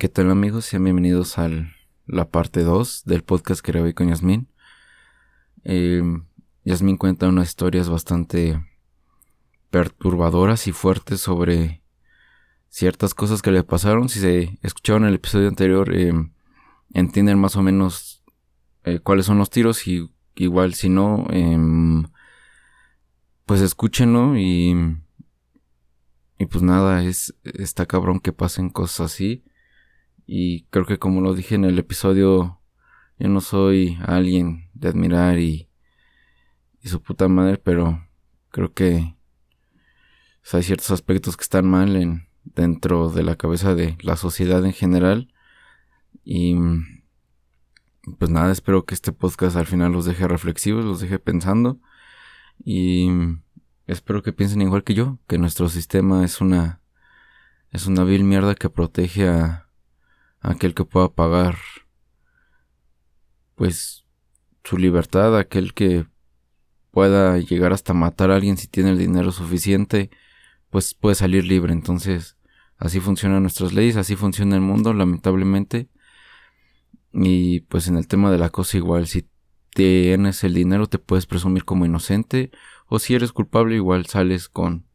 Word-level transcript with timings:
¿Qué 0.00 0.08
tal 0.08 0.30
amigos? 0.30 0.66
Sean 0.66 0.84
bienvenidos 0.84 1.38
a 1.40 1.50
la 2.06 2.30
parte 2.30 2.62
2 2.62 3.02
del 3.04 3.24
podcast 3.24 3.60
que 3.60 3.72
grabé 3.72 3.94
con 3.94 4.08
Yasmín. 4.08 4.46
Eh, 5.64 6.04
Yasmín 6.62 6.96
cuenta 6.96 7.26
unas 7.26 7.48
historias 7.48 7.88
bastante 7.88 8.64
perturbadoras 9.70 10.68
y 10.68 10.72
fuertes 10.72 11.20
sobre 11.20 11.82
ciertas 12.68 13.12
cosas 13.12 13.42
que 13.42 13.50
le 13.50 13.64
pasaron. 13.64 14.08
Si 14.08 14.20
se 14.20 14.60
escucharon 14.62 15.04
el 15.04 15.16
episodio 15.16 15.48
anterior, 15.48 15.92
eh, 15.92 16.12
entienden 16.94 17.40
más 17.40 17.56
o 17.56 17.62
menos 17.62 18.22
eh, 18.84 19.00
cuáles 19.00 19.26
son 19.26 19.38
los 19.38 19.50
tiros 19.50 19.84
y 19.88 20.08
igual 20.36 20.74
si 20.74 20.90
no, 20.90 21.26
em, 21.30 22.04
pues 23.46 23.60
escúchenlo 23.62 24.38
y... 24.38 24.76
Y 26.38 26.46
pues 26.46 26.62
nada, 26.62 27.02
es 27.02 27.34
está 27.42 27.84
cabrón 27.84 28.20
que 28.20 28.32
pasen 28.32 28.70
cosas 28.70 29.12
así. 29.12 29.42
Y 30.30 30.64
creo 30.64 30.84
que 30.84 30.98
como 30.98 31.22
lo 31.22 31.32
dije 31.32 31.54
en 31.54 31.64
el 31.64 31.78
episodio, 31.78 32.60
yo 33.18 33.28
no 33.28 33.40
soy 33.40 33.96
alguien 34.04 34.68
de 34.74 34.88
admirar 34.88 35.38
y, 35.38 35.70
y 36.82 36.88
su 36.90 37.00
puta 37.00 37.28
madre, 37.28 37.56
pero 37.56 38.06
creo 38.50 38.74
que 38.74 39.16
hay 40.52 40.62
ciertos 40.62 40.90
aspectos 40.90 41.38
que 41.38 41.44
están 41.44 41.66
mal 41.66 41.96
en, 41.96 42.28
dentro 42.44 43.08
de 43.08 43.22
la 43.22 43.36
cabeza 43.36 43.74
de 43.74 43.96
la 44.02 44.16
sociedad 44.16 44.62
en 44.66 44.74
general. 44.74 45.32
Y 46.24 46.54
pues 48.18 48.30
nada, 48.30 48.52
espero 48.52 48.84
que 48.84 48.92
este 48.92 49.12
podcast 49.12 49.56
al 49.56 49.66
final 49.66 49.92
los 49.92 50.04
deje 50.04 50.28
reflexivos, 50.28 50.84
los 50.84 51.00
deje 51.00 51.18
pensando. 51.18 51.80
Y 52.62 53.08
espero 53.86 54.22
que 54.22 54.34
piensen 54.34 54.60
igual 54.60 54.84
que 54.84 54.92
yo, 54.92 55.18
que 55.26 55.38
nuestro 55.38 55.70
sistema 55.70 56.22
es 56.22 56.42
una 56.42 56.82
es 57.70 57.86
una 57.86 58.04
vil 58.04 58.24
mierda 58.24 58.54
que 58.54 58.68
protege 58.68 59.26
a 59.26 59.67
aquel 60.40 60.74
que 60.74 60.84
pueda 60.84 61.08
pagar 61.08 61.56
pues 63.54 64.04
su 64.64 64.76
libertad, 64.76 65.36
aquel 65.36 65.74
que 65.74 66.06
pueda 66.90 67.38
llegar 67.38 67.72
hasta 67.72 67.94
matar 67.94 68.30
a 68.30 68.36
alguien 68.36 68.56
si 68.56 68.68
tiene 68.68 68.90
el 68.90 68.98
dinero 68.98 69.32
suficiente, 69.32 70.10
pues 70.70 70.94
puede 70.94 71.14
salir 71.14 71.44
libre. 71.44 71.72
Entonces, 71.72 72.36
así 72.76 73.00
funcionan 73.00 73.42
nuestras 73.42 73.72
leyes, 73.72 73.96
así 73.96 74.14
funciona 74.14 74.54
el 74.54 74.62
mundo, 74.62 74.92
lamentablemente. 74.92 75.88
Y 77.12 77.60
pues 77.62 77.88
en 77.88 77.96
el 77.96 78.06
tema 78.06 78.30
de 78.30 78.38
la 78.38 78.50
cosa 78.50 78.76
igual, 78.76 79.06
si 79.06 79.28
tienes 79.74 80.44
el 80.44 80.54
dinero 80.54 80.86
te 80.86 80.98
puedes 80.98 81.26
presumir 81.26 81.64
como 81.64 81.86
inocente 81.86 82.50
o 82.86 82.98
si 82.98 83.14
eres 83.14 83.32
culpable 83.32 83.76
igual 83.76 84.06
sales 84.06 84.48
con 84.48 84.86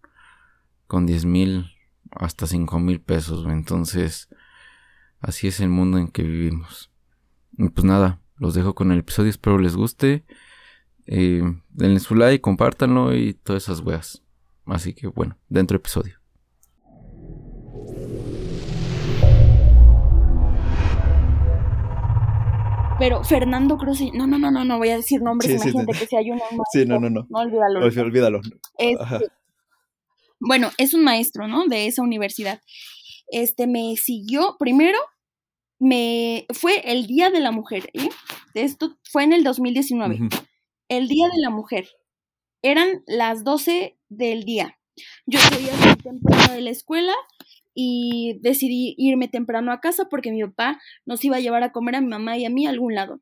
con 0.88 1.06
10 1.06 1.26
mil 1.26 1.72
hasta 2.12 2.48
5 2.48 2.80
mil 2.80 3.02
pesos. 3.02 3.46
Entonces, 3.48 4.30
Así 5.24 5.48
es 5.48 5.62
el 5.62 5.70
mundo 5.70 5.98
en 5.98 6.10
que 6.10 6.22
vivimos. 6.22 6.92
Y 7.58 7.70
pues 7.70 7.86
nada, 7.86 8.20
los 8.36 8.56
dejo 8.56 8.76
con 8.76 8.92
el 8.92 9.00
episodio, 9.00 9.30
espero 9.30 9.58
les 9.58 9.74
guste. 9.74 10.26
Eh, 11.06 11.42
denle 11.70 12.02
su 12.02 12.14
like, 12.16 12.42
compártanlo 12.42 13.16
y 13.16 13.34
todas 13.34 13.64
esas 13.64 13.80
weas. 13.80 14.22
Así 14.66 14.94
que 14.94 15.08
bueno, 15.08 15.38
dentro 15.48 15.78
episodio. 15.78 16.20
Pero 23.00 23.24
Fernando 23.24 23.78
Cruz, 23.78 24.02
no, 24.14 24.28
no, 24.28 24.38
no, 24.38 24.52
no, 24.52 24.66
no 24.66 24.78
voy 24.78 24.90
a 24.90 24.98
decir 24.98 25.22
nombres, 25.22 25.52
imagínate 25.52 26.00
que 26.00 26.06
si 26.06 26.18
hay 26.18 26.32
un 26.32 26.42
Sí, 26.74 26.86
no, 26.86 27.00
no, 27.00 27.10
no. 27.10 27.26
No, 27.30 27.40
olvídalo. 27.40 27.80
Olvídalo. 27.80 28.42
Este, 28.78 29.26
bueno, 30.42 30.70
es 30.78 30.94
un 30.94 31.06
maestro, 31.06 31.48
¿no? 31.48 31.66
De 31.68 31.88
esa 31.88 32.02
universidad. 32.02 32.62
Este 33.28 33.68
me 33.68 33.96
siguió 33.96 34.58
primero 34.60 35.00
me 35.84 36.46
fue 36.54 36.82
el 36.92 37.08
Día 37.08 37.30
de 37.30 37.42
la 37.42 37.52
Mujer, 37.52 37.90
¿eh? 37.94 38.10
Esto 38.54 38.98
fue 39.12 39.26
en 39.26 39.34
el 39.34 39.44
2019. 39.44 40.30
El 40.88 41.08
Día 41.10 41.28
de 41.28 41.42
la 41.42 41.50
Mujer. 41.50 41.90
Eran 42.62 43.04
las 43.06 43.44
12 43.44 43.98
del 44.08 44.46
día. 44.46 44.78
Yo 45.26 45.40
muy 45.86 45.96
temprano 45.98 46.54
de 46.54 46.62
la 46.62 46.70
escuela 46.70 47.14
y 47.74 48.40
decidí 48.42 48.96
irme 48.98 49.28
temprano 49.28 49.74
a 49.74 49.82
casa 49.82 50.08
porque 50.10 50.32
mi 50.32 50.42
papá 50.44 50.80
nos 51.06 51.24
iba 51.26 51.38
a 51.38 51.42
llevar 51.42 51.64
a 51.64 51.74
comer 51.74 51.96
a 51.96 52.02
mi 52.02 52.08
mamá 52.08 52.38
y 52.38 52.46
a 52.46 52.50
mí 52.50 52.66
a 52.66 52.70
algún 52.70 52.96
lado. 52.96 53.20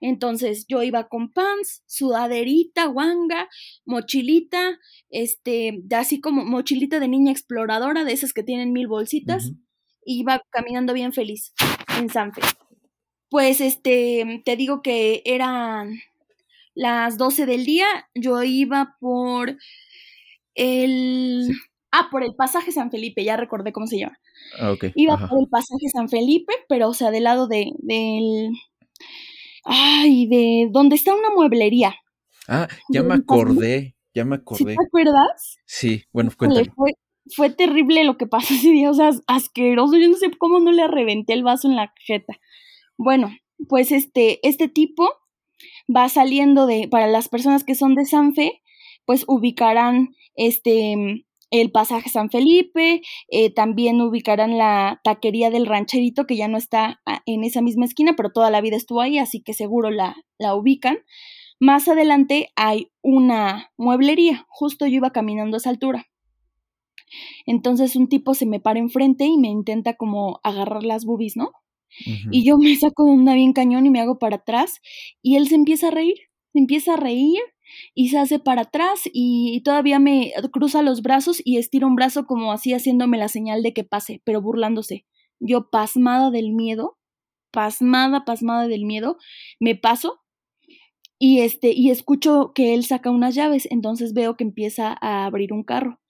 Entonces 0.00 0.66
yo 0.68 0.82
iba 0.82 1.08
con 1.08 1.32
pants, 1.32 1.82
sudaderita, 1.86 2.86
guanga, 2.86 3.48
mochilita, 3.84 4.78
este, 5.10 5.82
así 5.96 6.20
como 6.20 6.44
mochilita 6.44 7.00
de 7.00 7.08
niña 7.08 7.32
exploradora, 7.32 8.04
de 8.04 8.12
esas 8.12 8.32
que 8.32 8.42
tienen 8.42 8.72
mil 8.72 8.86
bolsitas, 8.86 9.52
y 10.04 10.20
iba 10.20 10.42
caminando 10.50 10.92
bien 10.92 11.12
feliz 11.12 11.52
en 11.98 12.10
Sanfe. 12.10 12.42
Pues 13.30 13.60
este, 13.60 14.42
te 14.44 14.56
digo 14.56 14.82
que 14.82 15.22
eran 15.24 16.00
las 16.74 17.16
12 17.16 17.46
del 17.46 17.64
día, 17.64 17.86
yo 18.14 18.42
iba 18.42 18.96
por 19.00 19.56
el... 20.54 21.48
Ah, 21.96 22.08
por 22.10 22.24
el 22.24 22.34
pasaje 22.34 22.72
San 22.72 22.90
Felipe, 22.90 23.22
ya 23.22 23.36
recordé 23.36 23.72
cómo 23.72 23.86
se 23.86 23.98
llama. 23.98 24.18
Ah, 24.58 24.74
iba 24.96 25.28
por 25.28 25.38
el 25.38 25.48
pasaje 25.48 25.88
San 25.92 26.08
Felipe, 26.08 26.52
pero 26.68 26.88
o 26.88 26.94
sea, 26.94 27.12
del 27.12 27.24
lado 27.24 27.46
de, 27.46 27.70
del... 27.78 28.50
Ay, 29.64 30.26
de 30.26 30.68
donde 30.70 30.96
está 30.96 31.14
una 31.14 31.30
mueblería. 31.30 31.94
Ah, 32.48 32.68
ya 32.90 33.02
me 33.02 33.14
acordé, 33.14 33.96
ya 34.14 34.24
me 34.24 34.36
acordé. 34.36 34.76
te 34.76 34.86
acuerdas? 34.86 35.56
Sí, 35.64 36.04
bueno, 36.12 36.30
cuéntame 36.36 36.70
fue 37.30 37.50
terrible 37.50 38.04
lo 38.04 38.16
que 38.16 38.26
pasó 38.26 38.54
ese 38.54 38.70
día, 38.70 38.90
o 38.90 38.94
sea, 38.94 39.10
asqueroso, 39.26 39.96
yo 39.96 40.08
no 40.08 40.16
sé 40.16 40.30
cómo 40.38 40.60
no 40.60 40.72
le 40.72 40.86
reventé 40.88 41.32
el 41.32 41.42
vaso 41.42 41.68
en 41.68 41.76
la 41.76 41.92
jeta. 41.98 42.38
Bueno, 42.96 43.34
pues 43.68 43.92
este, 43.92 44.46
este 44.46 44.68
tipo 44.68 45.10
va 45.94 46.08
saliendo 46.08 46.66
de, 46.66 46.88
para 46.88 47.06
las 47.06 47.28
personas 47.28 47.64
que 47.64 47.74
son 47.74 47.94
de 47.94 48.04
San 48.04 48.34
Fe, 48.34 48.62
pues 49.04 49.24
ubicarán 49.26 50.14
este 50.34 51.24
el 51.60 51.70
pasaje 51.70 52.10
San 52.10 52.30
Felipe, 52.30 53.00
eh, 53.28 53.50
también 53.52 54.00
ubicarán 54.00 54.58
la 54.58 55.00
taquería 55.04 55.50
del 55.50 55.66
rancherito 55.66 56.26
que 56.26 56.36
ya 56.36 56.48
no 56.48 56.58
está 56.58 57.00
ah, 57.06 57.22
en 57.26 57.44
esa 57.44 57.62
misma 57.62 57.84
esquina, 57.84 58.14
pero 58.16 58.30
toda 58.30 58.50
la 58.50 58.60
vida 58.60 58.76
estuvo 58.76 59.00
ahí, 59.00 59.18
así 59.18 59.40
que 59.40 59.54
seguro 59.54 59.90
la, 59.90 60.16
la 60.38 60.54
ubican. 60.54 60.98
Más 61.60 61.86
adelante 61.86 62.48
hay 62.56 62.90
una 63.02 63.70
mueblería, 63.76 64.46
justo 64.48 64.86
yo 64.86 64.96
iba 64.96 65.10
caminando 65.10 65.56
a 65.56 65.58
esa 65.58 65.70
altura. 65.70 66.06
Entonces 67.46 67.94
un 67.94 68.08
tipo 68.08 68.34
se 68.34 68.46
me 68.46 68.58
para 68.58 68.80
enfrente 68.80 69.24
y 69.24 69.38
me 69.38 69.48
intenta 69.48 69.94
como 69.94 70.40
agarrar 70.42 70.82
las 70.82 71.04
boobies, 71.04 71.36
¿no? 71.36 71.52
Y 72.32 72.44
yo 72.44 72.58
me 72.58 72.74
saco 72.74 73.04
una 73.04 73.34
bien 73.34 73.52
cañón 73.52 73.86
y 73.86 73.90
me 73.90 74.00
hago 74.00 74.18
para 74.18 74.36
atrás 74.36 74.80
y 75.22 75.36
él 75.36 75.46
se 75.46 75.54
empieza 75.54 75.88
a 75.88 75.90
reír, 75.92 76.16
empieza 76.54 76.94
a 76.94 76.96
reír 76.96 77.40
y 77.94 78.08
se 78.08 78.18
hace 78.18 78.38
para 78.38 78.62
atrás 78.62 79.02
y 79.12 79.60
todavía 79.62 79.98
me 79.98 80.32
cruza 80.52 80.82
los 80.82 81.02
brazos 81.02 81.40
y 81.44 81.58
estira 81.58 81.86
un 81.86 81.96
brazo 81.96 82.26
como 82.26 82.52
así 82.52 82.72
haciéndome 82.72 83.18
la 83.18 83.28
señal 83.28 83.62
de 83.62 83.72
que 83.72 83.84
pase, 83.84 84.22
pero 84.24 84.40
burlándose. 84.40 85.06
Yo 85.40 85.70
pasmada 85.70 86.30
del 86.30 86.52
miedo, 86.52 86.98
pasmada, 87.50 88.24
pasmada 88.24 88.68
del 88.68 88.84
miedo, 88.84 89.18
me 89.60 89.74
paso 89.74 90.20
y 91.18 91.40
este 91.40 91.72
y 91.72 91.90
escucho 91.90 92.52
que 92.54 92.74
él 92.74 92.84
saca 92.84 93.10
unas 93.10 93.34
llaves, 93.34 93.68
entonces 93.70 94.14
veo 94.14 94.36
que 94.36 94.44
empieza 94.44 94.96
a 95.00 95.26
abrir 95.26 95.52
un 95.52 95.64
carro 95.64 96.00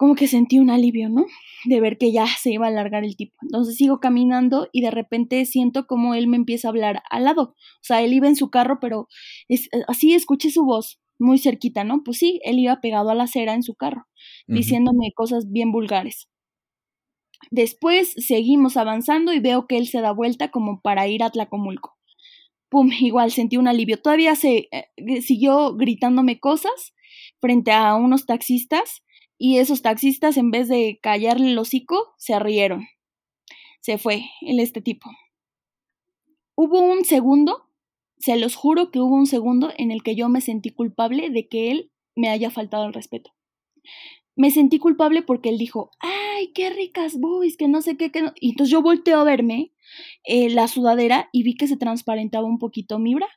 como 0.00 0.14
que 0.14 0.28
sentí 0.28 0.58
un 0.58 0.70
alivio, 0.70 1.10
¿no? 1.10 1.26
De 1.66 1.78
ver 1.78 1.98
que 1.98 2.10
ya 2.10 2.24
se 2.26 2.50
iba 2.50 2.64
a 2.64 2.70
alargar 2.70 3.04
el 3.04 3.16
tipo. 3.16 3.36
Entonces 3.42 3.76
sigo 3.76 4.00
caminando 4.00 4.66
y 4.72 4.80
de 4.80 4.90
repente 4.90 5.44
siento 5.44 5.86
como 5.86 6.14
él 6.14 6.26
me 6.26 6.38
empieza 6.38 6.68
a 6.68 6.70
hablar 6.70 7.02
al 7.10 7.24
lado. 7.24 7.42
O 7.42 7.82
sea, 7.82 8.00
él 8.00 8.14
iba 8.14 8.26
en 8.26 8.34
su 8.34 8.48
carro, 8.48 8.78
pero 8.80 9.08
es, 9.46 9.66
eh, 9.66 9.82
así 9.88 10.14
escuché 10.14 10.48
su 10.50 10.64
voz 10.64 11.02
muy 11.18 11.36
cerquita, 11.36 11.84
¿no? 11.84 12.02
Pues 12.02 12.16
sí, 12.16 12.40
él 12.44 12.58
iba 12.58 12.80
pegado 12.80 13.10
a 13.10 13.14
la 13.14 13.24
acera 13.24 13.52
en 13.52 13.62
su 13.62 13.74
carro, 13.74 14.06
diciéndome 14.46 15.12
cosas 15.14 15.50
bien 15.50 15.70
vulgares. 15.70 16.30
Después 17.50 18.14
seguimos 18.16 18.78
avanzando 18.78 19.34
y 19.34 19.40
veo 19.40 19.66
que 19.66 19.76
él 19.76 19.86
se 19.86 20.00
da 20.00 20.12
vuelta 20.12 20.50
como 20.50 20.80
para 20.80 21.08
ir 21.08 21.22
a 21.22 21.28
Tlacomulco. 21.28 21.98
Pum, 22.70 22.90
igual 23.00 23.32
sentí 23.32 23.58
un 23.58 23.68
alivio. 23.68 24.00
Todavía 24.00 24.34
se 24.34 24.70
eh, 24.72 25.20
siguió 25.20 25.76
gritándome 25.76 26.40
cosas 26.40 26.94
frente 27.38 27.72
a 27.72 27.96
unos 27.96 28.24
taxistas 28.24 29.02
y 29.42 29.56
esos 29.56 29.80
taxistas, 29.80 30.36
en 30.36 30.50
vez 30.50 30.68
de 30.68 31.00
callarle 31.02 31.52
el 31.52 31.58
hocico, 31.58 32.12
se 32.18 32.38
rieron. 32.38 32.86
Se 33.80 33.96
fue 33.96 34.24
el 34.42 34.60
este 34.60 34.82
tipo. 34.82 35.08
Hubo 36.54 36.80
un 36.80 37.06
segundo, 37.06 37.66
se 38.18 38.36
los 38.36 38.54
juro 38.54 38.90
que 38.90 39.00
hubo 39.00 39.14
un 39.14 39.26
segundo 39.26 39.72
en 39.78 39.92
el 39.92 40.02
que 40.02 40.14
yo 40.14 40.28
me 40.28 40.42
sentí 40.42 40.68
culpable 40.68 41.30
de 41.30 41.48
que 41.48 41.70
él 41.70 41.90
me 42.14 42.28
haya 42.28 42.50
faltado 42.50 42.84
el 42.84 42.92
respeto. 42.92 43.30
Me 44.36 44.50
sentí 44.50 44.78
culpable 44.78 45.22
porque 45.22 45.48
él 45.48 45.56
dijo, 45.56 45.90
ay, 46.00 46.52
qué 46.52 46.68
ricas 46.68 47.18
boys, 47.18 47.56
que 47.56 47.66
no 47.66 47.80
sé 47.80 47.96
qué, 47.96 48.12
que. 48.12 48.30
Y 48.40 48.50
entonces 48.50 48.70
yo 48.70 48.82
volteo 48.82 49.20
a 49.20 49.24
verme 49.24 49.72
eh, 50.24 50.50
la 50.50 50.68
sudadera 50.68 51.30
y 51.32 51.44
vi 51.44 51.54
que 51.54 51.66
se 51.66 51.78
transparentaba 51.78 52.44
un 52.44 52.58
poquito 52.58 52.98
mi 52.98 53.14
bra. 53.14 53.28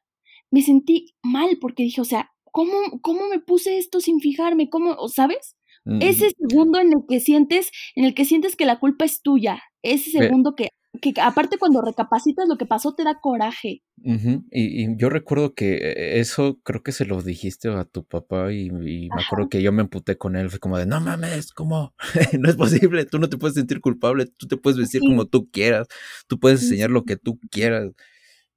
Me 0.52 0.64
sentí 0.64 1.16
mal 1.22 1.60
porque 1.62 1.84
dije, 1.84 2.02
o 2.02 2.06
sea, 2.06 2.34
¿cómo, 2.52 2.74
cómo 3.02 3.30
me 3.30 3.40
puse 3.40 3.78
esto 3.78 4.02
sin 4.02 4.20
fijarme? 4.20 4.70
¿Cómo, 4.70 5.08
sabes? 5.08 5.56
Ese 5.86 6.32
segundo 6.40 6.80
en 6.80 6.94
el 6.94 7.00
que 7.08 7.20
sientes, 7.20 7.70
en 7.96 8.06
el 8.06 8.14
que 8.14 8.26
sientes 8.26 8.56
que 8.56 8.66
la 8.66 8.80
culpa 8.80 9.04
es 9.04 9.22
tuya, 9.22 9.62
ese 9.82 10.12
segundo 10.12 10.56
que, 10.56 10.70
que 11.02 11.14
aparte 11.22 11.58
cuando 11.58 11.82
recapacitas 11.82 12.48
lo 12.48 12.58
que 12.58 12.66
pasó 12.66 12.94
te 12.96 13.04
da 13.04 13.20
coraje. 13.20 13.84
y, 14.02 14.98
yo 14.98 15.10
recuerdo 15.10 15.54
que 15.54 15.76
eh, 15.76 16.20
eso 16.20 16.60
creo 16.64 16.84
que 16.84 16.94
se 16.94 17.06
lo 17.06 17.22
dijiste 17.22 17.68
a 17.70 17.84
tu 17.84 18.06
papá 18.06 18.54
y, 18.54 18.70
me 18.72 19.10
acuerdo 19.26 19.50
que 19.50 19.62
yo 19.62 19.74
me 19.74 19.82
emputé 19.82 20.18
con 20.18 20.38
él, 20.38 20.50
fue 20.50 20.60
como 20.60 20.78
de, 20.78 20.86
no 20.86 21.02
mames, 21.02 21.52
¿cómo? 21.52 21.94
no 22.40 22.50
es 22.50 22.56
posible, 22.56 23.06
tú 23.06 23.20
no 23.20 23.28
te 23.28 23.38
puedes 23.38 23.56
sentir 23.56 23.82
culpable, 23.82 24.28
tú 24.38 24.48
te 24.48 24.56
puedes 24.56 24.80
vestir 24.80 25.02
como 25.02 25.26
tú 25.26 25.50
quieras, 25.52 25.88
tú 26.28 26.40
puedes 26.40 26.64
enseñar 26.64 26.92
lo 26.92 27.04
que 27.04 27.18
tú 27.18 27.40
quieras. 27.52 27.92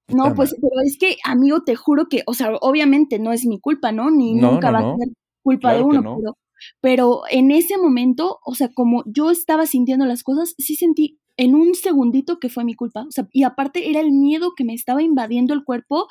no, 0.08 0.32
pues, 0.34 0.55
pero 0.55 0.81
es 0.84 0.96
que, 0.96 1.17
amigo, 1.25 1.64
te 1.64 1.75
juro 1.75 2.06
que, 2.08 2.23
o 2.26 2.34
sea, 2.34 2.55
obviamente 2.61 3.19
no 3.19 3.32
es 3.32 3.46
mi 3.46 3.58
culpa, 3.58 3.90
¿no? 3.90 4.12
Ni 4.12 4.34
nunca 4.34 4.70
va 4.70 4.78
a 4.78 4.96
ser 4.96 5.08
culpa 5.43 5.75
de 5.75 5.82
uno, 5.82 6.19
pero 6.19 6.37
pero 6.81 7.23
en 7.31 7.50
ese 7.50 7.79
momento, 7.79 8.38
o 8.44 8.55
sea, 8.55 8.70
como 8.73 9.03
yo 9.06 9.31
estaba 9.31 9.67
sintiendo 9.67 10.06
las 10.06 10.23
cosas, 10.23 10.55
sí 10.58 10.76
sentí 10.76 11.19
en 11.37 11.55
un 11.55 11.75
segundito 11.75 12.38
que 12.38 12.49
fue 12.49 12.64
mi 12.64 12.75
culpa. 12.75 13.05
O 13.06 13.11
sea, 13.11 13.29
y 13.32 13.43
aparte 13.43 13.91
era 13.91 14.00
el 14.00 14.12
miedo 14.12 14.53
que 14.56 14.64
me 14.64 14.75
estaba 14.75 15.03
invadiendo 15.03 15.55
el 15.55 15.64
cuerpo 15.64 16.08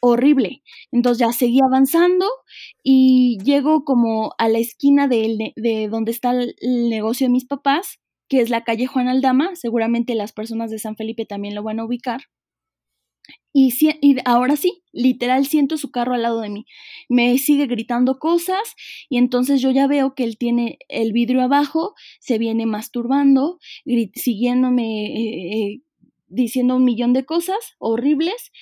horrible. 0.00 0.62
Entonces 0.92 1.26
ya 1.26 1.32
seguí 1.32 1.60
avanzando 1.60 2.26
y 2.82 3.38
llego 3.44 3.84
como 3.84 4.34
a 4.38 4.48
la 4.48 4.58
esquina 4.58 5.08
de, 5.08 5.52
de 5.56 5.88
donde 5.88 6.12
está 6.12 6.30
el, 6.30 6.54
negocio 6.88 7.26
de 7.26 7.32
mis 7.32 7.46
papás, 7.46 7.98
que 8.28 8.40
es 8.40 8.50
la 8.50 8.64
calle 8.64 8.86
Juan 8.86 9.08
Aldama. 9.08 9.54
Seguramente 9.56 10.14
las 10.14 10.32
personas 10.32 10.70
de 10.70 10.78
San 10.78 10.96
Felipe 10.96 11.24
también 11.26 11.54
lo 11.54 11.62
van 11.62 11.80
a 11.80 11.84
ubicar. 11.84 12.22
Y, 13.52 13.72
y, 14.02 14.16
ahora 14.24 14.56
sí, 14.56 14.82
literal 14.92 15.46
siento 15.46 15.78
su 15.78 15.90
carro 15.90 16.14
al 16.14 16.22
lado 16.22 16.40
de 16.40 16.50
mí. 16.50 16.66
Me 17.08 17.36
sigue 17.38 17.66
gritando 17.66 18.18
cosas 18.18 18.74
y 19.08 19.16
entonces 19.16 19.60
yo 19.60 19.70
ya 19.70 19.86
veo 19.86 20.14
que 20.14 20.24
él 20.24 20.36
tiene 20.38 20.78
el 20.88 21.12
vidrio 21.12 21.42
abajo, 21.42 21.94
se 22.20 22.38
viene 22.38 22.66
masturbando, 22.66 23.58
siguiéndome, 24.14 25.06
eh, 25.06 25.72
eh, 25.72 25.80
diciendo 26.28 26.76
un 26.76 26.84
millón 26.84 27.12
de 27.12 27.24
cosas 27.24 27.58
horribles. 27.78 28.52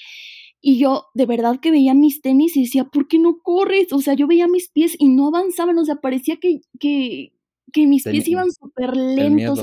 Y 0.61 0.79
yo 0.79 1.07
de 1.15 1.27
verdad 1.27 1.61
que 1.61 1.71
veía 1.71 1.93
mis 1.93 2.23
tenis 2.23 2.57
y 2.57 2.63
decía, 2.63 2.85
¿por 2.85 3.07
qué 3.09 3.19
no 3.19 3.41
corres? 3.43 3.93
O 3.93 4.01
sea, 4.01 4.15
yo 4.15 4.27
veía 4.27 4.49
mis 4.49 4.71
pies 4.71 4.97
y 4.99 5.09
no 5.09 5.29
avanzaban, 5.29 5.79
o 5.79 5.85
sea, 5.85 5.97
parecía 5.97 6.37
que, 6.37 6.61
que, 6.81 7.33
que 7.73 7.87
mis 7.87 8.05
pies 8.05 8.27
iban 8.29 8.51
súper 8.51 8.97
lentos. 8.97 9.61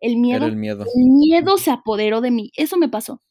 El 0.00 0.16
miedo. 0.16 0.46
el 0.46 0.56
miedo. 0.56 0.84
El 0.96 1.10
miedo 1.10 1.56
se 1.58 1.70
apoderó 1.70 2.20
de 2.20 2.30
mí. 2.30 2.50
Eso 2.56 2.76
me 2.76 2.88
pasó 2.88 3.22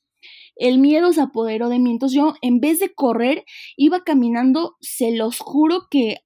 el 0.56 0.80
miedo 0.80 1.14
se 1.14 1.22
apoderó 1.22 1.70
de 1.70 1.80
mí. 1.80 1.92
Entonces 1.92 2.16
yo, 2.16 2.34
en 2.42 2.60
vez 2.60 2.80
de 2.80 2.94
correr, 2.94 3.46
iba 3.78 4.04
caminando, 4.04 4.76
se 4.82 5.16
los 5.16 5.40
juro 5.40 5.88
que 5.90 6.18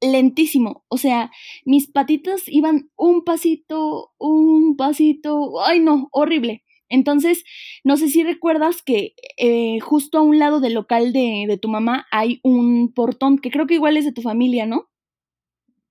lentísimo. 0.00 0.84
O 0.88 0.96
sea, 0.96 1.30
mis 1.64 1.90
patitas 1.90 2.42
iban 2.46 2.90
un 2.96 3.24
pasito, 3.24 4.12
un 4.18 4.76
pasito, 4.76 5.60
ay 5.62 5.80
no, 5.80 6.08
horrible. 6.12 6.64
Entonces, 6.90 7.44
no 7.84 7.98
sé 7.98 8.08
si 8.08 8.24
recuerdas 8.24 8.82
que 8.82 9.14
eh, 9.36 9.78
justo 9.80 10.18
a 10.18 10.22
un 10.22 10.38
lado 10.38 10.60
del 10.60 10.74
local 10.74 11.12
de, 11.12 11.44
de 11.46 11.58
tu 11.58 11.68
mamá 11.68 12.06
hay 12.10 12.40
un 12.42 12.92
portón, 12.94 13.38
que 13.38 13.50
creo 13.50 13.66
que 13.66 13.74
igual 13.74 13.96
es 13.98 14.06
de 14.06 14.12
tu 14.12 14.22
familia, 14.22 14.64
¿no? 14.64 14.88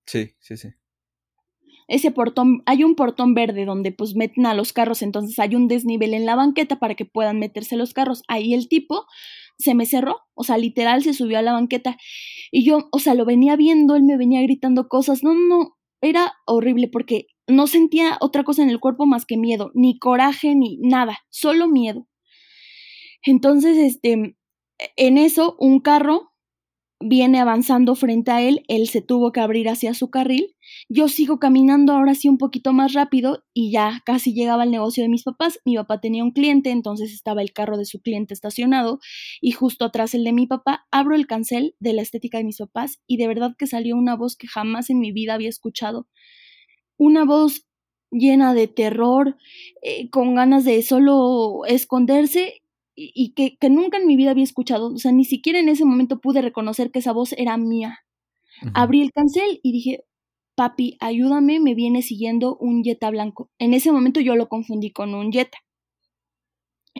Sí, 0.05 0.31
sí, 0.39 0.57
sí 0.57 0.69
ese 1.87 2.11
portón, 2.11 2.63
hay 2.65 2.83
un 2.83 2.95
portón 2.95 3.33
verde 3.33 3.65
donde 3.65 3.91
pues 3.91 4.15
meten 4.15 4.45
a 4.45 4.53
los 4.53 4.73
carros, 4.73 5.01
entonces 5.01 5.39
hay 5.39 5.55
un 5.55 5.67
desnivel 5.67 6.13
en 6.13 6.25
la 6.25 6.35
banqueta 6.35 6.79
para 6.79 6.95
que 6.95 7.05
puedan 7.05 7.39
meterse 7.39 7.77
los 7.77 7.93
carros. 7.93 8.23
Ahí 8.27 8.53
el 8.53 8.67
tipo 8.67 9.05
se 9.57 9.73
me 9.73 9.85
cerró, 9.85 10.21
o 10.33 10.43
sea, 10.43 10.57
literal 10.57 11.01
se 11.03 11.13
subió 11.13 11.39
a 11.39 11.41
la 11.41 11.53
banqueta 11.53 11.97
y 12.51 12.65
yo, 12.65 12.89
o 12.91 12.99
sea, 12.99 13.13
lo 13.13 13.25
venía 13.25 13.55
viendo, 13.55 13.95
él 13.95 14.03
me 14.03 14.17
venía 14.17 14.41
gritando 14.41 14.87
cosas, 14.87 15.23
no, 15.23 15.33
no, 15.33 15.77
era 16.01 16.33
horrible 16.45 16.89
porque 16.89 17.27
no 17.47 17.67
sentía 17.67 18.17
otra 18.19 18.43
cosa 18.43 18.63
en 18.63 18.69
el 18.69 18.79
cuerpo 18.79 19.05
más 19.05 19.25
que 19.25 19.37
miedo, 19.37 19.71
ni 19.73 19.97
coraje, 19.97 20.55
ni 20.55 20.77
nada, 20.77 21.19
solo 21.29 21.67
miedo. 21.67 22.07
Entonces, 23.23 23.77
este, 23.77 24.35
en 24.95 25.17
eso, 25.17 25.55
un 25.59 25.79
carro 25.79 26.33
viene 26.99 27.39
avanzando 27.39 27.95
frente 27.95 28.31
a 28.31 28.41
él, 28.41 28.63
él 28.67 28.87
se 28.87 29.01
tuvo 29.01 29.31
que 29.31 29.39
abrir 29.39 29.69
hacia 29.69 29.93
su 29.93 30.09
carril, 30.09 30.55
yo 30.89 31.07
sigo 31.07 31.39
caminando 31.39 31.93
ahora 31.93 32.15
sí 32.15 32.27
un 32.27 32.37
poquito 32.37 32.73
más 32.73 32.93
rápido 32.93 33.43
y 33.53 33.71
ya 33.71 34.01
casi 34.05 34.33
llegaba 34.33 34.63
al 34.63 34.71
negocio 34.71 35.03
de 35.03 35.09
mis 35.09 35.23
papás, 35.23 35.59
mi 35.63 35.75
papá 35.75 35.99
tenía 35.99 36.23
un 36.23 36.31
cliente, 36.31 36.71
entonces 36.71 37.13
estaba 37.13 37.41
el 37.41 37.53
carro 37.53 37.77
de 37.77 37.85
su 37.85 38.01
cliente 38.01 38.33
estacionado 38.33 38.99
y 39.41 39.51
justo 39.51 39.85
atrás 39.85 40.13
el 40.15 40.23
de 40.23 40.33
mi 40.33 40.47
papá, 40.47 40.87
abro 40.91 41.15
el 41.15 41.27
cancel 41.27 41.75
de 41.79 41.93
la 41.93 42.01
estética 42.01 42.39
de 42.39 42.45
mis 42.45 42.57
papás 42.57 42.99
y 43.05 43.17
de 43.17 43.27
verdad 43.27 43.55
que 43.57 43.67
salió 43.67 43.95
una 43.95 44.15
voz 44.15 44.35
que 44.35 44.47
jamás 44.47 44.89
en 44.89 44.99
mi 44.99 45.11
vida 45.11 45.35
había 45.35 45.49
escuchado, 45.49 46.07
una 46.97 47.25
voz 47.25 47.67
llena 48.11 48.53
de 48.53 48.67
terror, 48.67 49.37
eh, 49.81 50.09
con 50.09 50.35
ganas 50.35 50.65
de 50.65 50.81
solo 50.81 51.65
esconderse 51.67 52.61
y, 52.97 53.33
que, 53.33 53.57
que, 53.57 53.69
nunca 53.69 53.97
en 53.97 54.07
mi 54.07 54.15
vida 54.17 54.31
había 54.31 54.43
escuchado. 54.43 54.93
O 54.93 54.97
sea, 54.97 55.11
ni 55.11 55.23
siquiera 55.23 55.59
en 55.59 55.69
ese 55.69 55.85
momento 55.85 56.19
pude 56.19 56.41
reconocer 56.41 56.91
que 56.91 56.99
esa 56.99 57.13
voz 57.13 57.33
era 57.33 57.55
mía. 57.57 57.99
Abrí 58.73 59.01
el 59.03 59.11
cancel 59.11 59.59
y 59.61 59.71
dije, 59.71 60.03
papi, 60.55 60.97
ayúdame, 60.99 61.59
me 61.59 61.75
viene 61.75 62.01
siguiendo 62.01 62.57
un 62.57 62.83
Jetta 62.83 63.11
blanco. 63.11 63.51
En 63.59 63.75
ese 63.75 63.91
momento 63.91 64.19
yo 64.19 64.35
lo 64.35 64.49
confundí 64.49 64.91
con 64.91 65.13
un 65.13 65.31
Jetta. 65.31 65.59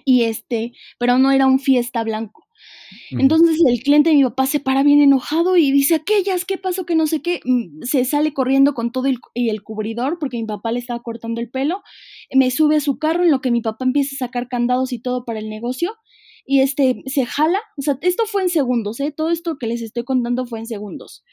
Y 0.06 0.26
este, 0.26 0.74
pero 1.00 1.18
no 1.18 1.32
era 1.32 1.48
un 1.48 1.60
Fiesta 1.60 2.04
blanco. 2.04 2.47
Entonces 3.12 3.58
el 3.66 3.82
cliente 3.82 4.10
de 4.10 4.16
mi 4.16 4.24
papá 4.24 4.46
se 4.46 4.60
para 4.60 4.84
bien 4.84 5.02
enojado 5.02 5.58
y 5.58 5.72
dice, 5.72 5.96
aquellas, 5.96 6.46
¿qué 6.46 6.58
pasó? 6.58 6.86
Que 6.86 6.96
no 6.96 7.08
sé 7.08 7.22
qué. 7.22 7.42
Mm, 7.44 7.84
se 7.84 8.06
sale 8.06 8.34
corriendo 8.34 8.74
con 8.74 8.92
todo 8.92 9.08
el, 9.08 9.20
y 9.34 9.50
el 9.50 9.64
cubridor 9.64 10.20
porque 10.20 10.38
mi 10.38 10.46
papá 10.46 10.72
le 10.72 10.80
estaba 10.80 11.02
cortando 11.02 11.42
el 11.42 11.50
pelo. 11.50 11.84
Me 12.34 12.52
sube 12.52 12.78
a 12.78 12.80
su 12.82 12.98
carro 12.98 13.24
en 13.24 13.32
lo 13.32 13.42
que 13.42 13.52
mi 13.52 13.62
papá 13.62 13.86
empieza 13.86 14.16
a 14.16 14.28
sacar 14.28 14.48
candados 14.48 14.94
y 14.94 15.00
todo 15.00 15.26
para 15.26 15.40
el 15.40 15.50
negocio. 15.50 15.96
Y 16.46 16.62
este, 16.62 17.04
se 17.08 17.26
jala, 17.26 17.60
o 17.78 17.82
sea, 17.82 17.98
esto 18.02 18.26
fue 18.26 18.44
en 18.44 18.50
segundos, 18.50 19.00
¿eh? 19.02 19.12
Todo 19.12 19.32
esto 19.32 19.58
que 19.58 19.68
les 19.68 19.82
estoy 19.82 20.06
contando 20.06 20.46
fue 20.46 20.60
en 20.60 20.66
segundos. 20.66 21.26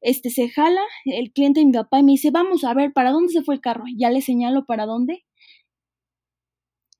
Este, 0.00 0.30
se 0.30 0.48
jala 0.48 0.80
el 1.04 1.32
cliente 1.32 1.60
de 1.60 1.66
mi 1.66 1.72
papá 1.72 1.98
y 1.98 2.02
me 2.02 2.12
dice, 2.12 2.30
vamos 2.30 2.64
a 2.64 2.74
ver, 2.74 2.92
¿para 2.92 3.10
dónde 3.10 3.32
se 3.32 3.42
fue 3.42 3.54
el 3.54 3.60
carro? 3.60 3.84
Ya 3.96 4.10
le 4.10 4.22
señalo 4.22 4.64
para 4.66 4.86
dónde 4.86 5.24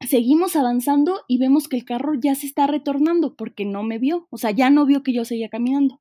seguimos 0.09 0.57
avanzando 0.57 1.23
y 1.29 1.39
vemos 1.39 1.69
que 1.69 1.77
el 1.77 1.85
carro 1.85 2.15
ya 2.15 2.35
se 2.35 2.47
está 2.47 2.67
retornando 2.67 3.35
porque 3.37 3.65
no 3.65 3.83
me 3.83 3.99
vio, 3.99 4.27
o 4.31 4.39
sea, 4.39 4.51
ya 4.51 4.71
no 4.71 4.87
vio 4.87 5.03
que 5.03 5.13
yo 5.13 5.25
seguía 5.25 5.49
caminando. 5.49 6.01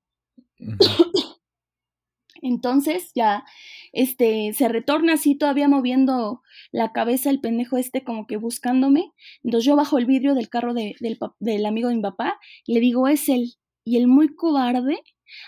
Entonces 2.43 3.11
ya 3.15 3.45
este 3.93 4.51
se 4.53 4.67
retorna 4.67 5.13
así 5.13 5.35
todavía 5.35 5.69
moviendo 5.69 6.41
la 6.71 6.91
cabeza 6.91 7.29
el 7.29 7.39
pendejo 7.39 7.77
este 7.77 8.03
como 8.03 8.27
que 8.27 8.35
buscándome. 8.35 9.13
Entonces 9.43 9.65
yo 9.65 9.77
bajo 9.77 9.97
el 9.97 10.05
vidrio 10.05 10.35
del 10.35 10.49
carro 10.49 10.73
del, 10.73 10.95
del, 11.39 11.65
amigo 11.65 11.87
de 11.87 11.95
mi 11.95 12.01
papá 12.01 12.37
y 12.67 12.73
le 12.73 12.81
digo, 12.81 13.07
es 13.07 13.29
él. 13.29 13.53
Y 13.85 13.97
él 13.97 14.07
muy 14.07 14.35
cobarde 14.35 15.01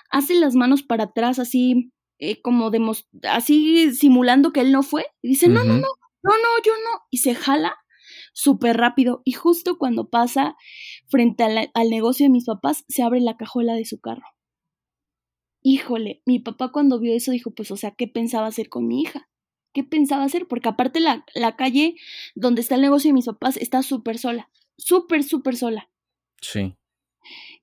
hace 0.10 0.36
las 0.36 0.56
manos 0.56 0.84
para 0.84 1.06
atrás 1.06 1.38
así 1.38 1.92
eh, 2.18 2.42
como 2.42 2.72
así 3.24 3.94
simulando 3.94 4.54
que 4.54 4.62
él 4.62 4.72
no 4.72 4.82
fue. 4.82 5.06
Y 5.22 5.30
dice, 5.30 5.50
no, 5.50 5.66
no, 5.66 5.74
no, 5.74 5.90
no, 6.24 6.32
no, 6.32 6.64
yo 6.66 6.72
no. 6.72 7.02
Y 7.12 7.18
se 7.18 7.36
jala 7.36 7.76
súper 8.36 8.76
rápido 8.76 9.22
y 9.24 9.32
justo 9.32 9.78
cuando 9.78 10.10
pasa 10.10 10.58
frente 11.08 11.44
al 11.44 11.90
negocio 11.90 12.26
de 12.26 12.30
mis 12.30 12.46
papás 12.46 12.84
se 12.90 13.02
abre 13.02 13.22
la 13.22 13.38
cajuela 13.38 13.74
de 13.74 13.86
su 13.86 14.00
carro. 14.00 14.26
Híjole, 15.64 16.22
mi 16.26 16.40
papá 16.40 16.72
cuando 16.72 17.00
vio 17.00 17.16
eso 17.16 17.32
dijo, 17.32 17.52
pues 17.52 17.72
o 17.72 17.78
sea, 17.78 17.92
¿qué 17.92 18.08
pensaba 18.08 18.48
hacer 18.48 18.70
con 18.70 18.88
mi 18.88 19.02
hija? 19.02 19.30
¿Qué 19.74 19.84
pensaba 19.84 20.26
hacer? 20.26 20.48
Porque 20.48 20.70
aparte 20.70 21.00
la, 21.00 21.26
la 21.34 21.56
calle 21.56 21.96
donde 22.36 22.62
está 22.62 22.76
el 22.76 22.82
negocio 22.82 23.10
de 23.10 23.14
mis 23.14 23.26
papás 23.26 23.58
está 23.58 23.82
súper 23.82 24.18
sola, 24.18 24.52
súper, 24.78 25.24
súper 25.24 25.56
sola. 25.56 25.90
Sí. 26.42 26.76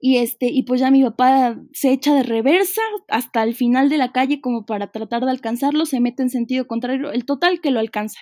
Y 0.01 0.17
este, 0.17 0.47
y 0.47 0.63
pues 0.65 0.81
ya 0.81 0.91
mi 0.91 1.05
papá 1.05 1.61
se 1.73 1.93
echa 1.93 2.15
de 2.15 2.23
reversa 2.23 2.83
hasta 3.09 3.43
el 3.45 3.55
final 3.55 3.89
de 3.91 3.99
la 3.99 4.11
calle 4.11 4.41
como 4.41 4.65
para 4.67 4.91
tratar 4.91 5.25
de 5.25 5.31
alcanzarlo, 5.31 5.87
se 5.87 6.01
mete 6.01 6.23
en 6.23 6.31
sentido 6.31 6.67
contrario, 6.67 7.13
el 7.13 7.25
total 7.27 7.61
que 7.61 7.71
lo 7.71 7.79
alcanza. 7.79 8.21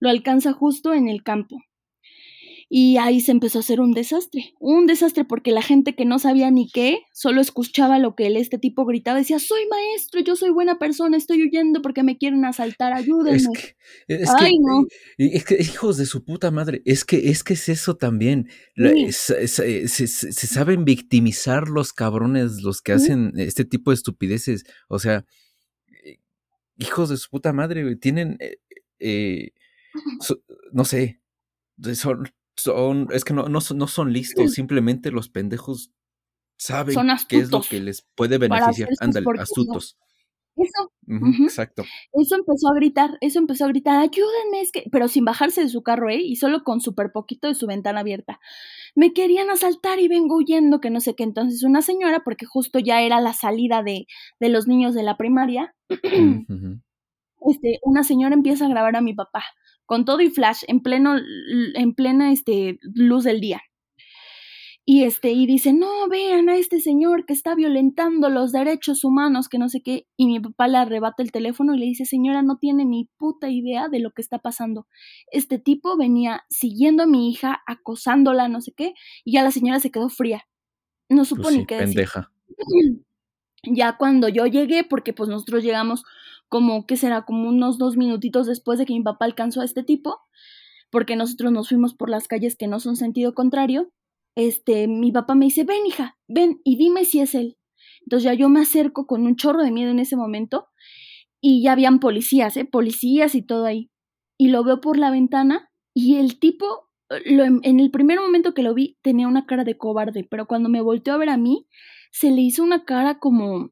Lo 0.00 0.08
alcanza 0.08 0.52
justo 0.52 0.92
en 0.94 1.08
el 1.08 1.22
campo. 1.22 1.58
Y 2.68 2.96
ahí 2.96 3.20
se 3.20 3.32
empezó 3.32 3.58
a 3.58 3.60
hacer 3.60 3.80
un 3.80 3.92
desastre, 3.92 4.54
un 4.58 4.86
desastre 4.86 5.24
porque 5.24 5.52
la 5.52 5.62
gente 5.62 5.94
que 5.94 6.04
no 6.04 6.18
sabía 6.18 6.50
ni 6.50 6.68
qué, 6.68 7.00
solo 7.12 7.40
escuchaba 7.40 7.98
lo 7.98 8.14
que 8.14 8.26
él, 8.26 8.36
este 8.36 8.58
tipo 8.58 8.84
gritaba, 8.84 9.18
decía, 9.18 9.38
soy 9.38 9.66
maestro, 9.68 10.20
yo 10.20 10.34
soy 10.36 10.50
buena 10.50 10.78
persona, 10.78 11.16
estoy 11.16 11.42
huyendo 11.42 11.82
porque 11.82 12.02
me 12.02 12.16
quieren 12.16 12.44
asaltar, 12.44 12.92
ayúdenme. 12.92 13.36
Es 14.08 14.30
que, 14.38 14.50
no. 14.60 14.86
es 15.18 15.44
que, 15.44 15.56
hijos 15.60 15.96
de 15.96 16.06
su 16.06 16.24
puta 16.24 16.50
madre, 16.50 16.82
es 16.84 17.04
que 17.04 17.30
es, 17.30 17.44
que 17.44 17.54
es 17.54 17.68
eso 17.68 17.96
también, 17.96 18.48
se, 19.10 19.46
saben 19.46 20.84
victimizar 20.84 21.68
los 21.68 21.92
cabrones, 21.92 22.62
los 22.62 22.80
que 22.80 22.92
hacen 22.92 23.32
este 23.36 23.64
tipo 23.64 23.90
de 23.90 23.96
estupideces, 23.96 24.64
o 24.88 24.98
sea, 24.98 25.24
eh, 26.04 26.18
hijos 26.76 27.10
de 27.10 27.16
su 27.16 27.28
puta 27.30 27.52
madre, 27.52 27.96
tienen, 27.96 28.36
eh, 28.40 28.56
eh, 28.98 29.52
no 30.72 30.84
sé, 30.84 31.20
son 31.94 32.24
son, 32.56 33.08
es 33.12 33.24
que 33.24 33.34
no, 33.34 33.48
no, 33.48 33.60
no 33.74 33.86
son 33.86 34.12
listos, 34.12 34.52
simplemente 34.52 35.10
los 35.10 35.28
pendejos 35.28 35.90
saben 36.56 36.96
qué 37.28 37.38
es 37.38 37.50
lo 37.50 37.60
que 37.60 37.80
les 37.80 38.06
puede 38.14 38.38
beneficiar. 38.38 38.88
Ándale, 39.00 39.26
astutos. 39.38 39.96
Eso. 40.56 40.92
Exacto. 41.42 41.82
Eso 42.12 42.36
empezó 42.36 42.68
a 42.68 42.74
gritar, 42.74 43.18
eso 43.20 43.40
empezó 43.40 43.64
a 43.64 43.68
gritar, 43.68 43.98
ayúdenme, 43.98 44.60
es 44.60 44.70
que, 44.70 44.84
pero 44.90 45.08
sin 45.08 45.24
bajarse 45.24 45.62
de 45.62 45.68
su 45.68 45.82
carro, 45.82 46.08
¿eh? 46.10 46.20
Y 46.20 46.36
solo 46.36 46.62
con 46.62 46.80
súper 46.80 47.10
poquito 47.12 47.48
de 47.48 47.56
su 47.56 47.66
ventana 47.66 48.00
abierta. 48.00 48.38
Me 48.94 49.12
querían 49.12 49.50
asaltar 49.50 49.98
y 49.98 50.06
vengo 50.06 50.36
huyendo, 50.36 50.80
que 50.80 50.90
no 50.90 51.00
sé 51.00 51.16
qué. 51.16 51.24
Entonces 51.24 51.64
una 51.64 51.82
señora, 51.82 52.22
porque 52.24 52.46
justo 52.46 52.78
ya 52.78 53.02
era 53.02 53.20
la 53.20 53.32
salida 53.32 53.82
de, 53.82 54.06
de 54.38 54.48
los 54.48 54.68
niños 54.68 54.94
de 54.94 55.02
la 55.02 55.16
primaria, 55.16 55.74
este, 57.48 57.80
una 57.82 58.04
señora 58.04 58.34
empieza 58.34 58.66
a 58.66 58.68
grabar 58.68 58.94
a 58.94 59.00
mi 59.00 59.12
papá, 59.12 59.44
con 59.86 60.04
todo 60.04 60.20
y 60.20 60.30
flash, 60.30 60.62
en 60.68 60.80
pleno, 60.80 61.16
en 61.74 61.94
plena 61.94 62.32
este, 62.32 62.78
luz 62.82 63.24
del 63.24 63.40
día. 63.40 63.62
Y 64.86 65.04
este 65.04 65.32
y 65.32 65.46
dice 65.46 65.72
no 65.72 66.08
vean 66.10 66.50
a 66.50 66.56
este 66.56 66.78
señor 66.78 67.24
que 67.24 67.32
está 67.32 67.54
violentando 67.54 68.28
los 68.28 68.52
derechos 68.52 69.02
humanos 69.02 69.48
que 69.48 69.56
no 69.56 69.70
sé 69.70 69.80
qué 69.82 70.06
y 70.18 70.26
mi 70.26 70.40
papá 70.40 70.68
le 70.68 70.76
arrebata 70.76 71.22
el 71.22 71.32
teléfono 71.32 71.74
y 71.74 71.78
le 71.78 71.86
dice 71.86 72.04
señora 72.04 72.42
no 72.42 72.58
tiene 72.58 72.84
ni 72.84 73.08
puta 73.16 73.48
idea 73.48 73.88
de 73.88 74.00
lo 74.00 74.10
que 74.10 74.20
está 74.20 74.40
pasando. 74.40 74.86
Este 75.32 75.58
tipo 75.58 75.96
venía 75.96 76.44
siguiendo 76.50 77.04
a 77.04 77.06
mi 77.06 77.30
hija 77.30 77.62
acosándola 77.66 78.48
no 78.48 78.60
sé 78.60 78.72
qué 78.76 78.92
y 79.24 79.32
ya 79.32 79.42
la 79.42 79.52
señora 79.52 79.80
se 79.80 79.90
quedó 79.90 80.10
fría. 80.10 80.44
No 81.08 81.18
pues 81.18 81.28
supo 81.28 81.50
ni 81.50 81.64
qué 81.64 81.78
pendeja. 81.78 82.30
ya 83.62 83.96
cuando 83.96 84.28
yo 84.28 84.44
llegué 84.44 84.84
porque 84.84 85.14
pues 85.14 85.30
nosotros 85.30 85.64
llegamos 85.64 86.04
como 86.48 86.86
que 86.86 86.96
será 86.96 87.22
como 87.22 87.48
unos 87.48 87.78
dos 87.78 87.96
minutitos 87.96 88.46
después 88.46 88.78
de 88.78 88.86
que 88.86 88.94
mi 88.94 89.02
papá 89.02 89.24
alcanzó 89.24 89.60
a 89.60 89.64
este 89.64 89.82
tipo 89.82 90.20
porque 90.90 91.16
nosotros 91.16 91.50
nos 91.50 91.68
fuimos 91.68 91.94
por 91.94 92.08
las 92.08 92.28
calles 92.28 92.56
que 92.56 92.68
no 92.68 92.78
son 92.78 92.96
sentido 92.96 93.34
contrario 93.34 93.92
este, 94.34 94.88
mi 94.88 95.12
papá 95.12 95.34
me 95.34 95.46
dice, 95.46 95.64
ven 95.64 95.86
hija, 95.86 96.18
ven 96.26 96.60
y 96.64 96.76
dime 96.76 97.04
si 97.04 97.20
es 97.20 97.34
él. 97.34 97.56
Entonces 98.02 98.24
ya 98.24 98.34
yo 98.34 98.48
me 98.48 98.60
acerco 98.60 99.06
con 99.06 99.26
un 99.26 99.36
chorro 99.36 99.62
de 99.62 99.70
miedo 99.70 99.90
en 99.90 99.98
ese 99.98 100.16
momento 100.16 100.68
y 101.40 101.62
ya 101.62 101.72
habían 101.72 102.00
policías, 102.00 102.56
¿eh? 102.56 102.64
Policías 102.64 103.34
y 103.34 103.42
todo 103.42 103.66
ahí. 103.66 103.90
Y 104.38 104.48
lo 104.48 104.64
veo 104.64 104.80
por 104.80 104.98
la 104.98 105.10
ventana 105.10 105.70
y 105.94 106.16
el 106.16 106.38
tipo, 106.38 106.88
lo, 107.24 107.44
en 107.44 107.80
el 107.80 107.90
primer 107.90 108.20
momento 108.20 108.54
que 108.54 108.62
lo 108.62 108.74
vi, 108.74 108.98
tenía 109.02 109.28
una 109.28 109.46
cara 109.46 109.64
de 109.64 109.78
cobarde, 109.78 110.26
pero 110.28 110.46
cuando 110.46 110.68
me 110.68 110.80
volteó 110.80 111.14
a 111.14 111.18
ver 111.18 111.28
a 111.28 111.36
mí, 111.36 111.66
se 112.10 112.30
le 112.30 112.40
hizo 112.40 112.64
una 112.64 112.84
cara 112.84 113.18
como, 113.18 113.70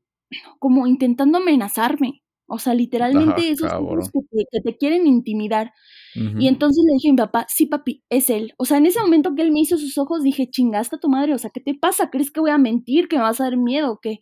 como 0.59 0.87
intentando 0.87 1.39
amenazarme. 1.39 2.22
O 2.55 2.59
sea, 2.59 2.75
literalmente 2.75 3.49
esos 3.49 3.73
que 3.73 4.45
que 4.51 4.61
te 4.61 4.77
quieren 4.77 5.07
intimidar. 5.07 5.73
Y 6.15 6.49
entonces 6.49 6.85
le 6.87 6.93
dije 6.93 7.09
a 7.09 7.13
mi 7.13 7.17
papá, 7.17 7.47
sí, 7.49 7.65
papi, 7.65 8.05
es 8.11 8.29
él. 8.29 8.53
O 8.59 8.67
sea, 8.67 8.77
en 8.77 8.85
ese 8.85 9.01
momento 9.01 9.35
que 9.35 9.41
él 9.41 9.53
me 9.53 9.61
hizo 9.61 9.79
sus 9.79 9.97
ojos, 9.97 10.23
dije, 10.23 10.51
chingaste 10.51 10.97
a 10.97 11.01
tu 11.01 11.09
madre, 11.09 11.33
o 11.33 11.39
sea, 11.39 11.49
¿qué 11.49 11.61
te 11.61 11.73
pasa? 11.73 12.11
¿Crees 12.11 12.31
que 12.31 12.41
voy 12.41 12.51
a 12.51 12.59
mentir? 12.59 13.09
¿Que 13.09 13.17
me 13.17 13.23
vas 13.23 13.41
a 13.41 13.45
dar 13.45 13.57
miedo 13.57 13.93
o 13.93 14.01
qué? 14.03 14.21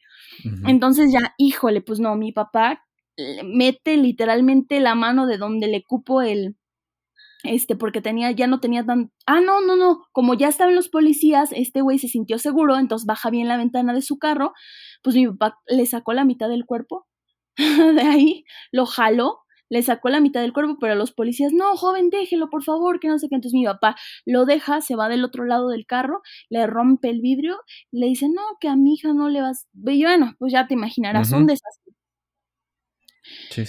Entonces 0.65 1.13
ya, 1.13 1.35
híjole, 1.39 1.81
pues 1.81 1.99
no, 1.99 2.15
mi 2.15 2.31
papá 2.31 2.85
mete 3.45 3.97
literalmente 3.97 4.79
la 4.79 4.95
mano 4.95 5.27
de 5.27 5.37
donde 5.37 5.67
le 5.67 5.83
cupo 5.83 6.23
el, 6.23 6.55
este, 7.43 7.75
porque 7.75 8.01
tenía, 8.01 8.31
ya 8.31 8.47
no 8.47 8.61
tenía 8.61 8.87
tan, 8.87 9.11
ah, 9.27 9.41
no, 9.41 9.61
no, 9.61 9.75
no, 9.75 10.05
como 10.13 10.35
ya 10.35 10.47
estaban 10.47 10.77
los 10.77 10.89
policías, 10.89 11.51
este 11.53 11.81
güey 11.81 11.99
se 11.99 12.07
sintió 12.07 12.39
seguro, 12.39 12.79
entonces 12.79 13.07
baja 13.07 13.31
bien 13.31 13.49
la 13.49 13.57
ventana 13.57 13.93
de 13.93 14.03
su 14.03 14.19
carro, 14.19 14.53
pues 15.03 15.17
mi 15.17 15.27
papá 15.27 15.59
le 15.67 15.85
sacó 15.87 16.13
la 16.13 16.25
mitad 16.25 16.49
del 16.49 16.65
cuerpo 16.65 17.09
de 17.95 18.03
ahí, 18.03 18.45
lo 18.73 18.87
jaló 18.87 19.41
le 19.71 19.83
sacó 19.83 20.09
la 20.11 20.21
mitad 20.21 20.43
del 20.43 20.53
cuerpo, 20.53 20.77
pero 20.81 20.97
los 20.97 21.13
policías, 21.13 21.53
no, 21.53 21.77
joven, 21.77 22.11
déjelo, 22.11 22.51
por 22.51 22.63
favor, 22.63 22.99
que 23.01 23.09
no 23.09 23.19
sé 23.19 23.29
qué. 23.29 23.37
Entonces 23.37 23.57
mi 23.57 23.65
papá 23.65 23.97
lo 24.27 24.45
deja, 24.45 24.81
se 24.81 24.97
va 24.97 25.09
del 25.09 25.25
otro 25.25 25.45
lado 25.45 25.69
del 25.69 25.87
carro, 25.87 26.23
le 26.51 26.67
rompe 26.67 27.09
el 27.09 27.21
vidrio, 27.21 27.57
le 27.93 28.07
dice, 28.07 28.29
no, 28.29 28.43
que 28.61 28.69
a 28.69 28.77
mi 28.77 28.95
hija 28.95 29.15
no 29.15 29.29
le 29.29 29.41
vas. 29.41 29.69
Y 29.87 30.03
bueno, 30.03 30.35
pues 30.39 30.53
ya 30.53 30.67
te 30.67 30.75
imaginarás, 30.75 31.31
un 31.31 31.47
desastre. 31.47 31.95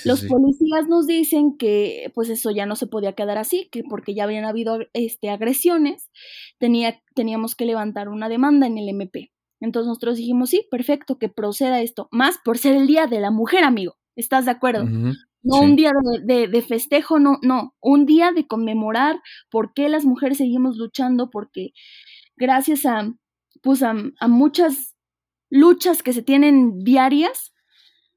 los 0.05 0.25
policías 0.25 0.87
nos 0.87 1.05
dicen 1.05 1.55
que 1.55 2.11
pues 2.15 2.29
eso 2.29 2.49
ya 2.49 2.65
no 2.65 2.75
se 2.75 2.87
podía 2.87 3.13
quedar 3.13 3.37
así, 3.37 3.69
que 3.71 3.83
porque 3.83 4.15
ya 4.15 4.23
habían 4.23 4.45
habido 4.45 4.79
este, 4.93 5.29
agresiones, 5.29 6.09
tenía, 6.57 6.99
teníamos 7.13 7.53
que 7.55 7.65
levantar 7.65 8.09
una 8.09 8.27
demanda 8.27 8.65
en 8.65 8.79
el 8.79 8.89
MP. 8.89 9.31
Entonces 9.61 9.87
nosotros 9.87 10.17
dijimos, 10.17 10.49
sí, 10.49 10.67
perfecto, 10.69 11.17
que 11.19 11.29
proceda 11.29 11.81
esto, 11.81 12.09
más 12.11 12.39
por 12.43 12.57
ser 12.57 12.75
el 12.75 12.87
Día 12.87 13.07
de 13.07 13.21
la 13.21 13.31
Mujer, 13.31 13.63
amigo. 13.63 13.95
¿Estás 14.15 14.45
de 14.45 14.51
acuerdo? 14.51 14.85
No 15.43 15.59
un 15.61 15.75
día 15.75 15.91
de, 16.23 16.47
de, 16.47 16.61
festejo, 16.61 17.19
no, 17.19 17.37
no, 17.41 17.75
un 17.79 18.05
día 18.05 18.31
de 18.31 18.45
conmemorar 18.45 19.21
por 19.49 19.73
qué 19.73 19.87
las 19.87 20.03
mujeres 20.03 20.37
seguimos 20.37 20.77
luchando, 20.77 21.29
porque 21.29 21.71
gracias 22.35 22.85
a, 22.85 23.11
pues 23.63 23.81
a, 23.81 23.93
muchas 24.27 24.95
luchas 25.49 26.03
que 26.03 26.13
se 26.13 26.21
tienen 26.21 26.83
diarias, 26.83 27.53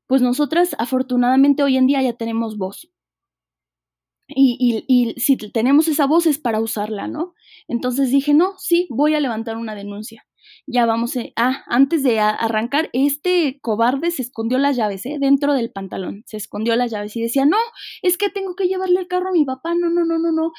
pues 0.06 0.22
nosotras 0.22 0.74
afortunadamente 0.78 1.62
hoy 1.62 1.76
en 1.76 1.86
día 1.86 2.02
ya 2.02 2.14
tenemos 2.14 2.58
voz. 2.58 2.90
Y, 4.26 4.56
y, 4.58 4.84
y 4.88 5.20
si 5.20 5.36
tenemos 5.36 5.88
esa 5.88 6.06
voz 6.06 6.26
es 6.26 6.38
para 6.38 6.60
usarla, 6.60 7.06
¿no? 7.08 7.34
Entonces 7.68 8.10
dije, 8.10 8.34
no, 8.34 8.54
sí, 8.58 8.86
voy 8.90 9.14
a 9.14 9.20
levantar 9.20 9.56
una 9.56 9.74
denuncia 9.74 10.26
ya 10.66 10.86
vamos, 10.86 11.16
eh, 11.16 11.32
ah, 11.36 11.64
antes 11.66 12.02
de 12.02 12.20
arrancar, 12.20 12.90
este 12.92 13.58
cobarde 13.60 14.10
se 14.10 14.22
escondió 14.22 14.58
las 14.58 14.76
llaves, 14.76 15.06
¿eh? 15.06 15.18
Dentro 15.20 15.54
del 15.54 15.70
pantalón, 15.70 16.22
se 16.26 16.36
escondió 16.36 16.76
las 16.76 16.90
llaves 16.90 17.16
y 17.16 17.22
decía, 17.22 17.46
no, 17.46 17.58
es 18.02 18.16
que 18.16 18.30
tengo 18.30 18.54
que 18.54 18.68
llevarle 18.68 19.00
el 19.00 19.08
carro 19.08 19.28
a 19.30 19.32
mi 19.32 19.44
papá, 19.44 19.74
no, 19.74 19.90
no, 19.90 20.04
no, 20.04 20.18
no, 20.18 20.32
no. 20.32 20.52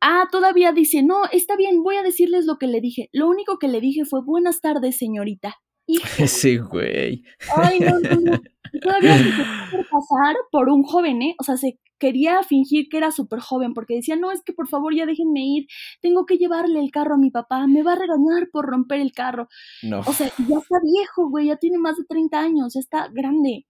Ah, 0.00 0.28
todavía 0.32 0.72
dice, 0.72 1.02
no, 1.02 1.24
está 1.30 1.56
bien, 1.56 1.82
voy 1.82 1.96
a 1.96 2.02
decirles 2.02 2.46
lo 2.46 2.56
que 2.58 2.66
le 2.66 2.80
dije. 2.80 3.10
Lo 3.12 3.28
único 3.28 3.58
que 3.58 3.68
le 3.68 3.80
dije 3.80 4.04
fue, 4.06 4.22
buenas 4.24 4.60
tardes, 4.60 4.96
señorita. 4.96 5.56
Sí, 6.28 6.58
güey. 6.58 7.24
Ay, 7.56 7.80
no, 7.80 7.98
no, 8.00 8.20
no. 8.20 8.40
Todavía 8.82 9.18
se 9.18 9.24
pasar 9.90 10.36
por 10.50 10.68
un 10.68 10.82
joven, 10.82 11.22
¿eh? 11.22 11.34
O 11.38 11.44
sea, 11.44 11.56
se 11.56 11.78
quería 11.98 12.42
fingir 12.42 12.88
que 12.88 12.96
era 12.96 13.10
súper 13.10 13.40
joven 13.40 13.74
porque 13.74 13.94
decía, 13.94 14.16
no, 14.16 14.32
es 14.32 14.42
que 14.42 14.52
por 14.52 14.68
favor 14.68 14.94
ya 14.94 15.06
déjenme 15.06 15.40
ir, 15.44 15.66
tengo 16.00 16.24
que 16.26 16.38
llevarle 16.38 16.80
el 16.80 16.90
carro 16.90 17.14
a 17.14 17.18
mi 17.18 17.30
papá, 17.30 17.66
me 17.66 17.82
va 17.82 17.92
a 17.92 17.96
regañar 17.96 18.48
por 18.50 18.66
romper 18.66 19.00
el 19.00 19.12
carro. 19.12 19.48
No. 19.82 20.00
O 20.00 20.12
sea, 20.12 20.28
ya 20.48 20.58
está 20.58 20.78
viejo, 20.82 21.28
güey, 21.28 21.48
ya 21.48 21.56
tiene 21.56 21.78
más 21.78 21.96
de 21.96 22.04
30 22.04 22.40
años, 22.40 22.74
ya 22.74 22.80
está 22.80 23.08
grande. 23.12 23.66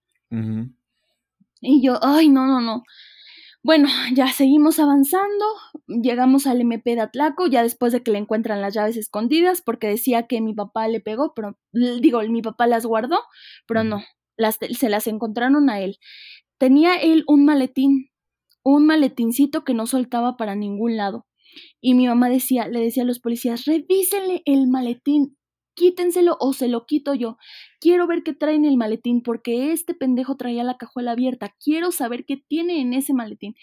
Y 1.60 1.82
yo, 1.82 1.98
ay, 2.02 2.28
no, 2.28 2.46
no, 2.46 2.60
no. 2.60 2.84
Bueno, 3.62 3.88
ya 4.14 4.28
seguimos 4.28 4.78
avanzando, 4.78 5.44
llegamos 5.86 6.46
al 6.46 6.60
MP 6.62 6.94
de 6.94 7.02
Atlaco, 7.02 7.46
ya 7.46 7.62
después 7.62 7.92
de 7.92 8.02
que 8.02 8.10
le 8.10 8.18
encuentran 8.18 8.62
las 8.62 8.74
llaves 8.74 8.96
escondidas, 8.96 9.60
porque 9.60 9.86
decía 9.86 10.26
que 10.26 10.40
mi 10.40 10.54
papá 10.54 10.88
le 10.88 11.00
pegó, 11.00 11.34
pero 11.34 11.58
digo, 11.72 12.22
mi 12.22 12.42
papá 12.42 12.66
las 12.66 12.86
guardó, 12.86 13.18
pero 13.66 13.84
no, 13.84 14.02
las, 14.36 14.58
se 14.78 14.88
las 14.88 15.06
encontraron 15.06 15.68
a 15.68 15.80
él. 15.80 15.98
Tenía 16.58 16.96
él 16.96 17.24
un 17.26 17.44
maletín 17.44 18.10
un 18.62 18.86
maletincito 18.86 19.64
que 19.64 19.74
no 19.74 19.86
soltaba 19.86 20.36
para 20.36 20.54
ningún 20.54 20.96
lado. 20.96 21.26
Y 21.80 21.94
mi 21.94 22.06
mamá 22.06 22.28
decía, 22.28 22.68
le 22.68 22.80
decía 22.80 23.02
a 23.02 23.06
los 23.06 23.18
policías, 23.18 23.64
revísenle 23.64 24.42
el 24.44 24.68
maletín, 24.68 25.36
quítenselo 25.80 26.36
o 26.40 26.52
se 26.52 26.68
lo 26.68 26.84
quito 26.84 27.14
yo. 27.14 27.38
Quiero 27.80 28.06
ver 28.06 28.22
qué 28.22 28.34
trae 28.34 28.54
en 28.54 28.66
el 28.66 28.76
maletín, 28.76 29.22
porque 29.22 29.72
este 29.72 29.94
pendejo 29.94 30.36
traía 30.36 30.62
la 30.62 30.76
cajuela 30.76 31.12
abierta. 31.12 31.54
Quiero 31.64 31.90
saber 31.90 32.26
qué 32.26 32.36
tiene 32.36 32.82
en 32.82 32.92
ese 32.92 33.14
maletín. 33.14 33.54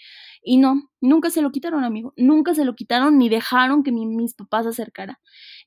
Y 0.42 0.56
no, 0.56 0.90
nunca 1.00 1.30
se 1.30 1.42
lo 1.42 1.52
quitaron, 1.52 1.84
amigo. 1.84 2.14
Nunca 2.16 2.54
se 2.54 2.64
lo 2.64 2.74
quitaron 2.74 3.18
ni 3.18 3.28
dejaron 3.28 3.84
que 3.84 3.92
mis 3.92 4.34
papás 4.34 4.64
se 4.64 4.70
acercaran. 4.70 5.16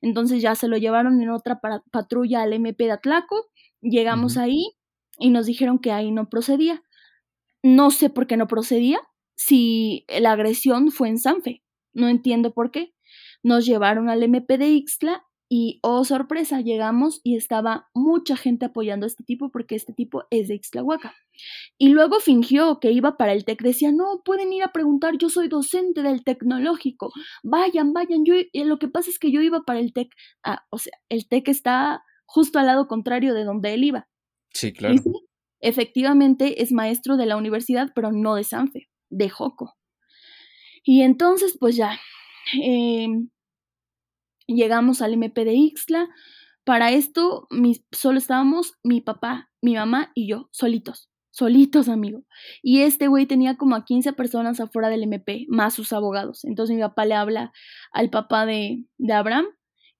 Entonces 0.02 0.42
ya 0.42 0.54
se 0.54 0.68
lo 0.68 0.76
llevaron 0.76 1.22
en 1.22 1.30
otra 1.30 1.58
patrulla 1.90 2.42
al 2.42 2.52
MP 2.52 2.84
de 2.84 2.92
Atlaco. 2.92 3.48
Llegamos 3.80 4.36
ahí 4.36 4.74
y 5.18 5.30
nos 5.30 5.46
dijeron 5.46 5.78
que 5.78 5.90
ahí 5.90 6.10
no 6.12 6.28
procedía. 6.28 6.82
No 7.62 7.90
sé 7.90 8.10
por 8.10 8.26
qué 8.26 8.36
no 8.36 8.46
procedía, 8.46 9.00
si 9.36 10.04
la 10.08 10.32
agresión 10.32 10.90
fue 10.90 11.08
en 11.08 11.18
Sanfe. 11.18 11.62
No 11.94 12.08
entiendo 12.08 12.52
por 12.52 12.70
qué. 12.70 12.92
Nos 13.42 13.64
llevaron 13.64 14.10
al 14.10 14.22
MP 14.22 14.58
de 14.58 14.68
Ixtla 14.68 15.24
y, 15.54 15.80
oh 15.82 16.02
sorpresa, 16.06 16.62
llegamos 16.62 17.20
y 17.22 17.36
estaba 17.36 17.90
mucha 17.92 18.38
gente 18.38 18.64
apoyando 18.64 19.04
a 19.04 19.08
este 19.08 19.22
tipo 19.22 19.50
porque 19.50 19.74
este 19.74 19.92
tipo 19.92 20.24
es 20.30 20.48
de 20.48 20.54
Ixtlahuaca. 20.54 21.14
Y 21.76 21.90
luego 21.90 22.20
fingió 22.20 22.80
que 22.80 22.90
iba 22.90 23.18
para 23.18 23.34
el 23.34 23.44
TEC. 23.44 23.60
Decía, 23.60 23.92
no, 23.92 24.22
pueden 24.24 24.50
ir 24.54 24.62
a 24.62 24.72
preguntar, 24.72 25.18
yo 25.18 25.28
soy 25.28 25.48
docente 25.48 26.00
del 26.00 26.24
tecnológico. 26.24 27.12
Vayan, 27.42 27.92
vayan. 27.92 28.24
Yo, 28.24 28.32
lo 28.64 28.78
que 28.78 28.88
pasa 28.88 29.10
es 29.10 29.18
que 29.18 29.30
yo 29.30 29.42
iba 29.42 29.60
para 29.66 29.78
el 29.78 29.92
TEC. 29.92 30.08
Ah, 30.42 30.64
o 30.70 30.78
sea, 30.78 30.94
el 31.10 31.28
TEC 31.28 31.48
está 31.48 32.02
justo 32.24 32.58
al 32.58 32.64
lado 32.64 32.88
contrario 32.88 33.34
de 33.34 33.44
donde 33.44 33.74
él 33.74 33.84
iba. 33.84 34.08
Sí, 34.54 34.72
claro. 34.72 34.94
efectivamente 35.60 36.62
es 36.62 36.72
maestro 36.72 37.18
de 37.18 37.26
la 37.26 37.36
universidad, 37.36 37.90
pero 37.94 38.10
no 38.10 38.36
de 38.36 38.44
Sanfe 38.44 38.88
de 39.10 39.28
Joco. 39.28 39.74
Y 40.82 41.02
entonces, 41.02 41.58
pues 41.60 41.76
ya, 41.76 42.00
em, 42.54 43.28
llegamos 44.46 45.02
al 45.02 45.14
MP 45.14 45.44
de 45.44 45.54
Ixtla. 45.54 46.08
Para 46.64 46.92
esto, 46.92 47.48
solo 47.90 48.18
estábamos 48.18 48.74
mi 48.84 49.00
papá, 49.00 49.50
mi 49.60 49.74
mamá 49.74 50.12
y 50.14 50.28
yo, 50.28 50.48
solitos, 50.52 51.10
solitos, 51.30 51.88
amigo. 51.88 52.24
Y 52.62 52.82
este 52.82 53.08
güey 53.08 53.26
tenía 53.26 53.56
como 53.56 53.74
a 53.74 53.84
15 53.84 54.12
personas 54.12 54.60
afuera 54.60 54.88
del 54.88 55.02
MP, 55.02 55.46
más 55.48 55.74
sus 55.74 55.92
abogados. 55.92 56.44
Entonces 56.44 56.76
mi 56.76 56.82
papá 56.82 57.04
le 57.04 57.14
habla 57.14 57.52
al 57.92 58.10
papá 58.10 58.46
de, 58.46 58.84
de 58.98 59.12
Abraham 59.12 59.46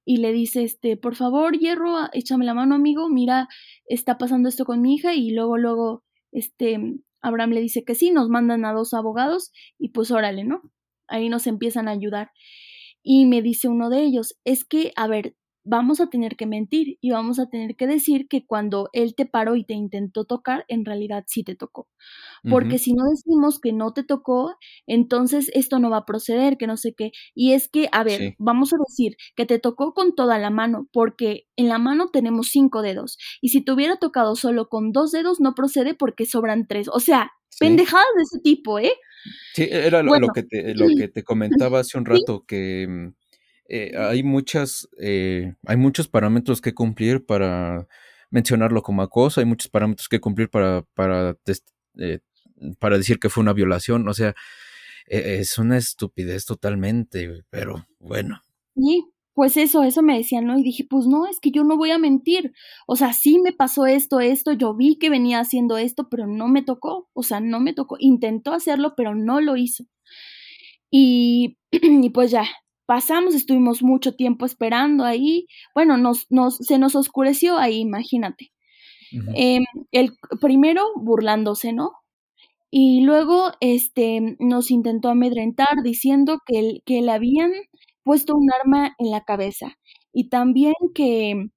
y 0.05 0.19
le 0.19 0.33
dice, 0.33 0.63
este, 0.63 0.97
por 0.97 1.15
favor, 1.15 1.59
hierro, 1.59 1.95
échame 2.13 2.45
la 2.45 2.55
mano, 2.55 2.75
amigo, 2.75 3.09
mira, 3.09 3.49
está 3.87 4.19
pasando 4.19 4.49
esto 4.49 4.65
con 4.65 4.81
mi 4.83 4.95
hija 4.95 5.15
y 5.15 5.31
luego, 5.31 5.59
luego 5.59 6.05
este, 6.33 6.79
Abraham 7.21 7.51
le 7.51 7.61
dice 7.61 7.85
que 7.85 7.95
sí, 7.95 8.11
nos 8.11 8.29
mandan 8.29 8.65
a 8.65 8.73
dos 8.73 8.95
abogados 8.95 9.53
y 9.79 9.91
pues 9.91 10.11
órale, 10.11 10.45
¿no? 10.45 10.63
Ahí 11.07 11.29
nos 11.29 11.47
empiezan 11.47 11.89
a 11.89 11.93
ayudar. 11.93 12.33
Y 13.03 13.27
me 13.27 13.43
dice 13.43 13.69
uno 13.69 13.91
de 13.91 14.03
ellos, 14.03 14.37
es 14.45 14.65
que, 14.65 14.93
a 14.97 15.07
ver, 15.09 15.37
vamos 15.65 16.01
a 16.01 16.09
tener 16.09 16.37
que 16.37 16.47
mentir 16.47 16.99
y 17.01 17.11
vamos 17.13 17.39
a 17.39 17.49
tener 17.49 17.77
que 17.77 17.87
decir 17.87 18.27
que 18.29 18.45
cuando 18.47 18.89
él 18.93 19.15
te 19.15 19.27
paró 19.27 19.55
y 19.57 19.65
te 19.65 19.75
intentó 19.75 20.25
tocar, 20.25 20.65
en 20.69 20.85
realidad 20.85 21.25
sí 21.29 21.45
te 21.45 21.55
tocó. 21.55 21.89
Porque 22.47 22.79
si 22.79 22.93
no 22.95 23.05
decimos 23.09 23.61
que 23.61 23.73
no 23.73 23.93
te 23.93 24.03
tocó, 24.05 24.57
entonces 24.87 25.51
esto 25.55 25.79
no 25.79 25.91
va 25.91 25.99
a 25.99 26.07
proceder, 26.07 26.59
que 26.59 26.67
no 26.67 26.77
sé 26.77 26.95
qué. 26.95 27.13
Y 27.35 27.53
es 27.53 27.69
que, 27.69 27.89
a 27.93 28.05
ver, 28.05 28.27
vamos 28.39 28.73
a 28.73 28.77
decir 28.89 29.17
que 29.37 29.47
te 29.47 29.59
tocó 29.59 29.95
con 29.95 30.15
toda 30.15 30.39
la 30.39 30.51
mano, 30.51 30.89
porque 30.93 31.47
en 31.57 31.69
la 31.69 31.79
mano 31.79 32.09
tenemos 32.11 32.49
cinco 32.49 32.83
dedos. 32.83 33.19
Y 33.41 33.51
si 33.51 33.63
te 33.65 33.73
hubiera 33.73 33.97
tocado 33.99 34.35
solo 34.37 34.69
con 34.69 34.93
dos 34.93 35.13
dedos, 35.13 35.41
no 35.41 35.55
procede 35.55 35.95
porque 35.95 36.27
sobran 36.27 36.67
tres. 36.67 36.89
O 36.93 37.01
sea, 37.01 37.33
pendejadas 37.59 38.07
de 38.17 38.23
ese 38.23 38.39
tipo, 38.43 38.79
¿eh? 38.79 38.93
Sí, 39.55 39.69
era 39.71 40.03
lo, 40.03 40.29
que, 40.35 40.43
te, 40.43 40.75
lo 40.75 40.87
que 40.99 41.09
te 41.09 41.23
comentaba 41.23 41.81
hace 41.81 41.99
un 41.99 42.05
rato, 42.05 42.45
que 42.47 42.87
mm, 42.89 43.15
eh, 43.69 43.93
hay 43.97 44.23
muchas, 44.23 44.89
eh, 44.99 45.55
hay 45.67 45.77
muchos 45.77 46.09
parámetros 46.09 46.61
que 46.61 46.75
cumplir 46.75 47.25
para 47.25 47.87
mencionarlo 48.31 48.83
como 48.83 49.03
acoso, 49.03 49.41
hay 49.41 49.47
muchos 49.47 49.69
parámetros 49.69 50.09
que 50.09 50.21
cumplir 50.21 50.49
para, 50.49 50.83
para, 50.95 51.37
eh, 51.99 52.21
para 52.79 52.99
decir 52.99 53.19
que 53.19 53.29
fue 53.29 53.43
una 53.43 53.53
violación, 53.53 54.09
o 54.09 54.15
sea, 54.15 54.35
e, 55.07 55.39
es 55.41 55.59
una 55.59 55.77
estupidez 55.77 56.47
totalmente, 56.47 57.45
pero 57.51 57.87
bueno. 57.99 58.43
Sí, 58.75 59.12
pues 59.35 59.57
eso, 59.57 59.83
eso 59.83 60.03
me 60.03 60.17
decían, 60.17 60.47
¿no? 60.47 60.59
Y 60.59 60.63
dije, 60.63 60.85
pues 60.89 61.07
no, 61.07 61.27
es 61.27 61.41
que 61.41 61.51
yo 61.51 61.65
no 61.65 61.77
voy 61.77 61.91
a 61.91 61.99
mentir. 61.99 62.53
O 62.87 62.97
sea, 62.97 63.13
sí 63.13 63.39
me 63.39 63.53
pasó 63.53 63.87
esto, 63.87 64.21
esto, 64.21 64.53
yo 64.53 64.75
vi 64.75 64.99
que 64.99 65.11
venía 65.11 65.41
haciendo 65.41 65.79
esto, 65.79 66.09
pero 66.11 66.27
no 66.27 66.49
me 66.49 66.63
tocó. 66.63 67.09
O 67.15 67.23
sea, 67.23 67.41
no 67.41 67.61
me 67.61 67.73
tocó. 67.75 67.97
Intentó 67.99 68.53
hacerlo, 68.53 68.95
pero 68.97 69.15
no 69.15 69.41
lo 69.41 69.57
hizo. 69.57 69.85
Y, 70.91 71.57
y 71.71 72.11
pues 72.11 72.31
ya, 72.31 72.45
pasamos, 72.87 73.35
estuvimos 73.35 73.83
mucho 73.83 74.15
tiempo 74.15 74.45
esperando 74.47 75.05
ahí, 75.05 75.47
bueno, 75.75 75.97
nos, 75.97 76.27
nos, 76.31 76.57
se 76.59 76.79
nos 76.79 76.95
oscureció 76.95 77.57
ahí, 77.59 77.79
imagínate. 77.81 78.53
Em, 79.35 79.65
el 79.93 80.13
primero 80.41 80.85
burlándose, 80.97 81.73
¿no? 81.73 81.93
Y 82.71 83.03
luego 83.03 83.53
este, 83.61 84.37
nos 84.41 84.71
intentó 84.71 85.11
amedrentar 85.11 85.83
diciendo 85.85 86.41
que, 86.47 86.81
que 86.87 87.03
le 87.03 87.13
habían 87.13 87.53
puesto 88.05 88.35
un 88.35 88.49
arma 88.53 88.95
en 88.99 89.11
la 89.11 89.25
cabeza 89.25 89.79
y 90.13 90.29
también 90.29 90.75
que 90.95 91.51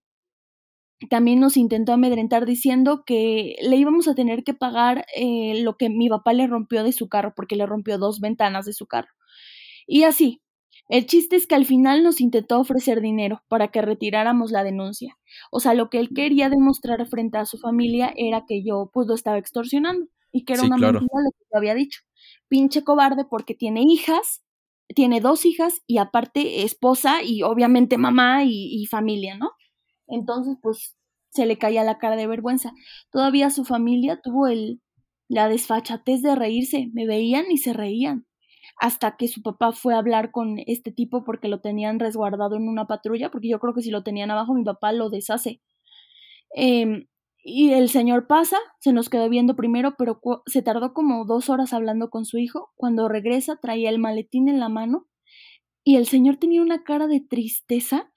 también 1.10 1.40
nos 1.40 1.58
intentó 1.58 1.94
amedrentar 1.94 2.46
diciendo 2.46 3.04
que 3.06 3.56
le 3.62 3.76
íbamos 3.76 4.08
a 4.08 4.16
tener 4.16 4.44
que 4.44 4.54
pagar 4.54 5.06
eh, 5.16 5.62
lo 5.62 5.76
que 5.78 5.90
mi 5.90 6.10
papá 6.10 6.34
le 6.34 6.48
rompió 6.48 6.84
de 6.84 6.94
su 6.94 7.10
carro 7.10 7.34
porque 7.36 7.56
le 7.56 7.66
rompió 7.66 7.98
dos 7.98 8.20
ventanas 8.20 8.66
de 8.66 8.74
su 8.74 8.88
carro. 8.88 9.10
Y 9.88 10.04
así, 10.04 10.42
el 10.88 11.06
chiste 11.08 11.36
es 11.36 11.48
que 11.48 11.56
al 11.56 11.66
final 11.66 12.04
nos 12.04 12.22
intentó 12.22 12.60
ofrecer 12.60 13.02
dinero 13.02 13.44
para 13.48 13.70
que 13.70 13.82
retiráramos 13.82 14.52
la 14.52 14.64
denuncia. 14.64 15.18
O 15.52 15.60
sea, 15.60 15.74
lo 15.74 15.90
que 15.90 16.00
él 16.00 16.10
quería 16.16 16.50
demostrar 16.50 17.06
frente 17.08 17.38
a 17.38 17.46
su 17.46 17.58
familia 17.58 18.14
era 18.16 18.46
que 18.48 18.64
yo 18.64 18.90
pues 18.94 19.08
lo 19.08 19.16
estaba 19.16 19.38
extorsionando 19.38 20.08
y 20.32 20.46
que 20.46 20.54
era 20.54 20.64
una 20.64 20.78
mentira 20.78 21.22
lo 21.24 21.32
que 21.32 21.46
yo 21.52 21.58
había 21.58 21.74
dicho. 21.74 22.02
Pinche 22.48 22.84
cobarde 22.84 23.26
porque 23.26 23.56
tiene 23.56 23.82
hijas, 23.88 24.44
tiene 24.94 25.22
dos 25.22 25.46
hijas 25.46 25.82
y 25.88 25.98
aparte 25.98 26.64
esposa 26.64 27.24
y 27.24 27.44
obviamente 27.44 27.98
mamá 27.98 28.44
y, 28.46 28.86
familia, 28.88 29.36
¿no? 29.38 29.52
Entonces 30.08 30.58
pues 30.62 30.96
se 31.32 31.46
le 31.46 31.58
caía 31.58 31.84
la 31.84 31.98
cara 31.98 32.16
de 32.16 32.28
vergüenza. 32.28 32.74
Todavía 33.12 33.50
su 33.50 33.66
familia 33.66 34.22
tuvo 34.22 34.48
el 34.48 34.82
la 35.28 35.50
desfachatez 35.50 36.22
de 36.22 36.36
reírse, 36.36 36.90
me 36.94 37.08
veían 37.08 37.46
y 37.52 37.58
se 37.58 37.74
reían 37.74 38.28
hasta 38.80 39.18
que 39.18 39.28
su 39.28 39.42
papá 39.42 39.72
fue 39.72 39.96
a 39.96 40.00
hablar 40.00 40.32
con 40.32 40.60
este 40.68 40.92
tipo 40.92 41.24
porque 41.24 41.48
lo 41.48 41.62
tenían 41.62 42.00
resguardado 42.00 42.56
en 42.58 42.68
una 42.68 42.88
patrulla, 42.88 43.32
porque 43.32 43.50
yo 43.50 43.60
creo 43.60 43.74
que 43.74 43.82
si 43.82 43.92
lo 43.92 44.04
tenían 44.04 44.32
abajo 44.32 44.54
mi 44.54 44.64
papá 44.64 44.92
lo 44.92 45.10
deshace. 45.10 45.62
Em, 46.52 47.08
y 47.48 47.74
el 47.74 47.90
señor 47.90 48.28
pasa, 48.28 48.58
se 48.80 48.92
nos 48.92 49.10
quedó 49.10 49.30
viendo 49.30 49.56
primero, 49.56 49.96
pero 49.98 50.20
se 50.48 50.62
tardó 50.62 50.94
como 50.94 51.26
dos 51.26 51.50
horas 51.50 51.74
hablando 51.74 52.10
con 52.10 52.26
su 52.26 52.38
hijo. 52.38 52.72
Cuando 52.76 53.08
regresa 53.08 53.58
traía 53.62 53.90
el 53.90 54.00
maletín 54.00 54.50
en 54.50 54.60
la 54.60 54.68
mano 54.68 55.08
y 55.84 55.98
el 55.98 56.08
señor 56.08 56.38
tenía 56.38 56.62
una 56.62 56.84
cara 56.84 57.08
de 57.08 57.22
tristeza, 57.22 58.12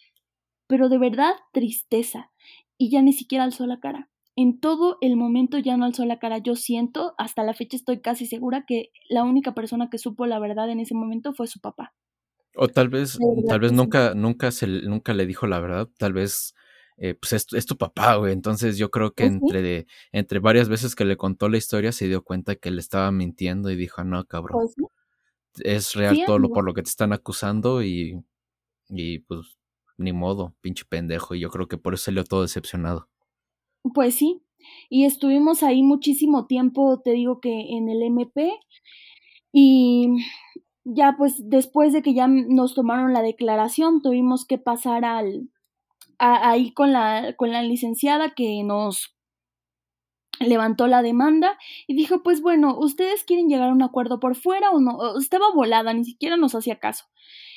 pero 0.66 0.88
de 0.88 0.98
verdad 0.98 1.34
tristeza, 1.52 2.32
y 2.78 2.90
ya 2.90 3.02
ni 3.02 3.12
siquiera 3.12 3.44
alzó 3.44 3.66
la 3.66 3.80
cara 3.80 4.10
en 4.40 4.60
todo 4.60 4.98
el 5.00 5.16
momento 5.16 5.58
ya 5.58 5.76
no 5.76 5.84
alzó 5.84 6.04
la 6.04 6.20
cara. 6.20 6.38
Yo 6.38 6.54
siento, 6.54 7.12
hasta 7.18 7.42
la 7.42 7.54
fecha 7.54 7.76
estoy 7.76 8.00
casi 8.00 8.24
segura 8.24 8.64
que 8.68 8.92
la 9.08 9.24
única 9.24 9.52
persona 9.52 9.90
que 9.90 9.98
supo 9.98 10.26
la 10.26 10.38
verdad 10.38 10.70
en 10.70 10.78
ese 10.78 10.94
momento 10.94 11.32
fue 11.32 11.48
su 11.48 11.58
papá. 11.58 11.92
O 12.54 12.68
tal 12.68 12.88
vez, 12.88 13.18
tal 13.48 13.58
vez 13.58 13.72
nunca, 13.72 14.14
nunca, 14.14 14.52
se, 14.52 14.68
nunca 14.68 15.12
le 15.12 15.26
dijo 15.26 15.48
la 15.48 15.58
verdad, 15.58 15.88
tal 15.98 16.12
vez, 16.12 16.54
eh, 16.98 17.14
pues 17.14 17.32
es, 17.32 17.46
es, 17.52 17.66
tu 17.66 17.76
papá, 17.76 18.16
güey. 18.16 18.32
Entonces 18.32 18.76
yo 18.76 18.90
creo 18.90 19.12
que 19.12 19.24
entre, 19.24 19.86
entre 20.12 20.40
varias 20.40 20.68
veces 20.68 20.94
que 20.94 21.04
le 21.04 21.16
contó 21.16 21.48
la 21.48 21.56
historia 21.56 21.92
se 21.92 22.08
dio 22.08 22.22
cuenta 22.22 22.56
que 22.56 22.70
le 22.70 22.80
estaba 22.80 23.10
mintiendo 23.12 23.70
y 23.70 23.76
dijo, 23.76 24.04
no, 24.04 24.24
cabrón. 24.26 24.68
Pues 24.74 24.90
es 25.60 25.94
real 25.94 26.18
todo 26.26 26.38
lo 26.38 26.50
por 26.50 26.64
lo 26.64 26.74
que 26.74 26.82
te 26.82 26.90
están 26.90 27.12
acusando 27.12 27.82
y, 27.82 28.22
y 28.88 29.20
pues 29.20 29.58
ni 29.96 30.12
modo, 30.12 30.54
pinche 30.60 30.84
pendejo. 30.84 31.34
Y 31.34 31.40
yo 31.40 31.50
creo 31.50 31.68
que 31.68 31.78
por 31.78 31.94
eso 31.94 32.04
salió 32.04 32.24
todo 32.24 32.42
decepcionado. 32.42 33.08
Pues 33.94 34.14
sí, 34.14 34.42
y 34.88 35.04
estuvimos 35.04 35.62
ahí 35.62 35.82
muchísimo 35.82 36.46
tiempo, 36.46 37.00
te 37.00 37.12
digo 37.12 37.40
que 37.40 37.76
en 37.76 37.88
el 37.88 38.02
MP, 38.02 38.52
y 39.52 40.08
ya 40.84 41.14
pues 41.16 41.48
después 41.48 41.92
de 41.92 42.02
que 42.02 42.14
ya 42.14 42.26
nos 42.28 42.74
tomaron 42.74 43.12
la 43.12 43.22
declaración, 43.22 44.02
tuvimos 44.02 44.44
que 44.44 44.58
pasar 44.58 45.04
al, 45.04 45.48
ahí 46.18 46.72
con 46.72 46.92
la, 46.92 47.34
con 47.36 47.52
la 47.52 47.62
licenciada 47.62 48.34
que 48.34 48.62
nos 48.64 49.14
levantó 50.40 50.86
la 50.86 51.02
demanda 51.02 51.58
y 51.86 51.94
dijo, 51.94 52.22
pues 52.22 52.40
bueno, 52.40 52.76
ustedes 52.78 53.24
quieren 53.24 53.48
llegar 53.48 53.70
a 53.70 53.72
un 53.72 53.82
acuerdo 53.82 54.20
por 54.20 54.36
fuera 54.36 54.70
o 54.70 54.80
no, 54.80 55.18
estaba 55.18 55.52
volada, 55.52 55.92
ni 55.94 56.04
siquiera 56.04 56.36
nos 56.36 56.54
hacía 56.54 56.78
caso. 56.78 57.04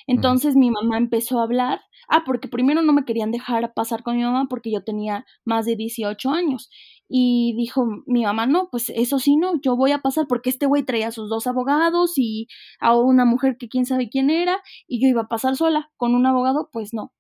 Entonces 0.08 0.56
mi 0.56 0.72
mamá 0.72 0.98
empezó 0.98 1.40
a 1.40 1.44
hablar, 1.44 1.82
ah, 2.10 2.24
porque 2.26 2.48
primero 2.48 2.82
no 2.82 2.94
me 2.94 3.06
querían 3.06 3.32
dejar 3.32 3.74
pasar 3.74 4.04
con 4.04 4.18
mi 4.18 4.24
mamá 4.24 4.48
porque 4.50 4.72
yo 4.72 4.84
tenía 4.84 5.26
más 5.46 5.66
de 5.66 5.76
18 5.76 6.32
años. 6.32 6.70
Y 7.08 7.54
dijo 7.58 7.86
mi 8.08 8.24
mamá, 8.24 8.48
no, 8.48 8.70
pues 8.72 8.90
eso 8.90 9.20
sí, 9.20 9.38
no, 9.38 9.60
yo 9.62 9.76
voy 9.76 9.92
a 9.92 10.00
pasar 10.00 10.28
porque 10.28 10.50
este 10.50 10.66
güey 10.66 10.84
traía 10.84 11.10
a 11.10 11.12
sus 11.12 11.30
dos 11.30 11.46
abogados 11.46 12.14
y 12.18 12.48
a 12.80 12.98
una 12.98 13.26
mujer 13.26 13.58
que 13.58 13.68
quién 13.70 13.86
sabe 13.86 14.10
quién 14.10 14.30
era 14.30 14.62
y 14.88 15.02
yo 15.02 15.08
iba 15.10 15.24
a 15.24 15.28
pasar 15.28 15.56
sola 15.56 15.92
con 15.98 16.16
un 16.16 16.26
abogado, 16.26 16.70
pues 16.72 16.94
no. 16.94 17.12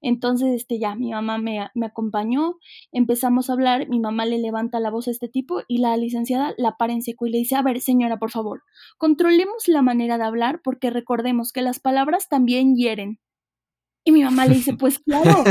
Entonces, 0.00 0.54
este, 0.54 0.78
ya, 0.78 0.94
mi 0.94 1.10
mamá 1.10 1.38
me, 1.38 1.68
me, 1.74 1.86
acompañó, 1.86 2.56
empezamos 2.92 3.48
a 3.48 3.54
hablar, 3.54 3.88
mi 3.88 4.00
mamá 4.00 4.26
le 4.26 4.38
levanta 4.38 4.80
la 4.80 4.90
voz 4.90 5.08
a 5.08 5.10
este 5.10 5.28
tipo 5.28 5.62
y 5.68 5.78
la 5.78 5.96
licenciada 5.96 6.54
la 6.58 6.76
para 6.76 6.92
en 6.92 7.02
seco 7.02 7.26
y 7.26 7.30
le 7.30 7.38
dice, 7.38 7.56
a 7.56 7.62
ver, 7.62 7.80
señora, 7.80 8.18
por 8.18 8.30
favor, 8.30 8.62
controlemos 8.98 9.68
la 9.68 9.82
manera 9.82 10.18
de 10.18 10.24
hablar 10.24 10.60
porque 10.62 10.90
recordemos 10.90 11.52
que 11.52 11.62
las 11.62 11.80
palabras 11.80 12.28
también 12.28 12.74
hieren. 12.76 13.18
Y 14.04 14.12
mi 14.12 14.22
mamá 14.22 14.46
le 14.46 14.54
dice, 14.56 14.74
pues 14.78 14.98
claro, 14.98 15.44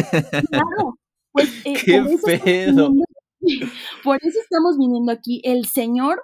claro. 0.50 1.00
Pues, 1.32 1.50
eh, 1.66 1.74
¡Qué 1.84 2.04
pedo! 2.24 2.94
por 4.04 4.18
eso 4.22 4.40
estamos 4.40 4.78
viniendo 4.78 5.12
aquí. 5.12 5.42
El 5.44 5.66
señor 5.66 6.24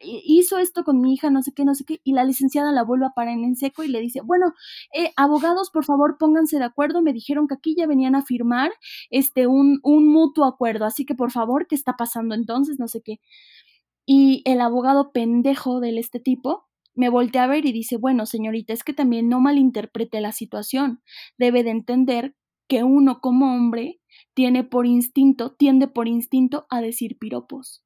hizo 0.00 0.58
esto 0.58 0.84
con 0.84 1.00
mi 1.00 1.14
hija, 1.14 1.30
no 1.30 1.42
sé 1.42 1.52
qué, 1.52 1.64
no 1.64 1.74
sé 1.74 1.84
qué, 1.84 2.00
y 2.04 2.12
la 2.12 2.24
licenciada 2.24 2.72
la 2.72 2.82
vuelve 2.82 3.06
a 3.06 3.10
parar 3.10 3.34
en 3.38 3.56
seco 3.56 3.84
y 3.84 3.88
le 3.88 4.00
dice, 4.00 4.20
bueno, 4.22 4.54
eh, 4.94 5.12
abogados, 5.16 5.70
por 5.70 5.84
favor, 5.84 6.16
pónganse 6.18 6.58
de 6.58 6.64
acuerdo, 6.64 7.02
me 7.02 7.12
dijeron 7.12 7.46
que 7.48 7.54
aquí 7.54 7.74
ya 7.76 7.86
venían 7.86 8.14
a 8.14 8.22
firmar 8.22 8.72
este, 9.10 9.46
un, 9.46 9.80
un 9.82 10.08
mutuo 10.08 10.46
acuerdo, 10.46 10.84
así 10.84 11.04
que 11.04 11.14
por 11.14 11.30
favor, 11.30 11.66
¿qué 11.66 11.74
está 11.74 11.94
pasando 11.96 12.34
entonces? 12.34 12.78
No 12.78 12.88
sé 12.88 13.02
qué. 13.02 13.20
Y 14.06 14.42
el 14.44 14.60
abogado 14.60 15.12
pendejo 15.12 15.80
de 15.80 15.98
este 15.98 16.20
tipo 16.20 16.66
me 16.94 17.08
voltea 17.10 17.44
a 17.44 17.48
ver 17.48 17.66
y 17.66 17.72
dice, 17.72 17.96
bueno, 17.96 18.26
señorita, 18.26 18.72
es 18.72 18.84
que 18.84 18.94
también 18.94 19.28
no 19.28 19.40
malinterprete 19.40 20.20
la 20.20 20.32
situación, 20.32 21.02
debe 21.38 21.62
de 21.62 21.70
entender 21.70 22.34
que 22.68 22.84
uno 22.84 23.20
como 23.20 23.54
hombre 23.54 24.00
tiene 24.34 24.64
por 24.64 24.86
instinto, 24.86 25.54
tiende 25.54 25.88
por 25.88 26.08
instinto 26.08 26.66
a 26.70 26.80
decir 26.80 27.18
piropos. 27.18 27.85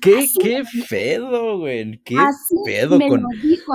Qué, 0.00 0.28
qué 0.40 0.62
pedo, 0.88 1.58
güey. 1.58 2.00
Qué 2.04 2.16
pedo 2.64 3.00
con. 3.00 3.24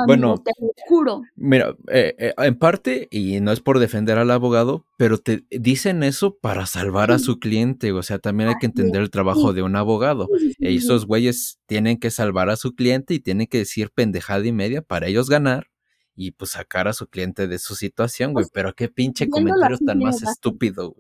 bueno, 0.06 0.38
te 0.38 0.52
lo 0.58 0.70
juro. 0.88 1.22
Mira, 1.36 1.76
eh, 1.92 2.16
eh, 2.18 2.34
en 2.38 2.58
parte, 2.58 3.10
y 3.12 3.42
no 3.42 3.52
es 3.52 3.60
por 3.60 3.80
defender 3.80 4.18
al 4.18 4.32
abogado, 4.32 4.86
pero 4.98 5.18
te 5.18 5.44
dicen 5.52 6.04
eso 6.04 6.38
para 6.38 6.66
salvar 6.66 7.12
a 7.12 7.20
su 7.20 7.40
cliente. 7.40 7.92
O 7.92 8.04
sea, 8.04 8.20
también 8.20 8.48
hay 8.48 8.56
que 8.58 8.68
entender 8.68 9.02
el 9.02 9.10
trabajo 9.10 9.52
de 9.52 9.64
un 9.64 9.76
abogado. 9.76 10.30
Esos 10.60 11.06
güeyes 11.06 11.60
tienen 11.66 11.98
que 11.98 12.10
salvar 12.10 12.50
a 12.50 12.56
su 12.56 12.74
cliente 12.74 13.14
y 13.14 13.20
tienen 13.20 13.48
que 13.48 13.58
decir 13.58 13.92
pendejada 13.94 14.46
y 14.46 14.54
media 14.54 14.82
para 14.82 15.08
ellos 15.08 15.30
ganar 15.30 15.68
y 16.16 16.32
pues 16.32 16.52
sacar 16.52 16.88
a 16.88 16.94
su 16.94 17.08
cliente 17.08 17.48
de 17.48 17.60
su 17.60 17.76
situación, 17.76 18.32
güey. 18.32 18.46
Pues, 18.46 18.52
pero 18.54 18.74
qué 18.76 18.88
pinche 18.88 19.28
comentario 19.28 19.78
tan 19.86 20.00
más 20.00 20.22
estúpido, 20.24 20.96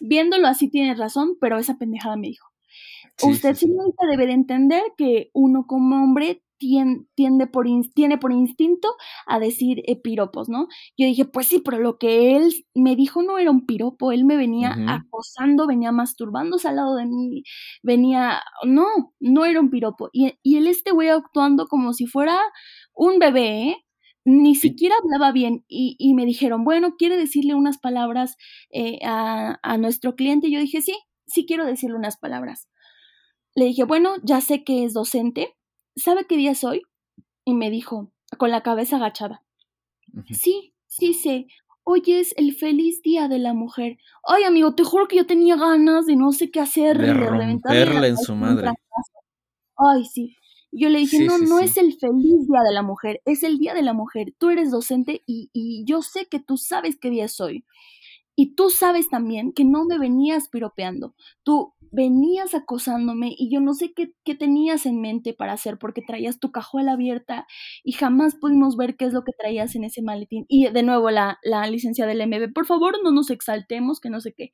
Viéndolo 0.00 0.48
así 0.48 0.68
tienes 0.68 0.98
razón, 0.98 1.36
pero 1.40 1.56
esa 1.56 1.78
pendejada 1.78 2.16
me 2.16 2.26
dijo 2.26 2.53
Usted, 3.22 3.54
señorita, 3.54 4.06
debe 4.10 4.26
de 4.26 4.32
entender 4.32 4.82
que 4.96 5.30
uno 5.32 5.66
como 5.66 6.02
hombre 6.02 6.42
tiende, 6.58 7.46
por, 7.46 7.66
tiene 7.94 8.18
por 8.18 8.32
instinto 8.32 8.88
a 9.26 9.38
decir 9.38 9.82
eh, 9.86 10.00
piropos, 10.00 10.48
¿no? 10.48 10.68
Yo 10.96 11.06
dije, 11.06 11.24
pues 11.24 11.48
sí, 11.48 11.60
pero 11.64 11.78
lo 11.78 11.98
que 11.98 12.36
él 12.36 12.66
me 12.74 12.96
dijo 12.96 13.22
no 13.22 13.38
era 13.38 13.50
un 13.50 13.66
piropo, 13.66 14.12
él 14.12 14.24
me 14.24 14.36
venía 14.36 14.74
acosando, 14.88 15.66
venía 15.66 15.92
masturbándose 15.92 16.68
al 16.68 16.76
lado 16.76 16.96
de 16.96 17.06
mí, 17.06 17.42
venía, 17.82 18.42
no, 18.64 18.86
no 19.20 19.44
era 19.44 19.60
un 19.60 19.70
piropo. 19.70 20.08
Y, 20.12 20.34
y 20.42 20.56
él 20.56 20.66
este 20.66 20.92
güey 20.92 21.08
actuando 21.08 21.66
como 21.66 21.92
si 21.92 22.06
fuera 22.06 22.38
un 22.94 23.18
bebé, 23.18 23.70
¿eh? 23.70 23.76
ni 24.24 24.54
siquiera 24.54 24.94
hablaba 25.02 25.32
bien 25.32 25.64
y, 25.68 25.96
y, 25.98 26.14
me 26.14 26.24
dijeron, 26.24 26.64
bueno, 26.64 26.94
¿quiere 26.96 27.16
decirle 27.18 27.54
unas 27.54 27.78
palabras 27.78 28.36
eh, 28.70 28.98
a, 29.04 29.58
a, 29.62 29.76
nuestro 29.76 30.14
cliente? 30.16 30.50
yo 30.50 30.60
dije, 30.60 30.80
sí, 30.80 30.94
sí 31.26 31.46
quiero 31.46 31.64
decirle 31.64 31.96
unas 31.96 32.16
palabras. 32.16 32.68
Le 33.54 33.66
dije, 33.66 33.84
bueno, 33.84 34.14
ya 34.22 34.40
sé 34.40 34.64
que 34.64 34.84
es 34.84 34.94
docente, 34.94 35.56
¿sabe 35.96 36.26
qué 36.26 36.36
día 36.36 36.52
es 36.52 36.64
hoy? 36.64 36.82
Y 37.44 37.54
me 37.54 37.70
dijo, 37.70 38.10
con 38.38 38.50
la 38.50 38.62
cabeza 38.62 38.96
agachada, 38.96 39.44
sí, 40.30 40.74
sí 40.86 41.14
sé, 41.14 41.46
hoy 41.84 42.02
es 42.06 42.34
el 42.36 42.54
feliz 42.54 43.02
día 43.02 43.28
de 43.28 43.38
la 43.38 43.52
mujer. 43.52 43.98
Ay, 44.24 44.44
amigo, 44.44 44.74
te 44.74 44.82
juro 44.84 45.06
que 45.06 45.16
yo 45.16 45.26
tenía 45.26 45.56
ganas 45.56 46.06
de 46.06 46.16
no 46.16 46.32
sé 46.32 46.50
qué 46.50 46.60
hacer, 46.60 46.98
de, 46.98 47.12
romperle 47.12 48.08
en 48.08 48.16
su 48.16 48.34
madre. 48.34 48.70
Ay, 49.76 50.04
sí. 50.04 50.36
Yo 50.76 50.88
le 50.88 50.98
dije, 50.98 51.24
no, 51.24 51.38
no 51.38 51.60
es 51.60 51.76
el 51.76 51.96
feliz 51.96 52.48
día 52.48 52.60
de 52.66 52.72
la 52.72 52.82
mujer, 52.82 53.20
es 53.24 53.44
el 53.44 53.58
día 53.58 53.74
de 53.74 53.82
la 53.82 53.92
mujer. 53.92 54.34
Tú 54.38 54.50
eres 54.50 54.72
docente 54.72 55.22
y, 55.24 55.48
y 55.52 55.84
yo 55.86 56.02
sé 56.02 56.26
que 56.26 56.40
tú 56.40 56.56
sabes 56.56 56.98
qué 57.00 57.10
día 57.10 57.26
es 57.26 57.40
hoy. 57.40 57.64
Y 58.36 58.54
tú 58.54 58.70
sabes 58.70 59.08
también 59.08 59.52
que 59.52 59.64
no 59.64 59.84
me 59.84 59.98
venías 59.98 60.48
piropeando, 60.48 61.14
tú 61.44 61.74
venías 61.92 62.54
acosándome 62.54 63.32
y 63.38 63.52
yo 63.52 63.60
no 63.60 63.74
sé 63.74 63.92
qué, 63.94 64.12
qué, 64.24 64.34
tenías 64.34 64.84
en 64.84 65.00
mente 65.00 65.32
para 65.32 65.52
hacer 65.52 65.78
porque 65.78 66.02
traías 66.02 66.40
tu 66.40 66.50
cajuela 66.50 66.92
abierta 66.92 67.46
y 67.84 67.92
jamás 67.92 68.34
pudimos 68.34 68.76
ver 68.76 68.96
qué 68.96 69.04
es 69.04 69.12
lo 69.12 69.22
que 69.22 69.32
traías 69.38 69.76
en 69.76 69.84
ese 69.84 70.02
maletín. 70.02 70.44
Y 70.48 70.68
de 70.68 70.82
nuevo 70.82 71.10
la, 71.10 71.38
la 71.44 71.66
licencia 71.68 72.06
del 72.06 72.26
MB, 72.26 72.52
por 72.52 72.66
favor 72.66 72.96
no 73.04 73.12
nos 73.12 73.30
exaltemos, 73.30 74.00
que 74.00 74.10
no 74.10 74.20
sé 74.20 74.34
qué. 74.36 74.52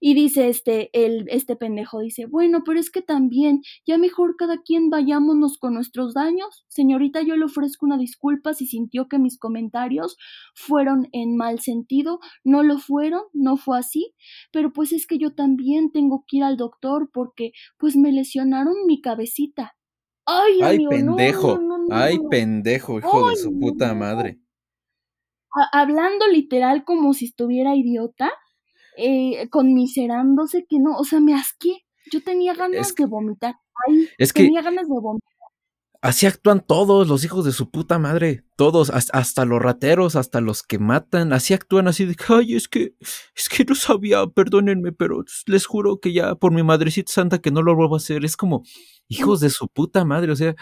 Y 0.00 0.14
dice 0.14 0.48
este, 0.48 0.90
el, 0.92 1.26
este 1.28 1.56
pendejo, 1.56 2.00
dice, 2.00 2.26
bueno, 2.26 2.62
pero 2.64 2.78
es 2.78 2.90
que 2.90 3.02
también, 3.02 3.62
ya 3.86 3.98
mejor 3.98 4.36
cada 4.36 4.58
quien 4.58 4.90
vayámonos 4.90 5.58
con 5.58 5.74
nuestros 5.74 6.14
daños. 6.14 6.64
Señorita, 6.68 7.22
yo 7.22 7.36
le 7.36 7.44
ofrezco 7.44 7.86
una 7.86 7.98
disculpa 7.98 8.54
si 8.54 8.66
sintió 8.66 9.08
que 9.08 9.18
mis 9.18 9.38
comentarios 9.38 10.16
fueron 10.54 11.08
en 11.12 11.36
mal 11.36 11.60
sentido. 11.60 12.20
No 12.44 12.62
lo 12.62 12.78
fueron, 12.78 13.22
no 13.32 13.56
fue 13.56 13.78
así. 13.78 14.14
Pero 14.52 14.72
pues 14.72 14.92
es 14.92 15.06
que 15.06 15.18
yo 15.18 15.34
también 15.34 15.92
tengo 15.92 16.24
que 16.26 16.38
ir 16.38 16.44
al 16.44 16.56
doctor 16.56 17.10
porque 17.12 17.52
pues 17.78 17.96
me 17.96 18.12
lesionaron 18.12 18.74
mi 18.86 19.00
cabecita. 19.00 19.76
Ay, 20.24 20.60
Ay 20.62 20.86
pendejo. 20.86 21.58
Ay, 21.90 22.18
pendejo, 22.30 22.98
hijo 22.98 23.30
de 23.30 23.36
su 23.36 23.58
puta 23.58 23.94
madre. 23.94 24.38
hablando 25.72 26.26
literal 26.28 26.84
como 26.84 27.12
si 27.12 27.26
estuviera 27.26 27.74
idiota 27.74 28.30
eh, 28.96 29.48
conmiserándose 29.50 30.66
que 30.68 30.78
no, 30.78 30.96
o 30.96 31.04
sea, 31.04 31.20
me 31.20 31.34
asqué. 31.34 31.84
Yo 32.10 32.22
tenía 32.22 32.54
ganas 32.54 32.94
de 32.94 33.06
vomitar. 33.06 33.54
Ay, 33.88 34.08
es 34.18 34.32
tenía 34.32 34.62
ganas 34.62 34.88
de 34.88 34.94
vomitar. 34.94 35.32
Así 36.02 36.26
actúan 36.26 36.66
todos 36.66 37.06
los 37.06 37.24
hijos 37.24 37.44
de 37.44 37.52
su 37.52 37.70
puta 37.70 37.96
madre, 37.96 38.44
todos, 38.56 38.90
hasta 38.90 39.44
los 39.44 39.62
rateros, 39.62 40.16
hasta 40.16 40.40
los 40.40 40.64
que 40.64 40.80
matan, 40.80 41.32
así 41.32 41.54
actúan 41.54 41.86
así 41.86 42.04
de, 42.04 42.16
ay, 42.28 42.56
es 42.56 42.66
que, 42.66 42.96
es 43.36 43.48
que 43.48 43.64
no 43.64 43.76
sabía, 43.76 44.26
perdónenme, 44.26 44.90
pero 44.90 45.24
les 45.46 45.64
juro 45.64 46.00
que 46.00 46.12
ya 46.12 46.34
por 46.34 46.52
mi 46.52 46.64
madrecita 46.64 47.12
santa 47.12 47.38
que 47.40 47.52
no 47.52 47.62
lo 47.62 47.76
vuelvo 47.76 47.94
a 47.94 47.98
hacer, 47.98 48.24
es 48.24 48.36
como, 48.36 48.64
hijos 49.06 49.38
de 49.38 49.50
su 49.50 49.68
puta 49.68 50.04
madre, 50.04 50.32
o 50.32 50.36
sea, 50.36 50.56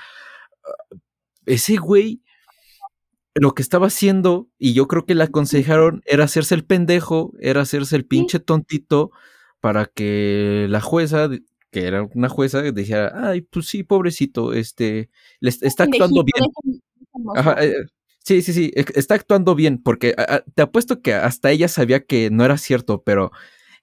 ese 1.46 1.76
güey 1.76 2.20
lo 3.34 3.54
que 3.54 3.62
estaba 3.62 3.86
haciendo, 3.86 4.48
y 4.58 4.72
yo 4.72 4.88
creo 4.88 5.06
que 5.06 5.14
le 5.14 5.24
aconsejaron, 5.24 6.02
era 6.06 6.24
hacerse 6.24 6.54
el 6.54 6.64
pendejo, 6.64 7.32
era 7.40 7.60
hacerse 7.62 7.96
el 7.96 8.06
pinche 8.06 8.40
tontito 8.40 9.10
para 9.60 9.86
que 9.86 10.66
la 10.68 10.80
jueza, 10.80 11.28
que 11.70 11.86
era 11.86 12.08
una 12.14 12.28
jueza, 12.28 12.62
dijera, 12.62 13.12
ay, 13.14 13.42
pues 13.42 13.66
sí, 13.66 13.82
pobrecito, 13.84 14.52
este, 14.52 15.10
le 15.40 15.50
está 15.50 15.84
actuando 15.84 16.24
bien. 16.24 16.50
Eh, 17.60 17.74
sí, 18.24 18.42
sí, 18.42 18.52
sí, 18.52 18.72
está 18.74 19.14
actuando 19.14 19.54
bien, 19.54 19.82
porque 19.82 20.14
te 20.54 20.62
apuesto 20.62 21.00
que 21.00 21.14
hasta 21.14 21.50
ella 21.50 21.68
sabía 21.68 22.04
que 22.04 22.30
no 22.30 22.44
era 22.44 22.58
cierto, 22.58 23.02
pero 23.02 23.30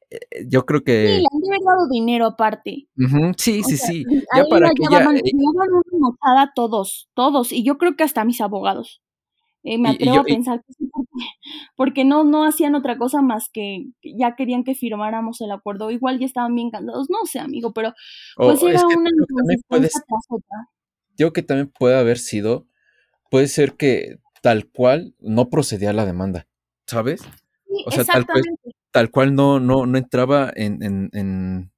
eh, 0.09 0.19
yo 0.47 0.65
creo 0.65 0.83
que. 0.83 1.07
Sí, 1.07 1.25
le 1.47 1.55
han 1.55 1.63
dado 1.65 1.87
dinero 1.89 2.25
aparte. 2.25 2.87
sí, 3.37 3.63
sí, 3.63 3.77
sí. 3.77 4.03
Ya 4.35 4.43
para 4.49 4.71
que 4.71 4.83
ya. 4.91 5.03
Eh 5.03 5.31
una 5.33 6.51
todos, 6.55 7.09
todos, 7.13 7.51
y 7.51 7.63
yo 7.63 7.77
creo 7.77 7.95
que 7.95 8.03
hasta 8.03 8.25
mis 8.25 8.41
abogados. 8.41 9.01
Eh, 9.69 9.77
me 9.77 9.89
atrevo 9.89 10.19
a 10.19 10.23
pensar 10.23 10.63
que 10.65 10.73
sí, 10.73 10.89
porque, 11.75 12.05
no, 12.05 12.23
no 12.23 12.45
hacían 12.45 12.73
otra 12.73 12.97
cosa 12.97 13.21
más 13.21 13.49
que 13.51 13.87
ya 14.01 14.35
querían 14.37 14.63
que 14.63 14.75
firmáramos 14.75 15.41
el 15.41 15.51
acuerdo. 15.51 15.91
Igual 15.91 16.19
ya 16.19 16.25
estaban 16.25 16.55
bien 16.55 16.71
cansados, 16.71 17.09
no 17.09 17.25
sé, 17.25 17.39
amigo, 17.39 17.73
pero 17.73 17.93
pues 18.37 18.63
era 18.63 18.81
una 18.87 19.09
inconsistencia 19.53 20.37
Digo 21.17 21.33
que 21.33 21.41
también 21.41 21.69
puede 21.77 21.97
haber 21.97 22.17
sido, 22.17 22.65
puede 23.29 23.47
ser 23.47 23.73
que 23.73 24.19
tal 24.41 24.69
cual 24.69 25.15
no 25.19 25.49
procedía 25.49 25.91
la 25.91 26.05
demanda, 26.05 26.47
¿sabes? 26.85 27.21
o 27.85 27.91
sea, 27.91 28.05
tal 28.05 28.25
cual, 28.25 28.43
tal 28.91 29.11
cual 29.11 29.35
no, 29.35 29.59
no, 29.59 29.85
no 29.85 29.97
entraba 29.97 30.49
en, 30.55 30.81
en, 30.81 31.09
en, 31.11 31.71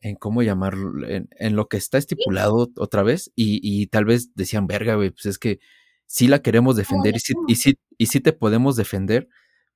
en 0.00 0.16
cómo 0.16 0.42
llamarlo, 0.42 1.06
en, 1.06 1.28
en, 1.38 1.54
lo 1.54 1.68
que 1.68 1.76
está 1.76 1.98
estipulado 1.98 2.72
otra 2.76 3.04
vez, 3.04 3.30
y, 3.36 3.60
y 3.62 3.86
tal 3.86 4.04
vez 4.04 4.34
decían, 4.34 4.66
verga, 4.66 4.96
güey, 4.96 5.10
pues 5.10 5.26
es 5.26 5.38
que 5.38 5.60
sí 6.06 6.28
la 6.28 6.42
queremos 6.42 6.76
defender 6.76 7.16
y 7.16 7.20
sí, 7.20 7.34
y, 7.46 7.54
sí, 7.56 7.78
y 7.98 8.06
sí 8.06 8.20
te 8.20 8.32
podemos 8.32 8.76
defender, 8.76 9.28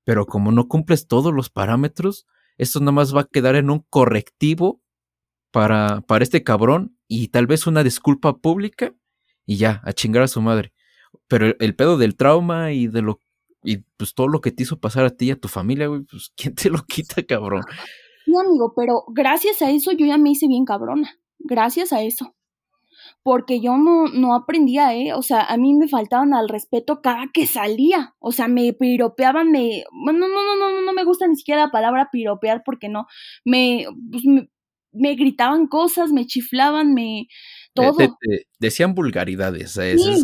pero 0.04 0.26
como 0.26 0.52
no 0.52 0.68
cumples 0.68 1.06
todos 1.06 1.32
los 1.32 1.50
parámetros, 1.50 2.26
esto 2.56 2.80
nada 2.80 2.92
más 2.92 3.14
va 3.14 3.22
a 3.22 3.28
quedar 3.30 3.56
en 3.56 3.70
un 3.70 3.84
correctivo 3.88 4.82
para, 5.50 6.02
para 6.02 6.22
este 6.22 6.42
cabrón 6.42 6.96
y 7.06 7.28
tal 7.28 7.46
vez 7.46 7.66
una 7.66 7.82
disculpa 7.82 8.38
pública 8.38 8.94
y 9.46 9.56
ya, 9.56 9.80
a 9.84 9.92
chingar 9.92 10.22
a 10.22 10.28
su 10.28 10.40
madre. 10.42 10.72
Pero 11.26 11.54
el, 11.58 11.74
pedo 11.74 11.96
del 11.96 12.16
trauma 12.16 12.72
y 12.72 12.86
de 12.86 13.02
lo 13.02 13.22
y 13.64 13.78
pues 13.96 14.14
todo 14.14 14.28
lo 14.28 14.40
que 14.40 14.52
te 14.52 14.62
hizo 14.62 14.78
pasar 14.78 15.04
a 15.04 15.10
ti 15.10 15.26
y 15.26 15.30
a 15.32 15.40
tu 15.40 15.48
familia, 15.48 15.88
güey, 15.88 16.02
pues 16.02 16.32
quién 16.36 16.54
te 16.54 16.70
lo 16.70 16.84
quita, 16.84 17.22
cabrón. 17.22 17.62
No, 18.26 18.40
amigo, 18.40 18.72
pero 18.76 19.04
gracias 19.08 19.62
a 19.62 19.70
eso 19.70 19.92
yo 19.92 20.06
ya 20.06 20.18
me 20.18 20.30
hice 20.30 20.46
bien 20.46 20.64
cabrona. 20.64 21.18
Gracias 21.38 21.92
a 21.92 22.02
eso 22.02 22.34
porque 23.22 23.60
yo 23.60 23.76
no, 23.76 24.06
no 24.06 24.34
aprendía, 24.34 24.94
¿eh? 24.94 25.12
O 25.14 25.22
sea, 25.22 25.42
a 25.42 25.56
mí 25.56 25.74
me 25.74 25.88
faltaban 25.88 26.34
al 26.34 26.48
respeto 26.48 27.00
cada 27.02 27.26
que 27.32 27.46
salía. 27.46 28.14
O 28.18 28.32
sea, 28.32 28.48
me 28.48 28.72
piropeaban, 28.72 29.50
me... 29.50 29.84
No, 29.92 30.12
no, 30.12 30.28
no, 30.28 30.56
no, 30.56 30.80
no 30.80 30.92
me 30.92 31.04
gusta 31.04 31.26
ni 31.26 31.36
siquiera 31.36 31.66
la 31.66 31.70
palabra 31.70 32.08
piropear 32.12 32.62
porque 32.64 32.88
no. 32.88 33.06
Me, 33.44 33.86
pues, 34.10 34.24
me, 34.92 35.14
gritaban 35.14 35.66
cosas, 35.66 36.12
me 36.12 36.26
chiflaban, 36.26 36.94
me... 36.94 37.28
Todo. 37.74 37.96
decían 38.58 38.94
vulgaridades. 38.94 39.72
Sí, 39.72 39.98
sí, 39.98 40.14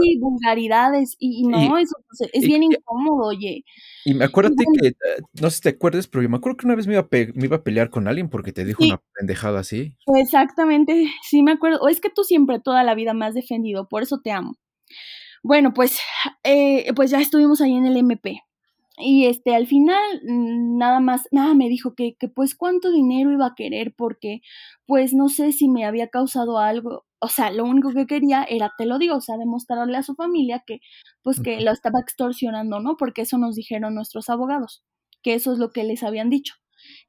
sí, 0.00 0.18
vulgaridades. 0.18 1.16
Y, 1.18 1.46
no, 1.46 1.76
eso 1.78 1.94
pues, 2.08 2.30
es 2.32 2.44
bien 2.44 2.62
incómodo, 2.62 3.28
oye. 3.28 3.64
Y 4.04 4.14
me 4.14 4.24
acuérdate 4.24 4.64
que, 4.80 4.88
eh, 4.88 4.94
no 5.40 5.50
sé 5.50 5.56
si 5.56 5.62
te 5.62 5.68
acuerdas, 5.70 6.06
pero 6.06 6.22
yo 6.22 6.28
me 6.28 6.38
acuerdo 6.38 6.56
que 6.56 6.66
una 6.66 6.76
vez 6.76 6.86
me 6.86 6.94
iba, 6.94 7.02
a 7.02 7.08
me 7.10 7.44
iba 7.44 7.56
a 7.56 7.62
pelear 7.62 7.90
con 7.90 8.08
alguien 8.08 8.28
porque 8.28 8.52
te 8.52 8.64
dijo 8.64 8.84
una 8.84 9.02
pendejada 9.14 9.60
así. 9.60 9.94
Exactamente, 10.16 11.10
sí 11.22 11.42
me 11.42 11.52
acuerdo. 11.52 11.80
O 11.80 11.88
es 11.88 12.00
que 12.00 12.10
tú 12.10 12.24
siempre 12.24 12.60
toda 12.60 12.82
la 12.82 12.94
vida 12.94 13.14
me 13.14 13.26
has 13.26 13.34
defendido, 13.34 13.88
por 13.88 14.02
eso 14.02 14.20
te 14.22 14.30
amo. 14.30 14.56
Bueno, 15.42 15.72
pues, 15.74 16.00
eh, 16.44 16.92
pues 16.94 17.10
ya 17.10 17.20
estuvimos 17.20 17.60
ahí 17.60 17.74
en 17.74 17.86
el 17.86 17.96
MP. 17.96 18.40
Y 18.98 19.26
este, 19.26 19.54
al 19.54 19.66
final, 19.66 20.00
mm, 20.24 20.78
nada 20.78 21.00
más, 21.00 21.28
nada, 21.30 21.54
me 21.54 21.68
dijo 21.68 21.94
que, 21.94 22.16
que 22.18 22.28
pues 22.28 22.54
cuánto 22.54 22.90
dinero 22.90 23.30
iba 23.30 23.46
a 23.46 23.54
querer 23.54 23.94
porque, 23.96 24.40
pues 24.86 25.12
no 25.12 25.28
sé 25.28 25.52
si 25.52 25.68
me 25.68 25.84
había 25.84 26.08
causado 26.08 26.58
algo, 26.58 27.04
o 27.20 27.28
sea, 27.28 27.50
lo 27.50 27.64
único 27.64 27.92
que 27.92 28.06
quería 28.06 28.44
era, 28.44 28.72
te 28.78 28.86
lo 28.86 28.98
digo, 28.98 29.16
o 29.16 29.20
sea, 29.20 29.36
demostrarle 29.36 29.98
a 29.98 30.02
su 30.02 30.14
familia 30.14 30.62
que, 30.66 30.80
pues 31.22 31.40
que 31.40 31.60
lo 31.60 31.72
estaba 31.72 32.00
extorsionando, 32.00 32.80
¿no? 32.80 32.96
Porque 32.96 33.22
eso 33.22 33.38
nos 33.38 33.56
dijeron 33.56 33.94
nuestros 33.94 34.30
abogados, 34.30 34.82
que 35.22 35.34
eso 35.34 35.52
es 35.52 35.58
lo 35.58 35.72
que 35.72 35.84
les 35.84 36.02
habían 36.02 36.30
dicho. 36.30 36.54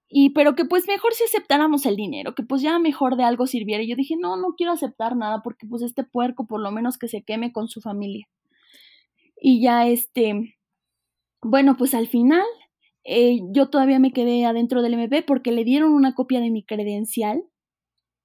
Y, 0.09 0.31
pero 0.31 0.55
que 0.55 0.65
pues 0.65 0.87
mejor 0.87 1.13
si 1.13 1.23
aceptáramos 1.25 1.85
el 1.85 1.95
dinero, 1.97 2.33
que 2.35 2.43
pues 2.43 2.61
ya 2.61 2.79
mejor 2.79 3.17
de 3.17 3.23
algo 3.23 3.45
sirviera. 3.47 3.83
Y 3.83 3.89
yo 3.89 3.95
dije, 3.95 4.15
no, 4.17 4.37
no 4.37 4.53
quiero 4.57 4.71
aceptar 4.73 5.15
nada 5.17 5.41
porque 5.43 5.67
pues 5.67 5.83
este 5.83 6.03
puerco 6.03 6.47
por 6.47 6.61
lo 6.61 6.71
menos 6.71 6.97
que 6.97 7.07
se 7.09 7.23
queme 7.23 7.51
con 7.51 7.67
su 7.67 7.81
familia. 7.81 8.27
Y 9.39 9.61
ya 9.61 9.87
este, 9.87 10.56
bueno, 11.41 11.77
pues 11.77 11.93
al 11.93 12.07
final 12.07 12.45
eh, 13.03 13.39
yo 13.51 13.69
todavía 13.69 13.99
me 13.99 14.11
quedé 14.11 14.45
adentro 14.45 14.81
del 14.81 14.93
MP 14.95 15.23
porque 15.23 15.51
le 15.51 15.63
dieron 15.63 15.93
una 15.93 16.15
copia 16.15 16.39
de 16.41 16.51
mi 16.51 16.63
credencial 16.63 17.43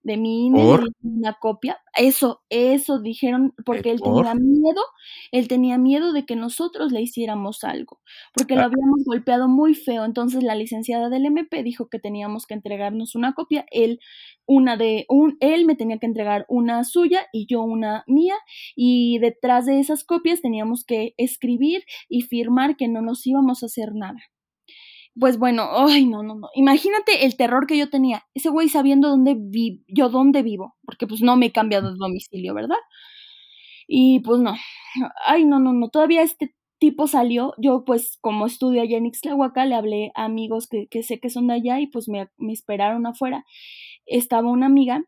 de 0.03 0.17
mi 0.17 0.47
INE, 0.47 0.79
una 1.03 1.35
copia. 1.35 1.79
Eso, 1.97 2.43
eso 2.49 3.01
dijeron, 3.01 3.55
porque 3.65 3.91
él 3.91 4.01
tenía 4.01 4.35
miedo, 4.35 4.83
él 5.31 5.49
tenía 5.49 5.79
miedo 5.79 6.13
de 6.13 6.25
que 6.25 6.37
nosotros 6.37 6.93
le 6.93 7.03
hiciéramos 7.03 7.65
algo, 7.65 8.01
porque 8.35 8.55
lo 8.55 8.63
ah. 8.63 8.65
habíamos 8.65 9.05
golpeado 9.05 9.49
muy 9.49 9.75
feo. 9.75 10.05
Entonces 10.05 10.43
la 10.43 10.55
licenciada 10.55 11.09
del 11.09 11.27
MP 11.27 11.63
dijo 11.63 11.89
que 11.89 11.99
teníamos 11.99 12.47
que 12.47 12.55
entregarnos 12.55 13.15
una 13.15 13.35
copia. 13.35 13.67
Él, 13.71 14.01
una 14.47 14.77
de, 14.77 15.07
un, 15.09 15.37
él 15.41 15.67
me 15.67 15.77
tenía 15.77 15.99
que 15.99 16.07
entregar 16.07 16.45
una 16.49 16.85
suya 16.85 17.27
y 17.33 17.47
yo 17.47 17.63
una 17.63 18.05
mía. 18.07 18.35
Y 18.75 19.19
detrás 19.19 19.67
de 19.67 19.81
esas 19.81 20.05
copias 20.05 20.41
teníamos 20.41 20.85
que 20.85 21.15
escribir 21.17 21.85
y 22.09 22.23
firmar 22.23 22.77
que 22.77 22.89
no 22.89 23.03
nos 23.03 23.27
íbamos 23.27 23.63
a 23.63 23.67
hacer 23.67 23.95
nada 23.95 24.19
pues 25.19 25.39
bueno, 25.39 25.69
ay, 25.89 26.07
no, 26.07 26.23
no, 26.23 26.35
no. 26.37 26.49
Imagínate 26.55 27.25
el 27.27 27.37
terror 27.37 27.67
que 27.67 27.79
yo 27.79 27.91
tenía. 27.91 28.25
Ese 28.35 28.49
güey 28.51 28.69
sabiendo 28.69 29.09
dónde 29.11 29.37
vi 29.39 29.83
yo 29.89 30.09
dónde 30.09 30.43
vivo, 30.43 30.77
porque 30.85 31.07
pues 31.07 31.21
no 31.23 31.37
me 31.37 31.47
he 31.47 31.53
cambiado 31.53 31.91
de 31.93 31.99
domicilio, 31.99 32.55
¿verdad? 32.55 32.77
Y 33.89 34.21
pues 34.21 34.41
no. 34.41 34.55
Ay, 35.27 35.45
no, 35.45 35.59
no, 35.61 35.73
no. 35.73 35.89
Todavía 35.89 36.23
este 36.23 36.55
tipo 36.79 37.07
salió. 37.07 37.55
Yo 37.59 37.85
pues 37.85 38.19
como 38.21 38.47
estudio 38.47 38.83
allá 38.83 38.97
en 38.99 39.07
Ixtlahuaca, 39.07 39.65
le 39.67 39.75
hablé 39.75 40.13
a 40.15 40.25
amigos 40.25 40.69
que, 40.69 40.87
que 40.89 41.03
sé 41.03 41.21
que 41.21 41.31
son 41.31 41.47
de 41.49 41.55
allá 41.55 41.81
y 41.81 41.87
pues 41.89 42.09
me, 42.09 42.29
me 42.39 42.53
esperaron 42.53 43.07
afuera. 43.07 43.45
Estaba 44.07 44.51
una 44.51 44.67
amiga 44.67 45.05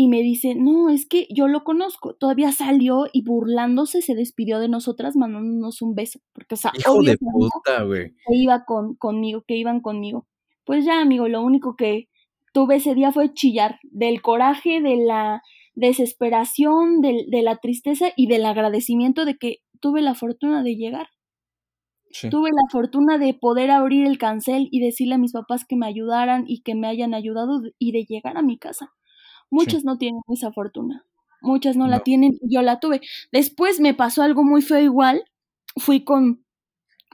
y 0.00 0.06
me 0.06 0.22
dice, 0.22 0.54
no, 0.54 0.90
es 0.90 1.08
que 1.08 1.26
yo 1.28 1.48
lo 1.48 1.64
conozco. 1.64 2.14
Todavía 2.14 2.52
salió 2.52 3.06
y 3.12 3.24
burlándose 3.24 4.00
se 4.00 4.14
despidió 4.14 4.60
de 4.60 4.68
nosotras 4.68 5.16
mandándonos 5.16 5.82
un 5.82 5.96
beso. 5.96 6.20
Porque, 6.32 6.54
o 6.54 6.56
sea, 6.56 6.70
Hijo 6.78 7.02
de 7.02 7.18
puta, 7.18 7.82
güey. 7.82 8.14
Que 8.28 8.36
iba 8.36 8.64
con, 8.64 8.94
conmigo, 8.94 9.42
que 9.44 9.56
iban 9.56 9.80
conmigo. 9.80 10.28
Pues 10.64 10.84
ya, 10.84 11.00
amigo, 11.00 11.26
lo 11.26 11.42
único 11.42 11.74
que 11.74 12.08
tuve 12.52 12.76
ese 12.76 12.94
día 12.94 13.10
fue 13.10 13.34
chillar 13.34 13.80
del 13.82 14.22
coraje, 14.22 14.80
de 14.80 14.98
la 15.04 15.42
desesperación, 15.74 17.00
de, 17.00 17.24
de 17.26 17.42
la 17.42 17.56
tristeza 17.56 18.12
y 18.14 18.28
del 18.28 18.46
agradecimiento 18.46 19.24
de 19.24 19.36
que 19.36 19.56
tuve 19.80 20.00
la 20.00 20.14
fortuna 20.14 20.62
de 20.62 20.76
llegar. 20.76 21.08
Tuve 22.30 22.50
la 22.50 22.70
fortuna 22.70 23.18
de 23.18 23.34
poder 23.34 23.72
abrir 23.72 24.06
el 24.06 24.16
cancel 24.16 24.68
y 24.70 24.78
decirle 24.78 25.16
a 25.16 25.18
mis 25.18 25.32
papás 25.32 25.64
que 25.68 25.74
me 25.74 25.88
ayudaran 25.88 26.44
y 26.46 26.62
que 26.62 26.76
me 26.76 26.86
hayan 26.86 27.14
ayudado 27.14 27.62
y 27.80 27.90
de 27.90 28.04
llegar 28.04 28.36
a 28.36 28.42
mi 28.42 28.58
casa. 28.58 28.92
Muchas 29.50 29.84
no 29.84 29.98
tienen 29.98 30.22
esa 30.28 30.52
fortuna. 30.52 31.04
Muchas 31.40 31.76
no, 31.76 31.86
la 31.86 32.00
tienen, 32.00 32.38
yo 32.42 32.62
la 32.62 32.80
tuve. 32.80 33.00
Después 33.32 33.80
me 33.80 33.94
pasó 33.94 34.22
algo 34.22 34.42
muy 34.44 34.62
feo 34.62 34.80
igual. 34.80 35.24
Fui 35.76 36.04
con 36.04 36.44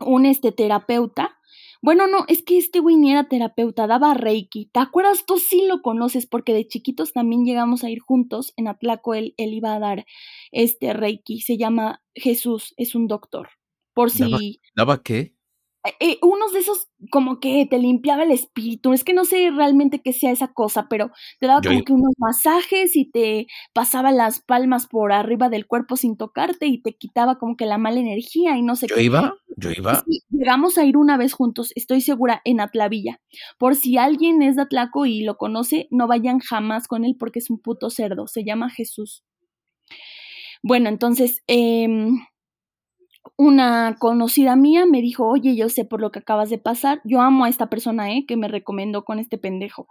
un 0.00 0.26
este 0.26 0.52
terapeuta. 0.52 1.38
Bueno, 1.82 2.06
no, 2.06 2.24
es 2.28 2.42
que 2.42 2.56
este 2.56 2.80
güey 2.80 2.96
ni 2.96 3.12
era 3.12 3.28
terapeuta, 3.28 3.86
daba 3.86 4.14
Reiki. 4.14 4.70
¿Te 4.72 4.80
acuerdas? 4.80 5.26
Tú 5.26 5.36
sí 5.38 5.66
lo 5.66 5.82
conoces 5.82 6.26
porque 6.26 6.54
de 6.54 6.66
chiquitos 6.66 7.12
también 7.12 7.44
llegamos 7.44 7.84
a 7.84 7.90
ir 7.90 8.00
juntos. 8.00 8.54
En 8.56 8.68
Atlaco 8.68 9.12
él, 9.14 9.34
él 9.36 9.52
iba 9.52 9.74
a 9.74 9.78
dar 9.78 10.06
este 10.50 10.94
Reiki. 10.94 11.40
Se 11.42 11.58
llama 11.58 12.02
Jesús, 12.14 12.72
es 12.78 12.94
un 12.94 13.06
doctor. 13.06 13.50
Por 13.92 14.10
si. 14.10 14.60
¿Daba 14.74 15.02
qué? 15.02 15.33
Eh, 16.00 16.18
unos 16.22 16.52
de 16.54 16.60
esos 16.60 16.88
como 17.10 17.40
que 17.40 17.66
te 17.68 17.78
limpiaba 17.78 18.22
el 18.22 18.30
espíritu. 18.30 18.92
Es 18.92 19.04
que 19.04 19.12
no 19.12 19.24
sé 19.24 19.50
realmente 19.50 20.00
qué 20.00 20.12
sea 20.12 20.30
esa 20.30 20.48
cosa, 20.48 20.86
pero 20.88 21.10
te 21.40 21.46
daba 21.46 21.60
como 21.60 21.84
que 21.84 21.92
unos 21.92 22.14
masajes 22.16 22.96
y 22.96 23.10
te 23.10 23.46
pasaba 23.74 24.10
las 24.10 24.40
palmas 24.40 24.86
por 24.86 25.12
arriba 25.12 25.50
del 25.50 25.66
cuerpo 25.66 25.96
sin 25.96 26.16
tocarte 26.16 26.66
y 26.66 26.80
te 26.80 26.94
quitaba 26.94 27.38
como 27.38 27.56
que 27.56 27.66
la 27.66 27.76
mala 27.78 28.00
energía 28.00 28.56
y 28.56 28.62
no 28.62 28.76
sé 28.76 28.86
¿Yo 28.88 28.98
iba? 28.98 29.34
¿Yo 29.56 29.70
iba? 29.70 30.02
llegamos 30.30 30.78
a 30.78 30.84
ir 30.84 30.96
una 30.96 31.16
vez 31.16 31.32
juntos, 31.32 31.72
estoy 31.74 32.00
segura, 32.00 32.40
en 32.44 32.60
Atlavilla. 32.60 33.20
Por 33.58 33.76
si 33.76 33.98
alguien 33.98 34.42
es 34.42 34.56
de 34.56 34.62
Atlaco 34.62 35.06
y 35.06 35.22
lo 35.22 35.36
conoce, 35.36 35.86
no 35.90 36.06
vayan 36.06 36.40
jamás 36.40 36.88
con 36.88 37.04
él 37.04 37.16
porque 37.18 37.38
es 37.40 37.50
un 37.50 37.60
puto 37.60 37.90
cerdo. 37.90 38.26
Se 38.26 38.44
llama 38.44 38.70
Jesús. 38.70 39.22
Bueno, 40.62 40.88
entonces, 40.88 41.42
eh, 41.46 41.86
una 43.36 43.96
conocida 43.98 44.56
mía 44.56 44.86
me 44.86 45.00
dijo, 45.00 45.26
oye, 45.28 45.56
yo 45.56 45.68
sé 45.68 45.84
por 45.84 46.00
lo 46.00 46.10
que 46.12 46.20
acabas 46.20 46.50
de 46.50 46.58
pasar, 46.58 47.00
yo 47.04 47.20
amo 47.20 47.44
a 47.44 47.48
esta 47.48 47.68
persona, 47.68 48.12
¿eh? 48.12 48.24
Que 48.26 48.36
me 48.36 48.48
recomendó 48.48 49.04
con 49.04 49.18
este 49.18 49.38
pendejo. 49.38 49.88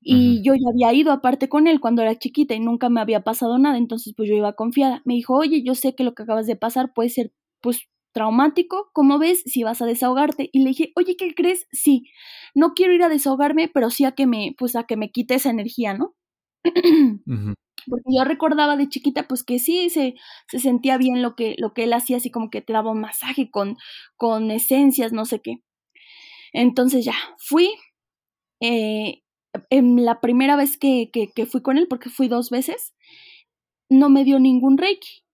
Y 0.00 0.42
yo 0.42 0.54
ya 0.54 0.70
había 0.70 0.92
ido 0.98 1.12
aparte 1.12 1.48
con 1.48 1.66
él 1.66 1.80
cuando 1.80 2.02
era 2.02 2.16
chiquita 2.16 2.54
y 2.54 2.60
nunca 2.60 2.88
me 2.90 3.00
había 3.00 3.22
pasado 3.22 3.58
nada, 3.58 3.76
entonces 3.78 4.14
pues 4.16 4.28
yo 4.28 4.36
iba 4.36 4.52
confiada. 4.54 5.02
Me 5.04 5.14
dijo, 5.14 5.34
oye, 5.34 5.62
yo 5.64 5.74
sé 5.74 5.94
que 5.96 6.04
lo 6.04 6.14
que 6.14 6.22
acabas 6.22 6.46
de 6.46 6.56
pasar 6.56 6.92
puede 6.94 7.08
ser 7.10 7.32
pues 7.60 7.88
traumático, 8.12 8.90
¿cómo 8.92 9.18
ves 9.18 9.42
si 9.46 9.62
vas 9.64 9.82
a 9.82 9.86
desahogarte? 9.86 10.48
Y 10.52 10.60
le 10.60 10.70
dije, 10.70 10.92
oye, 10.96 11.16
¿qué 11.16 11.34
crees? 11.34 11.66
Sí, 11.72 12.08
no 12.54 12.72
quiero 12.74 12.94
ir 12.94 13.02
a 13.02 13.08
desahogarme, 13.08 13.68
pero 13.68 13.90
sí 13.90 14.04
a 14.04 14.12
que 14.12 14.26
me, 14.26 14.54
pues 14.58 14.76
a 14.76 14.84
que 14.84 14.96
me 14.96 15.10
quite 15.10 15.34
esa 15.34 15.50
energía, 15.50 15.94
¿no? 15.94 16.14
porque 17.88 18.10
yo 18.16 18.24
recordaba 18.24 18.76
de 18.76 18.88
chiquita 18.88 19.28
pues 19.28 19.44
que 19.44 19.58
sí 19.58 19.90
se, 19.90 20.14
se 20.48 20.58
sentía 20.58 20.98
bien 20.98 21.22
lo 21.22 21.34
que, 21.36 21.54
lo 21.58 21.72
que 21.74 21.84
él 21.84 21.92
hacía, 21.92 22.18
así 22.18 22.30
como 22.30 22.50
que 22.50 22.62
te 22.62 22.72
daba 22.72 22.90
un 22.90 23.00
masaje 23.00 23.50
con, 23.50 23.76
con 24.16 24.50
esencias, 24.50 25.12
no 25.12 25.24
sé 25.24 25.40
qué. 25.40 25.62
Entonces 26.52 27.04
ya, 27.04 27.14
fui. 27.38 27.70
Eh, 28.60 29.22
en 29.70 30.04
la 30.04 30.20
primera 30.20 30.56
vez 30.56 30.76
que, 30.76 31.10
que, 31.12 31.46
fui 31.46 31.62
con 31.62 31.78
él, 31.78 31.86
porque 31.88 32.10
fui 32.10 32.28
dos 32.28 32.50
veces, 32.50 32.94
no 33.88 34.08
me 34.08 34.24
dio 34.24 34.38
ningún 34.38 34.78
reiki. 34.78 35.24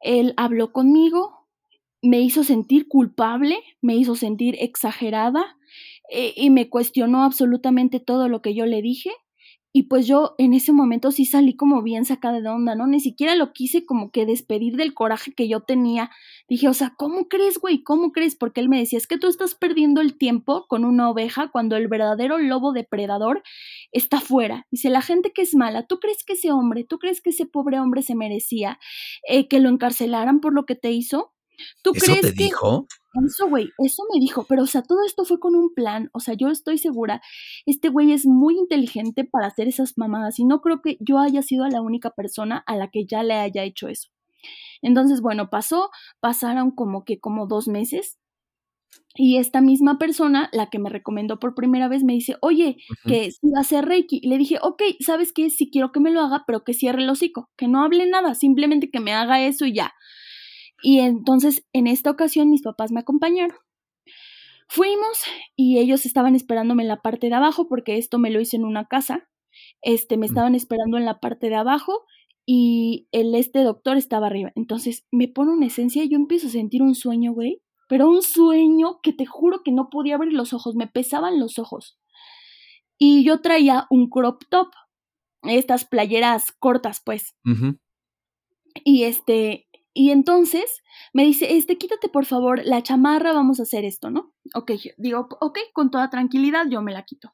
Él 0.00 0.34
habló 0.36 0.72
conmigo, 0.72 1.48
me 2.02 2.20
hizo 2.20 2.44
sentir 2.44 2.88
culpable, 2.88 3.58
me 3.80 3.96
hizo 3.96 4.14
sentir 4.14 4.56
exagerada 4.60 5.56
eh, 6.10 6.34
y 6.36 6.50
me 6.50 6.68
cuestionó 6.68 7.24
absolutamente 7.24 8.00
todo 8.00 8.28
lo 8.28 8.42
que 8.42 8.54
yo 8.54 8.66
le 8.66 8.82
dije 8.82 9.10
y 9.76 9.82
pues 9.82 10.06
yo 10.06 10.34
en 10.38 10.54
ese 10.54 10.72
momento 10.72 11.12
sí 11.12 11.26
salí 11.26 11.54
como 11.54 11.82
bien 11.82 12.06
sacada 12.06 12.40
de 12.40 12.48
onda, 12.48 12.74
¿no? 12.74 12.86
Ni 12.86 12.98
siquiera 12.98 13.34
lo 13.34 13.52
quise 13.52 13.84
como 13.84 14.10
que 14.10 14.24
despedir 14.24 14.74
del 14.76 14.94
coraje 14.94 15.34
que 15.34 15.48
yo 15.48 15.60
tenía. 15.60 16.10
Dije, 16.48 16.66
o 16.70 16.72
sea, 16.72 16.94
¿cómo 16.96 17.28
crees, 17.28 17.58
güey? 17.58 17.82
¿Cómo 17.82 18.10
crees? 18.10 18.36
Porque 18.36 18.62
él 18.62 18.70
me 18.70 18.78
decía, 18.78 18.96
es 18.96 19.06
que 19.06 19.18
tú 19.18 19.28
estás 19.28 19.54
perdiendo 19.54 20.00
el 20.00 20.16
tiempo 20.16 20.64
con 20.66 20.86
una 20.86 21.10
oveja 21.10 21.50
cuando 21.52 21.76
el 21.76 21.88
verdadero 21.88 22.38
lobo 22.38 22.72
depredador 22.72 23.42
está 23.92 24.18
fuera. 24.22 24.66
Dice, 24.70 24.88
la 24.88 25.02
gente 25.02 25.34
que 25.34 25.42
es 25.42 25.54
mala, 25.54 25.86
¿tú 25.86 26.00
crees 26.00 26.24
que 26.24 26.32
ese 26.32 26.52
hombre, 26.52 26.84
tú 26.84 26.98
crees 26.98 27.20
que 27.20 27.28
ese 27.28 27.44
pobre 27.44 27.78
hombre 27.78 28.00
se 28.00 28.14
merecía 28.14 28.78
eh, 29.28 29.46
que 29.46 29.60
lo 29.60 29.68
encarcelaran 29.68 30.40
por 30.40 30.54
lo 30.54 30.64
que 30.64 30.76
te 30.76 30.90
hizo? 30.90 31.34
¿Tú 31.82 31.92
¿Eso 31.94 32.14
te 32.22 32.32
dijo? 32.32 32.86
Eso, 33.24 33.48
güey, 33.48 33.70
eso 33.78 34.02
me 34.12 34.20
dijo, 34.20 34.44
pero 34.48 34.62
o 34.62 34.66
sea, 34.66 34.82
todo 34.82 35.04
esto 35.04 35.24
fue 35.24 35.40
con 35.40 35.54
un 35.54 35.72
plan, 35.74 36.10
o 36.12 36.20
sea, 36.20 36.34
yo 36.34 36.48
estoy 36.48 36.78
segura, 36.78 37.22
este 37.64 37.88
güey 37.88 38.12
es 38.12 38.26
muy 38.26 38.56
inteligente 38.56 39.24
para 39.24 39.46
hacer 39.46 39.68
esas 39.68 39.96
mamadas 39.96 40.38
y 40.38 40.44
no 40.44 40.60
creo 40.60 40.82
que 40.82 40.96
yo 41.00 41.18
haya 41.18 41.42
sido 41.42 41.66
la 41.68 41.80
única 41.80 42.10
persona 42.10 42.62
a 42.66 42.76
la 42.76 42.88
que 42.90 43.06
ya 43.06 43.22
le 43.22 43.34
haya 43.34 43.62
hecho 43.64 43.88
eso. 43.88 44.10
Entonces, 44.82 45.20
bueno, 45.20 45.50
pasó, 45.50 45.90
pasaron 46.20 46.70
como 46.70 47.04
que 47.04 47.18
como 47.18 47.46
dos 47.46 47.68
meses 47.68 48.18
y 49.14 49.38
esta 49.38 49.60
misma 49.60 49.98
persona, 49.98 50.50
la 50.52 50.66
que 50.66 50.78
me 50.78 50.90
recomendó 50.90 51.38
por 51.38 51.54
primera 51.54 51.88
vez, 51.88 52.04
me 52.04 52.12
dice, 52.12 52.36
oye, 52.42 52.76
que 53.06 53.30
si 53.30 53.48
va 53.48 53.58
a 53.58 53.60
hacer 53.62 53.86
Reiki. 53.86 54.20
le 54.20 54.36
dije, 54.36 54.58
ok, 54.60 54.82
¿sabes 55.00 55.32
qué? 55.32 55.48
Si 55.48 55.70
quiero 55.70 55.90
que 55.90 56.00
me 56.00 56.10
lo 56.10 56.20
haga, 56.20 56.44
pero 56.46 56.64
que 56.64 56.74
cierre 56.74 57.02
el 57.02 57.08
hocico, 57.08 57.48
que 57.56 57.66
no 57.66 57.82
hable 57.82 58.06
nada, 58.06 58.34
simplemente 58.34 58.90
que 58.90 59.00
me 59.00 59.14
haga 59.14 59.42
eso 59.42 59.64
y 59.64 59.74
ya. 59.74 59.94
Y 60.88 61.00
entonces 61.00 61.66
en 61.72 61.88
esta 61.88 62.12
ocasión 62.12 62.48
mis 62.48 62.62
papás 62.62 62.92
me 62.92 63.00
acompañaron. 63.00 63.56
Fuimos 64.68 65.24
y 65.56 65.78
ellos 65.78 66.06
estaban 66.06 66.36
esperándome 66.36 66.84
en 66.84 66.88
la 66.88 67.02
parte 67.02 67.28
de 67.28 67.34
abajo 67.34 67.66
porque 67.66 67.98
esto 67.98 68.20
me 68.20 68.30
lo 68.30 68.40
hice 68.40 68.54
en 68.54 68.64
una 68.64 68.86
casa. 68.86 69.28
Este, 69.82 70.16
me 70.16 70.26
estaban 70.26 70.54
esperando 70.54 70.96
en 70.96 71.04
la 71.04 71.18
parte 71.18 71.48
de 71.48 71.56
abajo 71.56 72.04
y 72.46 73.08
el 73.10 73.34
este 73.34 73.64
doctor 73.64 73.96
estaba 73.96 74.28
arriba. 74.28 74.52
Entonces 74.54 75.08
me 75.10 75.26
pone 75.26 75.50
una 75.50 75.66
esencia 75.66 76.04
y 76.04 76.08
yo 76.08 76.18
empiezo 76.18 76.46
a 76.46 76.50
sentir 76.50 76.84
un 76.84 76.94
sueño, 76.94 77.32
güey. 77.32 77.60
Pero 77.88 78.08
un 78.08 78.22
sueño 78.22 79.00
que 79.02 79.12
te 79.12 79.26
juro 79.26 79.64
que 79.64 79.72
no 79.72 79.90
podía 79.90 80.14
abrir 80.14 80.34
los 80.34 80.52
ojos, 80.52 80.76
me 80.76 80.86
pesaban 80.86 81.40
los 81.40 81.58
ojos. 81.58 81.98
Y 82.96 83.24
yo 83.24 83.40
traía 83.40 83.88
un 83.90 84.08
crop 84.08 84.40
top, 84.50 84.68
estas 85.42 85.84
playeras 85.84 86.52
cortas, 86.60 87.02
pues. 87.04 87.34
Y 88.84 89.04
este, 89.04 89.65
y 89.96 90.10
entonces 90.10 90.82
me 91.14 91.24
dice, 91.24 91.56
este, 91.56 91.78
quítate 91.78 92.10
por 92.10 92.26
favor 92.26 92.60
la 92.64 92.82
chamarra, 92.82 93.32
vamos 93.32 93.60
a 93.60 93.62
hacer 93.62 93.84
esto, 93.86 94.10
¿no? 94.10 94.34
Ok, 94.54 94.72
digo, 94.98 95.26
ok, 95.40 95.58
con 95.72 95.90
toda 95.90 96.10
tranquilidad 96.10 96.66
yo 96.68 96.82
me 96.82 96.92
la 96.92 97.04
quito. 97.04 97.32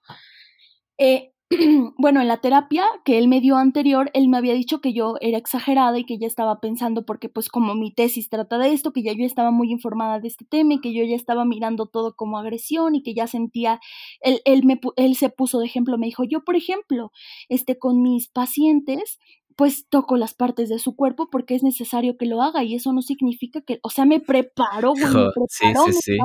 Eh, 0.97 1.33
bueno, 1.99 2.21
en 2.21 2.29
la 2.29 2.39
terapia 2.39 2.85
que 3.05 3.19
él 3.19 3.29
me 3.29 3.41
dio 3.41 3.57
anterior, 3.57 4.11
él 4.15 4.29
me 4.29 4.39
había 4.39 4.55
dicho 4.55 4.81
que 4.81 4.93
yo 4.93 5.17
era 5.21 5.39
exagerada 5.39 5.99
y 5.99 6.05
que 6.05 6.19
ya 6.19 6.27
estaba 6.27 6.61
pensando, 6.61 7.05
porque 7.05 7.29
pues 7.29 7.49
como 7.49 7.75
mi 7.75 7.93
tesis 7.93 8.29
trata 8.29 8.59
de 8.59 8.73
esto, 8.73 8.93
que 8.93 9.03
ya 9.03 9.13
yo 9.13 9.25
estaba 9.25 9.51
muy 9.51 9.71
informada 9.71 10.21
de 10.21 10.29
este 10.29 10.45
tema 10.45 10.75
y 10.75 10.81
que 10.81 10.95
yo 10.95 11.05
ya 11.05 11.17
estaba 11.17 11.45
mirando 11.45 11.87
todo 11.87 12.15
como 12.15 12.39
agresión 12.39 12.95
y 12.95 13.03
que 13.03 13.13
ya 13.15 13.27
sentía, 13.27 13.81
él, 14.21 14.41
él, 14.45 14.65
me, 14.65 14.81
él 14.97 15.17
se 15.17 15.29
puso 15.29 15.59
de 15.59 15.67
ejemplo, 15.67 15.99
me 15.99 16.07
dijo, 16.07 16.25
yo 16.25 16.45
por 16.45 16.57
ejemplo, 16.57 17.11
este, 17.49 17.79
con 17.79 18.03
mis 18.03 18.29
pacientes, 18.29 19.19
pues 19.57 19.87
toco 19.89 20.17
las 20.17 20.35
partes 20.35 20.69
de 20.69 20.79
su 20.79 20.97
cuerpo 20.97 21.29
porque 21.31 21.55
es 21.55 21.63
necesario 21.63 22.17
que 22.17 22.27
lo 22.27 22.43
haga 22.43 22.65
y 22.65 22.75
eso 22.75 22.93
no 22.93 23.03
significa 23.03 23.61
que, 23.63 23.79
o 23.83 23.91
sea, 23.91 24.05
me 24.05 24.21
preparo, 24.21 24.93
güey, 24.93 25.05
me 25.05 25.31
preparo 25.35 25.85
sí, 25.87 25.93
sí, 26.03 26.19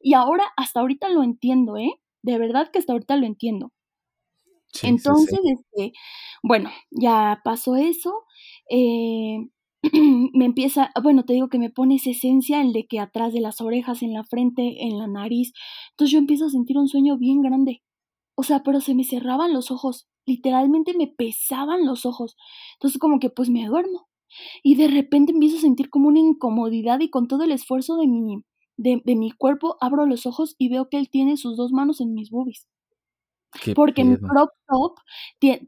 Y 0.00 0.14
ahora, 0.14 0.44
hasta 0.56 0.80
ahorita 0.80 1.08
lo 1.08 1.22
entiendo, 1.22 1.76
¿eh? 1.76 1.92
De 2.22 2.38
verdad 2.38 2.70
que 2.70 2.78
hasta 2.78 2.92
ahorita 2.92 3.16
lo 3.16 3.26
entiendo. 3.26 3.72
Entonces, 4.82 5.40
este, 5.44 5.92
bueno, 6.42 6.70
ya 6.90 7.40
pasó 7.44 7.76
eso. 7.76 8.24
Eh, 8.70 9.38
me 10.34 10.44
empieza, 10.44 10.90
bueno, 11.02 11.24
te 11.24 11.32
digo 11.32 11.48
que 11.48 11.58
me 11.58 11.70
pone 11.70 11.96
esa 11.96 12.10
esencia, 12.10 12.60
el 12.60 12.72
de 12.72 12.86
que 12.86 13.00
atrás 13.00 13.32
de 13.32 13.40
las 13.40 13.60
orejas, 13.60 14.02
en 14.02 14.12
la 14.12 14.24
frente, 14.24 14.84
en 14.84 14.98
la 14.98 15.06
nariz. 15.06 15.52
Entonces 15.90 16.12
yo 16.12 16.18
empiezo 16.18 16.46
a 16.46 16.50
sentir 16.50 16.78
un 16.78 16.88
sueño 16.88 17.18
bien 17.18 17.40
grande. 17.42 17.82
O 18.36 18.42
sea, 18.42 18.62
pero 18.62 18.80
se 18.80 18.94
me 18.94 19.04
cerraban 19.04 19.52
los 19.52 19.70
ojos. 19.70 20.08
Literalmente 20.30 20.94
me 20.94 21.06
pesaban 21.06 21.86
los 21.86 22.06
ojos. 22.06 22.36
Entonces 22.74 22.98
como 22.98 23.18
que 23.18 23.30
pues 23.30 23.50
me 23.50 23.66
duermo. 23.66 24.08
Y 24.62 24.76
de 24.76 24.88
repente 24.88 25.32
empiezo 25.32 25.58
a 25.58 25.60
sentir 25.60 25.90
como 25.90 26.08
una 26.08 26.20
incomodidad 26.20 27.00
y 27.00 27.10
con 27.10 27.26
todo 27.26 27.42
el 27.42 27.52
esfuerzo 27.52 27.96
de 27.96 28.06
mi, 28.06 28.44
de, 28.76 29.02
de 29.04 29.16
mi 29.16 29.32
cuerpo 29.32 29.76
abro 29.80 30.06
los 30.06 30.26
ojos 30.26 30.54
y 30.58 30.68
veo 30.68 30.88
que 30.88 30.98
él 30.98 31.10
tiene 31.10 31.36
sus 31.36 31.56
dos 31.56 31.72
manos 31.72 32.00
en 32.00 32.14
mis 32.14 32.30
boobies 32.30 32.68
porque 33.74 34.04
mi 34.04 34.16
crop 34.16 34.50
top, 34.68 34.98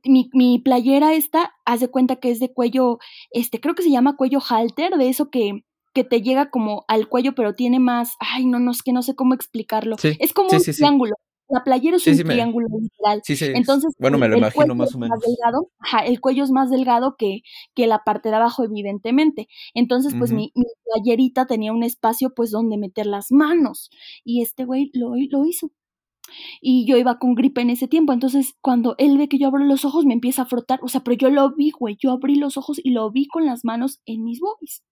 mi, 0.05 0.31
mi, 0.33 0.59
playera 0.61 1.15
esta, 1.15 1.53
haz 1.65 1.81
de 1.81 1.89
cuenta 1.89 2.17
que 2.17 2.31
es 2.31 2.39
de 2.39 2.53
cuello, 2.53 2.99
este, 3.31 3.61
creo 3.61 3.75
que 3.75 3.83
se 3.83 3.91
llama 3.91 4.17
cuello 4.17 4.41
halter, 4.41 4.97
de 4.97 5.09
eso 5.09 5.31
que, 5.31 5.65
que 5.93 6.05
te 6.05 6.23
llega 6.23 6.51
como 6.51 6.85
al 6.89 7.09
cuello, 7.09 7.35
pero 7.35 7.55
tiene 7.55 7.81
más, 7.81 8.15
ay, 8.21 8.47
no, 8.47 8.59
no, 8.59 8.71
es 8.71 8.83
que 8.83 8.93
no 8.93 9.03
sé 9.03 9.15
cómo 9.15 9.35
explicarlo. 9.35 9.97
es 10.03 10.33
como 10.33 10.49
un 10.51 10.63
triángulo. 10.63 11.15
La 11.53 11.65
playera 11.65 11.99
es 11.99 12.07
un 12.07 12.17
triángulo 12.17 12.67
literal. 12.81 13.23
Entonces, 13.55 13.95
bueno, 13.99 14.17
me 14.17 14.27
lo 14.27 14.39
imagino 14.39 14.75
más 14.75 14.95
o 14.95 14.99
menos. 14.99 15.21
delgado, 15.21 15.69
el 16.07 16.19
cuello 16.19 16.45
es 16.45 16.51
más 16.51 16.71
delgado 16.71 17.17
que, 17.19 17.43
que 17.75 17.87
la 17.87 18.05
parte 18.05 18.31
de 18.31 18.37
abajo, 18.37 18.65
evidentemente. 18.65 19.49
Entonces, 19.75 20.15
pues 20.19 20.33
mi, 20.33 20.51
mi, 20.55 20.65
playerita 20.85 21.47
tenía 21.47 21.73
un 21.73 21.83
espacio, 21.83 22.33
pues, 22.35 22.51
donde 22.51 22.79
meter 22.79 23.05
las 23.05 23.31
manos. 23.31 23.91
Y 24.25 24.41
este 24.41 24.65
güey 24.65 24.91
lo, 24.95 25.13
lo 25.31 25.45
hizo 25.45 25.71
y 26.63 26.87
yo 26.87 26.97
iba 26.97 27.19
con 27.19 27.35
gripe 27.35 27.61
en 27.61 27.69
ese 27.69 27.89
tiempo, 27.89 28.13
entonces 28.13 28.55
cuando 28.63 28.95
él 28.97 29.19
ve 29.19 29.29
que 29.29 29.39
yo 29.39 29.49
abro 29.49 29.65
los 29.65 29.85
ojos 29.85 30.07
me 30.07 30.15
empieza 30.15 30.43
a 30.43 30.47
frotar, 30.47 30.81
o 30.83 30.89
sea, 30.89 31.03
pero 31.03 31.17
yo 31.17 31.29
lo 31.29 31.55
vi, 31.55 31.73
güey, 31.73 31.99
yo 32.01 32.13
abrí 32.13 32.37
los 32.37 32.57
ojos 32.57 32.81
y 32.83 32.91
lo 32.91 33.11
vi 33.11 33.27
con 33.27 33.45
las 33.45 33.65
manos 33.65 34.01
en 34.07 34.25
mis 34.25 34.41
boobies. 34.41 34.83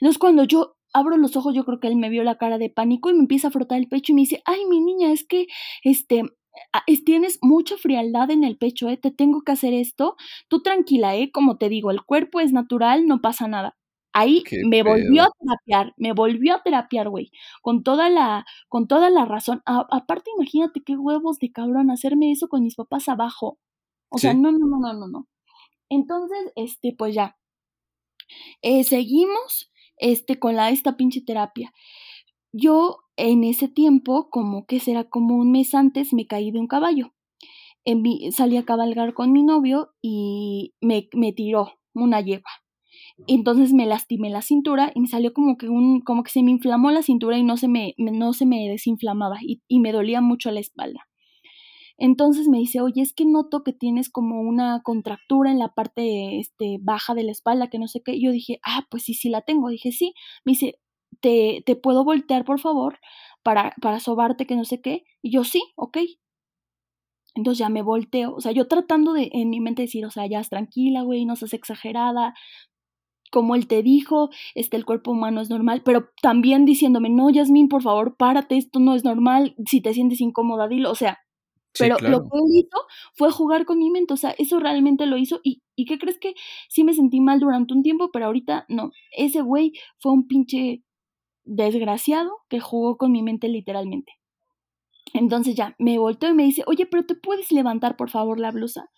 Entonces 0.00 0.18
cuando 0.18 0.44
yo 0.44 0.75
abro 0.96 1.16
los 1.16 1.36
ojos, 1.36 1.54
yo 1.54 1.64
creo 1.64 1.80
que 1.80 1.88
él 1.88 1.96
me 1.96 2.08
vio 2.08 2.24
la 2.24 2.38
cara 2.38 2.58
de 2.58 2.70
pánico 2.70 3.10
y 3.10 3.14
me 3.14 3.20
empieza 3.20 3.48
a 3.48 3.50
frotar 3.50 3.78
el 3.78 3.88
pecho 3.88 4.12
y 4.12 4.14
me 4.14 4.22
dice, 4.22 4.42
ay, 4.46 4.64
mi 4.66 4.80
niña, 4.80 5.12
es 5.12 5.24
que, 5.26 5.46
este, 5.84 6.22
tienes 7.04 7.38
mucha 7.42 7.76
frialdad 7.76 8.30
en 8.30 8.44
el 8.44 8.56
pecho, 8.56 8.88
¿eh? 8.88 8.96
Te 8.96 9.10
tengo 9.10 9.42
que 9.42 9.52
hacer 9.52 9.74
esto. 9.74 10.16
Tú 10.48 10.62
tranquila, 10.62 11.16
¿eh? 11.16 11.30
Como 11.30 11.58
te 11.58 11.68
digo, 11.68 11.90
el 11.90 12.02
cuerpo 12.04 12.40
es 12.40 12.52
natural, 12.52 13.06
no 13.06 13.20
pasa 13.20 13.48
nada. 13.48 13.76
Ahí 14.12 14.42
me 14.66 14.82
volvió 14.82 15.24
a 15.24 15.30
terapiar, 15.38 15.92
me 15.98 16.12
volvió 16.14 16.54
a 16.54 16.62
terapiar, 16.62 17.10
güey, 17.10 17.30
con 17.60 17.82
toda 17.82 18.08
la, 18.08 18.46
con 18.68 18.88
toda 18.88 19.10
la 19.10 19.26
razón. 19.26 19.60
aparte, 19.66 20.30
imagínate 20.36 20.82
qué 20.82 20.96
huevos 20.96 21.38
de 21.38 21.52
cabrón 21.52 21.90
hacerme 21.90 22.32
eso 22.32 22.48
con 22.48 22.62
mis 22.62 22.76
papás 22.76 23.10
abajo. 23.10 23.58
O 24.08 24.16
sea, 24.18 24.32
no, 24.32 24.52
no, 24.52 24.66
no, 24.66 24.78
no, 24.80 24.94
no, 24.94 25.08
no. 25.08 25.28
Entonces, 25.90 26.52
este, 26.56 26.94
pues 26.96 27.14
ya. 27.14 27.36
Eh, 28.62 28.84
seguimos, 28.84 29.70
este, 29.98 30.38
con 30.38 30.56
la, 30.56 30.70
esta 30.70 30.96
pinche 30.96 31.20
terapia. 31.20 31.72
Yo, 32.52 32.98
en 33.16 33.44
ese 33.44 33.68
tiempo, 33.68 34.28
como 34.30 34.66
que 34.66 34.80
será 34.80 35.04
como 35.04 35.36
un 35.36 35.52
mes 35.52 35.74
antes, 35.74 36.12
me 36.12 36.26
caí 36.26 36.50
de 36.50 36.60
un 36.60 36.66
caballo. 36.66 37.12
En 37.84 38.02
salí 38.32 38.56
a 38.56 38.64
cabalgar 38.64 39.14
con 39.14 39.32
mi 39.32 39.42
novio 39.42 39.94
y 40.02 40.74
me, 40.80 41.08
me 41.14 41.32
tiró 41.32 41.78
una 41.94 42.20
yegua 42.20 42.50
entonces 43.26 43.72
me 43.72 43.86
lastimé 43.86 44.30
la 44.30 44.42
cintura 44.42 44.92
y 44.94 45.00
me 45.00 45.08
salió 45.08 45.32
como 45.32 45.56
que 45.56 45.68
un, 45.68 46.00
como 46.00 46.22
que 46.22 46.30
se 46.30 46.42
me 46.42 46.50
inflamó 46.50 46.90
la 46.90 47.02
cintura 47.02 47.38
y 47.38 47.44
no 47.44 47.56
se 47.56 47.68
me, 47.68 47.94
no 47.96 48.32
se 48.32 48.46
me 48.46 48.68
desinflamaba 48.68 49.38
y, 49.42 49.62
y 49.68 49.80
me 49.80 49.92
dolía 49.92 50.20
mucho 50.20 50.50
la 50.50 50.60
espalda. 50.60 51.08
Entonces 51.98 52.48
me 52.48 52.58
dice, 52.58 52.80
oye, 52.80 53.02
es 53.02 53.12
que 53.14 53.24
noto 53.24 53.62
que 53.62 53.72
tienes 53.72 54.10
como 54.10 54.40
una 54.40 54.82
contractura 54.82 55.50
en 55.50 55.58
la 55.58 55.68
parte 55.74 56.38
este, 56.40 56.78
baja 56.80 57.14
de 57.14 57.24
la 57.24 57.32
espalda, 57.32 57.68
que 57.68 57.78
no 57.78 57.88
sé 57.88 58.02
qué. 58.04 58.20
yo 58.20 58.30
dije, 58.32 58.60
ah, 58.64 58.86
pues 58.90 59.04
sí, 59.04 59.14
sí 59.14 59.28
la 59.30 59.42
tengo. 59.42 59.68
Dije, 59.70 59.92
sí. 59.92 60.14
Me 60.44 60.52
dice, 60.52 60.78
¿te, 61.20 61.62
te 61.66 61.76
puedo 61.76 62.04
voltear, 62.04 62.44
por 62.44 62.60
favor, 62.60 62.98
para, 63.42 63.74
para 63.80 64.00
sobarte, 64.00 64.46
que 64.46 64.56
no 64.56 64.64
sé 64.64 64.80
qué? 64.80 65.04
Y 65.22 65.32
yo, 65.32 65.44
sí, 65.44 65.62
ok. 65.76 65.98
Entonces 67.34 67.58
ya 67.58 67.68
me 67.68 67.82
volteo, 67.82 68.34
o 68.34 68.40
sea, 68.40 68.52
yo 68.52 68.66
tratando 68.66 69.12
de 69.12 69.28
en 69.32 69.50
mi 69.50 69.60
mente 69.60 69.82
decir, 69.82 70.06
o 70.06 70.10
sea, 70.10 70.26
ya 70.26 70.40
es 70.40 70.48
tranquila, 70.48 71.02
güey, 71.02 71.26
no 71.26 71.36
seas 71.36 71.52
exagerada, 71.52 72.32
como 73.30 73.54
él 73.54 73.66
te 73.66 73.82
dijo, 73.82 74.30
este, 74.54 74.76
el 74.78 74.86
cuerpo 74.86 75.10
humano 75.10 75.42
es 75.42 75.50
normal, 75.50 75.82
pero 75.84 76.08
también 76.22 76.64
diciéndome, 76.64 77.10
no, 77.10 77.28
Yasmin, 77.30 77.68
por 77.68 77.82
favor, 77.82 78.16
párate, 78.16 78.56
esto 78.56 78.80
no 78.80 78.94
es 78.94 79.04
normal, 79.04 79.54
si 79.66 79.82
te 79.82 79.92
sientes 79.92 80.20
incómoda, 80.22 80.68
dilo, 80.68 80.90
o 80.90 80.94
sea, 80.94 81.18
pero 81.78 81.96
lo 82.00 82.22
que 82.22 82.38
él 82.38 82.64
hizo 82.64 82.86
fue 83.14 83.30
jugar 83.30 83.64
con 83.64 83.78
mi 83.78 83.90
mente, 83.90 84.14
o 84.14 84.16
sea, 84.16 84.34
eso 84.38 84.58
realmente 84.60 85.06
lo 85.06 85.16
hizo 85.16 85.40
y, 85.42 85.62
y 85.74 85.84
¿qué 85.84 85.98
crees 85.98 86.18
que 86.18 86.34
sí 86.68 86.84
me 86.84 86.94
sentí 86.94 87.20
mal 87.20 87.40
durante 87.40 87.74
un 87.74 87.82
tiempo, 87.82 88.10
pero 88.12 88.26
ahorita 88.26 88.66
no, 88.68 88.92
ese 89.12 89.42
güey 89.42 89.72
fue 89.98 90.12
un 90.12 90.26
pinche 90.26 90.82
desgraciado 91.44 92.38
que 92.48 92.60
jugó 92.60 92.96
con 92.96 93.12
mi 93.12 93.22
mente 93.22 93.48
literalmente. 93.48 94.12
Entonces 95.12 95.54
ya, 95.54 95.74
me 95.78 95.98
volteó 95.98 96.28
y 96.28 96.34
me 96.34 96.44
dice, 96.44 96.62
oye, 96.66 96.86
pero 96.86 97.06
te 97.06 97.14
puedes 97.14 97.52
levantar 97.52 97.96
por 97.96 98.10
favor 98.10 98.38
la 98.38 98.50
blusa. 98.50 98.90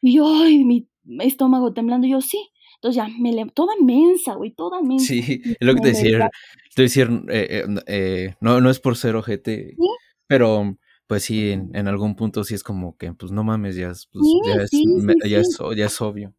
Y 0.00 0.16
yo, 0.16 0.26
ay, 0.26 0.64
mi 0.64 0.88
estómago 1.20 1.72
temblando, 1.72 2.06
yo 2.06 2.20
sí. 2.20 2.50
Entonces 2.76 2.96
ya, 2.96 3.08
me 3.18 3.46
toda 3.50 3.74
mensa, 3.82 4.34
güey, 4.34 4.52
toda 4.52 4.80
mensa. 4.82 5.06
Sí, 5.06 5.40
es 5.44 5.56
lo 5.60 5.74
que 5.74 5.80
te 5.80 5.88
decía, 5.88 6.30
te 6.76 6.82
decía 6.82 7.04
eh, 7.28 7.64
eh, 7.64 7.64
eh, 7.86 8.34
no, 8.40 8.60
no 8.60 8.70
es 8.70 8.78
por 8.78 8.96
ser 8.96 9.16
ojete, 9.16 9.76
pero 10.28 10.76
pues 11.08 11.24
sí, 11.24 11.50
en, 11.50 11.88
algún 11.88 12.14
punto 12.14 12.44
sí 12.44 12.54
es 12.54 12.62
como 12.62 12.96
que, 12.96 13.12
pues 13.14 13.32
no 13.32 13.42
mames, 13.42 13.74
ya, 13.76 13.90
es, 13.90 14.06
pues, 14.12 14.24
ya, 14.44 14.62
es, 14.62 14.70
ya, 15.24 15.40
es, 15.40 15.58
ya, 15.76 15.86
es, 15.86 16.00
obvio. 16.00 16.34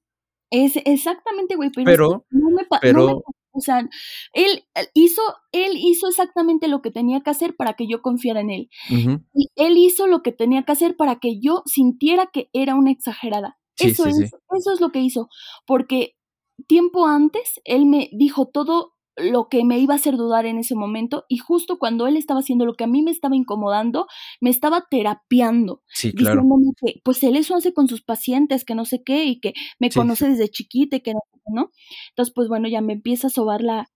Es 0.51 0.73
exactamente, 0.85 1.55
güey, 1.55 1.71
pero, 1.83 2.25
no 2.29 2.49
me, 2.51 2.65
pero 2.79 3.23
o 3.51 3.61
sea, 3.61 3.89
él 4.33 4.63
hizo, 4.93 5.21
él 5.51 5.73
hizo 5.75 6.07
exactamente 6.07 6.67
lo 6.67 6.81
que 6.81 6.91
tenía 6.91 7.21
que 7.21 7.31
hacer 7.31 7.55
para 7.55 7.73
que 7.73 7.87
yo 7.87 8.01
confiara 8.01 8.41
en 8.41 8.51
él. 8.51 8.69
Y 9.33 9.49
él 9.55 9.77
hizo 9.77 10.07
lo 10.07 10.21
que 10.21 10.31
tenía 10.31 10.63
que 10.63 10.71
hacer 10.71 10.95
para 10.95 11.19
que 11.19 11.39
yo 11.39 11.63
sintiera 11.65 12.29
que 12.31 12.49
era 12.53 12.75
una 12.75 12.91
exagerada. 12.91 13.57
eso 13.77 14.05
es, 14.05 14.19
eso 14.19 14.73
es 14.73 14.79
lo 14.79 14.91
que 14.91 15.01
hizo. 15.01 15.29
Porque 15.65 16.15
tiempo 16.67 17.07
antes, 17.07 17.59
él 17.65 17.85
me 17.85 18.09
dijo 18.13 18.47
todo 18.47 18.93
lo 19.19 19.49
que 19.49 19.63
me 19.63 19.79
iba 19.79 19.93
a 19.93 19.97
hacer 19.97 20.17
dudar 20.17 20.45
en 20.45 20.57
ese 20.57 20.75
momento 20.75 21.25
y 21.29 21.37
justo 21.37 21.77
cuando 21.77 22.07
él 22.07 22.17
estaba 22.17 22.39
haciendo 22.39 22.65
lo 22.65 22.73
que 22.73 22.83
a 22.83 22.87
mí 22.87 23.01
me 23.01 23.11
estaba 23.11 23.35
incomodando, 23.35 24.07
me 24.41 24.49
estaba 24.49 24.85
terapiando, 24.89 25.83
sí, 25.87 26.13
claro. 26.13 26.41
diciéndome 26.41 26.73
que 26.79 27.01
pues 27.03 27.21
él 27.23 27.35
eso 27.35 27.55
hace 27.55 27.73
con 27.73 27.87
sus 27.87 28.01
pacientes, 28.01 28.65
que 28.65 28.75
no 28.75 28.85
sé 28.85 29.03
qué 29.03 29.25
y 29.25 29.39
que 29.39 29.53
me 29.79 29.89
conoce 29.89 30.29
desde 30.29 30.49
chiquita 30.49 30.97
y 30.97 31.01
que 31.01 31.13
no, 31.13 31.21
¿no? 31.47 31.71
Entonces 32.09 32.33
pues 32.33 32.47
bueno, 32.47 32.67
ya 32.67 32.81
me 32.81 32.93
empieza 32.93 33.27
a 33.27 33.31
sobar 33.31 33.61
la, 33.61 33.91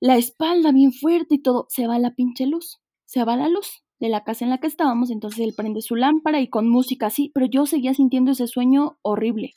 la 0.00 0.16
espalda 0.16 0.72
bien 0.72 0.92
fuerte 0.92 1.36
y 1.36 1.42
todo, 1.42 1.66
se 1.68 1.86
va 1.86 1.98
la 1.98 2.14
pinche 2.14 2.46
luz, 2.46 2.80
se 3.04 3.24
va 3.24 3.36
la 3.36 3.48
luz 3.48 3.82
de 4.00 4.08
la 4.08 4.24
casa 4.24 4.44
en 4.44 4.50
la 4.50 4.58
que 4.58 4.66
estábamos, 4.66 5.10
entonces 5.10 5.40
él 5.40 5.54
prende 5.54 5.82
su 5.82 5.94
lámpara 5.94 6.40
y 6.40 6.48
con 6.48 6.68
música 6.68 7.06
así, 7.06 7.30
pero 7.34 7.46
yo 7.46 7.66
seguía 7.66 7.92
sintiendo 7.92 8.32
ese 8.32 8.46
sueño 8.46 8.98
horrible, 9.02 9.52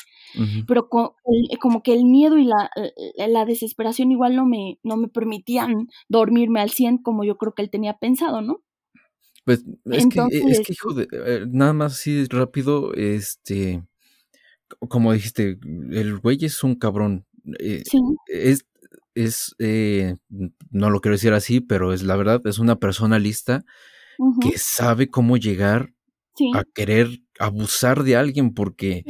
pero 0.67 0.89
como 0.89 1.83
que 1.83 1.93
el 1.93 2.03
miedo 2.03 2.37
y 2.37 2.43
la, 2.45 2.69
la, 3.15 3.45
desesperación 3.45 4.11
igual 4.11 4.35
no 4.35 4.45
me, 4.45 4.79
no 4.83 4.97
me 4.97 5.07
permitían 5.07 5.87
dormirme 6.09 6.59
al 6.59 6.71
100 6.71 6.97
como 6.97 7.23
yo 7.23 7.37
creo 7.37 7.53
que 7.53 7.61
él 7.61 7.69
tenía 7.69 7.97
pensado, 7.97 8.41
¿no? 8.41 8.61
Pues 9.45 9.63
es, 9.85 10.07
que, 10.07 10.19
es 10.31 10.59
que, 10.61 10.73
hijo 10.73 10.93
de, 10.93 11.07
eh, 11.11 11.45
nada 11.49 11.73
más 11.73 11.93
así 11.93 12.25
rápido, 12.25 12.93
este, 12.93 13.83
como 14.87 15.13
dijiste, 15.13 15.57
el 15.91 16.19
güey 16.19 16.37
es 16.41 16.63
un 16.63 16.75
cabrón. 16.75 17.25
Eh, 17.59 17.83
sí. 17.85 17.99
Es, 18.27 18.65
es 19.15 19.53
eh, 19.59 20.15
no 20.71 20.89
lo 20.89 21.01
quiero 21.01 21.15
decir 21.15 21.33
así, 21.33 21.59
pero 21.59 21.93
es 21.93 22.03
la 22.03 22.15
verdad, 22.15 22.41
es 22.45 22.57
una 22.57 22.79
persona 22.79 23.19
lista 23.19 23.65
que 24.41 24.57
sabe 24.57 25.09
cómo 25.09 25.37
llegar 25.37 25.93
a 26.55 26.63
querer 26.63 27.21
abusar 27.39 28.03
de 28.03 28.15
alguien 28.15 28.53
porque, 28.53 29.03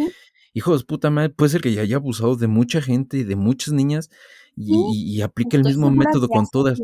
hijo 0.54 0.78
de 0.78 0.84
puta 0.84 1.10
madre, 1.10 1.30
puede 1.30 1.50
ser 1.50 1.62
que 1.62 1.74
ya 1.74 1.82
haya 1.82 1.98
abusado 1.98 2.36
de 2.36 2.48
mucha 2.48 2.82
gente 2.82 3.18
y 3.18 3.24
de 3.24 3.36
muchas 3.36 3.74
niñas 3.74 4.10
y, 4.56 5.22
aplique 5.22 5.58
el 5.58 5.64
mismo 5.64 5.92
método 5.92 6.28
con 6.28 6.48
todas. 6.48 6.80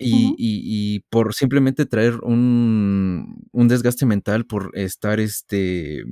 Y, 0.00 0.34
y, 0.38 1.00
por 1.10 1.34
simplemente 1.34 1.84
traer 1.84 2.20
un, 2.22 3.48
un, 3.50 3.68
desgaste 3.68 4.06
mental, 4.06 4.46
por 4.46 4.70
estar, 4.74 5.18
este, 5.18 6.04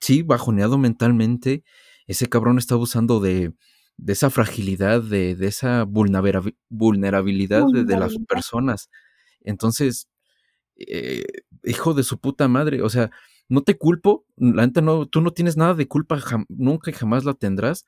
sí, 0.00 0.22
bajoneado 0.22 0.78
mentalmente, 0.78 1.62
ese 2.08 2.28
cabrón 2.28 2.58
está 2.58 2.74
abusando 2.74 3.20
de, 3.20 3.52
de 3.98 4.12
esa 4.12 4.30
fragilidad, 4.30 5.00
de, 5.02 5.36
de 5.36 5.46
esa 5.46 5.84
vulnerabilidad, 5.84 7.66
De, 7.72 7.84
de, 7.84 7.96
las 7.96 8.16
personas. 8.26 8.90
Entonces, 9.42 10.08
eh, 10.80 11.24
hijo 11.64 11.94
de 11.94 12.02
su 12.02 12.18
puta 12.18 12.48
madre, 12.48 12.82
o 12.82 12.88
sea, 12.88 13.10
no 13.48 13.62
te 13.62 13.76
culpo, 13.76 14.24
la 14.36 14.66
neta 14.66 14.80
no, 14.80 15.06
tú 15.06 15.20
no 15.20 15.32
tienes 15.32 15.56
nada 15.56 15.74
de 15.74 15.88
culpa, 15.88 16.18
nunca 16.48 16.90
y 16.90 16.94
jamás 16.94 17.24
la 17.24 17.34
tendrás, 17.34 17.84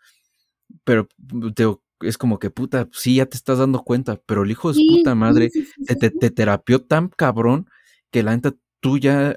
pero 0.84 1.08
te, 1.54 1.66
es 2.00 2.18
como 2.18 2.38
que 2.38 2.50
puta, 2.50 2.88
sí, 2.92 3.16
ya 3.16 3.26
te 3.26 3.36
estás 3.36 3.58
dando 3.58 3.82
cuenta, 3.82 4.20
pero 4.26 4.42
el 4.42 4.50
hijo 4.50 4.68
de 4.72 4.74
su 4.74 4.96
puta 4.96 5.14
madre 5.14 5.50
te, 5.86 6.10
te, 6.10 6.30
terapió 6.30 6.82
tan 6.82 7.08
cabrón 7.08 7.68
que 8.10 8.22
la 8.22 8.34
neta 8.34 8.54
tú 8.80 8.98
ya 8.98 9.36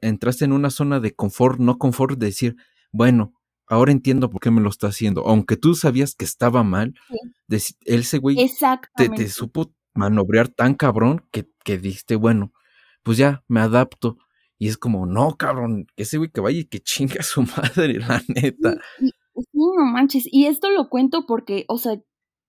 entraste 0.00 0.46
en 0.46 0.52
una 0.52 0.70
zona 0.70 1.00
de 1.00 1.14
confort, 1.14 1.60
no 1.60 1.78
confort, 1.78 2.18
de 2.18 2.26
decir, 2.26 2.56
bueno, 2.90 3.34
ahora 3.66 3.92
entiendo 3.92 4.30
por 4.30 4.40
qué 4.40 4.50
me 4.50 4.62
lo 4.62 4.70
está 4.70 4.88
haciendo. 4.88 5.26
Aunque 5.26 5.56
tú 5.56 5.74
sabías 5.74 6.14
que 6.14 6.24
estaba 6.24 6.62
mal, 6.62 6.94
él 7.48 7.60
ese 7.84 8.18
güey 8.18 8.36
te, 8.96 9.08
te, 9.10 9.28
supo 9.28 9.74
manobrear 9.94 10.48
tan 10.48 10.74
cabrón 10.74 11.22
que, 11.30 11.46
que 11.62 11.76
dijiste, 11.78 12.16
bueno, 12.16 12.52
pues 13.06 13.18
ya 13.18 13.44
me 13.46 13.60
adapto. 13.60 14.18
Y 14.58 14.66
es 14.66 14.76
como, 14.76 15.06
no, 15.06 15.36
cabrón, 15.36 15.86
ese 15.96 16.18
güey 16.18 16.28
que 16.28 16.40
vaya 16.40 16.58
y 16.58 16.64
que 16.64 16.80
chinga 16.80 17.20
a 17.20 17.22
su 17.22 17.42
madre, 17.76 18.00
la 18.00 18.20
neta. 18.26 18.78
no 19.52 19.84
manches. 19.84 20.24
Y 20.28 20.46
esto 20.46 20.70
lo 20.70 20.88
cuento 20.88 21.24
porque, 21.24 21.66
o 21.68 21.78
sea, 21.78 22.02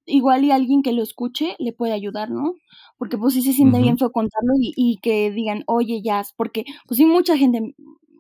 igual 0.08 0.44
y 0.46 0.52
alguien 0.52 0.82
que 0.82 0.94
lo 0.94 1.04
escuche 1.04 1.56
le 1.60 1.74
puede 1.74 1.94
ayudar, 1.94 2.32
¿no? 2.32 2.56
Porque 2.98 3.20
pues 3.20 3.36
sí 3.36 3.44
se 3.44 3.54
siente 3.54 3.80
bien 3.80 4.00
feo 4.00 4.12
contarlo 4.12 4.54
y, 4.60 4.74
y, 4.76 4.98
que 4.98 5.30
digan, 5.30 5.64
oye, 5.68 6.02
ya, 6.04 6.24
porque 6.36 6.66
pues 6.88 6.98
sí 6.98 7.06
mucha 7.06 7.38
gente, 7.38 7.76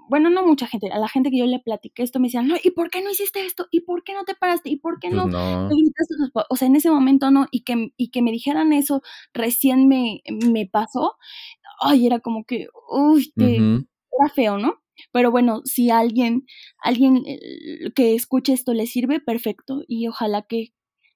bueno, 0.09 0.29
no 0.29 0.45
mucha 0.45 0.67
gente, 0.67 0.91
a 0.91 0.99
la 0.99 1.07
gente 1.07 1.31
que 1.31 1.39
yo 1.39 1.47
le 1.47 1.59
platiqué 1.59 2.03
esto 2.03 2.19
me 2.19 2.27
decían, 2.27 2.47
no, 2.47 2.55
¿y 2.63 2.69
por 2.69 2.91
qué 2.91 3.01
no 3.01 3.09
hiciste 3.09 3.45
esto? 3.45 3.65
¿Y 3.71 3.81
por 3.81 4.03
qué 4.03 4.13
no 4.13 4.25
te 4.25 4.35
paraste? 4.35 4.69
¿Y 4.69 4.77
por 4.77 4.99
qué 4.99 5.09
pues 5.09 5.23
no? 5.23 6.45
O 6.49 6.55
sea, 6.55 6.67
en 6.67 6.75
ese 6.75 6.91
momento 6.91 7.31
no, 7.31 7.47
y 7.49 7.61
que, 7.61 7.93
y 7.97 8.09
que 8.09 8.21
me 8.21 8.31
dijeran 8.31 8.73
eso 8.73 9.01
recién 9.33 9.87
me, 9.87 10.21
me 10.29 10.67
pasó, 10.67 11.15
ay, 11.79 12.05
era 12.05 12.19
como 12.19 12.43
que, 12.45 12.67
uy, 12.89 13.31
que 13.37 13.55
era 13.55 14.29
feo, 14.33 14.57
¿no? 14.57 14.75
Pero 15.11 15.31
bueno, 15.31 15.61
si 15.65 15.89
alguien, 15.89 16.45
alguien 16.79 17.23
eh, 17.25 17.91
que 17.95 18.15
escuche 18.15 18.53
esto 18.53 18.73
le 18.73 18.87
sirve, 18.87 19.19
perfecto. 19.19 19.83
Y 19.87 20.07
ojalá 20.07 20.43
que, 20.43 20.73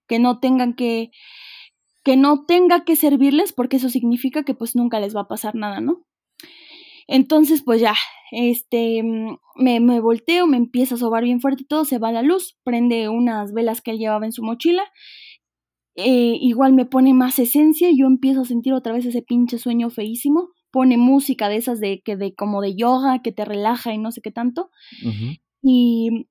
que 0.08 0.20
no 0.20 0.40
tengan 0.40 0.74
que, 0.76 1.12
que 2.04 2.18
no 2.18 2.46
tenga 2.46 2.84
que 2.86 2.96
servirles, 2.96 3.54
porque 3.54 3.78
eso 3.78 3.90
significa 3.90 4.44
que 4.44 4.54
pues 4.54 4.76
nunca 4.76 5.00
les 5.00 5.16
va 5.16 5.22
a 5.22 5.28
pasar 5.28 5.56
nada, 5.56 5.82
¿no? 5.82 6.06
Entonces, 7.08 7.64
pues 7.64 7.82
ya, 7.82 7.96
este, 8.32 9.04
mm, 9.04 9.38
me, 9.56 9.80
me 9.80 10.00
volteo, 10.00 10.48
me 10.48 10.58
empieza 10.58 10.96
a 10.96 10.98
sobar 10.98 11.24
bien 11.24 11.42
fuerte 11.42 11.64
y 11.64 11.66
todo, 11.66 11.86
se 11.86 11.98
va 11.98 12.12
la 12.12 12.22
luz, 12.22 12.58
prende 12.64 13.10
unas 13.10 13.54
velas 13.54 13.82
que 13.82 13.92
él 13.92 13.98
llevaba 13.98 14.26
en 14.26 14.32
su 14.32 14.44
mochila, 14.44 14.84
eh, 15.96 16.38
igual 16.40 16.74
me 16.74 16.86
pone 16.86 17.14
más 17.14 17.40
esencia 17.40 17.90
y 17.90 18.00
yo 18.00 18.08
empiezo 18.08 18.42
a 18.42 18.46
sentir 18.46 18.74
otra 18.74 18.94
vez 18.94 19.06
ese 19.06 19.22
pinche 19.22 19.58
sueño 19.58 19.90
feísimo, 19.90 20.50
pone 20.72 20.98
música 20.98 21.50
de 21.50 21.58
esas 21.58 21.80
de 21.80 22.02
que 22.02 22.16
de 22.16 22.34
como 22.34 22.62
de 22.62 22.76
yoga 22.76 23.22
que 23.22 23.32
te 23.32 23.46
relaja 23.46 23.94
y 23.94 23.98
no 23.98 24.12
sé 24.12 24.22
qué 24.22 24.32
tanto. 24.32 24.70
Y 25.62 26.28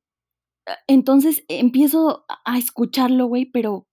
entonces 0.86 1.44
empiezo 1.48 2.24
a 2.44 2.58
escucharlo, 2.58 3.26
güey, 3.26 3.46
pero 3.46 3.86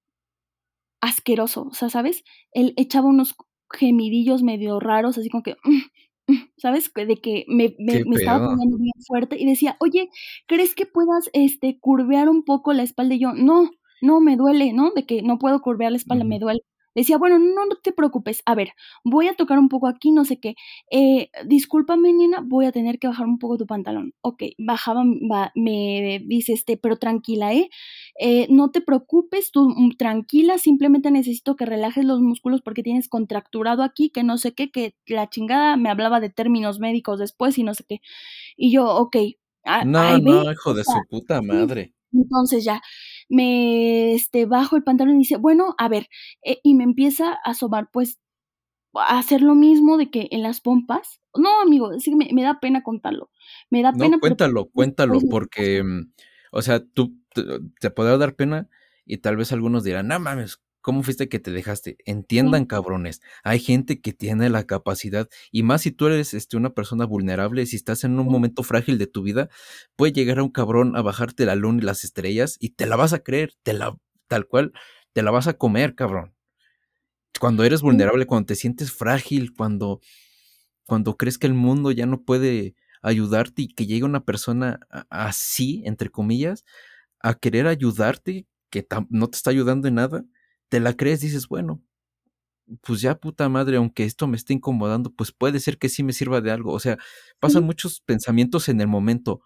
asqueroso, 1.02 1.64
o 1.64 1.74
sea, 1.74 1.90
¿sabes? 1.90 2.24
Él 2.52 2.74
echaba 2.78 3.08
unos 3.08 3.36
gemidillos 3.72 4.44
medio 4.44 4.80
raros, 4.80 5.18
así 5.18 5.30
como 5.30 5.44
que, 5.44 5.56
mm, 5.64 5.82
mm", 6.32 6.50
¿sabes? 6.58 6.92
De 6.94 7.18
que 7.18 7.46
me, 7.48 7.76
me, 7.80 8.04
estaba 8.16 8.48
poniendo 8.48 8.78
bien 8.78 8.94
fuerte 9.06 9.38
y 9.40 9.46
decía, 9.46 9.78
oye, 9.80 10.10
¿crees 10.48 10.76
que 10.76 10.86
puedas, 10.86 11.30
este, 11.34 11.80
curvear 11.80 12.30
un 12.30 12.44
poco 12.44 12.74
la 12.74 12.84
espalda? 12.84 13.16
Y 13.16 13.20
yo, 13.20 13.34
no, 13.34 13.72
no, 14.02 14.20
me 14.22 14.36
duele, 14.38 14.74
¿no? 14.74 14.92
De 14.92 15.06
que 15.06 15.22
no 15.22 15.40
puedo 15.40 15.62
curvear 15.62 15.92
la 15.92 15.98
espalda, 15.98 16.24
me 16.26 16.40
duele 16.40 16.62
decía, 16.98 17.20
bueno, 17.20 17.38
no, 17.38 17.68
no 17.68 17.76
te 17.84 17.92
preocupes, 17.92 18.42
a 18.46 18.56
ver, 18.56 18.72
voy 19.04 19.28
a 19.28 19.36
tocar 19.36 19.60
un 19.60 19.70
poco 19.70 19.88
aquí, 19.88 20.12
no 20.12 20.26
sé 20.26 20.40
qué. 20.40 20.56
Eh, 20.90 21.30
discúlpame, 21.46 22.12
nena, 22.12 22.42
voy 22.44 22.66
a 22.66 22.72
tener 22.72 22.98
que 22.98 23.08
bajar 23.08 23.28
un 23.28 23.38
poco 23.38 23.58
tu 23.58 23.68
pantalón. 23.68 24.16
Ok, 24.22 24.44
bajaba, 24.58 25.04
me 25.54 26.24
dice 26.26 26.54
este, 26.54 26.76
pero 26.76 26.98
tranquila, 26.98 27.54
¿eh? 27.54 27.70
¿eh? 28.20 28.48
No 28.50 28.72
te 28.72 28.82
preocupes, 28.82 29.52
tú 29.52 29.70
mm, 29.70 29.92
tranquila, 29.98 30.58
simplemente 30.58 31.12
necesito 31.12 31.56
que 31.56 31.68
relajes 31.68 32.04
los 32.04 32.20
músculos 32.20 32.62
porque 32.64 32.82
tienes 32.82 33.08
contracturado 33.10 33.84
aquí, 33.84 34.10
que 34.10 34.24
no 34.24 34.40
sé 34.40 34.56
qué, 34.56 34.72
que 34.72 34.96
la 35.06 35.30
chingada 35.30 35.78
me 35.78 35.90
hablaba 35.90 36.20
de 36.20 36.32
términos 36.32 36.80
médicos 36.80 37.20
después 37.20 37.60
y 37.60 37.64
no 37.64 37.76
sé 37.76 37.84
qué. 37.88 38.02
Y 38.56 38.72
yo, 38.72 38.88
ok. 38.88 39.18
no, 39.86 40.18
no, 40.18 40.52
hijo 40.52 40.74
de 40.74 40.84
su 40.84 41.00
puta 41.08 41.44
madre. 41.44 41.94
Entonces 42.14 42.64
ya, 42.64 42.82
me 43.30 44.14
este, 44.14 44.46
bajo 44.46 44.76
el 44.76 44.84
pantalón 44.84 45.16
y 45.16 45.20
dice, 45.20 45.38
bueno, 45.38 45.76
a 45.78 45.88
ver, 45.88 46.08
eh, 46.44 46.60
y 46.64 46.76
me 46.76 46.84
empieza 46.84 47.34
a 47.44 47.54
sobar, 47.54 47.90
pues, 47.92 48.20
a 48.94 49.20
hacer 49.20 49.42
lo 49.42 49.56
mismo 49.56 49.98
de 49.98 50.10
que 50.10 50.28
en 50.32 50.42
las 50.42 50.62
pompas. 50.62 51.22
No, 51.36 51.62
amigo, 51.62 51.92
es 51.92 52.06
que 52.06 52.16
me, 52.16 52.42
da 52.42 52.60
pena 52.60 52.84
contarlo. 52.84 53.30
Me 53.70 53.84
da 53.84 53.92
pena. 53.94 54.16
No, 54.16 54.20
cuéntalo, 54.20 54.66
cuéntalo, 54.70 55.20
porque, 55.30 55.84
mm, 55.84 56.12
o 56.52 56.62
sea, 56.62 56.84
tú 56.84 57.16
te, 57.34 57.44
te 57.80 57.92
podrá 57.92 58.18
dar 58.18 58.36
pena 58.36 58.70
y 59.06 59.18
tal 59.18 59.38
vez 59.38 59.52
algunos 59.52 59.84
dirán, 59.84 60.08
no 60.08 60.20
mames, 60.20 60.62
¿Cómo 60.88 61.04
fuiste 61.04 61.28
que 61.28 61.40
te 61.40 61.52
dejaste? 61.52 61.98
Entiendan, 62.06 62.64
cabrones. 62.64 63.20
Hay 63.44 63.60
gente 63.60 64.00
que 64.00 64.14
tiene 64.14 64.50
la 64.50 64.64
capacidad, 64.64 65.28
y 65.52 65.64
más 65.64 65.82
si 65.82 65.92
tú 65.92 66.08
eres 66.08 66.34
este, 66.34 66.56
una 66.56 66.70
persona 66.70 67.04
vulnerable, 67.04 67.66
si 67.66 67.76
estás 67.76 68.06
en 68.06 68.18
un 68.18 68.28
momento 68.28 68.64
frágil 68.64 68.98
de 68.98 69.06
tu 69.06 69.22
vida, 69.22 69.50
puede 69.98 70.14
llegar 70.14 70.40
a 70.40 70.44
un 70.44 70.50
cabrón 70.50 70.96
a 70.96 71.02
bajarte 71.02 71.46
la 71.46 71.56
luna 71.56 71.80
y 71.82 71.86
las 71.86 72.06
estrellas 72.06 72.56
y 72.62 72.70
te 72.70 72.86
la 72.86 72.96
vas 72.96 73.12
a 73.12 73.20
creer, 73.20 73.52
te 73.64 73.74
la, 73.74 73.98
tal 74.30 74.48
cual, 74.48 74.72
te 75.12 75.24
la 75.24 75.32
vas 75.32 75.48
a 75.48 75.56
comer, 75.58 75.94
cabrón. 75.94 76.34
Cuando 77.38 77.66
eres 77.66 77.82
vulnerable, 77.82 78.26
cuando 78.26 78.46
te 78.46 78.56
sientes 78.56 78.94
frágil, 78.94 79.54
cuando, 79.54 80.00
cuando 80.86 81.18
crees 81.18 81.38
que 81.38 81.48
el 81.48 81.54
mundo 81.54 81.92
ya 81.92 82.06
no 82.06 82.22
puede 82.22 82.76
ayudarte 83.02 83.64
y 83.64 83.68
que 83.68 83.88
llegue 83.88 84.06
una 84.06 84.24
persona 84.24 84.80
así, 85.10 85.84
entre 85.84 86.10
comillas, 86.10 86.64
a 87.20 87.34
querer 87.34 87.68
ayudarte, 87.68 88.48
que 88.70 88.88
no 89.10 89.30
te 89.30 89.36
está 89.36 89.50
ayudando 89.50 89.90
en 89.90 89.96
nada, 89.96 90.24
te 90.70 90.80
la 90.80 90.96
crees, 90.96 91.22
dices, 91.22 91.48
bueno, 91.48 91.82
pues 92.82 93.02
ya 93.02 93.20
puta 93.20 93.48
madre, 93.50 93.78
aunque 93.78 94.04
esto 94.04 94.28
me 94.28 94.38
esté 94.38 94.54
incomodando, 94.54 95.14
pues 95.14 95.32
puede 95.32 95.60
ser 95.60 95.78
que 95.78 95.90
sí 95.90 96.04
me 96.04 96.14
sirva 96.14 96.42
de 96.42 96.52
algo. 96.52 96.74
O 96.74 96.80
sea, 96.80 96.98
pasan 97.40 97.64
muchos 97.64 98.02
pensamientos 98.02 98.70
en 98.70 98.82
el 98.82 98.88
momento 98.88 99.42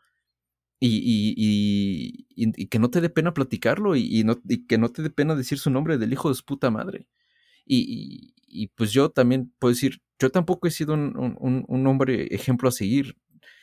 y, 0.79 0.97
y, 1.37 2.25
y, 2.35 2.67
que 2.67 2.79
no 2.79 2.89
te 2.89 3.01
dé 3.01 3.09
pena 3.09 3.33
platicarlo 3.33 3.95
y, 3.95 4.23
no, 4.23 4.41
que 4.67 4.77
no 4.79 4.89
te 4.89 5.03
dé 5.03 5.11
pena 5.11 5.35
decir 5.35 5.59
su 5.59 5.69
nombre 5.69 5.99
del 5.99 6.11
hijo 6.11 6.29
de 6.29 6.35
su 6.35 6.43
puta 6.43 6.71
madre. 6.71 7.07
Y, 7.65 8.67
pues 8.75 8.91
yo 8.91 9.09
también 9.11 9.53
puedo 9.59 9.73
decir, 9.73 10.01
yo 10.19 10.31
tampoco 10.31 10.67
he 10.67 10.71
sido 10.71 10.93
un, 10.95 11.15
un, 11.17 11.65
un, 11.67 11.87
hombre 11.87 12.27
ejemplo 12.33 12.69
a 12.69 12.71
seguir. 12.71 13.15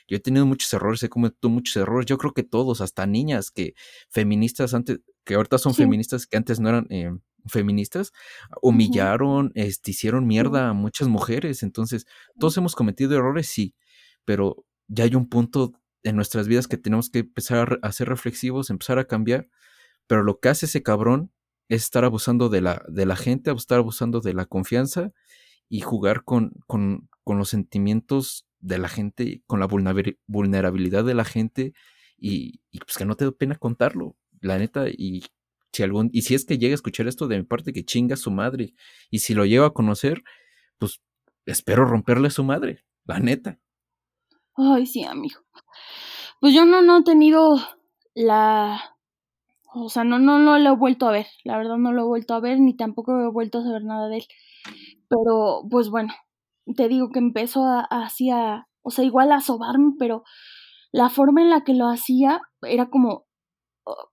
Yo 0.07 0.17
he 0.17 0.21
tenido 0.21 0.47
muchos 0.47 0.73
errores, 0.73 1.03
he 1.03 1.09
cometido 1.09 1.51
muchos 1.51 1.77
errores. 1.77 2.07
Yo 2.07 2.19
creo 2.19 2.33
que 2.33 2.45
todos, 2.45 2.81
hasta 2.81 3.07
niñas 3.07 3.51
que 3.51 3.75
feministas 4.09 4.73
antes, 4.73 5.01
que 5.25 5.35
ahorita 5.35 5.59
son 5.59 5.75
feministas, 5.75 6.27
que 6.27 6.37
antes 6.37 6.61
no 6.61 6.69
eran 6.69 6.87
eh, 6.91 7.11
feministas, 7.47 8.13
humillaron, 8.63 9.53
este, 9.55 9.93
hicieron 9.93 10.27
mierda 10.27 10.69
a 10.69 10.73
muchas 10.73 11.09
mujeres. 11.09 11.63
Entonces, 11.63 12.07
todos 12.39 12.57
hemos 12.57 12.75
cometido 12.75 13.17
errores, 13.17 13.47
sí, 13.49 13.75
pero 14.25 14.65
ya 14.89 15.05
hay 15.05 15.15
un 15.15 15.29
punto 15.29 15.73
en 16.03 16.17
nuestras 16.17 16.49
vidas 16.49 16.69
que 16.69 16.77
tenemos 16.77 17.11
que 17.11 17.21
empezar 17.21 17.79
a, 17.83 17.93
ser 17.93 18.09
reflexivos, 18.09 18.71
empezar 18.71 18.99
a 18.99 19.07
cambiar. 19.07 19.49
Pero 20.07 20.23
lo 20.23 20.41
que 20.41 20.49
hace 20.49 20.67
ese 20.67 20.83
cabrón 20.83 21.33
es 21.69 21.83
estar 21.85 22.05
abusando 22.05 22.49
de 22.49 22.63
la, 22.63 22.83
de 22.89 23.07
la 23.07 23.17
gente, 23.17 23.51
estar 23.51 23.79
abusando 23.79 24.21
de 24.21 24.35
la 24.35 24.47
confianza 24.47 25.13
y 25.69 25.81
jugar 25.81 26.25
con, 26.25 26.53
con, 26.67 27.09
con 27.25 27.39
los 27.39 27.51
sentimientos 27.51 28.47
de 28.61 28.79
la 28.79 28.89
gente, 28.89 29.43
con 29.47 29.61
la 29.61 29.67
vulnerabilidad 29.67 31.05
de 31.05 31.15
la 31.15 31.25
gente 31.25 31.75
y, 32.17 32.61
y, 32.71 32.79
pues 32.81 32.97
que 32.97 33.05
no 33.05 33.17
te 33.17 33.25
da 33.27 33.33
pena 33.33 33.55
contarlo, 33.55 34.17
la 34.41 34.59
neta, 34.59 34.89
y 34.89 35.25
algún, 35.83 36.11
y 36.13 36.23
si 36.23 36.35
es 36.35 36.45
que 36.45 36.59
llega 36.59 36.73
a 36.73 36.75
escuchar 36.75 37.07
esto 37.09 37.29
de 37.29 37.39
mi 37.39 37.45
parte, 37.45 37.73
que 37.73 37.85
chinga 37.85 38.17
su 38.17 38.31
madre, 38.31 38.75
y 39.11 39.21
si 39.21 39.35
lo 39.35 39.45
llego 39.45 39.65
a 39.65 39.75
conocer, 39.75 40.23
pues 40.79 41.01
espero 41.47 41.85
romperle 41.85 42.29
a 42.29 42.33
su 42.33 42.45
madre, 42.45 42.85
la 43.05 43.19
neta. 43.21 43.59
Ay, 44.55 44.87
sí, 44.87 45.05
amigo. 45.05 45.41
Pues 46.41 46.55
yo 46.55 46.65
no, 46.65 46.83
no 46.83 46.99
he 46.99 47.03
tenido 47.03 47.57
la, 48.15 48.97
o 49.75 49.89
sea, 49.89 50.05
no, 50.05 50.19
no, 50.19 50.39
no 50.39 50.59
lo 50.59 50.71
he 50.71 50.77
vuelto 50.77 51.07
a 51.07 51.13
ver, 51.13 51.27
la 51.45 51.57
verdad 51.57 51.77
no 51.77 51.93
lo 51.93 52.03
he 52.03 52.07
vuelto 52.07 52.35
a 52.35 52.41
ver, 52.41 52.59
ni 52.59 52.77
tampoco 52.77 53.21
he 53.21 53.31
vuelto 53.31 53.59
a 53.59 53.63
saber 53.63 53.85
nada 53.85 54.09
de 54.09 54.19
él. 54.19 54.27
Pero, 55.09 55.63
pues 55.71 55.89
bueno, 55.91 56.13
te 56.77 56.89
digo 56.89 57.11
que 57.11 57.19
empezó 57.19 57.65
a, 57.65 57.89
o 58.83 58.91
sea, 58.91 59.05
igual 59.05 59.33
a 59.33 59.41
sobarme, 59.41 59.93
pero 59.99 60.25
la 60.91 61.11
forma 61.11 61.43
en 61.43 61.51
la 61.51 61.65
que 61.65 61.75
lo 61.75 61.87
hacía 61.89 62.41
era 62.63 62.91
como, 62.91 63.28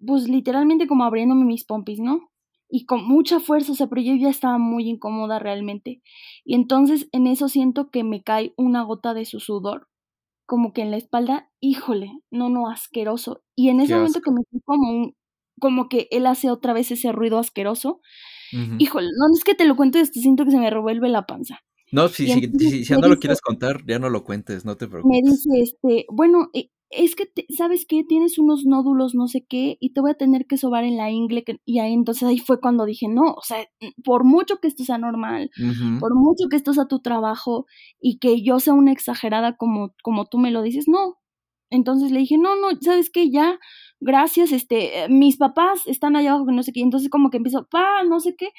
pues 0.06 0.28
literalmente 0.28 0.88
como 0.88 1.04
abriéndome 1.04 1.46
mis 1.46 1.66
pompis, 1.66 2.00
¿no? 2.00 2.30
Y 2.70 2.86
con 2.86 3.08
mucha 3.08 3.40
fuerza, 3.40 3.72
o 3.72 3.76
sea, 3.76 3.88
pero 3.88 4.02
yo 4.02 4.16
ya 4.16 4.30
estaba 4.30 4.58
muy 4.58 4.90
incómoda 4.90 5.40
realmente. 5.40 6.02
Y 6.44 6.56
entonces 6.56 7.08
en 7.12 7.28
eso 7.28 7.48
siento 7.48 7.90
que 7.90 8.04
me 8.04 8.24
cae 8.24 8.54
una 8.58 8.84
gota 8.84 9.14
de 9.14 9.26
su 9.26 9.40
sudor, 9.40 9.88
como 10.46 10.74
que 10.74 10.82
en 10.82 10.92
la 10.92 10.98
espalda, 10.98 11.50
híjole, 11.60 12.12
no, 12.32 12.50
no, 12.50 12.70
asqueroso. 12.70 13.44
Y 13.56 13.70
en 13.70 13.80
ese 13.80 13.96
momento 13.96 14.22
que 14.22 14.32
me 14.32 14.42
fui 14.50 14.62
como 14.64 14.90
un, 14.90 15.16
como 15.60 15.90
que 15.90 16.08
él 16.12 16.26
hace 16.26 16.50
otra 16.50 16.74
vez 16.74 16.92
ese 16.92 17.12
ruido 17.12 17.40
asqueroso, 17.40 18.02
híjole, 18.80 19.08
no 19.08 19.26
es 19.34 19.44
que 19.44 19.56
te 19.56 19.66
lo 19.66 19.76
cuente, 19.76 20.06
siento 20.06 20.46
que 20.46 20.52
se 20.52 20.60
me 20.60 20.70
revuelve 20.70 21.10
la 21.10 21.26
panza. 21.26 21.60
No, 21.92 22.08
si, 22.10 22.28
si, 22.28 22.52
si, 22.58 22.84
ya 22.84 22.98
no 22.98 23.08
lo 23.08 23.20
quieres 23.20 23.42
contar, 23.42 23.86
ya 23.86 24.00
no 24.00 24.10
lo 24.10 24.24
cuentes, 24.24 24.66
no 24.66 24.76
te 24.76 24.88
preocupes. 24.88 25.22
Me 25.24 25.30
dice, 25.30 25.50
este, 25.62 26.06
bueno, 26.12 26.50
e, 26.54 26.72
es 26.96 27.16
que, 27.16 27.26
¿sabes 27.56 27.86
qué? 27.88 28.04
Tienes 28.04 28.38
unos 28.40 28.66
nódulos, 28.66 29.16
no 29.16 29.28
sé 29.28 29.46
qué, 29.48 29.78
y 29.80 29.94
te 29.94 30.02
voy 30.02 30.12
a 30.12 30.16
tener 30.16 30.46
que 30.48 30.58
sobar 30.58 30.84
en 30.84 30.98
la 30.98 31.12
ingle. 31.12 31.44
Y 31.66 31.80
ahí 31.80 31.94
entonces 31.94 32.24
ahí 32.24 32.40
fue 32.40 32.60
cuando 32.60 32.86
dije, 32.86 33.08
no, 33.08 33.34
o 33.34 33.42
sea, 33.44 33.66
por 34.04 34.24
mucho 34.24 34.58
que 34.58 34.68
esto 34.68 34.84
sea 34.84 34.98
normal, 34.98 35.50
por 36.00 36.16
mucho 36.16 36.48
que 36.50 36.58
esto 36.58 36.74
sea 36.74 36.88
tu 36.88 37.00
trabajo 37.00 37.66
y 38.00 38.20
que 38.20 38.42
yo 38.44 38.60
sea 38.60 38.74
una 38.74 38.92
exagerada 38.92 39.58
como, 39.58 39.94
como 40.04 40.26
tú 40.26 40.38
me 40.38 40.52
lo 40.52 40.62
dices, 40.62 40.86
no. 40.88 41.18
Entonces 41.70 42.12
le 42.12 42.20
dije, 42.20 42.38
no, 42.38 42.56
no, 42.56 42.70
¿sabes 42.82 43.10
qué? 43.10 43.30
Ya, 43.32 43.60
gracias, 44.00 44.52
este, 44.52 45.08
mis 45.10 45.38
papás 45.38 45.88
están 45.88 46.16
allá 46.16 46.34
abajo, 46.34 46.52
no 46.52 46.64
sé 46.64 46.72
qué. 46.72 46.82
Entonces 46.82 47.10
como 47.10 47.30
que 47.30 47.38
empiezo, 47.38 47.68
pa, 47.70 48.04
no 48.04 48.20
sé 48.20 48.36
qué. 48.38 48.50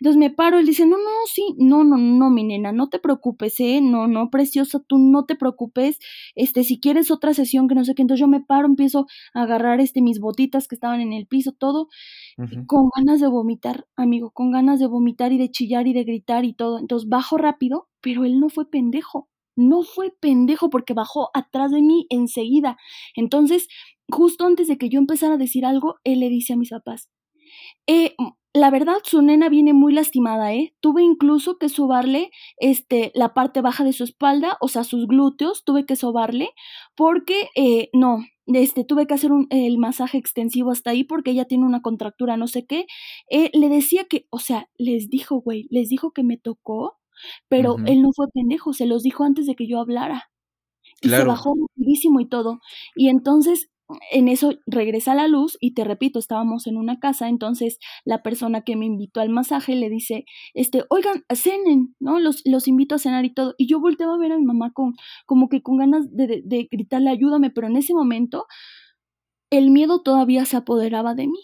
Entonces 0.00 0.18
me 0.18 0.30
paro, 0.30 0.58
él 0.58 0.66
dice, 0.66 0.86
no, 0.86 0.96
no, 0.98 1.10
sí, 1.26 1.54
no, 1.58 1.84
no, 1.84 1.96
no, 1.96 2.30
mi 2.30 2.44
nena, 2.44 2.72
no 2.72 2.88
te 2.88 2.98
preocupes, 2.98 3.58
eh, 3.60 3.80
no, 3.80 4.06
no, 4.08 4.30
preciosa, 4.30 4.80
tú 4.86 4.98
no 4.98 5.24
te 5.24 5.36
preocupes, 5.36 5.98
este, 6.34 6.64
si 6.64 6.80
quieres 6.80 7.10
otra 7.10 7.32
sesión 7.34 7.68
que 7.68 7.74
no 7.74 7.84
sé 7.84 7.94
qué, 7.94 8.02
entonces 8.02 8.20
yo 8.20 8.28
me 8.28 8.40
paro, 8.42 8.66
empiezo 8.66 9.06
a 9.34 9.42
agarrar, 9.42 9.80
este, 9.80 10.02
mis 10.02 10.20
botitas 10.20 10.68
que 10.68 10.74
estaban 10.74 11.00
en 11.00 11.12
el 11.12 11.26
piso, 11.26 11.52
todo, 11.52 11.88
con 12.66 12.90
ganas 12.96 13.20
de 13.20 13.28
vomitar, 13.28 13.86
amigo, 13.96 14.30
con 14.32 14.50
ganas 14.52 14.80
de 14.80 14.86
vomitar 14.86 15.32
y 15.32 15.38
de 15.38 15.50
chillar 15.50 15.86
y 15.86 15.92
de 15.94 16.04
gritar 16.04 16.44
y 16.44 16.54
todo, 16.54 16.78
entonces 16.78 17.08
bajo 17.08 17.38
rápido, 17.38 17.88
pero 18.00 18.24
él 18.24 18.40
no 18.40 18.48
fue 18.50 18.68
pendejo, 18.70 19.28
no 19.56 19.82
fue 19.82 20.12
pendejo 20.20 20.70
porque 20.70 20.94
bajó 20.94 21.30
atrás 21.34 21.70
de 21.72 21.82
mí 21.82 22.06
enseguida, 22.10 22.76
entonces, 23.14 23.68
justo 24.10 24.46
antes 24.46 24.68
de 24.68 24.78
que 24.78 24.88
yo 24.90 24.98
empezara 25.00 25.34
a 25.34 25.38
decir 25.38 25.64
algo, 25.66 25.96
él 26.04 26.20
le 26.20 26.28
dice 26.28 26.52
a 26.54 26.56
mis 26.56 26.70
papás, 26.70 27.08
eh, 27.86 28.14
la 28.56 28.70
verdad, 28.70 28.96
su 29.04 29.20
nena 29.20 29.48
viene 29.50 29.74
muy 29.74 29.92
lastimada, 29.92 30.54
¿eh? 30.54 30.74
Tuve 30.80 31.02
incluso 31.02 31.58
que 31.58 31.68
sobarle 31.68 32.30
este, 32.56 33.12
la 33.14 33.34
parte 33.34 33.60
baja 33.60 33.84
de 33.84 33.92
su 33.92 34.02
espalda, 34.02 34.56
o 34.60 34.68
sea, 34.68 34.82
sus 34.82 35.06
glúteos, 35.06 35.62
tuve 35.64 35.84
que 35.84 35.94
sobarle, 35.94 36.50
porque 36.94 37.48
eh, 37.54 37.90
no, 37.92 38.24
este, 38.46 38.84
tuve 38.84 39.06
que 39.06 39.14
hacer 39.14 39.32
un, 39.32 39.46
el 39.50 39.76
masaje 39.76 40.16
extensivo 40.16 40.70
hasta 40.70 40.90
ahí 40.90 41.04
porque 41.04 41.32
ella 41.32 41.44
tiene 41.44 41.66
una 41.66 41.82
contractura, 41.82 42.36
no 42.38 42.46
sé 42.46 42.64
qué. 42.64 42.86
Eh, 43.30 43.50
le 43.52 43.68
decía 43.68 44.04
que, 44.04 44.26
o 44.30 44.38
sea, 44.38 44.70
les 44.78 45.10
dijo, 45.10 45.36
güey, 45.36 45.66
les 45.70 45.88
dijo 45.90 46.12
que 46.12 46.22
me 46.22 46.38
tocó, 46.38 46.98
pero 47.48 47.76
él 47.86 48.02
no 48.02 48.10
fue 48.14 48.26
pendejo, 48.32 48.72
se 48.72 48.86
los 48.86 49.02
dijo 49.02 49.24
antes 49.24 49.46
de 49.46 49.54
que 49.54 49.66
yo 49.66 49.80
hablara. 49.80 50.30
Y 51.02 51.10
se 51.10 51.24
bajó 51.24 51.54
rapidísimo 51.54 52.20
y 52.20 52.28
todo. 52.28 52.60
Y 52.94 53.08
entonces 53.08 53.70
en 54.10 54.28
eso 54.28 54.54
regresa 54.66 55.14
la 55.14 55.28
luz 55.28 55.56
y 55.60 55.74
te 55.74 55.84
repito, 55.84 56.18
estábamos 56.18 56.66
en 56.66 56.76
una 56.76 56.98
casa, 56.98 57.28
entonces 57.28 57.78
la 58.04 58.22
persona 58.22 58.62
que 58.62 58.76
me 58.76 58.86
invitó 58.86 59.20
al 59.20 59.30
masaje 59.30 59.76
le 59.76 59.88
dice, 59.88 60.24
este, 60.54 60.84
oigan, 60.90 61.24
cenen, 61.34 61.94
¿no? 62.00 62.18
Los, 62.18 62.42
los 62.44 62.68
invito 62.68 62.94
a 62.94 62.98
cenar 62.98 63.24
y 63.24 63.32
todo. 63.32 63.54
Y 63.58 63.68
yo 63.68 63.80
volteaba 63.80 64.14
a 64.14 64.18
ver 64.18 64.32
a 64.32 64.38
mi 64.38 64.44
mamá 64.44 64.72
con, 64.72 64.94
como 65.26 65.48
que 65.48 65.62
con 65.62 65.78
ganas 65.78 66.06
de, 66.10 66.42
de 66.44 66.68
gritarle, 66.70 67.10
ayúdame, 67.10 67.50
pero 67.50 67.68
en 67.68 67.76
ese 67.76 67.94
momento 67.94 68.46
el 69.50 69.70
miedo 69.70 70.02
todavía 70.02 70.44
se 70.44 70.56
apoderaba 70.56 71.14
de 71.14 71.28
mí, 71.28 71.40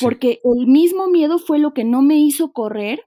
porque 0.00 0.40
el 0.44 0.66
mismo 0.66 1.08
miedo 1.08 1.38
fue 1.38 1.58
lo 1.58 1.74
que 1.74 1.84
no 1.84 2.02
me 2.02 2.16
hizo 2.16 2.52
correr 2.52 3.04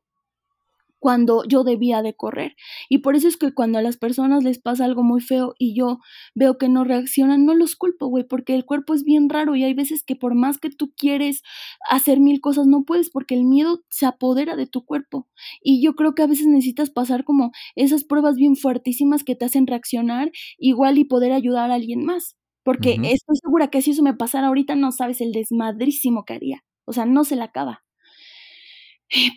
cuando 1.04 1.44
yo 1.50 1.66
debía 1.66 2.02
de 2.02 2.16
correr. 2.16 2.56
Y 2.88 3.00
por 3.00 3.18
eso 3.18 3.28
es 3.28 3.36
que 3.36 3.54
cuando 3.54 3.78
a 3.78 3.82
las 3.82 3.98
personas 3.98 4.42
les 4.42 4.58
pasa 4.58 4.86
algo 4.86 5.04
muy 5.04 5.20
feo 5.20 5.54
y 5.60 5.76
yo 5.76 6.00
veo 6.34 6.58
que 6.58 6.70
no 6.70 6.86
reaccionan, 6.86 7.46
no 7.46 7.56
los 7.56 7.76
culpo, 7.76 8.08
güey, 8.08 8.24
porque 8.24 8.56
el 8.56 8.64
cuerpo 8.64 8.94
es 8.94 9.04
bien 9.04 9.28
raro 9.28 9.58
y 9.58 9.66
hay 9.66 9.74
veces 9.74 10.02
que 10.06 10.16
por 10.16 10.34
más 10.34 10.60
que 10.60 10.70
tú 10.70 10.94
quieres 10.96 11.42
hacer 11.90 12.22
mil 12.22 12.40
cosas, 12.40 12.68
no 12.68 12.86
puedes 12.86 13.10
porque 13.10 13.36
el 13.36 13.44
miedo 13.44 13.84
se 13.90 14.06
apodera 14.06 14.56
de 14.56 14.66
tu 14.66 14.86
cuerpo. 14.86 15.28
Y 15.62 15.84
yo 15.84 15.94
creo 15.96 16.16
que 16.16 16.24
a 16.24 16.28
veces 16.28 16.48
necesitas 16.48 16.90
pasar 16.90 17.26
como 17.26 17.52
esas 17.76 18.06
pruebas 18.06 18.38
bien 18.38 18.56
fuertísimas 18.56 19.26
que 19.26 19.36
te 19.36 19.44
hacen 19.44 19.68
reaccionar 19.68 20.32
igual 20.58 20.98
y 20.98 21.04
poder 21.04 21.34
ayudar 21.34 21.70
a 21.70 21.74
alguien 21.76 22.06
más. 22.06 22.38
Porque 22.64 22.94
estoy 22.94 23.36
segura 23.42 23.68
que 23.70 23.82
si 23.82 23.92
eso 23.92 24.04
me 24.04 24.14
pasara 24.14 24.48
ahorita, 24.48 24.76
no 24.76 24.94
sabes 24.94 25.20
el 25.20 25.34
desmadrísimo 25.34 26.24
que 26.24 26.36
haría. 26.36 26.64
O 26.86 26.94
sea, 26.94 27.06
no 27.06 27.26
se 27.26 27.36
la 27.36 27.44
acaba. 27.44 27.84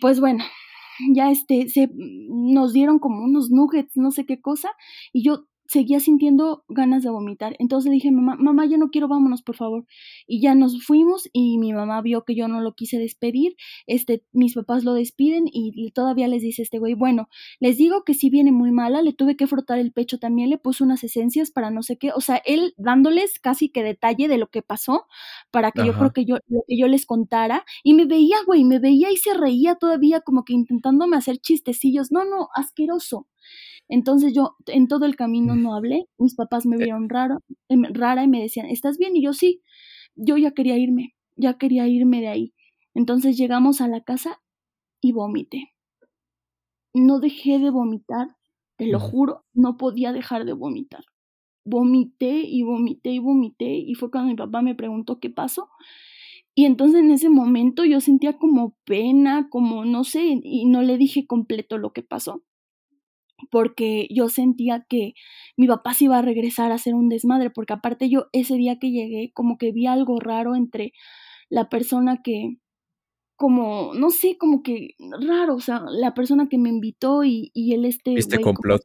Pues 0.01 0.19
bueno, 0.21 0.45
ya 1.13 1.31
este, 1.31 1.69
se, 1.69 1.89
nos 1.95 2.73
dieron 2.73 2.99
como 2.99 3.23
unos 3.23 3.49
nuggets, 3.49 3.95
no 3.95 4.11
sé 4.11 4.25
qué 4.25 4.41
cosa, 4.41 4.69
y 5.13 5.23
yo 5.23 5.45
seguía 5.67 5.99
sintiendo 5.99 6.63
ganas 6.67 7.03
de 7.03 7.09
vomitar. 7.09 7.55
Entonces 7.59 7.89
le 7.89 7.95
dije, 7.95 8.11
mamá, 8.11 8.35
mamá, 8.37 8.65
ya 8.65 8.77
no 8.77 8.89
quiero, 8.89 9.07
vámonos, 9.07 9.41
por 9.41 9.55
favor. 9.55 9.85
Y 10.27 10.41
ya 10.41 10.55
nos 10.55 10.83
fuimos 10.83 11.29
y 11.33 11.57
mi 11.57 11.73
mamá 11.73 12.01
vio 12.01 12.23
que 12.25 12.35
yo 12.35 12.47
no 12.47 12.61
lo 12.61 12.73
quise 12.75 12.97
despedir. 12.97 13.55
Este, 13.85 14.23
mis 14.31 14.55
papás 14.55 14.83
lo 14.83 14.93
despiden 14.93 15.45
y 15.51 15.91
todavía 15.91 16.27
les 16.27 16.41
dice 16.41 16.61
este 16.61 16.79
güey, 16.79 16.93
bueno, 16.93 17.29
les 17.59 17.77
digo 17.77 18.03
que 18.03 18.13
si 18.13 18.29
viene 18.29 18.51
muy 18.51 18.71
mala, 18.71 19.01
le 19.01 19.13
tuve 19.13 19.35
que 19.35 19.47
frotar 19.47 19.79
el 19.79 19.91
pecho 19.91 20.19
también, 20.19 20.49
le 20.49 20.57
puse 20.57 20.83
unas 20.83 21.03
esencias 21.03 21.51
para 21.51 21.71
no 21.71 21.83
sé 21.83 21.97
qué. 21.97 22.11
O 22.11 22.21
sea, 22.21 22.41
él 22.45 22.73
dándoles 22.77 23.39
casi 23.39 23.69
que 23.69 23.83
detalle 23.83 24.27
de 24.27 24.37
lo 24.37 24.47
que 24.49 24.61
pasó 24.61 25.07
para 25.51 25.71
que 25.71 25.85
yo 25.85 25.93
creo 25.93 26.13
que 26.13 26.25
yo, 26.25 26.37
que 26.67 26.77
yo 26.77 26.87
les 26.87 27.05
contara. 27.05 27.65
Y 27.83 27.93
me 27.93 28.05
veía, 28.05 28.37
güey, 28.45 28.63
me 28.63 28.79
veía 28.79 29.11
y 29.11 29.17
se 29.17 29.33
reía 29.33 29.75
todavía 29.75 30.21
como 30.21 30.43
que 30.43 30.53
intentándome 30.53 31.17
hacer 31.17 31.37
chistecillos. 31.37 32.11
No, 32.11 32.25
no, 32.25 32.49
asqueroso. 32.53 33.27
Entonces 33.89 34.33
yo 34.33 34.55
en 34.67 34.87
todo 34.87 35.05
el 35.05 35.15
camino 35.15 35.55
no 35.55 35.73
hablé, 35.73 36.07
mis 36.17 36.35
papás 36.35 36.65
me 36.65 36.75
eh. 36.75 36.79
vieron 36.79 37.09
raro, 37.09 37.39
em, 37.69 37.83
rara 37.93 38.23
y 38.23 38.27
me 38.27 38.41
decían, 38.41 38.67
¿estás 38.67 38.97
bien? 38.97 39.15
Y 39.15 39.23
yo 39.23 39.33
sí, 39.33 39.61
yo 40.15 40.37
ya 40.37 40.51
quería 40.51 40.77
irme, 40.77 41.15
ya 41.35 41.57
quería 41.57 41.87
irme 41.87 42.21
de 42.21 42.27
ahí. 42.27 42.53
Entonces 42.93 43.37
llegamos 43.37 43.81
a 43.81 43.87
la 43.87 44.01
casa 44.01 44.41
y 45.01 45.13
vomité. 45.13 45.73
No 46.93 47.19
dejé 47.19 47.59
de 47.59 47.69
vomitar, 47.69 48.35
te 48.77 48.87
lo 48.87 48.99
juro, 48.99 49.45
no 49.53 49.77
podía 49.77 50.11
dejar 50.11 50.45
de 50.45 50.53
vomitar. 50.53 51.03
Vomité 51.65 52.41
y 52.45 52.63
vomité 52.63 53.11
y 53.11 53.19
vomité 53.19 53.77
y 53.77 53.93
fue 53.95 54.09
cuando 54.09 54.29
mi 54.29 54.35
papá 54.35 54.61
me 54.61 54.75
preguntó 54.75 55.19
qué 55.19 55.29
pasó. 55.29 55.69
Y 56.55 56.65
entonces 56.65 57.01
en 57.01 57.11
ese 57.11 57.29
momento 57.29 57.85
yo 57.85 58.01
sentía 58.01 58.37
como 58.37 58.75
pena, 58.83 59.47
como 59.49 59.85
no 59.85 60.03
sé, 60.03 60.39
y 60.43 60.65
no 60.65 60.81
le 60.81 60.97
dije 60.97 61.27
completo 61.27 61.77
lo 61.77 61.93
que 61.93 62.03
pasó 62.03 62.43
porque 63.51 64.07
yo 64.11 64.29
sentía 64.29 64.85
que 64.87 65.13
mi 65.55 65.67
papá 65.67 65.93
se 65.93 66.05
iba 66.05 66.17
a 66.17 66.21
regresar 66.21 66.71
a 66.71 66.75
hacer 66.75 66.93
un 66.93 67.09
desmadre, 67.09 67.49
porque 67.49 67.73
aparte 67.73 68.09
yo 68.09 68.27
ese 68.31 68.55
día 68.55 68.79
que 68.79 68.91
llegué 68.91 69.31
como 69.33 69.57
que 69.57 69.71
vi 69.71 69.87
algo 69.87 70.19
raro 70.19 70.55
entre 70.55 70.93
la 71.49 71.69
persona 71.69 72.21
que, 72.23 72.57
como, 73.35 73.93
no 73.93 74.09
sé, 74.09 74.37
como 74.37 74.63
que 74.63 74.95
raro, 75.21 75.55
o 75.55 75.61
sea, 75.61 75.83
la 75.89 76.13
persona 76.13 76.49
que 76.49 76.57
me 76.57 76.69
invitó 76.69 77.23
y, 77.23 77.51
y 77.53 77.73
él 77.73 77.85
este... 77.85 78.15
Este 78.15 78.41
complot. 78.41 78.81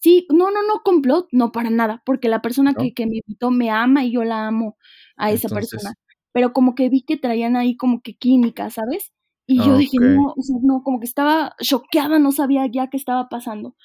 sí, 0.00 0.26
no, 0.30 0.50
no, 0.50 0.62
no 0.66 0.82
complot, 0.84 1.28
no 1.32 1.52
para 1.52 1.70
nada, 1.70 2.02
porque 2.04 2.28
la 2.28 2.42
persona 2.42 2.74
que, 2.74 2.92
que, 2.92 3.06
me 3.06 3.16
invitó 3.26 3.50
me 3.50 3.70
ama 3.70 4.04
y 4.04 4.12
yo 4.12 4.24
la 4.24 4.46
amo 4.46 4.76
a 5.16 5.32
esa 5.32 5.48
persona, 5.48 5.94
pero 6.32 6.52
como 6.52 6.74
que 6.74 6.88
vi 6.88 7.02
que 7.02 7.16
traían 7.16 7.56
ahí 7.56 7.76
como 7.76 8.00
que 8.02 8.14
química, 8.14 8.70
¿sabes? 8.70 9.12
Y 9.50 9.56
yo 9.64 9.78
dije, 9.78 9.96
no, 9.98 10.34
o 10.36 10.42
sea, 10.42 10.56
no, 10.62 10.82
como 10.84 11.00
que 11.00 11.06
estaba 11.06 11.54
choqueada, 11.62 12.18
no 12.18 12.32
sabía 12.32 12.66
ya 12.70 12.88
qué 12.88 12.98
estaba 12.98 13.30
pasando. 13.30 13.76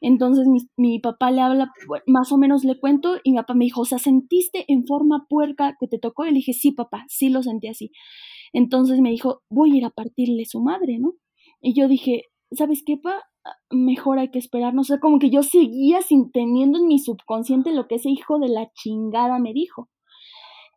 Entonces 0.00 0.48
mi, 0.48 0.58
mi, 0.76 0.98
papá 0.98 1.30
le 1.30 1.40
habla, 1.40 1.70
más 2.08 2.32
o 2.32 2.38
menos 2.38 2.64
le 2.64 2.80
cuento, 2.80 3.18
y 3.22 3.30
mi 3.30 3.36
papá 3.36 3.54
me 3.54 3.64
dijo, 3.64 3.82
o 3.82 3.84
sea, 3.84 3.98
¿sentiste 3.98 4.64
en 4.66 4.84
forma 4.84 5.26
puerca 5.28 5.76
que 5.78 5.86
te 5.86 6.00
tocó? 6.00 6.24
Y 6.24 6.30
le 6.30 6.38
dije, 6.38 6.52
sí, 6.54 6.72
papá, 6.72 7.04
sí 7.06 7.28
lo 7.28 7.44
sentí 7.44 7.68
así. 7.68 7.92
Entonces 8.52 8.98
me 8.98 9.10
dijo, 9.10 9.42
voy 9.48 9.74
a 9.74 9.76
ir 9.76 9.84
a 9.84 9.90
partirle 9.90 10.44
su 10.44 10.60
madre, 10.60 10.98
¿no? 10.98 11.12
Y 11.60 11.72
yo 11.74 11.86
dije, 11.86 12.24
¿sabes 12.50 12.82
qué, 12.84 12.96
pa? 12.96 13.22
Mejor 13.70 14.18
hay 14.18 14.32
que 14.32 14.40
esperar, 14.40 14.74
no 14.74 14.82
sé, 14.82 14.98
como 14.98 15.20
que 15.20 15.30
yo 15.30 15.44
seguía 15.44 16.02
sin, 16.02 16.32
teniendo 16.32 16.80
en 16.80 16.88
mi 16.88 16.98
subconsciente 16.98 17.72
lo 17.72 17.86
que 17.86 17.94
ese 17.94 18.10
hijo 18.10 18.40
de 18.40 18.48
la 18.48 18.72
chingada 18.74 19.38
me 19.38 19.52
dijo. 19.52 19.88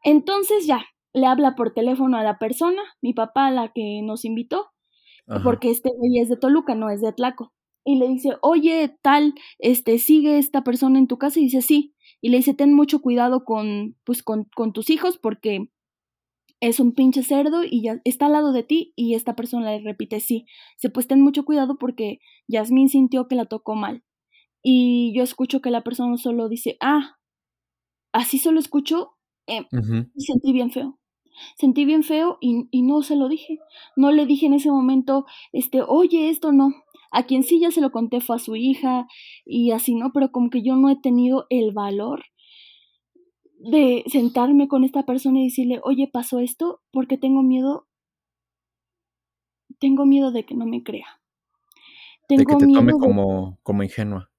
Entonces 0.04 0.68
ya, 0.68 0.86
le 1.16 1.28
habla 1.28 1.56
por 1.56 1.74
teléfono 1.74 2.18
a 2.18 2.24
la 2.24 2.38
persona, 2.38 2.82
mi 3.02 3.14
papá, 3.14 3.50
la 3.50 3.72
que 3.74 4.02
nos 4.04 4.26
invitó, 4.26 4.72
porque 5.44 5.72
este 5.72 5.90
güey 5.98 6.20
es 6.20 6.30
de 6.30 6.38
Toluca, 6.38 6.76
no 6.76 6.90
es 6.90 7.02
de 7.02 7.08
Atlaco. 7.08 7.54
Y 7.86 7.98
le 7.98 8.08
dice, 8.08 8.36
oye, 8.42 8.98
tal, 9.02 9.34
este, 9.58 9.98
sigue 9.98 10.38
esta 10.38 10.64
persona 10.64 11.00
en 11.00 11.08
tu 11.08 11.18
casa, 11.18 11.40
y 11.40 11.44
dice, 11.44 11.62
sí. 11.62 11.96
Y 12.22 12.30
le 12.30 12.38
dice, 12.38 12.54
ten 12.54 12.74
mucho 12.74 13.00
cuidado 13.00 13.46
con, 13.46 13.96
pues, 14.04 14.24
con, 14.24 14.50
con 14.56 14.74
tus 14.74 14.90
hijos, 14.90 15.18
porque 15.18 15.70
es 16.60 16.80
un 16.82 16.94
pinche 16.94 17.24
cerdo 17.24 17.64
y 17.64 17.84
ya 17.84 18.02
está 18.04 18.26
al 18.26 18.34
lado 18.34 18.52
de 18.52 18.64
ti, 18.64 18.94
y 18.98 19.16
esta 19.16 19.36
persona 19.36 19.72
le 19.72 19.84
repite, 19.84 20.20
sí. 20.20 20.46
Dice, 20.78 20.90
pues 20.90 21.08
ten 21.08 21.22
mucho 21.22 21.46
cuidado 21.46 21.78
porque 21.78 22.20
Yasmín 22.48 22.90
sintió 22.90 23.28
que 23.30 23.36
la 23.36 23.46
tocó 23.46 23.76
mal. 23.76 24.04
Y 24.64 25.14
yo 25.16 25.24
escucho 25.24 25.62
que 25.62 25.72
la 25.72 25.82
persona 25.84 26.18
solo 26.18 26.50
dice, 26.50 26.78
ah, 26.82 27.18
así 28.14 28.38
solo 28.38 28.60
escucho, 28.60 29.14
eh, 29.48 29.66
y 30.16 30.22
sentí 30.22 30.52
bien 30.54 30.72
feo 30.72 31.00
sentí 31.58 31.86
bien 31.86 32.04
feo 32.04 32.38
y, 32.42 32.68
y, 32.72 32.82
no 32.82 33.02
se 33.02 33.16
lo 33.16 33.28
dije. 33.28 33.60
No 33.96 34.12
le 34.12 34.26
dije 34.26 34.46
en 34.46 34.54
ese 34.54 34.72
momento, 34.72 35.26
este, 35.52 35.82
oye, 35.82 36.30
esto 36.30 36.52
no. 36.52 36.74
A 37.12 37.24
quien 37.24 37.44
sí 37.44 37.60
ya 37.60 37.72
se 37.72 37.82
lo 37.82 37.92
conté 37.92 38.20
fue 38.20 38.36
a 38.36 38.40
su 38.40 38.56
hija 38.56 39.08
y 39.46 39.72
así, 39.72 39.96
¿no? 39.96 40.12
Pero 40.14 40.32
como 40.32 40.50
que 40.50 40.62
yo 40.64 40.76
no 40.76 40.90
he 40.90 40.96
tenido 40.98 41.46
el 41.50 41.72
valor 41.72 42.24
de 43.60 44.04
sentarme 44.08 44.68
con 44.68 44.84
esta 44.84 45.06
persona 45.06 45.40
y 45.40 45.46
decirle, 45.46 45.80
oye, 45.84 46.10
pasó 46.12 46.40
esto 46.40 46.82
porque 46.92 47.18
tengo 47.18 47.42
miedo, 47.42 47.88
tengo 49.80 50.06
miedo 50.06 50.32
de 50.32 50.46
que 50.46 50.56
no 50.56 50.66
me 50.66 50.84
crea. 50.84 51.08
Tengo 52.28 52.42
de 52.42 52.46
que 52.46 52.66
te 52.66 52.74
tome 52.74 52.94
como, 52.94 53.60
como 53.64 53.84
ingenua. 53.84 54.30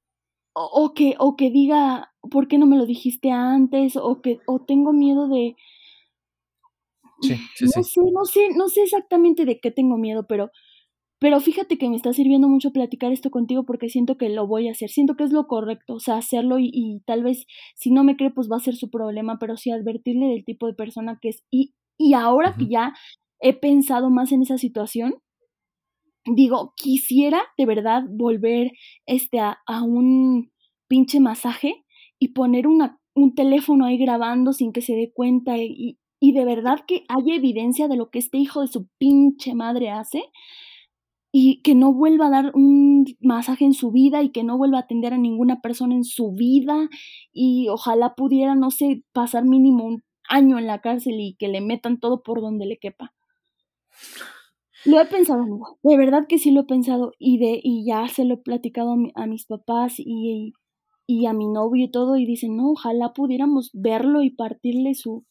o, 0.55 0.93
que, 0.95 1.15
o 1.19 1.37
que 1.37 1.51
diga, 1.51 2.13
¿por 2.31 2.49
qué 2.49 2.59
no 2.59 2.67
me 2.67 2.77
lo 2.77 2.87
dijiste 2.87 3.31
antes? 3.31 3.97
O 3.97 4.21
que, 4.21 4.41
o 4.47 4.61
tengo 4.61 4.93
miedo 4.93 5.29
de... 5.29 5.57
Sí, 7.21 7.37
sí, 7.55 7.65
no 7.65 7.83
sé, 7.83 8.01
no 8.13 8.25
sé, 8.25 8.49
no 8.57 8.69
sé 8.69 8.83
exactamente 8.83 9.45
de 9.45 9.59
qué 9.61 9.71
tengo 9.71 9.97
miedo, 9.97 10.27
pero, 10.29 10.51
pero 11.19 11.41
fíjate 11.41 11.79
que 11.79 11.89
me 11.89 11.97
está 11.97 12.13
sirviendo 12.13 12.49
mucho 12.49 12.73
platicar 12.73 13.13
esto 13.13 13.31
contigo 13.31 13.65
porque 13.65 13.89
siento 13.89 14.17
que 14.17 14.29
lo 14.29 14.47
voy 14.47 14.69
a 14.69 14.73
hacer, 14.73 14.91
siento 14.91 15.17
que 15.17 15.25
es 15.25 15.33
lo 15.33 15.47
correcto, 15.47 15.95
o 15.95 16.01
sea, 16.01 16.17
hacerlo 16.19 16.59
y, 16.59 16.71
y 16.73 17.01
tal 17.07 17.23
vez 17.23 17.47
si 17.75 17.91
no 17.91 18.05
me 18.05 18.17
cree 18.17 18.31
pues 18.31 18.49
va 18.51 18.57
a 18.57 18.61
ser 18.61 18.77
su 18.77 18.91
problema, 18.91 19.39
pero 19.39 19.57
sí 19.57 19.71
advertirle 19.71 20.27
del 20.29 20.45
tipo 20.45 20.67
de 20.67 20.75
persona 20.75 21.19
que 21.21 21.31
es. 21.31 21.45
Y, 21.51 21.75
y 21.99 22.13
ahora 22.15 22.55
que 22.59 22.67
ya 22.67 22.93
he 23.41 23.55
pensado 23.55 24.11
más 24.11 24.33
en 24.33 24.43
esa 24.43 24.59
situación, 24.59 25.15
digo, 26.27 26.75
quisiera 26.77 27.43
de 27.57 27.67
verdad 27.67 28.03
volver 28.09 28.73
este, 29.07 29.39
a, 29.39 29.57
un 29.83 30.51
pinche 30.89 31.21
masaje 31.21 31.85
y 32.19 32.29
poner 32.29 32.67
una, 32.67 32.99
un 33.15 33.35
teléfono 33.35 33.87
ahí 33.87 33.99
grabando 33.99 34.53
sin 34.53 34.73
que 34.73 34.83
se 34.83 34.95
dé 34.95 35.13
cuenta 35.13 35.57
y, 35.59 35.99
y 36.21 36.33
de 36.33 36.45
verdad 36.45 36.81
que 36.87 37.05
haya 37.09 37.35
evidencia 37.35 37.89
de 37.89 37.97
lo 37.97 38.11
que 38.11 38.19
este 38.19 38.39
hijo 38.39 38.63
de 38.63 38.69
su 38.69 38.89
pinche 38.99 39.55
madre 39.55 39.91
hace 39.91 40.25
y 41.33 41.61
que 41.63 41.75
no 41.75 41.93
vuelva 41.93 42.29
a 42.29 42.31
dar 42.31 42.53
un 42.55 43.05
masaje 43.21 43.65
en 43.67 43.75
su 43.75 43.91
vida 43.91 44.23
y 44.23 44.31
que 44.31 44.43
no 44.43 44.57
vuelva 44.57 44.79
a 44.79 44.81
atender 44.83 45.13
a 45.13 45.19
ninguna 45.19 45.61
persona 45.61 45.95
en 45.95 46.05
su 46.05 46.33
vida 46.33 46.89
y 47.33 47.69
ojalá 47.69 48.15
pudiera, 48.15 48.55
no 48.55 48.71
sé, 48.71 49.03
pasar 49.13 49.45
mínimo 49.45 49.85
un 49.85 50.03
año 50.29 50.59
en 50.59 50.67
la 50.67 50.81
cárcel 50.81 51.21
y 51.21 51.37
que 51.37 51.49
le 51.49 51.61
metan 51.61 52.01
todo 52.01 52.23
por 52.23 52.41
donde 52.41 52.67
le 52.67 52.79
quepa. 52.79 53.13
Lo 54.85 55.01
he 55.01 55.05
pensado. 55.07 55.45
De 55.83 55.97
verdad 55.97 56.27
que 56.29 56.39
sí 56.39 56.53
lo 56.53 56.63
he 56.63 56.65
pensado 56.65 57.13
y 57.19 57.39
de 57.39 57.61
y 57.63 57.85
ya 57.85 58.09
se 58.09 58.25
lo 58.25 58.35
he 58.35 58.39
platicado 58.39 58.97
a, 59.15 59.27
mis 59.27 59.47
papás 59.47 59.95
y, 59.99 60.53
y, 61.07 61.27
a 61.27 61.33
mi 61.33 61.49
novio 61.49 61.85
y 61.85 61.91
todo 61.91 62.17
y 62.17 62.25
dicen, 62.25 62.57
no, 62.57 62.71
ojalá 62.71 63.13
pudiéramos 63.13 63.71
verlo 63.75 64.23
y 64.23 64.31
partirle 64.31 64.95
su, 64.95 65.27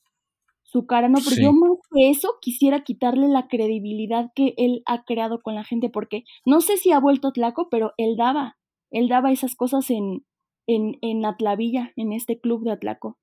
su 0.75 0.85
cara, 0.85 1.07
no, 1.07 1.19
pero 1.23 1.41
yo 1.41 1.53
más 1.53 1.77
que 1.93 2.09
eso 2.09 2.35
quisiera 2.41 2.83
quitarle 2.83 3.29
la 3.29 3.47
credibilidad 3.47 4.33
que 4.35 4.53
él 4.57 4.83
ha 4.85 5.05
creado 5.05 5.41
con 5.41 5.55
la 5.55 5.63
gente 5.63 5.89
porque 5.89 6.25
no 6.45 6.59
sé 6.59 6.75
si 6.75 6.91
ha 6.91 6.99
vuelto 6.99 7.31
Tlaco, 7.31 7.69
pero 7.69 7.93
él 7.95 8.17
daba, 8.17 8.57
él 8.91 9.07
daba 9.07 9.31
esas 9.31 9.55
cosas 9.55 9.89
en, 9.89 10.25
en, 10.67 10.97
en 10.99 11.25
Atlavilla, 11.25 11.93
en 11.95 12.11
este 12.11 12.41
club 12.41 12.65
de 12.65 12.71
Atlaco. 12.71 13.17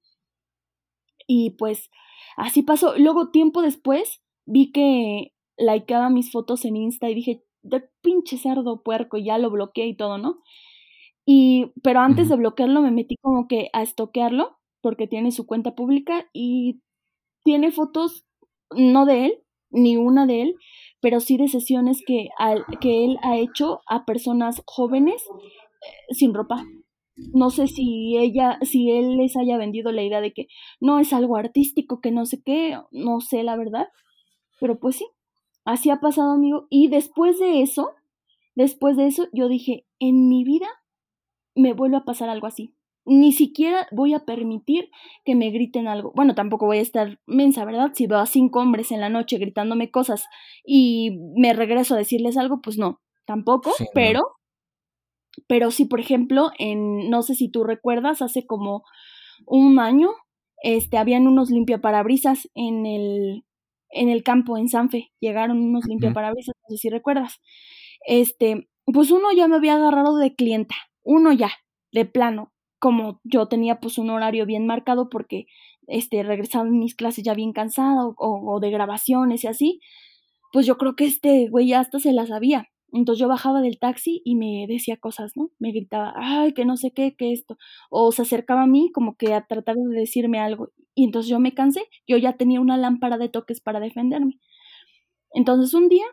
Y 1.26 1.50
pues 1.59 1.90
así 2.38 2.62
pasó. 2.62 2.96
Luego, 2.96 3.30
tiempo 3.30 3.61
después, 3.61 4.22
vi 4.46 4.72
que 4.72 5.34
likeaba 5.59 6.09
mis 6.09 6.32
fotos 6.32 6.64
en 6.64 6.76
Insta 6.76 7.11
y 7.11 7.14
dije, 7.14 7.44
de 7.62 7.84
pinche 8.00 8.38
cerdo 8.38 8.82
puerco, 8.82 9.18
y 9.18 9.24
ya 9.26 9.36
lo 9.36 9.50
bloqueé 9.50 9.88
y 9.88 9.96
todo, 9.96 10.16
¿no? 10.16 10.38
Y, 11.26 11.70
pero 11.82 12.00
antes 12.00 12.30
de 12.30 12.36
bloquearlo 12.36 12.80
me 12.80 12.90
metí 12.90 13.16
como 13.20 13.46
que 13.46 13.68
a 13.74 13.82
estoquearlo, 13.82 14.57
porque 14.80 15.07
tiene 15.07 15.32
su 15.32 15.46
cuenta 15.46 15.74
pública 15.74 16.26
y 16.32 16.80
tiene 17.45 17.70
fotos, 17.72 18.24
no 18.70 19.07
de 19.07 19.26
él, 19.26 19.38
ni 19.70 19.97
una 19.97 20.26
de 20.26 20.43
él, 20.43 20.55
pero 21.01 21.20
sí 21.20 21.36
de 21.36 21.49
sesiones 21.49 22.03
que, 22.07 22.28
al, 22.38 22.64
que 22.80 23.05
él 23.05 23.18
ha 23.22 23.38
hecho 23.38 23.80
a 23.88 24.05
personas 24.05 24.62
jóvenes 24.66 25.22
eh, 25.82 26.14
sin 26.14 26.34
ropa. 26.34 26.64
No 27.16 27.51
sé 27.51 27.66
si 27.68 28.16
ella, 28.16 28.59
si 28.62 28.90
él 28.90 29.16
les 29.16 29.36
haya 29.36 29.59
vendido 29.59 29.93
la 29.93 30.03
idea 30.03 30.20
de 30.20 30.32
que 30.32 30.49
no 30.80 30.99
es 30.99 31.12
algo 31.12 31.36
artístico, 31.36 32.01
que 32.01 32.11
no 32.11 32.24
sé 32.26 32.43
qué, 32.43 32.78
no 32.90 33.20
sé 33.20 33.43
la 33.43 33.57
verdad, 33.57 33.88
pero 34.59 34.78
pues 34.78 34.97
sí, 34.97 35.07
Así 35.64 35.90
ha 35.90 36.01
pasado, 36.01 36.32
amigo. 36.32 36.66
Y 36.70 36.88
después 36.88 37.38
de 37.38 37.62
eso, 37.62 37.93
después 38.55 38.97
de 38.97 39.07
eso, 39.07 39.28
yo 39.32 39.49
dije, 39.49 39.86
en 39.99 40.28
mi 40.28 40.45
vida 40.45 40.66
me 41.55 41.72
vuelve 41.72 41.99
a 41.99 42.05
pasar 42.05 42.28
algo 42.28 42.47
así. 42.47 42.74
Ni 43.05 43.32
siquiera 43.32 43.88
voy 43.90 44.14
a 44.14 44.20
permitir 44.20 44.90
que 45.24 45.34
me 45.34 45.50
griten 45.50 45.88
algo. 45.88 46.12
Bueno, 46.14 46.34
tampoco 46.34 46.66
voy 46.66 46.78
a 46.78 46.82
estar 46.82 47.18
mensa, 47.26 47.64
¿verdad? 47.64 47.90
Si 47.94 48.07
veo 48.07 48.18
a 48.18 48.26
cinco 48.26 48.61
hombres 48.61 48.92
en 48.92 49.00
la 49.00 49.09
noche 49.09 49.38
gritándome 49.38 49.90
cosas 49.90 50.26
y 50.64 51.18
me 51.36 51.53
regreso 51.53 51.94
a 51.94 51.98
decirles 51.98 52.36
algo, 52.36 52.61
pues 52.62 52.78
no, 52.78 53.00
tampoco, 53.24 53.72
pero, 53.92 54.20
pero 55.48 55.70
sí, 55.70 55.84
por 55.84 56.00
ejemplo, 56.00 56.50
en, 56.59 57.11
no 57.11 57.22
sé 57.22 57.34
si 57.34 57.50
tú 57.50 57.64
recuerdas, 57.64 58.22
hace 58.22 58.46
como 58.46 58.84
un 59.46 59.80
año, 59.80 60.11
este, 60.62 60.96
habían 60.98 61.26
unos 61.26 61.50
limpiaparabrisas 61.50 62.48
en 62.55 62.86
el, 62.86 63.44
en 63.90 64.09
el 64.09 64.22
campo, 64.22 64.57
en 64.57 64.68
Sanfe, 64.68 65.11
llegaron 65.20 65.59
unos 65.61 65.86
limpiaparabrisas, 65.86 66.55
no 66.62 66.76
sé 66.76 66.80
si 66.80 66.88
recuerdas. 66.88 67.40
Este, 68.07 68.68
pues 68.86 69.11
uno 69.11 69.32
ya 69.36 69.48
me 69.48 69.57
había 69.57 69.74
agarrado 69.74 70.16
de 70.18 70.34
clienta, 70.34 70.76
uno 71.03 71.32
ya, 71.32 71.50
de 71.92 72.05
plano, 72.05 72.51
como 72.83 73.20
yo 73.22 73.47
tenía 73.47 73.78
pues 73.78 73.97
un 73.97 74.11
horario 74.11 74.45
bien 74.45 74.66
marcado 74.66 75.09
porque 75.09 75.47
este, 75.87 76.24
regresaba 76.24 76.66
en 76.66 76.80
mis 76.80 76.97
clases 76.97 77.22
ya 77.22 77.33
bien 77.33 77.53
cansada 77.53 78.01
o, 78.16 78.59
de 78.61 78.70
grabaciones 78.72 79.45
y 79.45 79.47
así, 79.47 79.80
pues 80.53 80.66
yo 80.66 80.76
creo 80.78 80.97
que 80.97 81.05
este 81.05 81.49
güey 81.49 81.72
hasta 81.74 82.01
se 82.01 82.12
la 82.12 82.26
sabía. 82.26 82.66
Entonces 82.93 83.20
yo 83.20 83.28
bajaba 83.28 83.61
del 83.62 83.78
taxi 83.78 84.20
y 84.24 84.35
me 84.35 84.66
decía 84.68 84.97
cosas, 84.97 85.30
¿no? 85.37 85.51
Me 85.61 85.70
gritaba, 85.70 86.12
ay, 86.16 86.55
que 86.55 86.64
no 86.64 86.76
sé 86.76 86.91
qué, 86.91 87.14
que 87.14 87.33
esto. 87.33 87.57
O 87.89 88.11
se 88.11 88.22
acercaba 88.22 88.62
a 88.64 88.66
mí 88.66 88.91
como 88.93 89.16
que 89.16 89.33
a 89.33 89.47
tratar 89.47 89.76
de 89.76 90.01
decirme 90.01 90.41
algo. 90.41 90.70
Y 90.97 91.05
entonces 91.05 91.30
yo 91.30 91.39
me 91.39 91.55
cansé, 91.55 91.85
yo 92.09 92.16
ya 92.16 92.33
tenía 92.33 92.61
una 92.61 92.76
lámpara 92.76 93.16
de 93.16 93.28
toques 93.28 93.61
para 93.61 93.78
defenderme. 93.78 94.41
Entonces 95.33 95.72
un 95.72 95.89
día 95.89 96.05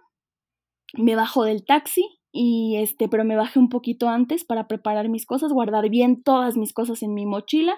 me 0.93 1.15
bajo 1.15 1.45
del 1.45 1.65
taxi 1.65 2.18
y 2.31 2.77
este, 2.77 3.07
pero 3.09 3.23
me 3.23 3.35
bajé 3.35 3.59
un 3.59 3.69
poquito 3.69 4.09
antes 4.09 4.43
para 4.43 4.67
preparar 4.67 5.09
mis 5.09 5.25
cosas, 5.25 5.51
guardar 5.51 5.89
bien 5.89 6.21
todas 6.21 6.57
mis 6.57 6.73
cosas 6.73 7.01
en 7.03 7.13
mi 7.13 7.25
mochila. 7.25 7.77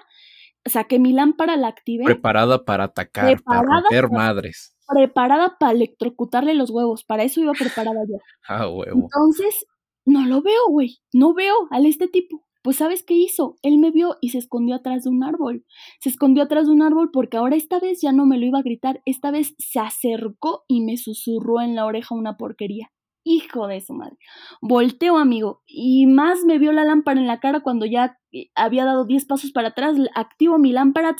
Saqué 0.64 0.98
mi 0.98 1.12
lámpara, 1.12 1.56
la 1.56 1.68
activé. 1.68 2.04
Preparada 2.04 2.64
para 2.64 2.84
atacar, 2.84 3.42
para 3.42 3.62
romper 3.62 4.10
madres. 4.10 4.76
Preparada 4.86 5.56
para 5.58 5.72
electrocutarle 5.72 6.54
los 6.54 6.70
huevos, 6.70 7.04
para 7.04 7.24
eso 7.24 7.40
iba 7.40 7.52
preparada 7.52 8.00
yo. 8.08 8.18
Ah, 8.48 8.68
huevo. 8.68 9.08
Entonces, 9.12 9.66
no 10.04 10.26
lo 10.26 10.42
veo, 10.42 10.68
güey, 10.68 10.98
no 11.12 11.34
veo 11.34 11.54
al 11.70 11.86
este 11.86 12.08
tipo. 12.08 12.44
Pues 12.62 12.76
¿sabes 12.76 13.02
qué 13.02 13.14
hizo? 13.14 13.56
Él 13.62 13.78
me 13.78 13.90
vio 13.90 14.18
y 14.20 14.28
se 14.28 14.38
escondió 14.38 14.76
atrás 14.76 15.02
de 15.02 15.10
un 15.10 15.24
árbol. 15.24 15.64
Se 16.00 16.08
escondió 16.08 16.44
atrás 16.44 16.66
de 16.66 16.72
un 16.72 16.82
árbol 16.82 17.10
porque 17.12 17.36
ahora 17.36 17.56
esta 17.56 17.80
vez 17.80 18.00
ya 18.00 18.12
no 18.12 18.24
me 18.24 18.38
lo 18.38 18.46
iba 18.46 18.60
a 18.60 18.62
gritar, 18.62 19.02
esta 19.04 19.32
vez 19.32 19.56
se 19.58 19.80
acercó 19.80 20.62
y 20.68 20.80
me 20.80 20.96
susurró 20.96 21.60
en 21.60 21.74
la 21.74 21.86
oreja 21.86 22.14
una 22.14 22.36
porquería. 22.36 22.91
Hijo 23.24 23.68
de 23.68 23.80
su 23.80 23.94
madre. 23.94 24.16
Volteo, 24.60 25.16
amigo, 25.16 25.62
y 25.66 26.06
más 26.06 26.40
me 26.44 26.58
vio 26.58 26.72
la 26.72 26.84
lámpara 26.84 27.20
en 27.20 27.28
la 27.28 27.38
cara 27.38 27.60
cuando 27.60 27.86
ya 27.86 28.18
eh, 28.32 28.50
había 28.56 28.84
dado 28.84 29.04
10 29.04 29.26
pasos 29.26 29.52
para 29.52 29.68
atrás, 29.68 29.96
activo 30.16 30.58
mi 30.58 30.72
lámpara, 30.72 31.14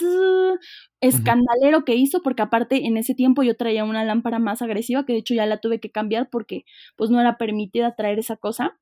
escandalero 1.01 1.85
que 1.85 1.95
hizo, 1.95 2.21
porque 2.21 2.41
aparte 2.41 2.85
en 2.87 2.97
ese 2.97 3.15
tiempo 3.15 3.43
yo 3.43 3.55
traía 3.55 3.85
una 3.85 4.03
lámpara 4.03 4.39
más 4.39 4.61
agresiva, 4.61 5.05
que 5.05 5.13
de 5.13 5.19
hecho 5.19 5.33
ya 5.33 5.45
la 5.45 5.59
tuve 5.59 5.79
que 5.79 5.91
cambiar 5.91 6.29
porque 6.29 6.65
pues 6.97 7.09
no 7.09 7.21
era 7.21 7.37
permitida 7.37 7.95
traer 7.95 8.19
esa 8.19 8.35
cosa 8.37 8.77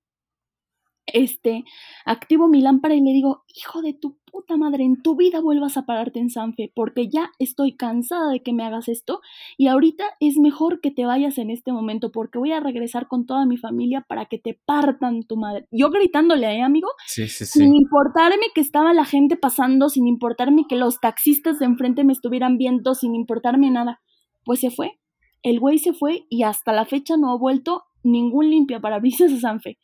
este, 1.05 1.63
activo 2.05 2.47
mi 2.47 2.61
lámpara 2.61 2.95
y 2.95 3.01
le 3.01 3.11
digo, 3.11 3.43
hijo 3.53 3.81
de 3.81 3.93
tu 3.93 4.17
puta 4.31 4.55
madre, 4.55 4.83
en 4.83 5.01
tu 5.01 5.15
vida 5.15 5.41
vuelvas 5.41 5.75
a 5.77 5.85
pararte 5.85 6.19
en 6.19 6.29
Sanfe, 6.29 6.71
porque 6.73 7.09
ya 7.09 7.31
estoy 7.37 7.75
cansada 7.75 8.31
de 8.31 8.41
que 8.41 8.53
me 8.53 8.63
hagas 8.63 8.87
esto 8.87 9.19
y 9.57 9.67
ahorita 9.67 10.05
es 10.19 10.37
mejor 10.37 10.79
que 10.79 10.91
te 10.91 11.05
vayas 11.05 11.37
en 11.37 11.49
este 11.49 11.71
momento 11.71 12.11
porque 12.11 12.39
voy 12.39 12.53
a 12.53 12.61
regresar 12.61 13.07
con 13.07 13.25
toda 13.25 13.45
mi 13.45 13.57
familia 13.57 14.05
para 14.07 14.25
que 14.25 14.37
te 14.37 14.59
partan 14.65 15.23
tu 15.23 15.35
madre. 15.35 15.67
Yo 15.71 15.89
gritándole, 15.89 16.47
¿eh, 16.55 16.61
amigo? 16.61 16.87
Sí, 17.07 17.27
sí, 17.27 17.45
sí. 17.45 17.59
Sin 17.59 17.75
importarme 17.75 18.45
que 18.55 18.61
estaba 18.61 18.93
la 18.93 19.05
gente 19.05 19.35
pasando, 19.35 19.89
sin 19.89 20.07
importarme 20.07 20.65
que 20.67 20.75
los 20.75 20.99
taxistas 20.99 21.59
de 21.59 21.65
enfrente 21.65 22.03
me 22.03 22.13
estuvieran 22.13 22.57
viendo, 22.57 22.95
sin 22.95 23.15
importarme 23.15 23.69
nada. 23.69 24.01
Pues 24.45 24.61
se 24.61 24.71
fue. 24.71 24.99
El 25.43 25.59
güey 25.59 25.79
se 25.79 25.93
fue 25.93 26.25
y 26.29 26.43
hasta 26.43 26.71
la 26.71 26.85
fecha 26.85 27.17
no 27.17 27.31
ha 27.31 27.37
vuelto 27.37 27.83
ningún 28.03 28.49
limpia 28.49 28.79
parabrisas 28.79 29.31
a 29.33 29.39
Sanfe. 29.39 29.77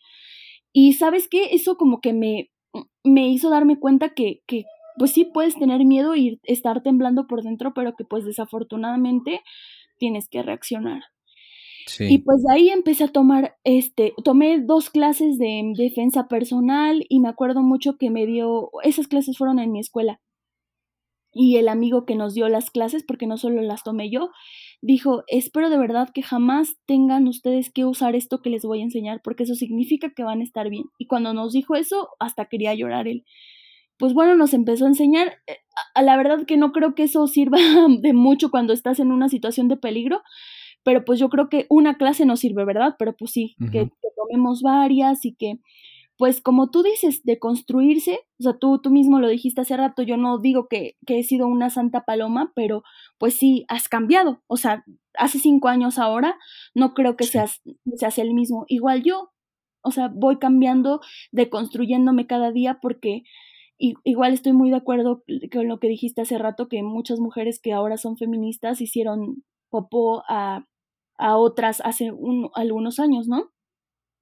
Y 0.79 0.93
sabes 0.93 1.27
qué, 1.27 1.55
eso 1.55 1.75
como 1.75 2.01
que 2.01 2.13
me, 2.13 2.51
me 3.03 3.27
hizo 3.29 3.49
darme 3.49 3.79
cuenta 3.79 4.13
que, 4.13 4.43
que 4.45 4.65
pues 4.99 5.09
sí 5.09 5.25
puedes 5.25 5.55
tener 5.55 5.83
miedo 5.85 6.15
y 6.15 6.39
estar 6.43 6.83
temblando 6.83 7.25
por 7.25 7.41
dentro, 7.41 7.73
pero 7.73 7.95
que 7.95 8.03
pues 8.05 8.25
desafortunadamente 8.25 9.41
tienes 9.97 10.29
que 10.29 10.43
reaccionar. 10.43 11.01
Y 11.97 12.19
pues 12.19 12.43
de 12.43 12.53
ahí 12.53 12.69
empecé 12.69 13.05
a 13.05 13.07
tomar, 13.07 13.57
este, 13.63 14.13
tomé 14.23 14.59
dos 14.59 14.91
clases 14.91 15.39
de 15.39 15.73
defensa 15.75 16.27
personal 16.27 17.03
y 17.09 17.21
me 17.21 17.29
acuerdo 17.29 17.63
mucho 17.63 17.97
que 17.97 18.11
me 18.11 18.27
dio, 18.27 18.69
esas 18.83 19.07
clases 19.07 19.35
fueron 19.35 19.57
en 19.57 19.71
mi 19.71 19.79
escuela. 19.79 20.21
Y 21.33 21.57
el 21.57 21.69
amigo 21.69 22.05
que 22.05 22.15
nos 22.15 22.35
dio 22.35 22.49
las 22.49 22.69
clases, 22.69 23.03
porque 23.03 23.25
no 23.25 23.37
solo 23.37 23.63
las 23.63 23.81
tomé 23.81 24.11
yo, 24.11 24.29
dijo, 24.81 25.23
espero 25.27 25.69
de 25.69 25.77
verdad 25.77 26.09
que 26.13 26.21
jamás 26.21 26.77
tengan 26.85 27.27
ustedes 27.27 27.71
que 27.71 27.85
usar 27.85 28.15
esto 28.15 28.41
que 28.41 28.49
les 28.49 28.63
voy 28.63 28.81
a 28.81 28.83
enseñar, 28.83 29.21
porque 29.23 29.43
eso 29.43 29.55
significa 29.55 30.11
que 30.11 30.23
van 30.23 30.41
a 30.41 30.43
estar 30.43 30.69
bien. 30.69 30.85
Y 30.97 31.07
cuando 31.07 31.33
nos 31.33 31.53
dijo 31.53 31.75
eso, 31.75 32.09
hasta 32.19 32.45
quería 32.45 32.73
llorar 32.75 33.07
él. 33.07 33.25
Pues 33.97 34.13
bueno, 34.13 34.35
nos 34.35 34.53
empezó 34.53 34.85
a 34.85 34.89
enseñar. 34.89 35.39
Eh, 35.47 35.57
a 35.95 36.01
la 36.01 36.17
verdad 36.17 36.45
que 36.45 36.57
no 36.57 36.71
creo 36.71 36.95
que 36.95 37.03
eso 37.03 37.27
sirva 37.27 37.57
de 38.01 38.13
mucho 38.13 38.51
cuando 38.51 38.73
estás 38.73 38.99
en 38.99 39.11
una 39.11 39.29
situación 39.29 39.67
de 39.67 39.77
peligro, 39.77 40.21
pero 40.83 41.03
pues 41.03 41.19
yo 41.19 41.29
creo 41.29 41.49
que 41.49 41.65
una 41.69 41.97
clase 41.97 42.25
no 42.25 42.37
sirve, 42.37 42.63
¿verdad? 42.63 42.95
Pero 42.97 43.15
pues 43.15 43.31
sí, 43.31 43.55
que, 43.71 43.89
tomemos 44.15 44.61
varias 44.61 45.25
y 45.25 45.35
que 45.35 45.59
pues 46.17 46.41
como 46.41 46.69
tú 46.71 46.83
dices, 46.83 47.23
de 47.23 47.39
construirse, 47.39 48.21
o 48.39 48.43
sea, 48.43 48.57
tú, 48.57 48.79
tú 48.81 48.89
mismo 48.89 49.19
lo 49.19 49.27
dijiste 49.29 49.61
hace 49.61 49.77
rato, 49.77 50.01
yo 50.03 50.17
no 50.17 50.39
digo 50.39 50.67
que, 50.67 50.97
que 51.05 51.19
he 51.19 51.23
sido 51.23 51.47
una 51.47 51.69
santa 51.69 52.05
paloma, 52.05 52.51
pero 52.55 52.83
pues 53.19 53.35
sí, 53.35 53.65
has 53.69 53.87
cambiado, 53.87 54.41
o 54.47 54.57
sea, 54.57 54.83
hace 55.13 55.39
cinco 55.39 55.67
años 55.67 55.99
ahora, 55.99 56.37
no 56.73 56.93
creo 56.93 57.15
que 57.15 57.25
seas, 57.25 57.61
seas 57.95 58.17
el 58.17 58.33
mismo, 58.33 58.65
igual 58.67 59.03
yo, 59.03 59.31
o 59.83 59.91
sea, 59.91 60.09
voy 60.13 60.37
cambiando, 60.37 61.01
deconstruyéndome 61.31 62.27
cada 62.27 62.51
día 62.51 62.79
porque 62.81 63.23
igual 63.77 64.33
estoy 64.33 64.53
muy 64.53 64.69
de 64.71 64.77
acuerdo 64.77 65.23
con 65.51 65.67
lo 65.67 65.79
que 65.79 65.87
dijiste 65.87 66.21
hace 66.21 66.37
rato, 66.37 66.67
que 66.67 66.81
muchas 66.83 67.19
mujeres 67.19 67.59
que 67.61 67.73
ahora 67.73 67.97
son 67.97 68.17
feministas 68.17 68.81
hicieron 68.81 69.43
popó 69.69 70.23
a, 70.27 70.65
a 71.17 71.37
otras 71.37 71.81
hace 71.81 72.11
un, 72.11 72.49
algunos 72.55 72.99
años, 72.99 73.27
¿no? 73.27 73.51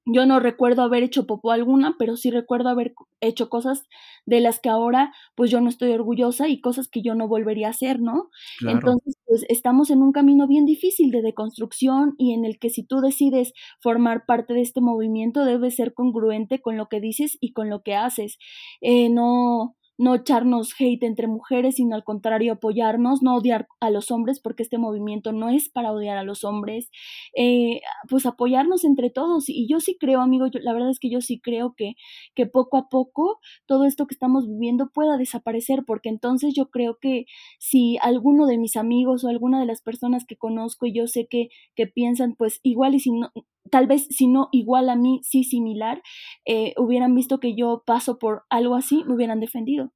Yo 0.06 0.26
no 0.28 0.40
recuerdo 0.40 0.84
haber 0.84 1.04
hecho 1.04 1.26
popó 1.26 1.52
alguna, 1.52 1.96
pero 1.98 2.16
sí 2.16 2.30
recuerdo 2.32 2.70
haber 2.70 2.94
hecho 3.22 3.50
cosas 3.50 3.84
de 4.26 4.40
las 4.40 4.60
que 4.60 4.70
ahora 4.70 5.12
pues 5.36 5.50
yo 5.52 5.62
no 5.62 5.70
estoy 5.70 5.92
orgullosa 5.94 6.48
y 6.48 6.62
cosas 6.62 6.88
que 6.88 7.02
yo 7.02 7.16
no 7.16 7.28
volvería 7.28 7.68
a 7.68 7.72
hacer, 7.72 8.00
¿no? 8.00 8.30
Entonces, 8.66 9.16
pues 9.26 9.46
estamos 9.50 9.90
en 9.90 10.02
un 10.04 10.12
camino 10.12 10.48
bien 10.48 10.66
difícil 10.66 11.12
de 11.12 11.22
deconstrucción 11.24 12.14
y 12.18 12.34
en 12.34 12.46
el 12.46 12.60
que 12.60 12.70
si 12.70 12.84
tú 12.84 13.02
decides 13.02 13.54
formar 13.82 14.26
parte 14.26 14.54
de 14.54 14.62
este 14.62 14.82
movimiento 14.82 15.44
debes 15.46 15.76
ser 15.76 15.94
congruente 15.94 16.62
con 16.62 16.78
lo 16.78 16.88
que 16.88 17.00
dices 17.02 17.38
y 17.42 17.54
con 17.54 17.70
lo 17.70 17.82
que 17.82 17.96
haces. 17.96 18.38
Eh, 18.82 19.10
no, 19.10 19.76
no 19.98 20.16
echarnos 20.16 20.74
hate 20.80 21.04
entre 21.04 21.28
mujeres, 21.28 21.76
sino 21.76 21.96
al 21.96 22.04
contrario 22.04 22.54
apoyarnos, 22.54 23.22
no 23.22 23.36
odiar 23.36 23.68
a 23.80 23.90
los 23.90 24.12
hombres, 24.12 24.40
porque 24.40 24.64
este 24.64 24.78
movimiento 24.78 25.32
no 25.32 25.50
es 25.50 25.70
para 25.70 25.92
odiar 25.92 26.18
a 26.18 26.24
los 26.24 26.44
hombres, 26.44 26.90
eh, 27.36 27.82
pues 28.10 28.26
apoyarnos 28.26 28.84
entre 28.84 29.10
todos. 29.10 29.50
Y 29.50 29.68
yo 29.68 29.80
sí 29.80 29.98
creo, 30.00 30.22
amigo, 30.22 30.48
la 30.54 30.74
verdad 30.74 30.90
es 30.90 31.00
que 31.00 31.10
yo 31.10 31.22
sí 31.22 31.40
creo 31.40 31.74
que, 31.76 31.94
que 32.36 32.46
poco 32.46 32.78
a 32.78 32.90
poco 32.90 33.40
todo 33.66 33.86
esto 33.86 34.08
que 34.08 34.14
estamos 34.16 34.48
viviendo 34.48 34.90
pueda 34.94 35.18
desaparecer, 35.18 35.84
porque 35.86 36.10
entonces 36.10 36.54
yo 36.56 36.70
creo 36.70 36.98
que 37.00 37.26
si 37.60 37.98
alguno 38.02 38.48
de 38.48 38.58
mis 38.58 38.76
amigos 38.78 39.24
o 39.24 39.30
alguna 39.30 39.60
de 39.60 39.66
las 39.66 39.82
personas 39.82 40.26
que 40.26 40.38
conozco 40.38 40.86
y 40.86 40.94
yo 40.94 41.08
sé 41.08 41.28
que, 41.28 41.50
que 41.76 41.88
piensan, 41.88 42.36
pues 42.36 42.60
igual 42.64 42.96
y 42.96 43.00
si 43.00 43.12
no, 43.12 43.32
tal 43.72 43.88
vez 43.88 44.08
si 44.10 44.28
no 44.28 44.50
igual 44.52 44.90
a 44.90 44.96
mí, 44.96 45.22
sí 45.24 45.44
similar, 45.44 46.02
eh, 46.46 46.74
hubieran 46.78 47.16
visto 47.16 47.40
que 47.40 47.56
yo 47.56 47.84
paso 47.86 48.20
por 48.20 48.44
algo 48.50 48.76
así, 48.76 49.04
me 49.06 49.16
hubieran 49.16 49.40
defendido. 49.40 49.92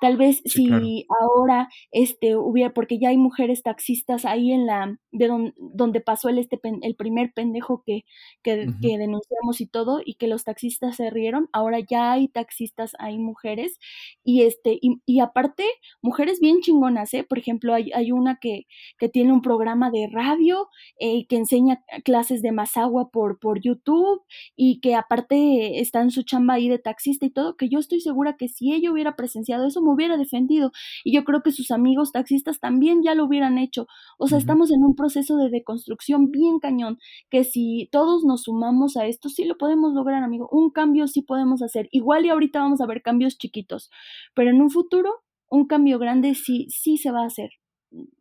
Tal 0.00 0.16
vez 0.16 0.42
si 0.44 1.06
ahora 1.20 1.68
este 1.90 2.36
hubiera, 2.36 2.74
porque 2.74 2.98
ya 2.98 3.08
hay 3.10 3.16
mujeres 3.16 3.62
taxistas 3.62 4.24
ahí 4.24 4.52
en 4.52 4.66
la, 4.66 4.98
de 5.12 5.52
donde 5.56 6.00
pasó 6.00 6.28
el, 6.28 6.38
este, 6.38 6.60
el 6.82 6.96
primer 6.96 7.32
pendejo 7.32 7.82
que, 7.84 8.04
que, 8.42 8.66
que, 8.80 8.98
denunciamos 8.98 9.60
y 9.60 9.66
todo, 9.66 10.00
y 10.04 10.14
que 10.14 10.26
los 10.26 10.44
taxistas 10.44 10.96
se 10.96 11.10
rieron, 11.10 11.48
ahora 11.52 11.78
ya 11.80 12.12
hay 12.12 12.28
taxistas, 12.28 12.92
hay 12.98 13.18
mujeres, 13.18 13.78
y 14.22 14.42
este, 14.42 14.78
y, 14.80 15.00
y 15.06 15.20
aparte, 15.20 15.64
mujeres 16.02 16.40
bien 16.40 16.60
chingonas, 16.60 17.14
¿eh? 17.14 17.24
Por 17.24 17.38
ejemplo, 17.38 17.74
hay, 17.74 17.92
hay 17.92 18.12
una 18.12 18.36
que, 18.36 18.66
que 18.98 19.08
tiene 19.08 19.32
un 19.32 19.42
programa 19.42 19.90
de 19.90 20.08
radio, 20.10 20.68
eh, 20.98 21.26
que 21.26 21.36
enseña 21.36 21.82
clases 22.04 22.42
de 22.42 22.52
masagua 22.52 23.10
por, 23.10 23.38
por 23.38 23.60
YouTube, 23.60 24.22
y 24.56 24.80
que 24.80 24.94
aparte 24.94 25.80
está 25.80 26.02
en 26.02 26.10
su 26.10 26.22
chamba 26.22 26.54
ahí 26.54 26.68
de 26.68 26.78
taxista 26.78 27.26
y 27.26 27.30
todo, 27.30 27.56
que 27.56 27.68
yo 27.68 27.78
estoy 27.78 28.00
segura 28.00 28.36
que 28.36 28.48
si 28.48 28.72
ella 28.72 28.90
hubiera 28.90 29.16
presenciado 29.16 29.53
eso 29.62 29.82
me 29.82 29.92
hubiera 29.92 30.16
defendido. 30.16 30.72
Y 31.04 31.14
yo 31.14 31.24
creo 31.24 31.42
que 31.42 31.52
sus 31.52 31.70
amigos 31.70 32.12
taxistas 32.12 32.60
también 32.60 33.02
ya 33.02 33.14
lo 33.14 33.24
hubieran 33.24 33.58
hecho. 33.58 33.86
O 34.18 34.26
sea, 34.26 34.38
estamos 34.38 34.70
en 34.70 34.82
un 34.82 34.94
proceso 34.94 35.36
de 35.36 35.50
deconstrucción 35.50 36.30
bien 36.30 36.58
cañón, 36.58 36.98
que 37.30 37.44
si 37.44 37.88
todos 37.92 38.24
nos 38.24 38.42
sumamos 38.44 38.96
a 38.96 39.06
esto, 39.06 39.28
sí 39.28 39.44
lo 39.44 39.56
podemos 39.56 39.92
lograr, 39.94 40.22
amigo. 40.22 40.48
Un 40.50 40.70
cambio 40.70 41.06
sí 41.06 41.22
podemos 41.22 41.62
hacer. 41.62 41.88
Igual 41.92 42.26
y 42.26 42.30
ahorita 42.30 42.60
vamos 42.60 42.80
a 42.80 42.86
ver 42.86 43.02
cambios 43.02 43.38
chiquitos, 43.38 43.90
pero 44.34 44.50
en 44.50 44.60
un 44.60 44.70
futuro, 44.70 45.22
un 45.50 45.66
cambio 45.66 45.98
grande 45.98 46.34
sí, 46.34 46.66
sí 46.70 46.96
se 46.96 47.10
va 47.10 47.22
a 47.22 47.26
hacer. 47.26 47.50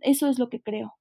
Eso 0.02 0.28
es 0.28 0.38
lo 0.40 0.50
que 0.50 0.62
creo. 0.62 0.94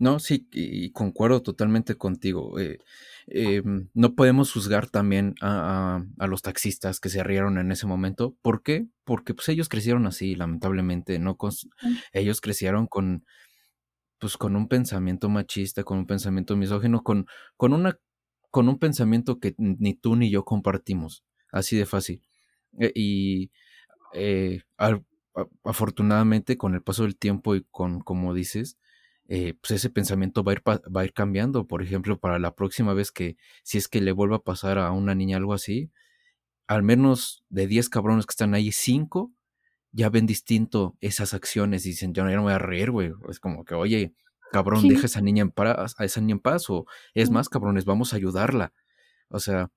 No, 0.00 0.18
sí, 0.18 0.48
y 0.50 0.92
concuerdo 0.92 1.42
totalmente 1.42 1.94
contigo. 1.94 2.58
Eh, 2.58 2.78
em, 3.26 3.90
no 3.92 4.14
podemos 4.14 4.50
juzgar 4.50 4.88
también 4.88 5.34
a, 5.42 6.02
los 6.26 6.40
taxistas 6.40 7.00
que 7.00 7.10
se 7.10 7.22
rieron 7.22 7.58
en 7.58 7.70
ese 7.70 7.86
momento. 7.86 8.34
¿Por 8.40 8.62
qué? 8.62 8.86
Porque 9.10 9.34
pues 9.34 9.48
ellos 9.48 9.68
crecieron 9.68 10.06
así, 10.06 10.36
lamentablemente, 10.36 11.18
¿no? 11.18 11.36
ellos 12.12 12.40
crecieron 12.40 12.86
con, 12.86 13.24
pues, 14.20 14.36
con 14.36 14.54
un 14.54 14.68
pensamiento 14.68 15.28
machista, 15.28 15.82
con 15.82 15.98
un 15.98 16.06
pensamiento 16.06 16.56
misógino, 16.56 17.02
con, 17.02 17.26
con, 17.56 17.72
una, 17.72 17.98
con 18.52 18.68
un 18.68 18.78
pensamiento 18.78 19.40
que 19.40 19.56
ni 19.58 19.94
tú 19.94 20.14
ni 20.14 20.30
yo 20.30 20.44
compartimos. 20.44 21.24
Así 21.50 21.76
de 21.76 21.86
fácil. 21.86 22.22
E, 22.78 22.92
y 22.94 23.50
eh, 24.14 24.62
afortunadamente, 25.64 26.56
con 26.56 26.76
el 26.76 26.82
paso 26.84 27.02
del 27.02 27.16
tiempo 27.16 27.56
y 27.56 27.64
con, 27.72 28.02
como 28.02 28.32
dices, 28.32 28.78
eh, 29.26 29.54
pues 29.60 29.72
ese 29.72 29.90
pensamiento 29.90 30.44
va 30.44 30.52
a, 30.52 30.54
ir, 30.54 30.62
va 30.64 31.00
a 31.00 31.04
ir 31.04 31.12
cambiando. 31.14 31.66
Por 31.66 31.82
ejemplo, 31.82 32.20
para 32.20 32.38
la 32.38 32.54
próxima 32.54 32.94
vez 32.94 33.10
que, 33.10 33.36
si 33.64 33.76
es 33.76 33.88
que 33.88 34.00
le 34.00 34.12
vuelva 34.12 34.36
a 34.36 34.44
pasar 34.44 34.78
a 34.78 34.92
una 34.92 35.16
niña 35.16 35.36
algo 35.36 35.52
así, 35.52 35.90
al 36.70 36.84
menos 36.84 37.44
de 37.48 37.66
10 37.66 37.88
cabrones 37.88 38.26
que 38.26 38.30
están 38.30 38.54
ahí, 38.54 38.70
5 38.70 39.32
ya 39.90 40.08
ven 40.08 40.24
distinto 40.24 40.96
esas 41.00 41.34
acciones 41.34 41.84
y 41.84 41.88
dicen, 41.88 42.14
yo 42.14 42.22
no, 42.22 42.30
me 42.30 42.38
voy 42.38 42.52
a 42.52 42.58
reír, 42.58 42.92
güey. 42.92 43.12
Es 43.28 43.40
como 43.40 43.64
que, 43.64 43.74
oye, 43.74 44.14
cabrón, 44.52 44.86
deja 44.86 45.02
a 45.02 45.06
esa 45.06 45.20
niña 45.20 45.42
en 45.42 45.50
paz, 45.50 45.96
a 45.98 46.04
esa 46.04 46.20
niña 46.20 46.34
en 46.34 46.38
paz, 46.38 46.70
o 46.70 46.86
es 47.12 47.28
más, 47.28 47.48
cabrones, 47.48 47.86
vamos 47.86 48.12
a 48.12 48.16
ayudarla. 48.16 48.72
O 49.30 49.40
sea, 49.40 49.72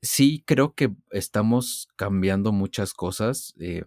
sí 0.00 0.42
creo 0.46 0.74
que 0.74 0.94
estamos 1.10 1.88
cambiando 1.94 2.52
muchas 2.52 2.94
cosas. 2.94 3.52
Eh, 3.60 3.84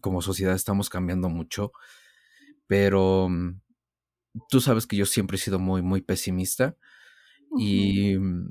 como 0.00 0.22
sociedad 0.22 0.56
estamos 0.56 0.90
cambiando 0.90 1.28
mucho. 1.28 1.70
Pero 2.66 3.28
mm, 3.28 3.60
tú 4.48 4.60
sabes 4.60 4.88
que 4.88 4.96
yo 4.96 5.06
siempre 5.06 5.36
he 5.36 5.40
sido 5.40 5.60
muy, 5.60 5.82
muy 5.82 6.00
pesimista 6.00 6.76
y 7.56 8.18
mm, 8.18 8.50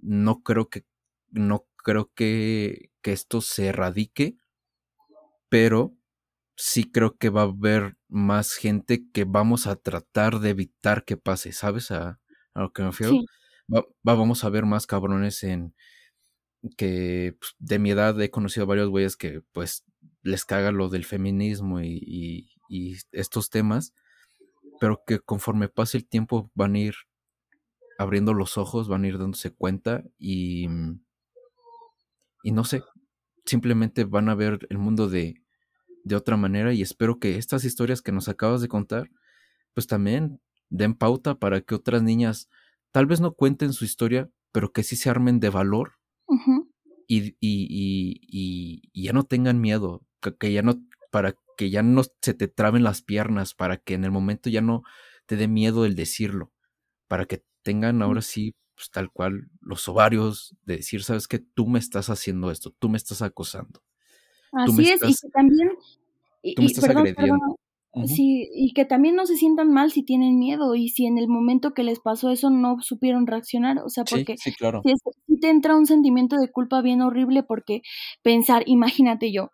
no 0.00 0.42
creo 0.42 0.68
que, 0.68 0.84
no 1.30 1.66
creo 1.82 2.10
que, 2.14 2.90
que 3.02 3.12
esto 3.12 3.40
se 3.40 3.66
erradique, 3.66 4.36
pero 5.48 5.94
sí 6.56 6.90
creo 6.90 7.16
que 7.16 7.30
va 7.30 7.42
a 7.42 7.44
haber 7.44 7.96
más 8.08 8.54
gente 8.54 9.08
que 9.12 9.24
vamos 9.24 9.66
a 9.66 9.76
tratar 9.76 10.40
de 10.40 10.50
evitar 10.50 11.04
que 11.04 11.16
pase, 11.16 11.52
¿sabes? 11.52 11.90
A, 11.90 12.20
lo 12.54 12.72
que 12.72 12.82
me 12.82 12.90
refiero. 12.90 13.14
vamos 14.02 14.44
a 14.44 14.50
ver 14.50 14.66
más 14.66 14.86
cabrones 14.86 15.42
en 15.44 15.74
que 16.76 17.36
pues, 17.40 17.54
de 17.58 17.78
mi 17.78 17.90
edad 17.90 18.20
he 18.20 18.30
conocido 18.30 18.66
varios 18.66 18.88
güeyes 18.90 19.16
que 19.16 19.40
pues 19.52 19.84
les 20.22 20.44
caga 20.44 20.72
lo 20.72 20.88
del 20.88 21.06
feminismo 21.06 21.80
y, 21.80 22.50
y 22.68 22.96
estos 23.12 23.48
temas 23.48 23.94
pero 24.80 25.04
que 25.06 25.20
conforme 25.20 25.68
pase 25.68 25.98
el 25.98 26.08
tiempo 26.08 26.50
van 26.54 26.74
a 26.74 26.78
ir 26.80 26.94
abriendo 27.98 28.32
los 28.32 28.56
ojos, 28.56 28.88
van 28.88 29.04
a 29.04 29.08
ir 29.08 29.18
dándose 29.18 29.52
cuenta 29.52 30.02
y, 30.18 30.66
mm, 30.68 31.00
y 32.42 32.52
no 32.52 32.64
sé, 32.64 32.82
simplemente 33.44 34.04
van 34.04 34.28
a 34.28 34.34
ver 34.34 34.66
el 34.70 34.78
mundo 34.78 35.08
de, 35.08 35.42
de 36.04 36.16
otra 36.16 36.36
manera 36.36 36.72
y 36.72 36.82
espero 36.82 37.18
que 37.18 37.36
estas 37.36 37.64
historias 37.64 38.02
que 38.02 38.12
nos 38.12 38.28
acabas 38.28 38.60
de 38.60 38.68
contar, 38.68 39.10
pues 39.74 39.86
también 39.86 40.40
den 40.68 40.94
pauta 40.94 41.38
para 41.38 41.60
que 41.60 41.74
otras 41.74 42.02
niñas 42.02 42.48
tal 42.92 43.06
vez 43.06 43.20
no 43.20 43.32
cuenten 43.32 43.72
su 43.72 43.84
historia, 43.84 44.30
pero 44.52 44.72
que 44.72 44.82
sí 44.82 44.96
se 44.96 45.10
armen 45.10 45.40
de 45.40 45.50
valor 45.50 45.94
y, 47.06 47.36
y, 47.40 47.40
y, 47.40 48.20
y, 48.92 49.02
ya 49.02 49.12
no 49.12 49.24
tengan 49.24 49.60
miedo, 49.60 50.06
que, 50.38 50.52
ya 50.52 50.62
no, 50.62 50.80
para 51.10 51.34
que 51.56 51.70
ya 51.70 51.82
no 51.82 52.02
se 52.22 52.34
te 52.34 52.46
traben 52.48 52.84
las 52.84 53.02
piernas, 53.02 53.54
para 53.54 53.78
que 53.78 53.94
en 53.94 54.04
el 54.04 54.12
momento 54.12 54.48
ya 54.48 54.60
no 54.60 54.82
te 55.26 55.36
dé 55.36 55.48
miedo 55.48 55.84
el 55.84 55.96
decirlo, 55.96 56.52
para 57.08 57.26
que 57.26 57.44
tengan 57.62 58.02
ahora 58.02 58.22
sí, 58.22 58.54
pues, 58.80 58.90
tal 58.90 59.10
cual, 59.12 59.50
los 59.60 59.86
ovarios 59.88 60.56
de 60.64 60.78
decir, 60.78 61.02
sabes 61.02 61.28
que 61.28 61.38
tú 61.38 61.66
me 61.66 61.78
estás 61.78 62.08
haciendo 62.08 62.50
esto, 62.50 62.74
tú 62.78 62.88
me 62.88 62.96
estás 62.96 63.20
acosando. 63.20 63.82
Así 64.52 64.88
es, 64.88 65.02
y 65.02 65.12
que 65.12 65.28
también... 65.34 65.68
tú 66.56 66.62
me 66.62 66.66
estás 66.66 66.84
agrediendo. 66.84 67.58
Sí, 68.06 68.48
y 68.54 68.72
que 68.72 68.86
también 68.86 69.16
no 69.16 69.26
se 69.26 69.36
sientan 69.36 69.70
mal 69.70 69.90
si 69.90 70.02
tienen 70.02 70.38
miedo 70.38 70.74
y 70.76 70.88
si 70.88 71.04
en 71.04 71.18
el 71.18 71.28
momento 71.28 71.74
que 71.74 71.82
les 71.82 72.00
pasó 72.00 72.30
eso 72.30 72.48
no 72.48 72.80
supieron 72.80 73.26
reaccionar, 73.26 73.80
o 73.84 73.90
sea, 73.90 74.04
porque 74.04 74.36
sí, 74.38 74.54
claro. 74.54 74.80
si 74.82 75.40
te 75.40 75.50
entra 75.50 75.76
un 75.76 75.84
sentimiento 75.84 76.36
de 76.36 76.50
culpa 76.50 76.80
bien 76.80 77.02
horrible 77.02 77.42
porque 77.42 77.82
pensar, 78.22 78.62
imagínate 78.64 79.30
yo, 79.30 79.50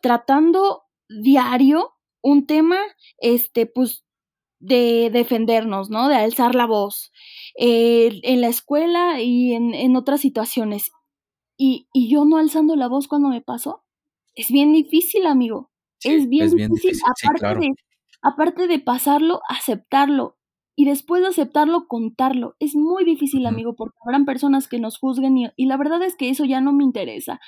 tratando 0.00 0.84
diario 1.10 1.90
un 2.22 2.46
tema, 2.46 2.78
este, 3.18 3.66
pues, 3.66 4.05
de 4.58 5.10
defendernos, 5.12 5.90
¿no? 5.90 6.08
De 6.08 6.16
alzar 6.16 6.54
la 6.54 6.66
voz 6.66 7.12
eh, 7.58 8.20
en 8.22 8.40
la 8.40 8.48
escuela 8.48 9.20
y 9.20 9.54
en, 9.54 9.74
en 9.74 9.96
otras 9.96 10.20
situaciones. 10.20 10.90
Y, 11.56 11.88
y, 11.92 12.10
yo 12.10 12.24
no 12.24 12.36
alzando 12.36 12.76
la 12.76 12.88
voz 12.88 13.08
cuando 13.08 13.28
me 13.28 13.40
pasó. 13.40 13.84
Es 14.34 14.48
bien 14.48 14.72
difícil, 14.72 15.26
amigo. 15.26 15.70
es 16.04 16.28
bien, 16.28 16.50
difícil. 16.50 17.00
aparte, 17.06 17.60
de, 17.60 17.74
aparte 18.20 18.66
de 18.66 18.78
pasarlo, 18.78 19.40
aceptarlo. 19.48 20.36
Y 20.76 20.84
después 20.84 21.22
de 21.22 21.28
aceptarlo, 21.28 21.88
contarlo. 21.88 22.54
Es 22.60 22.76
muy 22.76 23.04
difícil, 23.04 23.46
amigo, 23.46 23.74
porque 23.74 23.96
habrán 24.04 24.26
personas 24.26 24.68
que 24.68 24.78
nos 24.78 24.98
juzguen 24.98 25.38
y, 25.38 25.48
y, 25.56 25.66
la 25.66 25.78
verdad 25.78 26.02
es 26.02 26.16
que 26.16 26.28
eso 26.28 26.44
ya 26.44 26.60
no 26.60 26.72
me 26.74 26.84
interesa, 26.84 27.40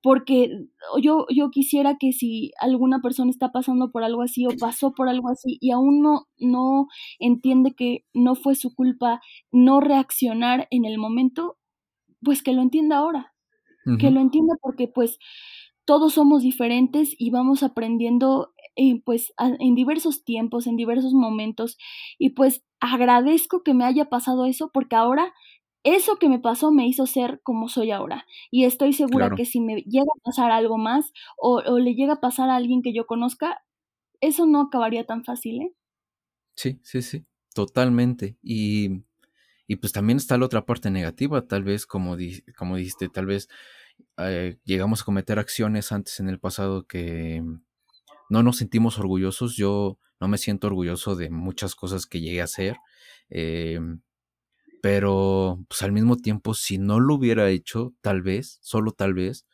porque 0.00 0.66
yo, 1.02 1.26
yo 1.34 1.50
quisiera 1.50 1.96
que 1.98 2.12
si 2.12 2.52
alguna 2.60 3.00
persona 3.00 3.30
está 3.30 3.50
pasando 3.50 3.90
por 3.90 4.04
algo 4.04 4.22
así 4.22 4.46
o 4.46 4.50
pasó 4.58 4.92
por 4.94 5.08
algo 5.08 5.28
así 5.28 5.58
y 5.60 5.72
aún 5.72 6.00
no, 6.02 6.28
no 6.38 6.86
entiende 7.18 7.74
que 7.74 8.04
no 8.14 8.36
fue 8.36 8.54
su 8.54 8.74
culpa 8.74 9.20
no 9.50 9.80
reaccionar 9.80 10.68
en 10.70 10.84
el 10.84 10.98
momento, 10.98 11.58
pues 12.22 12.42
que 12.42 12.52
lo 12.52 12.62
entienda 12.62 12.98
ahora, 12.98 13.34
que 13.98 14.10
lo 14.10 14.20
entienda 14.20 14.54
porque 14.60 14.86
pues 14.86 15.18
todos 15.86 16.12
somos 16.12 16.42
diferentes 16.42 17.14
y 17.18 17.30
vamos 17.30 17.62
aprendiendo 17.62 18.52
eh, 18.76 19.00
pues 19.02 19.32
en 19.38 19.74
diversos 19.74 20.22
tiempos, 20.24 20.66
en 20.66 20.76
diversos 20.76 21.14
momentos 21.14 21.78
y 22.18 22.30
pues 22.30 22.62
agradezco 22.80 23.62
que 23.62 23.74
me 23.74 23.84
haya 23.84 24.06
pasado 24.06 24.46
eso 24.46 24.70
porque 24.72 24.96
ahora 24.96 25.32
eso 25.84 26.16
que 26.16 26.28
me 26.28 26.38
pasó 26.38 26.70
me 26.70 26.86
hizo 26.86 27.06
ser 27.06 27.40
como 27.42 27.68
soy 27.68 27.90
ahora 27.90 28.26
y 28.50 28.64
estoy 28.64 28.92
segura 28.92 29.30
que 29.36 29.44
si 29.44 29.60
me 29.60 29.76
llega 29.82 30.04
a 30.04 30.22
pasar 30.22 30.50
algo 30.50 30.76
más 30.76 31.12
o, 31.36 31.62
o, 31.64 31.78
le 31.78 31.94
llega 31.94 32.14
a 32.14 32.20
pasar 32.20 32.50
a 32.50 32.56
alguien 32.56 32.82
que 32.82 32.92
yo 32.92 33.06
conozca, 33.06 33.62
eso 34.20 34.46
no 34.46 34.60
acabaría 34.60 35.04
tan 35.04 35.24
fácil, 35.24 35.62
¿eh? 35.62 35.72
Sí, 36.56 36.80
sí, 36.82 37.02
sí, 37.02 37.24
totalmente. 37.54 38.36
Y, 38.42 39.04
y 39.68 39.76
pues 39.76 39.92
también 39.92 40.16
está 40.16 40.36
la 40.36 40.46
otra 40.46 40.66
parte 40.66 40.90
negativa, 40.90 41.46
tal 41.46 41.62
vez 41.62 41.86
como, 41.86 42.16
di 42.16 42.42
como 42.56 42.76
dijiste, 42.76 43.08
tal 43.08 43.26
vez 43.26 43.48
eh, 44.16 44.58
llegamos 44.64 45.02
a 45.02 45.04
cometer 45.04 45.38
acciones 45.38 45.92
antes 45.92 46.18
en 46.20 46.28
el 46.28 46.40
pasado 46.40 46.86
que 46.86 47.44
no 48.28 48.42
nos 48.42 48.56
sentimos 48.56 48.98
orgullosos. 48.98 49.56
Yo 49.56 49.98
no 50.20 50.28
me 50.28 50.38
siento 50.38 50.66
orgulloso 50.66 51.16
de 51.16 51.30
muchas 51.30 51.74
cosas 51.74 52.06
que 52.06 52.20
llegué 52.20 52.40
a 52.40 52.44
hacer. 52.44 52.76
Eh, 53.30 53.80
pero 54.80 55.64
pues 55.68 55.82
al 55.82 55.92
mismo 55.92 56.16
tiempo, 56.16 56.54
si 56.54 56.78
no 56.78 57.00
lo 57.00 57.14
hubiera 57.14 57.50
hecho, 57.50 57.94
tal 58.00 58.22
vez, 58.22 58.58
solo 58.62 58.92
tal 58.92 59.14
vez, 59.14 59.46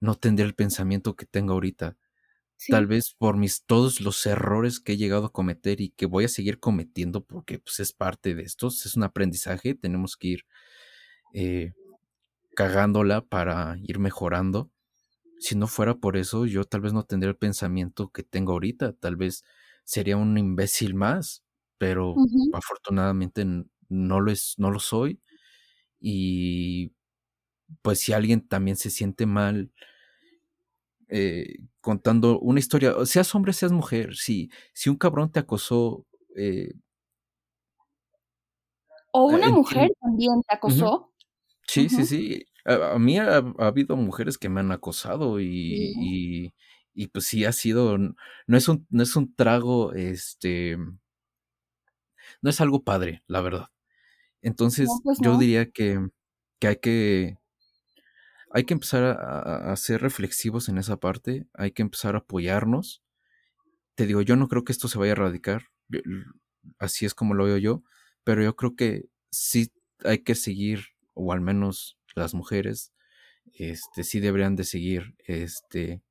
no 0.00 0.14
tendría 0.16 0.46
el 0.46 0.54
pensamiento 0.54 1.16
que 1.16 1.26
tengo 1.26 1.54
ahorita. 1.54 1.96
Sí. 2.56 2.70
Tal 2.70 2.86
vez 2.86 3.14
por 3.18 3.36
mis 3.36 3.64
todos 3.64 4.00
los 4.00 4.24
errores 4.26 4.80
que 4.80 4.92
he 4.92 4.96
llegado 4.96 5.26
a 5.26 5.32
cometer 5.32 5.80
y 5.80 5.90
que 5.90 6.06
voy 6.06 6.24
a 6.24 6.28
seguir 6.28 6.60
cometiendo 6.60 7.24
porque 7.24 7.58
pues, 7.58 7.80
es 7.80 7.92
parte 7.92 8.34
de 8.34 8.42
esto, 8.42 8.68
es 8.68 8.96
un 8.96 9.02
aprendizaje, 9.02 9.74
tenemos 9.74 10.16
que 10.16 10.28
ir 10.28 10.46
eh, 11.32 11.72
cagándola 12.54 13.22
para 13.22 13.76
ir 13.82 13.98
mejorando. 13.98 14.70
Si 15.40 15.56
no 15.56 15.66
fuera 15.66 15.96
por 15.96 16.16
eso, 16.16 16.46
yo 16.46 16.64
tal 16.64 16.80
vez 16.80 16.92
no 16.92 17.02
tendría 17.02 17.30
el 17.30 17.36
pensamiento 17.36 18.10
que 18.10 18.22
tengo 18.22 18.52
ahorita, 18.52 18.92
tal 18.92 19.16
vez 19.16 19.42
sería 19.84 20.16
un 20.16 20.36
imbécil 20.38 20.94
más, 20.94 21.44
pero 21.78 22.12
uh 22.12 22.16
-huh. 22.16 22.50
afortunadamente 22.54 23.44
no 23.88 24.20
lo, 24.20 24.30
es, 24.32 24.54
no 24.58 24.70
lo 24.70 24.80
soy. 24.80 25.20
Y 26.00 26.92
pues 27.82 28.00
si 28.00 28.12
alguien 28.12 28.46
también 28.46 28.76
se 28.76 28.90
siente 28.90 29.26
mal 29.26 29.70
eh, 31.08 31.58
contando 31.80 32.38
una 32.40 32.58
historia, 32.60 32.94
seas 33.04 33.34
hombre, 33.34 33.52
seas 33.52 33.72
mujer, 33.72 34.14
si, 34.16 34.50
si 34.72 34.90
un 34.90 34.96
cabrón 34.96 35.30
te 35.30 35.40
acosó... 35.40 36.06
Eh, 36.36 36.72
o 39.12 39.26
una 39.26 39.48
mujer 39.48 39.92
también 40.00 40.42
te 40.48 40.54
acosó. 40.56 40.92
Uh 40.92 40.98
-huh. 40.98 41.10
Sí, 41.68 41.80
uh 41.82 41.84
-huh. 41.84 41.96
sí, 41.96 42.04
sí. 42.06 42.46
A, 42.64 42.94
a 42.94 42.98
mí 42.98 43.18
ha, 43.18 43.36
ha, 43.36 43.66
habido 43.66 43.96
mujeres 43.96 44.38
que 44.38 44.48
me 44.48 44.60
han 44.60 44.72
acosado 44.72 45.38
y, 45.40 45.46
uh 45.46 46.00
-huh. 46.00 46.04
y, 46.04 46.54
y, 46.94 47.08
pues 47.08 47.26
sí 47.26 47.44
ha 47.44 47.52
sido, 47.52 47.98
no 47.98 48.16
es 48.56 48.68
un, 48.68 48.86
no 48.90 49.02
es 49.02 49.16
un 49.16 49.34
trago, 49.34 49.92
este, 49.92 50.76
no 52.42 52.50
es 52.50 52.60
algo 52.60 52.84
padre, 52.84 53.22
la 53.26 53.40
verdad. 53.40 53.68
Entonces 54.42 54.88
no, 54.88 55.00
pues 55.02 55.18
yo 55.22 55.38
diría 55.38 55.70
que, 55.70 55.98
que 56.58 56.66
hay 56.68 56.76
que, 56.76 57.38
hay 58.50 58.64
que 58.64 58.74
empezar 58.74 59.04
a, 59.04 59.72
a, 59.72 59.76
ser 59.76 60.02
reflexivos 60.02 60.68
en 60.68 60.78
esa 60.78 60.98
parte, 60.98 61.46
hay 61.54 61.72
que 61.72 61.82
empezar 61.82 62.14
a 62.14 62.18
apoyarnos. 62.18 63.02
Te 63.94 64.06
digo, 64.06 64.22
yo 64.22 64.36
no 64.36 64.48
creo 64.48 64.64
que 64.64 64.72
esto 64.72 64.88
se 64.88 64.98
vaya 64.98 65.12
a 65.12 65.16
erradicar, 65.16 65.68
así 66.78 67.06
es 67.06 67.14
como 67.14 67.34
lo 67.34 67.44
veo 67.44 67.58
yo, 67.58 67.82
pero 68.24 68.42
yo 68.42 68.56
creo 68.56 68.76
que 68.76 69.08
sí 69.30 69.72
hay 70.04 70.18
que 70.18 70.34
seguir, 70.34 70.86
o 71.14 71.32
al 71.32 71.40
menos 71.40 71.98
las 72.14 72.34
mujeres, 72.34 72.92
este, 73.52 74.04
sí 74.04 74.20
deberían 74.20 74.56
de 74.56 74.64
seguir 74.64 75.14
este, 75.26 76.02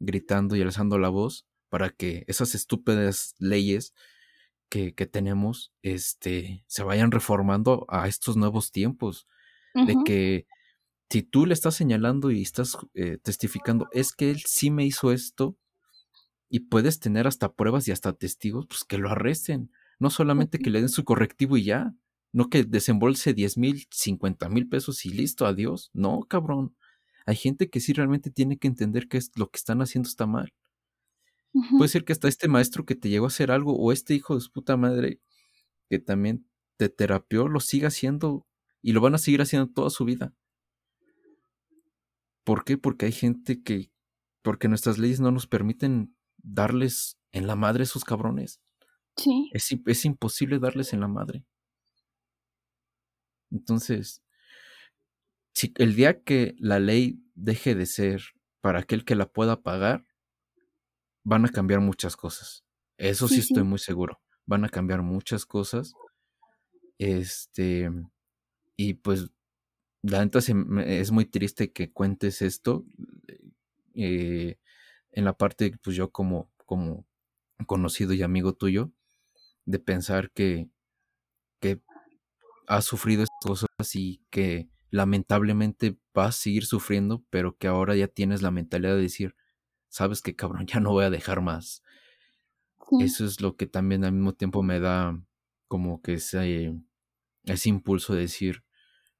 gritando 0.00 0.56
y 0.56 0.62
alzando 0.62 0.98
la 0.98 1.08
voz 1.08 1.46
para 1.68 1.90
que 1.90 2.24
esas 2.28 2.54
estúpidas 2.54 3.34
leyes 3.38 3.94
que, 4.68 4.94
que 4.94 5.06
tenemos 5.06 5.72
este, 5.82 6.64
se 6.66 6.82
vayan 6.82 7.10
reformando 7.10 7.86
a 7.88 8.08
estos 8.08 8.36
nuevos 8.36 8.72
tiempos. 8.72 9.26
Uh 9.74 9.80
-huh. 9.82 9.86
De 9.86 9.96
que 10.04 10.46
si 11.10 11.22
tú 11.22 11.46
le 11.46 11.54
estás 11.54 11.74
señalando 11.74 12.30
y 12.30 12.42
estás 12.42 12.76
eh, 12.94 13.18
testificando, 13.22 13.88
es 13.92 14.12
que 14.12 14.30
él 14.30 14.42
sí 14.44 14.70
me 14.70 14.84
hizo 14.84 15.12
esto 15.12 15.56
y 16.50 16.60
puedes 16.60 17.00
tener 17.00 17.26
hasta 17.26 17.52
pruebas 17.52 17.88
y 17.88 17.92
hasta 17.92 18.12
testigos, 18.12 18.66
pues 18.66 18.84
que 18.84 18.98
lo 18.98 19.10
arresten. 19.10 19.70
No 19.98 20.10
solamente 20.10 20.58
que 20.58 20.70
le 20.70 20.80
den 20.80 20.88
su 20.88 21.04
correctivo 21.04 21.56
y 21.56 21.64
ya, 21.64 21.94
no 22.32 22.50
que 22.50 22.64
desembolse 22.64 23.34
10 23.34 23.58
mil, 23.58 23.86
50 23.90 24.48
mil 24.48 24.68
pesos 24.68 25.04
y 25.06 25.10
listo, 25.10 25.46
adiós. 25.46 25.90
No, 25.92 26.20
cabrón. 26.28 26.76
Hay 27.28 27.36
gente 27.36 27.68
que 27.68 27.80
sí 27.80 27.92
realmente 27.92 28.30
tiene 28.30 28.56
que 28.56 28.68
entender 28.68 29.06
que 29.06 29.18
es, 29.18 29.30
lo 29.36 29.50
que 29.50 29.58
están 29.58 29.82
haciendo 29.82 30.08
está 30.08 30.26
mal. 30.26 30.54
Uh 31.52 31.62
-huh. 31.62 31.76
Puede 31.76 31.90
ser 31.90 32.06
que 32.06 32.14
hasta 32.14 32.26
este 32.26 32.48
maestro 32.48 32.86
que 32.86 32.94
te 32.94 33.10
llegó 33.10 33.26
a 33.26 33.28
hacer 33.28 33.50
algo 33.50 33.76
o 33.76 33.92
este 33.92 34.14
hijo 34.14 34.34
de 34.34 34.40
su 34.40 34.50
puta 34.50 34.78
madre 34.78 35.20
que 35.90 35.98
también 35.98 36.48
te 36.78 36.88
terapió 36.88 37.46
lo 37.46 37.60
siga 37.60 37.88
haciendo 37.88 38.46
y 38.80 38.92
lo 38.92 39.02
van 39.02 39.14
a 39.14 39.18
seguir 39.18 39.42
haciendo 39.42 39.70
toda 39.70 39.90
su 39.90 40.06
vida. 40.06 40.32
¿Por 42.44 42.64
qué? 42.64 42.78
Porque 42.78 43.04
hay 43.04 43.12
gente 43.12 43.62
que, 43.62 43.92
porque 44.40 44.68
nuestras 44.68 44.96
leyes 44.96 45.20
no 45.20 45.30
nos 45.30 45.46
permiten 45.46 46.16
darles 46.38 47.18
en 47.32 47.46
la 47.46 47.56
madre 47.56 47.82
a 47.82 47.84
esos 47.84 48.04
cabrones. 48.04 48.62
Sí. 49.18 49.50
Es, 49.52 49.68
es 49.84 50.04
imposible 50.06 50.58
darles 50.58 50.94
en 50.94 51.00
la 51.00 51.08
madre. 51.08 51.44
Entonces, 53.50 54.22
si 55.58 55.72
el 55.78 55.96
día 55.96 56.22
que 56.22 56.54
la 56.60 56.78
ley 56.78 57.20
deje 57.34 57.74
de 57.74 57.86
ser 57.86 58.22
para 58.60 58.78
aquel 58.78 59.04
que 59.04 59.16
la 59.16 59.26
pueda 59.26 59.60
pagar, 59.60 60.06
van 61.24 61.44
a 61.46 61.48
cambiar 61.48 61.80
muchas 61.80 62.16
cosas. 62.16 62.64
Eso 62.96 63.26
sí, 63.26 63.34
sí 63.34 63.40
estoy 63.40 63.64
sí. 63.64 63.68
muy 63.68 63.80
seguro. 63.80 64.20
Van 64.46 64.64
a 64.64 64.68
cambiar 64.68 65.02
muchas 65.02 65.46
cosas. 65.46 65.94
Este, 66.98 67.90
y 68.76 68.94
pues, 68.94 69.32
la 70.02 70.24
neta 70.24 70.38
es 70.38 71.10
muy 71.10 71.24
triste 71.24 71.72
que 71.72 71.92
cuentes 71.92 72.40
esto. 72.40 72.86
Eh, 73.94 74.60
en 75.10 75.24
la 75.24 75.36
parte, 75.36 75.76
pues 75.82 75.96
yo 75.96 76.12
como, 76.12 76.52
como 76.66 77.04
conocido 77.66 78.12
y 78.12 78.22
amigo 78.22 78.52
tuyo, 78.52 78.92
de 79.64 79.80
pensar 79.80 80.30
que, 80.30 80.70
que 81.60 81.82
has 82.68 82.84
sufrido 82.84 83.24
estas 83.24 83.66
cosas 83.66 83.96
y 83.96 84.22
que 84.30 84.68
lamentablemente 84.90 85.98
vas 86.14 86.28
a 86.30 86.40
seguir 86.40 86.66
sufriendo, 86.66 87.24
pero 87.30 87.56
que 87.56 87.68
ahora 87.68 87.96
ya 87.96 88.08
tienes 88.08 88.42
la 88.42 88.50
mentalidad 88.50 88.96
de 88.96 89.02
decir, 89.02 89.36
sabes 89.88 90.22
que 90.22 90.36
cabrón, 90.36 90.66
ya 90.66 90.80
no 90.80 90.92
voy 90.92 91.04
a 91.04 91.10
dejar 91.10 91.42
más. 91.42 91.82
Sí. 92.88 92.96
Eso 92.98 93.24
es 93.24 93.40
lo 93.40 93.56
que 93.56 93.66
también 93.66 94.04
al 94.04 94.12
mismo 94.12 94.34
tiempo 94.34 94.62
me 94.62 94.80
da 94.80 95.20
como 95.68 96.02
que 96.02 96.14
ese, 96.14 96.74
ese 97.44 97.68
impulso 97.68 98.14
de 98.14 98.22
decir, 98.22 98.64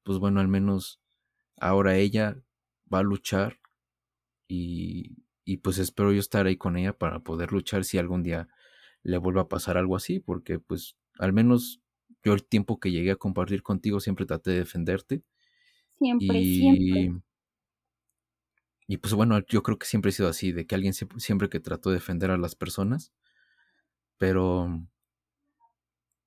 pues 0.03 0.19
bueno, 0.19 0.41
al 0.41 0.47
menos 0.49 1.01
ahora 1.57 1.97
ella 1.97 2.41
va 2.93 2.99
a 2.99 3.03
luchar 3.03 3.59
y, 4.47 5.17
y 5.45 5.57
pues 5.57 5.79
espero 5.79 6.13
yo 6.13 6.19
estar 6.19 6.47
ahí 6.47 6.57
con 6.57 6.77
ella 6.77 6.97
para 6.97 7.21
poder 7.21 7.51
luchar 7.53 7.85
si 7.85 7.97
algún 7.97 8.23
día 8.23 8.49
le 9.03 9.17
vuelva 9.17 9.43
a 9.43 9.49
pasar 9.49 9.77
algo 9.77 9.95
así, 9.95 10.19
porque 10.19 10.59
pues 10.59 10.97
al 11.19 11.33
menos 11.33 11.81
yo 12.23 12.33
el 12.33 12.45
tiempo 12.45 12.79
que 12.79 12.91
llegué 12.91 13.11
a 13.11 13.15
compartir 13.17 13.63
contigo 13.63 13.99
siempre 13.99 14.25
traté 14.25 14.51
de 14.51 14.59
defenderte. 14.59 15.23
Y. 15.99 17.11
Y 18.91 18.97
pues 18.97 19.13
bueno, 19.13 19.39
yo 19.47 19.61
creo 19.61 19.77
que 19.77 19.85
siempre 19.85 20.09
he 20.09 20.11
sido 20.11 20.29
así, 20.29 20.51
de 20.51 20.65
que 20.65 20.73
alguien 20.73 20.93
siempre, 20.93 21.47
que 21.47 21.59
trató 21.59 21.91
de 21.91 21.97
defender 21.97 22.31
a 22.31 22.37
las 22.37 22.55
personas, 22.55 23.13
pero 24.17 24.67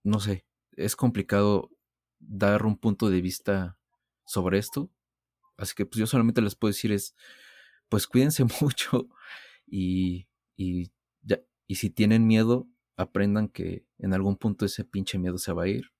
no 0.04 0.20
sé, 0.20 0.46
es 0.76 0.94
complicado 0.94 1.72
dar 2.20 2.64
un 2.64 2.78
punto 2.78 3.10
de 3.10 3.20
vista 3.20 3.78
sobre 4.24 4.58
esto, 4.58 4.92
así 5.56 5.74
que 5.74 5.86
pues 5.86 5.98
yo 5.98 6.06
solamente 6.06 6.40
les 6.40 6.54
puedo 6.54 6.70
decir 6.70 6.92
es, 6.92 7.16
pues 7.88 8.06
cuídense 8.06 8.44
mucho 8.60 9.08
y, 9.66 10.28
y, 10.56 10.92
ya, 11.22 11.40
y 11.66 11.74
si 11.74 11.90
tienen 11.90 12.28
miedo, 12.28 12.68
aprendan 12.96 13.48
que 13.48 13.84
en 13.98 14.14
algún 14.14 14.36
punto 14.36 14.66
ese 14.66 14.84
pinche 14.84 15.18
miedo 15.18 15.38
se 15.38 15.52
va 15.52 15.64
a 15.64 15.68
ir 15.68 15.90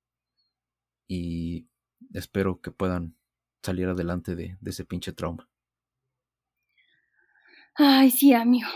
y 1.09 1.66
espero 2.12 2.61
que 2.61 2.70
puedan 2.70 3.16
salir 3.62 3.88
adelante 3.88 4.34
de, 4.34 4.56
de 4.60 4.70
ese 4.70 4.84
pinche 4.84 5.12
trauma. 5.12 5.48
Ay, 7.74 8.10
sí, 8.10 8.34
amigo. 8.34 8.68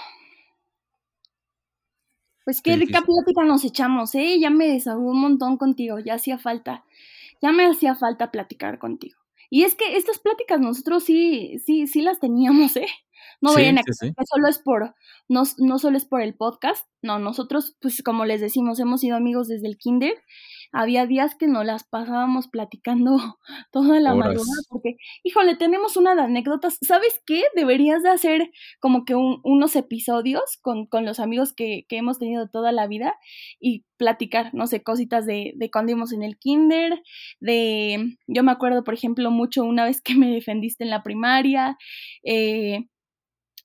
Pues 2.44 2.62
qué 2.62 2.76
rica 2.76 3.02
plática 3.02 3.44
nos 3.44 3.64
echamos, 3.64 4.14
¿eh? 4.14 4.38
Ya 4.38 4.50
me 4.50 4.68
desahogó 4.68 5.10
un 5.10 5.20
montón 5.20 5.56
contigo, 5.56 5.98
ya 5.98 6.14
hacía 6.14 6.38
falta, 6.38 6.84
ya 7.42 7.50
me 7.50 7.66
hacía 7.66 7.96
falta 7.96 8.30
platicar 8.30 8.78
contigo. 8.78 9.18
Y 9.50 9.64
es 9.64 9.74
que 9.74 9.96
estas 9.96 10.20
pláticas 10.20 10.60
nosotros 10.60 11.02
sí, 11.02 11.58
sí, 11.64 11.88
sí 11.88 12.02
las 12.02 12.20
teníamos, 12.20 12.76
¿eh? 12.76 12.86
No 13.40 13.52
vayan 13.52 13.78
a 13.78 13.82
que 13.82 13.92
solo 13.92 14.48
es 14.48 14.58
por, 14.60 14.94
no, 15.28 15.42
no 15.58 15.78
solo 15.78 15.96
es 15.96 16.04
por 16.04 16.22
el 16.22 16.34
podcast, 16.36 16.88
no, 17.02 17.18
nosotros, 17.18 17.76
pues 17.80 18.02
como 18.02 18.24
les 18.24 18.40
decimos, 18.40 18.78
hemos 18.78 19.00
sido 19.00 19.16
amigos 19.16 19.48
desde 19.48 19.66
el 19.66 19.76
kinder 19.76 20.14
había 20.76 21.06
días 21.06 21.34
que 21.34 21.46
nos 21.48 21.64
las 21.64 21.84
pasábamos 21.84 22.48
platicando 22.48 23.16
toda 23.72 23.98
la 23.98 24.14
madrugada, 24.14 24.62
porque, 24.68 24.96
híjole, 25.24 25.56
tenemos 25.56 25.96
una 25.96 26.14
de 26.14 26.22
anécdotas. 26.22 26.76
¿Sabes 26.82 27.20
qué? 27.24 27.42
Deberías 27.54 28.02
de 28.02 28.10
hacer 28.10 28.50
como 28.78 29.04
que 29.04 29.14
unos 29.14 29.74
episodios 29.74 30.58
con, 30.60 30.86
con 30.86 31.06
los 31.06 31.18
amigos 31.18 31.54
que, 31.54 31.86
que, 31.88 31.96
hemos 31.96 32.18
tenido 32.18 32.48
toda 32.48 32.72
la 32.72 32.86
vida 32.86 33.14
y 33.58 33.86
platicar, 33.96 34.52
no 34.52 34.66
sé, 34.66 34.82
cositas 34.82 35.24
de, 35.24 35.54
de 35.56 35.70
cuando 35.70 35.92
íbamos 35.92 36.12
en 36.12 36.22
el 36.22 36.36
kinder, 36.38 37.02
de, 37.40 38.18
yo 38.26 38.42
me 38.42 38.52
acuerdo, 38.52 38.84
por 38.84 38.92
ejemplo, 38.92 39.30
mucho 39.30 39.64
una 39.64 39.86
vez 39.86 40.02
que 40.02 40.14
me 40.14 40.30
defendiste 40.30 40.84
en 40.84 40.90
la 40.90 41.02
primaria, 41.02 41.78
eh, 42.22 42.86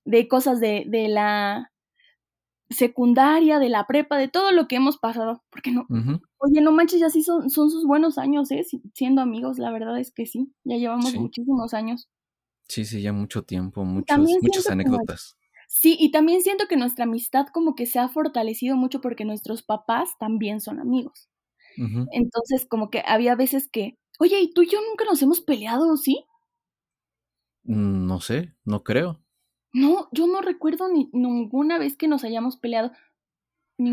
de 0.06 0.28
cosas 0.28 0.62
de, 0.62 0.86
de 0.88 1.10
la 1.10 1.72
secundaria, 2.70 3.60
de 3.60 3.70
la 3.70 3.86
prepa, 3.86 4.18
de 4.18 4.30
todo 4.30 4.54
lo 4.54 4.68
que 4.68 4.78
hemos 4.78 4.98
pasado, 4.98 5.44
porque 5.50 5.72
no, 5.72 5.86
oye, 6.42 6.62
no 6.62 6.72
manches, 6.72 7.00
ya 7.00 7.10
sí 7.10 7.24
son, 7.24 7.50
son 7.50 7.70
sus 7.70 7.86
buenos 7.86 8.18
años, 8.18 8.52
¿eh? 8.52 8.66
siendo 8.94 9.22
amigos, 9.22 9.60
la 9.60 9.72
verdad 9.72 10.00
es 10.00 10.12
que 10.12 10.26
sí, 10.26 10.54
ya 10.64 10.78
llevamos 10.78 11.14
muchísimos 11.16 11.74
años. 11.74 12.10
Sí, 12.68 12.86
sí, 12.86 13.02
ya 13.02 13.14
mucho 13.14 13.44
tiempo, 13.44 13.84
muchos, 13.84 14.18
muchas 14.42 14.70
anécdotas. 14.70 15.38
sí, 15.68 15.96
y 16.00 16.12
también 16.12 16.42
siento 16.42 16.68
que 16.68 16.78
nuestra 16.78 17.06
amistad 17.06 17.48
como 17.54 17.76
que 17.76 17.86
se 17.86 18.00
ha 18.00 18.10
fortalecido 18.10 18.76
mucho 18.76 19.02
porque 19.02 19.26
nuestros 19.26 19.62
papás 19.64 20.18
también 20.20 20.62
son 20.62 20.80
amigos. 20.80 21.30
Entonces, 22.12 22.66
como 22.68 22.90
que 22.90 23.02
había 23.06 23.36
veces 23.36 23.70
que, 23.70 23.98
oye, 24.20 24.40
¿y 24.42 24.54
tú 24.54 24.64
y 24.64 24.70
yo 24.70 24.80
nunca 24.88 25.06
nos 25.06 25.22
hemos 25.22 25.42
peleado, 25.42 25.96
sí? 25.96 26.26
Mm, 27.64 28.08
no 28.08 28.20
sé, 28.22 28.54
no 28.66 28.84
creo. 28.84 29.22
No, 29.74 30.10
yo 30.12 30.28
no 30.28 30.42
recuerdo 30.42 30.90
ni 30.90 31.10
ninguna 31.14 31.78
vez 31.80 31.96
que 31.96 32.08
nos 32.08 32.24
hayamos 32.24 32.58
peleado. 32.58 32.92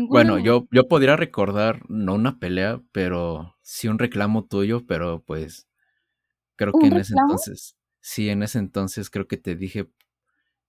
Bueno, 0.07 0.39
yo, 0.39 0.67
yo 0.71 0.87
podría 0.87 1.15
recordar, 1.15 1.83
no 1.89 2.15
una 2.15 2.39
pelea, 2.39 2.81
pero 2.91 3.55
sí 3.61 3.87
un 3.87 3.99
reclamo 3.99 4.45
tuyo, 4.45 4.85
pero 4.85 5.23
pues 5.23 5.67
creo 6.55 6.73
que 6.73 6.87
en 6.87 6.97
ese 6.97 7.13
entonces, 7.13 7.77
sí, 8.01 8.29
en 8.29 8.43
ese 8.43 8.59
entonces 8.59 9.09
creo 9.09 9.27
que 9.27 9.37
te 9.37 9.55
dije 9.55 9.89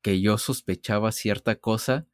que 0.02 0.20
yo 0.20 0.38
sospechaba 0.38 1.12
cierta 1.12 1.56
cosa 1.56 2.06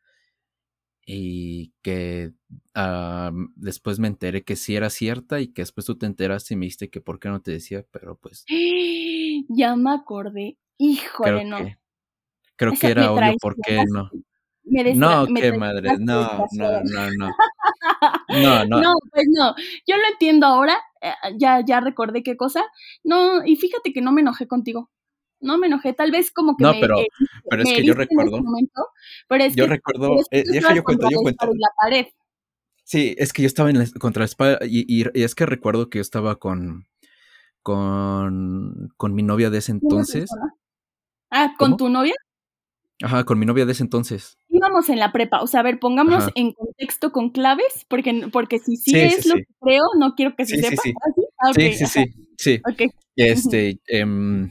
y 1.07 1.73
que 1.83 2.33
ah, 2.75 3.31
después 3.55 4.01
me 4.01 4.09
enteré 4.09 4.43
que 4.43 4.57
sí 4.57 4.75
era 4.75 4.91
cierta 4.91 5.41
y 5.41 5.49
que 5.53 5.63
después 5.63 5.87
tú 5.87 5.97
te 5.97 6.07
enteraste 6.07 6.55
y 6.55 6.57
me 6.57 6.67
dijiste 6.67 6.91
que 6.91 7.01
por 7.01 7.21
qué 7.21 7.29
no 7.29 7.41
te 7.41 7.53
decía, 7.53 7.85
pero 7.93 8.19
pues... 8.19 8.45
Ya 9.49 9.77
me 9.77 9.93
acordé. 9.93 10.59
Híjole, 10.79 11.45
no. 11.45 11.59
Creo 12.57 12.73
que 12.73 12.89
era 12.89 13.13
obvio 13.13 13.37
por 13.41 13.55
qué 13.57 13.85
no. 13.89 14.11
No, 14.67 15.27
qué 15.35 15.53
madre, 15.57 15.97
no, 15.99 16.49
no, 16.53 16.83
no, 16.83 17.11
no. 17.17 17.31
No, 18.29 18.65
no. 18.65 18.81
No, 18.81 18.95
pues 19.13 19.27
no. 19.29 19.55
Yo 19.87 19.97
lo 19.97 20.03
entiendo 20.11 20.47
ahora, 20.47 20.77
eh, 21.01 21.13
ya, 21.39 21.65
ya 21.65 21.81
recordé 21.81 22.23
qué 22.23 22.37
cosa. 22.37 22.65
No, 23.05 23.45
y 23.45 23.57
fíjate 23.57 23.93
que 23.93 24.01
no 24.01 24.13
me 24.13 24.21
enojé 24.21 24.47
contigo. 24.49 24.91
No 25.41 25.59
me 25.59 25.67
enojé, 25.67 25.93
tal 25.93 26.11
vez 26.11 26.33
como 26.33 26.57
que 26.57 26.65
no, 26.65 26.73
pero, 26.81 26.97
pero 27.49 27.63
es 27.63 27.73
que 27.73 27.85
yo 27.85 27.95
recuerdo. 27.95 28.41
pero 29.29 29.45
es 29.45 29.55
yo 29.55 29.67
recuerdo, 29.67 30.17
eh, 30.31 30.45
deja 30.47 30.75
yo 30.75 30.83
cuento, 30.83 31.09
yo 31.11 31.19
cuento. 31.19 31.47
La 31.47 31.69
pared. 31.81 32.07
Sí, 32.85 33.15
es 33.19 33.33
que 33.33 33.43
yo 33.43 33.47
estaba 33.47 33.71
en 33.71 33.79
la, 33.79 33.87
contra 33.99 34.21
la 34.21 34.27
espada 34.27 34.59
y, 34.63 34.85
y, 34.89 35.05
es 35.15 35.35
que 35.35 35.45
recuerdo 35.45 35.91
que 35.91 35.99
yo 35.99 36.03
estaba 36.03 36.37
con, 36.37 36.87
con, 37.63 38.93
con 38.97 39.15
mi 39.15 39.23
novia 39.23 39.51
de 39.51 39.59
ese 39.59 39.73
entonces. 39.73 40.31
Ah, 41.31 41.55
¿con 41.59 41.77
tu 41.77 41.89
novia? 41.89 42.15
Ajá, 43.03 43.25
con 43.25 43.39
mi 43.39 43.45
novia 43.45 43.67
de 43.67 43.73
ese 43.73 43.83
entonces. 43.83 44.39
Íbamos 44.57 44.89
en 44.89 44.99
la 44.99 45.13
prepa, 45.13 45.43
o 45.43 45.47
sea, 45.47 45.61
a 45.61 45.63
ver, 45.63 45.79
pongámonos 45.79 46.31
en 46.35 46.53
contexto 46.53 47.13
con 47.13 47.31
claves, 47.31 47.85
porque, 47.89 48.29
porque 48.33 48.59
si 48.59 48.77
sí, 48.77 48.97
es 48.97 49.27
lo 49.27 49.35
que 49.35 49.47
creo, 49.61 49.85
no 49.99 50.15
quiero 50.15 50.35
que 50.37 50.47
se 50.47 50.57
sepa. 50.57 50.83
Sí, 50.83 50.95
¿Ah, 51.39 51.53
sí, 51.55 51.73
sí, 51.75 51.87
sí, 51.87 52.05
sí. 52.39 52.63
Este, 53.17 53.81
em, 53.89 54.51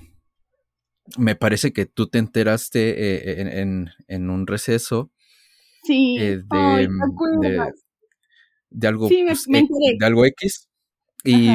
me 1.17 1.35
parece 1.35 1.71
que 1.71 1.85
tú 1.85 2.07
te 2.07 2.17
enteraste 2.17 2.89
eh, 2.89 3.61
en, 3.61 3.89
en, 4.07 4.29
un 4.29 4.47
receso. 4.47 5.11
Sí. 5.83 6.17
Eh, 6.19 6.41
de, 6.43 6.87
de, 8.71 8.87
algo, 8.87 9.07
pues, 9.07 9.45
de 9.47 10.05
algo 10.05 10.25
X. 10.25 10.67
Y, 11.23 11.49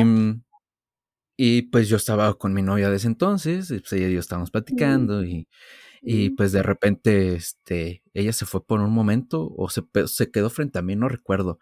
y 1.37 1.63
pues 1.63 1.89
yo 1.89 1.97
estaba 1.97 2.35
con 2.35 2.53
mi 2.53 2.63
novia 2.63 2.91
de 2.91 2.97
ese 2.97 3.07
entonces, 3.07 3.71
y 3.71 3.79
pues 3.79 3.93
ella 3.93 4.09
y 4.09 4.15
yo 4.15 4.21
estábamos 4.21 4.51
platicando 4.51 5.25
y 5.25 5.49
y 6.03 6.31
pues 6.31 6.53
de 6.53 6.63
repente, 6.63 7.35
este, 7.35 8.03
ella 8.15 8.33
se 8.33 8.47
fue 8.47 8.65
por 8.67 8.81
un 8.81 8.93
momento 8.93 9.53
o 9.57 9.69
se, 9.69 9.83
se 10.07 10.31
quedó 10.31 10.51
frente 10.51 10.79
a 10.79 10.83
mí, 10.83 10.97
no 10.97 11.09
recuerdo. 11.09 11.59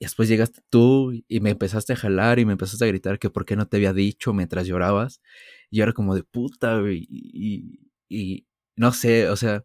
Y 0.00 0.04
después 0.06 0.28
llegaste 0.28 0.62
tú 0.70 1.12
y 1.28 1.40
me 1.40 1.50
empezaste 1.50 1.92
a 1.92 1.96
jalar 1.96 2.38
y 2.40 2.44
me 2.44 2.52
empezaste 2.52 2.84
a 2.84 2.88
gritar 2.88 3.18
que 3.20 3.30
por 3.30 3.44
qué 3.44 3.56
no 3.56 3.68
te 3.68 3.76
había 3.76 3.92
dicho 3.92 4.34
mientras 4.34 4.66
llorabas. 4.66 5.22
Y 5.70 5.78
yo 5.78 5.84
era 5.84 5.92
como 5.92 6.14
de 6.16 6.24
puta, 6.24 6.80
güey. 6.80 7.06
Y, 7.10 7.80
y, 8.08 8.46
no 8.76 8.92
sé, 8.92 9.28
o 9.28 9.36
sea, 9.36 9.64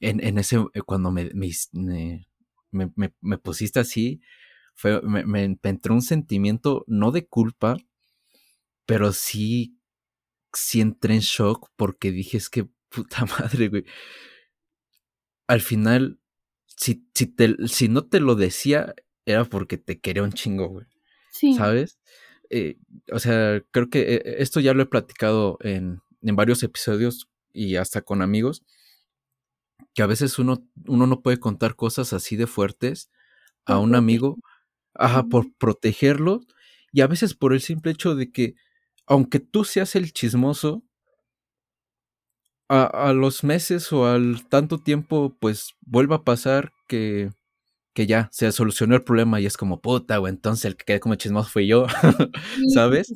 en, 0.00 0.24
en 0.24 0.38
ese, 0.38 0.56
eh, 0.74 0.82
cuando 0.82 1.10
me, 1.10 1.30
me, 1.34 1.50
me, 2.72 3.14
me 3.20 3.38
pusiste 3.38 3.80
así, 3.80 4.20
fue, 4.74 5.00
me, 5.02 5.24
me, 5.24 5.58
entró 5.62 5.94
un 5.94 6.02
sentimiento, 6.02 6.84
no 6.86 7.12
de 7.12 7.26
culpa, 7.26 7.76
pero 8.86 9.12
sí, 9.12 9.78
sí 10.52 10.80
entré 10.80 11.14
en 11.14 11.20
shock 11.20 11.70
porque 11.76 12.10
dije, 12.12 12.36
es 12.36 12.50
que 12.50 12.68
puta 12.94 13.24
madre, 13.38 13.68
güey. 13.68 13.84
Al 15.46 15.60
final, 15.60 16.18
si, 16.66 17.06
si, 17.14 17.26
te, 17.26 17.68
si 17.68 17.88
no 17.88 18.06
te 18.06 18.20
lo 18.20 18.34
decía, 18.34 18.94
era 19.26 19.44
porque 19.44 19.78
te 19.78 20.00
quería 20.00 20.22
un 20.22 20.32
chingo, 20.32 20.68
güey. 20.68 20.86
Sí. 21.30 21.54
¿Sabes? 21.54 21.98
Eh, 22.50 22.76
o 23.12 23.18
sea, 23.18 23.62
creo 23.70 23.90
que 23.90 24.14
eh, 24.14 24.36
esto 24.38 24.60
ya 24.60 24.74
lo 24.74 24.82
he 24.82 24.86
platicado 24.86 25.58
en, 25.60 26.00
en, 26.22 26.36
varios 26.36 26.62
episodios 26.62 27.28
y 27.52 27.76
hasta 27.76 28.02
con 28.02 28.22
amigos, 28.22 28.62
que 29.94 30.02
a 30.02 30.06
veces 30.06 30.38
uno, 30.38 30.66
uno 30.86 31.06
no 31.06 31.22
puede 31.22 31.38
contar 31.38 31.76
cosas 31.76 32.12
así 32.12 32.36
de 32.36 32.46
fuertes 32.46 33.10
a 33.64 33.78
un 33.78 33.94
amigo, 33.94 34.38
ajá, 34.94 35.24
por 35.24 35.52
protegerlo, 35.54 36.40
y 36.92 37.00
a 37.00 37.06
veces 37.06 37.34
por 37.34 37.52
el 37.52 37.60
simple 37.60 37.92
hecho 37.92 38.14
de 38.14 38.30
que, 38.30 38.54
aunque 39.06 39.40
tú 39.40 39.64
seas 39.64 39.96
el 39.96 40.12
chismoso, 40.12 40.83
a, 42.68 43.12
los 43.12 43.44
meses 43.44 43.92
o 43.92 44.06
al 44.06 44.46
tanto 44.48 44.78
tiempo, 44.78 45.36
pues 45.38 45.74
vuelva 45.82 46.16
a 46.16 46.24
pasar 46.24 46.72
que, 46.88 47.30
que 47.92 48.06
ya 48.06 48.28
se 48.32 48.50
solucionó 48.52 48.94
el 48.94 49.02
problema 49.02 49.40
y 49.40 49.46
es 49.46 49.56
como 49.56 49.80
puta, 49.80 50.20
o 50.20 50.28
entonces 50.28 50.64
el 50.64 50.76
que 50.76 50.84
quedé 50.84 51.00
como 51.00 51.14
chismoso 51.14 51.50
fui 51.50 51.66
yo, 51.66 51.86
¿sabes? 52.74 53.14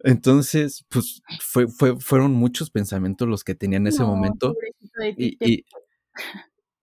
Entonces, 0.00 0.84
pues 0.88 1.22
fue, 1.40 1.68
fue, 1.68 1.98
fueron 2.00 2.32
muchos 2.32 2.70
pensamientos 2.70 3.28
los 3.28 3.44
que 3.44 3.54
tenía 3.54 3.76
en 3.76 3.86
ese 3.86 4.02
momento. 4.02 4.56
Y, 5.16 5.64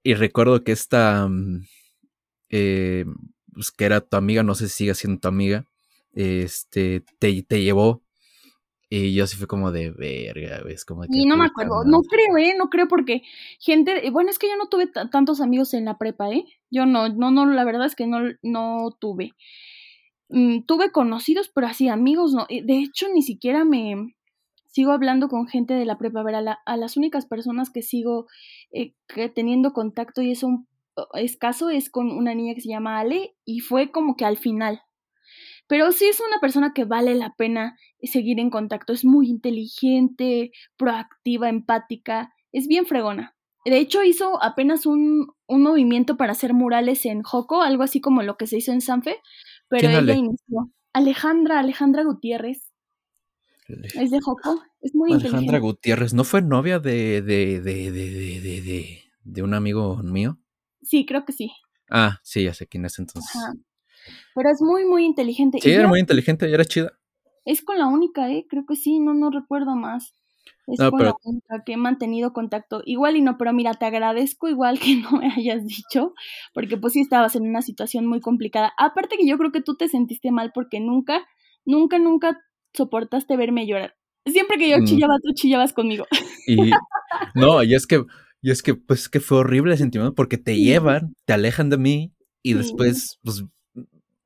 y, 0.03 0.13
recuerdo 0.13 0.63
que 0.63 0.71
esta, 0.71 1.27
mm, 1.27 1.65
eh, 2.49 3.05
pues 3.53 3.71
que 3.71 3.85
era 3.85 3.99
tu 4.01 4.15
amiga, 4.15 4.43
no 4.43 4.55
sé 4.55 4.69
si 4.69 4.75
sigue 4.75 4.95
siendo 4.95 5.19
tu 5.19 5.27
amiga, 5.27 5.65
este, 6.13 7.03
te, 7.19 7.43
te 7.43 7.61
llevó 7.61 8.01
y 8.89 9.13
yo 9.13 9.27
sí 9.27 9.37
fue 9.37 9.47
como 9.47 9.71
de 9.71 9.91
verga, 9.91 10.61
¿ves? 10.63 10.83
Como 10.83 11.03
y 11.07 11.25
no 11.25 11.37
me 11.37 11.45
acuerdo, 11.45 11.83
no 11.85 12.01
creo, 12.01 12.37
¿eh? 12.37 12.55
No 12.57 12.69
creo 12.69 12.87
porque 12.87 13.21
gente, 13.59 14.09
bueno, 14.09 14.31
es 14.31 14.39
que 14.39 14.49
yo 14.49 14.57
no 14.57 14.67
tuve 14.67 14.87
tantos 14.87 15.41
amigos 15.41 15.73
en 15.75 15.85
la 15.85 15.97
prepa, 15.97 16.31
¿eh? 16.31 16.45
Yo 16.71 16.85
no, 16.85 17.09
no, 17.09 17.29
no, 17.29 17.45
la 17.45 17.63
verdad 17.65 17.85
es 17.85 17.95
que 17.95 18.07
no, 18.07 18.19
no 18.41 18.89
tuve. 18.99 19.33
Mm, 20.29 20.61
tuve 20.65 20.91
conocidos, 20.91 21.49
pero 21.53 21.67
así 21.67 21.87
amigos 21.87 22.33
no. 22.33 22.47
De 22.49 22.79
hecho, 22.79 23.07
ni 23.13 23.21
siquiera 23.21 23.63
me 23.63 24.15
sigo 24.67 24.91
hablando 24.91 25.27
con 25.27 25.47
gente 25.47 25.73
de 25.75 25.85
la 25.85 25.97
prepa. 25.97 26.21
A 26.21 26.23
ver, 26.23 26.35
a, 26.35 26.77
las 26.77 26.97
únicas 26.97 27.25
personas 27.25 27.69
que 27.69 27.83
sigo 27.83 28.27
eh, 28.71 28.93
teniendo 29.35 29.73
contacto 29.73 30.21
y 30.21 30.31
es 30.31 30.43
un 30.43 30.67
escaso 31.13 31.69
es 31.69 31.89
con 31.89 32.11
una 32.11 32.33
niña 32.35 32.55
que 32.55 32.61
se 32.61 32.69
llama 32.69 32.99
Ale 32.99 33.35
y 33.45 33.59
fue 33.59 33.91
como 33.91 34.15
que 34.15 34.25
al 34.25 34.37
final, 34.37 34.81
pero 35.69 35.91
sí 35.91 36.05
es 36.05 36.19
una 36.19 36.39
persona 36.39 36.73
que 36.73 36.83
vale 36.83 37.13
la 37.13 37.35
pena 37.35 37.77
seguir 38.01 38.39
en 38.39 38.49
contacto. 38.49 38.91
Es 38.91 39.05
muy 39.05 39.29
inteligente, 39.29 40.51
proactiva, 40.77 41.47
empática. 41.47 42.33
Es 42.51 42.67
bien 42.67 42.87
fregona. 42.87 43.35
De 43.65 43.77
hecho, 43.77 44.03
hizo 44.03 44.41
apenas 44.41 44.87
un, 44.87 45.27
un 45.45 45.61
movimiento 45.61 46.17
para 46.17 46.31
hacer 46.31 46.55
murales 46.55 47.05
en 47.05 47.21
Joco, 47.21 47.61
algo 47.61 47.83
así 47.83 48.01
como 48.01 48.23
lo 48.23 48.35
que 48.35 48.47
se 48.47 48.57
hizo 48.57 48.71
en 48.71 48.81
Sanfe, 48.81 49.17
pero 49.67 49.89
ella 49.89 50.15
inició. 50.15 50.71
Alejandra, 50.91 51.59
Alejandra 51.59 52.03
Gutiérrez. 52.03 52.73
Es 53.67 54.09
de 54.09 54.19
Joco, 54.21 54.63
es 54.81 54.95
muy 54.95 55.13
Alejandra 55.13 55.59
Gutiérrez, 55.59 56.15
¿no 56.15 56.23
fue 56.23 56.41
novia 56.41 56.79
de, 56.79 57.21
de, 57.21 57.61
de, 57.61 57.91
de, 57.91 58.41
de, 58.41 59.03
de 59.23 59.43
un 59.43 59.53
amigo 59.53 59.97
mío? 59.97 60.39
Sí, 60.81 61.05
creo 61.05 61.25
que 61.25 61.33
sí. 61.33 61.51
Ah, 61.91 62.19
sí, 62.23 62.45
ya 62.45 62.55
sé 62.55 62.65
quién 62.65 62.85
es 62.85 62.97
entonces. 62.97 63.39
Pero 64.35 64.49
es 64.49 64.61
muy, 64.61 64.85
muy 64.85 65.05
inteligente. 65.05 65.59
Sí, 65.61 65.71
era 65.71 65.87
muy 65.87 65.99
inteligente 65.99 66.49
y 66.49 66.53
era 66.53 66.65
chida. 66.65 66.91
Es 67.45 67.61
con 67.63 67.77
la 67.77 67.87
única, 67.87 68.29
¿eh? 68.31 68.45
Creo 68.49 68.65
que 68.67 68.75
sí, 68.75 68.99
no, 68.99 69.13
no 69.13 69.31
recuerdo 69.31 69.75
más. 69.75 70.13
Es 70.67 70.79
con 70.79 71.03
la 71.03 71.15
única 71.23 71.63
que 71.65 71.73
he 71.73 71.77
mantenido 71.77 72.31
contacto. 72.31 72.81
Igual 72.85 73.17
y 73.17 73.21
no, 73.21 73.37
pero 73.37 73.53
mira, 73.53 73.73
te 73.73 73.85
agradezco 73.85 74.47
igual 74.47 74.79
que 74.79 74.95
no 75.01 75.11
me 75.11 75.31
hayas 75.31 75.65
dicho, 75.65 76.13
porque 76.53 76.77
pues 76.77 76.93
sí 76.93 77.01
estabas 77.01 77.35
en 77.35 77.43
una 77.43 77.61
situación 77.61 78.05
muy 78.05 78.19
complicada. 78.19 78.71
Aparte 78.77 79.17
que 79.17 79.27
yo 79.27 79.37
creo 79.37 79.51
que 79.51 79.61
tú 79.61 79.75
te 79.75 79.87
sentiste 79.87 80.31
mal 80.31 80.51
porque 80.53 80.79
nunca, 80.79 81.25
nunca, 81.65 81.97
nunca 81.97 82.39
soportaste 82.73 83.35
verme 83.35 83.67
llorar. 83.67 83.95
Siempre 84.25 84.57
que 84.57 84.69
yo 84.69 84.77
mm. 84.77 84.85
chillaba, 84.85 85.15
tú 85.23 85.33
chillabas 85.33 85.73
conmigo. 85.73 86.05
Y 86.45 86.71
no, 87.35 87.63
y 87.63 87.73
es 87.73 87.87
que, 87.87 88.03
y 88.41 88.51
es 88.51 88.61
que, 88.61 88.75
pues 88.75 89.09
que 89.09 89.19
fue 89.19 89.39
horrible 89.39 89.73
el 89.73 89.77
sentimiento 89.77 90.13
porque 90.13 90.37
te 90.37 90.57
llevan, 90.57 91.13
te 91.25 91.33
alejan 91.33 91.69
de 91.69 91.77
mí 91.77 92.13
y 92.43 92.53
después, 92.53 93.19
pues 93.23 93.43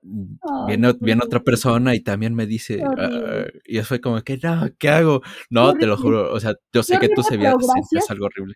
viene, 0.04 1.24
otra 1.24 1.40
persona 1.40 1.96
y 1.96 2.02
también 2.02 2.36
me 2.36 2.46
dice, 2.46 2.84
ah", 2.84 3.46
y 3.66 3.76
yo 3.76 3.84
fue 3.84 4.02
como 4.02 4.22
que, 4.22 4.38
no, 4.42 4.68
¿qué 4.78 4.90
hago? 4.90 5.22
No, 5.50 5.74
te 5.74 5.86
lo 5.86 5.98
juro, 5.98 6.34
o 6.34 6.40
sea, 6.40 6.56
yo 6.72 6.84
sé 6.84 7.00
que 7.00 7.10
tú 7.10 7.24
se 7.24 7.36
es 7.36 8.12
algo 8.12 8.26
horrible. 8.26 8.56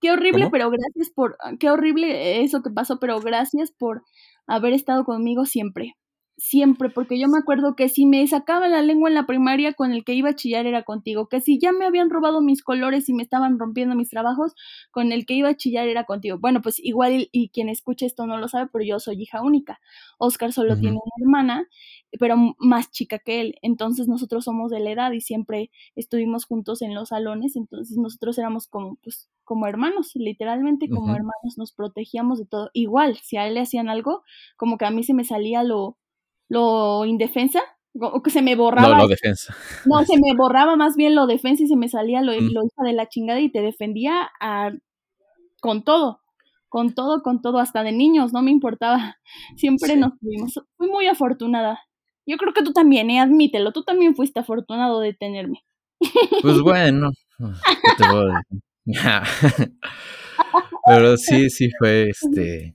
Qué 0.00 0.10
horrible, 0.10 0.48
pero 0.50 0.70
gracias 0.70 1.10
por, 1.10 1.36
qué 1.58 1.70
horrible 1.70 2.42
eso 2.42 2.62
que 2.62 2.70
pasó, 2.70 2.98
pero 2.98 3.20
gracias 3.20 3.70
por 3.70 4.02
haber 4.46 4.72
estado 4.72 5.04
conmigo 5.04 5.44
siempre 5.44 5.94
siempre, 6.40 6.88
porque 6.88 7.20
yo 7.20 7.28
me 7.28 7.38
acuerdo 7.38 7.76
que 7.76 7.90
si 7.90 8.06
me 8.06 8.26
sacaba 8.26 8.66
la 8.66 8.80
lengua 8.80 9.10
en 9.10 9.14
la 9.14 9.26
primaria 9.26 9.74
con 9.74 9.92
el 9.92 10.04
que 10.04 10.14
iba 10.14 10.30
a 10.30 10.34
chillar 10.34 10.66
era 10.66 10.84
contigo, 10.84 11.28
que 11.28 11.40
si 11.40 11.58
ya 11.58 11.70
me 11.70 11.84
habían 11.84 12.08
robado 12.08 12.40
mis 12.40 12.62
colores 12.62 13.08
y 13.10 13.12
me 13.12 13.22
estaban 13.22 13.58
rompiendo 13.58 13.94
mis 13.94 14.08
trabajos, 14.08 14.54
con 14.90 15.12
el 15.12 15.26
que 15.26 15.34
iba 15.34 15.50
a 15.50 15.56
chillar 15.56 15.86
era 15.86 16.04
contigo. 16.04 16.38
Bueno, 16.40 16.62
pues 16.62 16.78
igual 16.78 17.28
y, 17.30 17.50
quien 17.50 17.68
escuche 17.68 18.06
esto 18.06 18.26
no 18.26 18.38
lo 18.38 18.48
sabe, 18.48 18.70
pero 18.72 18.84
yo 18.84 18.98
soy 18.98 19.22
hija 19.22 19.42
única. 19.42 19.80
Oscar 20.18 20.52
solo 20.52 20.78
tiene 20.78 20.96
una 20.96 21.24
hermana, 21.24 21.68
pero 22.18 22.36
más 22.58 22.90
chica 22.90 23.18
que 23.18 23.42
él, 23.42 23.54
entonces 23.60 24.08
nosotros 24.08 24.44
somos 24.44 24.70
de 24.70 24.80
la 24.80 24.90
edad 24.92 25.12
y 25.12 25.20
siempre 25.20 25.70
estuvimos 25.94 26.46
juntos 26.46 26.80
en 26.80 26.94
los 26.94 27.10
salones, 27.10 27.54
entonces 27.54 27.98
nosotros 27.98 28.38
éramos 28.38 28.66
como 28.66 28.96
pues 29.02 29.28
como 29.44 29.66
hermanos, 29.66 30.12
literalmente 30.14 30.88
como 30.88 31.12
hermanos, 31.12 31.58
nos 31.58 31.72
protegíamos 31.72 32.38
de 32.38 32.46
todo. 32.46 32.70
Igual, 32.72 33.16
si 33.16 33.36
a 33.36 33.48
él 33.48 33.54
le 33.54 33.60
hacían 33.60 33.88
algo, 33.88 34.22
como 34.56 34.78
que 34.78 34.84
a 34.84 34.92
mí 34.92 35.02
se 35.02 35.12
me 35.12 35.24
salía 35.24 35.64
lo 35.64 35.98
lo 36.50 37.06
indefensa, 37.06 37.62
o 37.98 38.22
que 38.22 38.30
se 38.30 38.42
me 38.42 38.56
borraba. 38.56 38.96
No, 38.96 39.02
lo 39.02 39.08
defensa. 39.08 39.56
No, 39.86 40.04
se 40.04 40.18
me 40.20 40.34
borraba 40.36 40.76
más 40.76 40.96
bien 40.96 41.14
lo 41.14 41.26
defensa 41.26 41.62
y 41.62 41.68
se 41.68 41.76
me 41.76 41.88
salía 41.88 42.20
lo, 42.20 42.32
lo 42.32 42.64
hija 42.64 42.84
de 42.84 42.92
la 42.92 43.08
chingada 43.08 43.40
y 43.40 43.50
te 43.50 43.62
defendía 43.62 44.30
a, 44.40 44.72
con 45.60 45.84
todo, 45.84 46.20
con 46.68 46.94
todo, 46.94 47.22
con 47.22 47.40
todo, 47.40 47.58
hasta 47.58 47.82
de 47.82 47.92
niños, 47.92 48.32
no 48.32 48.42
me 48.42 48.50
importaba. 48.50 49.16
Siempre 49.56 49.96
nos 49.96 50.18
tuvimos. 50.18 50.60
Fui 50.76 50.88
muy 50.88 51.06
afortunada. 51.06 51.80
Yo 52.26 52.36
creo 52.36 52.52
que 52.52 52.62
tú 52.62 52.72
también, 52.72 53.10
¿eh? 53.10 53.20
admítelo, 53.20 53.72
tú 53.72 53.84
también 53.84 54.14
fuiste 54.14 54.40
afortunado 54.40 55.00
de 55.00 55.14
tenerme. 55.14 55.64
Pues 56.42 56.60
bueno, 56.60 57.10
Pero 60.86 61.16
sí, 61.16 61.50
sí 61.50 61.70
fue 61.78 62.10
este 62.10 62.74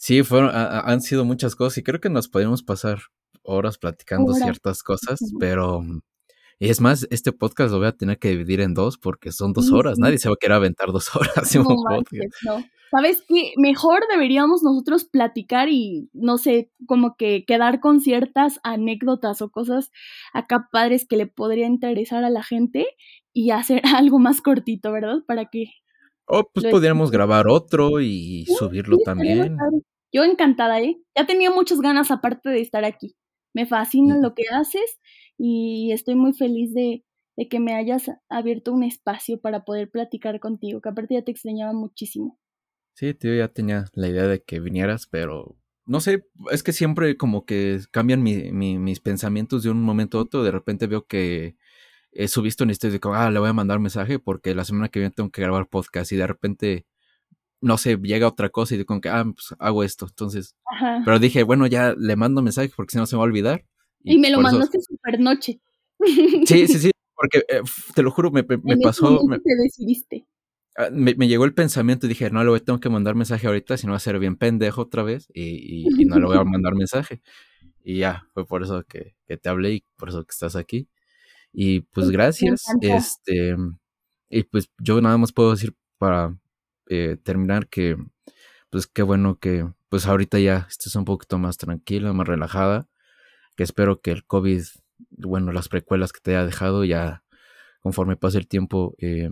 Sí, 0.00 0.22
fueron, 0.22 0.50
han 0.54 1.02
sido 1.02 1.26
muchas 1.26 1.54
cosas 1.54 1.76
y 1.76 1.82
creo 1.82 2.00
que 2.00 2.08
nos 2.08 2.26
podemos 2.26 2.62
pasar 2.62 3.00
horas 3.42 3.76
platicando 3.76 4.32
ciertas 4.32 4.82
cosas, 4.82 5.20
pero 5.38 5.82
es 6.58 6.80
más, 6.80 7.06
este 7.10 7.32
podcast 7.32 7.70
lo 7.70 7.80
voy 7.80 7.88
a 7.88 7.96
tener 7.96 8.18
que 8.18 8.30
dividir 8.30 8.62
en 8.62 8.72
dos 8.72 8.96
porque 8.96 9.30
son 9.30 9.52
dos 9.52 9.70
horas. 9.72 9.98
Nadie 9.98 10.16
se 10.16 10.30
va 10.30 10.36
a 10.36 10.38
querer 10.40 10.54
aventar 10.54 10.90
dos 10.90 11.14
horas 11.16 11.54
en 11.54 11.66
un 11.66 11.84
podcast. 11.84 12.64
¿Sabes 12.90 13.22
qué? 13.28 13.52
Mejor 13.58 14.00
deberíamos 14.10 14.62
nosotros 14.62 15.04
platicar 15.04 15.68
y, 15.68 16.08
no 16.14 16.38
sé, 16.38 16.72
como 16.86 17.14
que 17.16 17.44
quedar 17.44 17.80
con 17.80 18.00
ciertas 18.00 18.58
anécdotas 18.62 19.42
o 19.42 19.50
cosas 19.50 19.90
acá 20.32 20.70
padres 20.72 21.06
que 21.06 21.18
le 21.18 21.26
podría 21.26 21.66
interesar 21.66 22.24
a 22.24 22.30
la 22.30 22.42
gente 22.42 22.86
y 23.34 23.50
hacer 23.50 23.82
algo 23.94 24.18
más 24.18 24.40
cortito, 24.40 24.92
¿verdad? 24.92 25.18
Para 25.26 25.44
que... 25.44 25.66
Oh, 26.32 26.48
pues 26.52 26.66
podríamos 26.66 27.10
grabar 27.10 27.48
otro 27.48 28.00
y 28.00 28.46
subirlo 28.46 28.98
también. 29.04 29.56
Yo 30.12 30.22
encantada, 30.22 30.80
¿eh? 30.80 30.96
Ya 31.16 31.26
tenía 31.26 31.50
muchas 31.50 31.80
ganas 31.80 32.12
aparte 32.12 32.50
de 32.50 32.60
estar 32.60 32.84
aquí. 32.84 33.16
Me 33.52 33.66
fascina 33.66 34.16
lo 34.16 34.34
que 34.34 34.44
haces 34.52 35.00
y 35.36 35.90
estoy 35.92 36.14
muy 36.14 36.32
feliz 36.32 36.72
de, 36.72 37.04
de 37.36 37.48
que 37.48 37.58
me 37.58 37.74
hayas 37.74 38.10
abierto 38.28 38.72
un 38.72 38.84
espacio 38.84 39.40
para 39.40 39.64
poder 39.64 39.90
platicar 39.90 40.38
contigo, 40.38 40.80
que 40.80 40.88
aparte 40.88 41.14
ya 41.14 41.22
te 41.22 41.32
extrañaba 41.32 41.72
muchísimo. 41.72 42.38
Sí, 42.94 43.12
tío, 43.14 43.34
ya 43.34 43.48
tenía 43.48 43.86
la 43.94 44.08
idea 44.08 44.28
de 44.28 44.42
que 44.42 44.60
vinieras, 44.60 45.08
pero 45.08 45.56
no 45.84 45.98
sé, 45.98 46.26
es 46.52 46.62
que 46.62 46.72
siempre 46.72 47.16
como 47.16 47.44
que 47.44 47.80
cambian 47.90 48.22
mi, 48.22 48.52
mis 48.52 49.00
pensamientos 49.00 49.64
de 49.64 49.70
un 49.70 49.82
momento 49.82 50.18
a 50.18 50.22
otro. 50.22 50.44
De 50.44 50.52
repente 50.52 50.86
veo 50.86 51.06
que 51.06 51.56
he 52.12 52.28
subiste 52.28 52.64
un 52.64 52.70
historia 52.70 52.92
y 52.94 52.98
digo, 52.98 53.14
ah, 53.14 53.30
le 53.30 53.38
voy 53.38 53.48
a 53.48 53.52
mandar 53.52 53.78
un 53.78 53.84
mensaje 53.84 54.18
porque 54.18 54.54
la 54.54 54.64
semana 54.64 54.88
que 54.88 54.98
viene 54.98 55.14
tengo 55.14 55.30
que 55.30 55.42
grabar 55.42 55.68
podcast 55.68 56.12
y 56.12 56.16
de 56.16 56.26
repente 56.26 56.86
no 57.60 57.76
sé, 57.78 57.98
llega 58.02 58.26
otra 58.26 58.48
cosa 58.48 58.74
y 58.74 58.78
digo 58.78 59.00
que, 59.00 59.08
ah, 59.08 59.24
pues 59.24 59.54
hago 59.58 59.84
esto. 59.84 60.06
Entonces, 60.08 60.56
pero 61.04 61.18
dije, 61.18 61.42
bueno, 61.42 61.66
ya 61.66 61.94
le 61.96 62.16
mando 62.16 62.42
mensaje 62.42 62.70
porque 62.74 62.92
si 62.92 62.98
no 62.98 63.06
se 63.06 63.16
me 63.16 63.18
va 63.18 63.24
a 63.24 63.28
olvidar. 63.28 63.64
Y, 64.02 64.18
me 64.18 64.30
lo 64.30 64.40
mandaste 64.40 64.80
super 64.80 65.20
noche. 65.20 65.60
Sí, 66.46 66.66
sí, 66.66 66.78
sí, 66.78 66.90
porque 67.14 67.44
eh, 67.48 67.60
te 67.94 68.02
lo 68.02 68.10
juro, 68.10 68.30
me, 68.30 68.44
me, 68.62 68.78
pasó. 68.78 69.26
Me, 69.26 69.38
te 69.38 69.54
decidiste. 69.62 70.26
Ah, 70.76 70.88
me, 70.90 71.14
llegó 71.28 71.44
el 71.44 71.52
pensamiento 71.52 72.06
y 72.06 72.08
dije, 72.08 72.30
no 72.30 72.42
le 72.42 72.50
voy, 72.50 72.60
tengo 72.60 72.80
que 72.80 72.88
mandar 72.88 73.14
mensaje 73.14 73.46
ahorita, 73.46 73.76
si 73.76 73.86
no 73.86 73.92
va 73.92 73.96
a 73.96 74.00
ser 74.00 74.18
bien 74.18 74.36
pendejo 74.36 74.82
otra 74.82 75.02
vez 75.02 75.28
y, 75.34 75.84
y, 75.84 76.04
no 76.06 76.18
le 76.18 76.26
voy 76.26 76.38
a 76.38 76.44
mandar 76.44 76.74
mensaje. 76.74 77.20
Y 77.82 77.98
ya, 77.98 78.26
fue 78.32 78.46
por 78.46 78.62
eso 78.62 78.84
que, 78.84 79.16
que, 79.26 79.36
te 79.36 79.48
hablé 79.48 79.74
y 79.74 79.84
por 79.96 80.08
eso 80.08 80.24
que 80.24 80.30
estás 80.30 80.56
aquí. 80.56 80.88
Y 81.52 81.80
pues 81.80 82.10
gracias. 82.10 82.64
Este, 82.80 83.56
y 84.28 84.42
pues 84.44 84.70
yo 84.78 85.00
nada 85.00 85.18
más 85.18 85.32
puedo 85.32 85.50
decir 85.50 85.74
para 85.98 86.36
eh, 86.88 87.16
terminar 87.22 87.68
que, 87.68 87.96
pues 88.70 88.86
qué 88.86 89.02
bueno 89.02 89.38
que, 89.38 89.68
pues 89.88 90.06
ahorita 90.06 90.38
ya 90.38 90.66
estés 90.68 90.94
un 90.94 91.04
poquito 91.04 91.38
más 91.38 91.56
tranquila, 91.56 92.12
más 92.12 92.28
relajada, 92.28 92.88
que 93.56 93.64
espero 93.64 94.00
que 94.00 94.12
el 94.12 94.24
COVID, 94.24 94.62
bueno, 95.10 95.52
las 95.52 95.68
precuelas 95.68 96.12
que 96.12 96.20
te 96.20 96.32
haya 96.32 96.46
dejado 96.46 96.84
ya 96.84 97.24
conforme 97.80 98.16
pase 98.16 98.38
el 98.38 98.46
tiempo, 98.46 98.94
eh, 98.98 99.30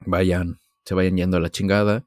vayan, 0.00 0.58
se 0.84 0.94
vayan 0.94 1.16
yendo 1.16 1.36
a 1.36 1.40
la 1.40 1.50
chingada 1.50 2.06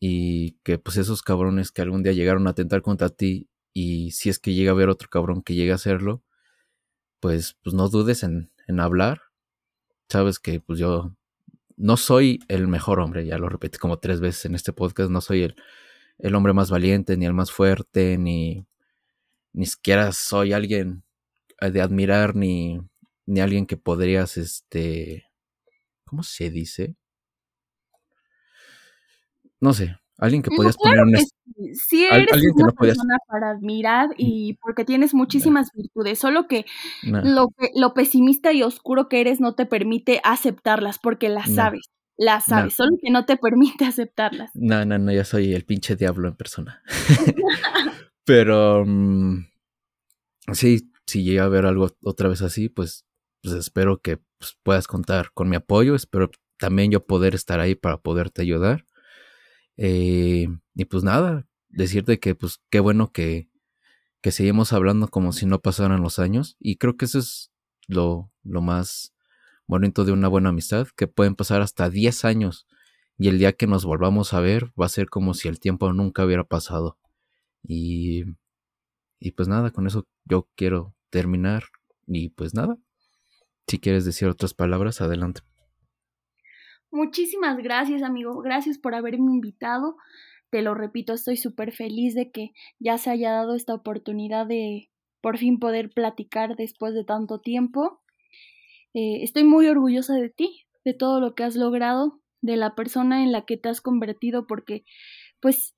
y 0.00 0.52
que 0.64 0.78
pues 0.78 0.96
esos 0.96 1.22
cabrones 1.22 1.70
que 1.70 1.82
algún 1.82 2.02
día 2.02 2.12
llegaron 2.12 2.46
a 2.46 2.50
atentar 2.50 2.82
contra 2.82 3.08
ti 3.08 3.48
y 3.72 4.10
si 4.12 4.28
es 4.30 4.38
que 4.38 4.54
llega 4.54 4.72
a 4.72 4.74
haber 4.74 4.88
otro 4.88 5.08
cabrón 5.08 5.42
que 5.42 5.54
llegue 5.54 5.72
a 5.72 5.76
hacerlo, 5.76 6.22
pues, 7.22 7.56
pues 7.62 7.72
no 7.72 7.88
dudes 7.88 8.24
en, 8.24 8.50
en 8.66 8.80
hablar. 8.80 9.22
Sabes 10.08 10.40
que 10.40 10.58
pues 10.58 10.80
yo 10.80 11.16
no 11.76 11.96
soy 11.96 12.40
el 12.48 12.66
mejor 12.66 12.98
hombre, 12.98 13.24
ya 13.24 13.38
lo 13.38 13.48
repetí 13.48 13.78
como 13.78 14.00
tres 14.00 14.20
veces 14.20 14.44
en 14.46 14.56
este 14.56 14.72
podcast, 14.72 15.08
no 15.08 15.20
soy 15.20 15.44
el, 15.44 15.56
el 16.18 16.34
hombre 16.34 16.52
más 16.52 16.68
valiente, 16.68 17.16
ni 17.16 17.24
el 17.24 17.32
más 17.32 17.52
fuerte, 17.52 18.18
ni, 18.18 18.66
ni 19.52 19.66
siquiera 19.66 20.10
soy 20.10 20.52
alguien 20.52 21.04
de 21.60 21.80
admirar, 21.80 22.34
ni, 22.34 22.80
ni 23.24 23.40
alguien 23.40 23.66
que 23.66 23.76
podrías, 23.76 24.36
este, 24.36 25.24
¿cómo 26.04 26.24
se 26.24 26.50
dice? 26.50 26.96
No 29.60 29.72
sé, 29.72 29.96
alguien 30.22 30.42
que 30.42 30.50
podrías 30.54 30.76
poner 30.76 31.00
un... 31.00 31.16
Sí, 31.74 32.04
eres 32.04 32.30
una 32.54 32.72
persona 32.72 33.16
para 33.28 33.50
admirar 33.50 34.10
mm. 34.10 34.14
y 34.16 34.54
porque 34.62 34.84
tienes 34.84 35.14
muchísimas 35.14 35.70
virtudes, 35.74 36.18
solo 36.18 36.46
que, 36.46 36.64
lo, 37.02 37.48
lo 37.74 37.94
pesimista 37.94 38.52
y 38.52 38.62
oscuro 38.62 39.08
que 39.08 39.20
eres 39.20 39.40
no 39.40 39.54
te 39.54 39.66
permite 39.66 40.20
aceptarlas 40.24 40.98
porque 40.98 41.28
las 41.28 41.52
sabes, 41.52 41.90
las 42.16 42.44
sabes, 42.44 42.74
solo 42.74 42.96
que 43.02 43.10
no 43.10 43.26
te 43.26 43.36
permite 43.36 43.84
aceptarlas. 43.84 44.50
No, 44.54 44.84
no, 44.84 44.98
no, 44.98 45.12
yo 45.12 45.24
soy 45.24 45.54
el 45.54 45.64
pinche 45.64 45.96
diablo 45.96 46.28
en 46.28 46.36
persona. 46.36 46.82
Pero 48.24 48.84
mm, 48.86 49.46
sí, 50.52 50.92
si 51.06 51.24
llega 51.24 51.44
a 51.44 51.48
ver 51.48 51.66
algo 51.66 51.88
otra 52.02 52.28
vez 52.28 52.42
así, 52.42 52.68
pues, 52.68 53.04
pues 53.42 53.56
espero 53.56 54.00
que 54.00 54.18
pues, 54.38 54.56
puedas 54.62 54.86
contar 54.86 55.32
con 55.34 55.48
mi 55.48 55.56
apoyo, 55.56 55.96
espero 55.96 56.30
también 56.58 56.92
yo 56.92 57.04
poder 57.04 57.34
estar 57.34 57.58
ahí 57.58 57.74
para 57.74 57.98
poderte 57.98 58.42
ayudar. 58.42 58.84
Eh, 59.84 60.46
y 60.76 60.84
pues 60.84 61.02
nada, 61.02 61.48
decirte 61.68 62.20
que 62.20 62.36
pues 62.36 62.60
qué 62.70 62.78
bueno 62.78 63.10
que, 63.10 63.48
que 64.20 64.30
seguimos 64.30 64.72
hablando 64.72 65.08
como 65.08 65.32
si 65.32 65.44
no 65.44 65.60
pasaran 65.60 66.02
los 66.02 66.20
años. 66.20 66.56
Y 66.60 66.76
creo 66.76 66.96
que 66.96 67.06
eso 67.06 67.18
es 67.18 67.50
lo, 67.88 68.30
lo 68.44 68.62
más 68.62 69.12
bonito 69.66 70.04
de 70.04 70.12
una 70.12 70.28
buena 70.28 70.50
amistad, 70.50 70.86
que 70.96 71.08
pueden 71.08 71.34
pasar 71.34 71.62
hasta 71.62 71.90
10 71.90 72.24
años. 72.24 72.68
Y 73.18 73.26
el 73.26 73.38
día 73.40 73.54
que 73.54 73.66
nos 73.66 73.84
volvamos 73.84 74.34
a 74.34 74.40
ver 74.40 74.72
va 74.80 74.86
a 74.86 74.88
ser 74.88 75.08
como 75.08 75.34
si 75.34 75.48
el 75.48 75.58
tiempo 75.58 75.92
nunca 75.92 76.24
hubiera 76.24 76.44
pasado. 76.44 76.96
Y, 77.64 78.22
y 79.18 79.32
pues 79.32 79.48
nada, 79.48 79.72
con 79.72 79.88
eso 79.88 80.06
yo 80.24 80.48
quiero 80.54 80.94
terminar. 81.10 81.64
Y 82.06 82.28
pues 82.30 82.54
nada, 82.54 82.78
si 83.66 83.80
quieres 83.80 84.04
decir 84.04 84.28
otras 84.28 84.54
palabras, 84.54 85.00
adelante. 85.00 85.42
Muchísimas 86.92 87.56
gracias, 87.56 88.02
amigo. 88.02 88.42
Gracias 88.42 88.78
por 88.78 88.94
haberme 88.94 89.32
invitado. 89.32 89.96
te 90.50 90.60
lo 90.60 90.74
repito, 90.74 91.14
estoy 91.14 91.38
súper 91.38 91.72
feliz 91.72 92.14
de 92.14 92.30
que 92.30 92.52
ya 92.78 92.98
se 92.98 93.08
haya 93.08 93.32
dado 93.32 93.54
esta 93.54 93.74
oportunidad 93.74 94.46
de 94.46 94.90
por 95.22 95.38
fin 95.38 95.58
poder 95.58 95.88
platicar 95.90 96.56
después 96.56 96.92
de 96.92 97.04
tanto 97.04 97.40
tiempo. 97.40 98.02
Eh, 98.92 99.22
estoy 99.22 99.44
muy 99.44 99.66
orgullosa 99.68 100.14
de 100.14 100.28
ti, 100.28 100.66
de 100.84 100.92
todo 100.92 101.20
lo 101.20 101.34
que 101.34 101.44
has 101.44 101.56
logrado, 101.56 102.20
de 102.42 102.58
la 102.58 102.74
persona 102.74 103.22
en 103.22 103.32
la 103.32 103.46
que 103.46 103.56
te 103.56 103.70
has 103.70 103.80
convertido, 103.80 104.46
porque 104.46 104.84
pues 105.40 105.74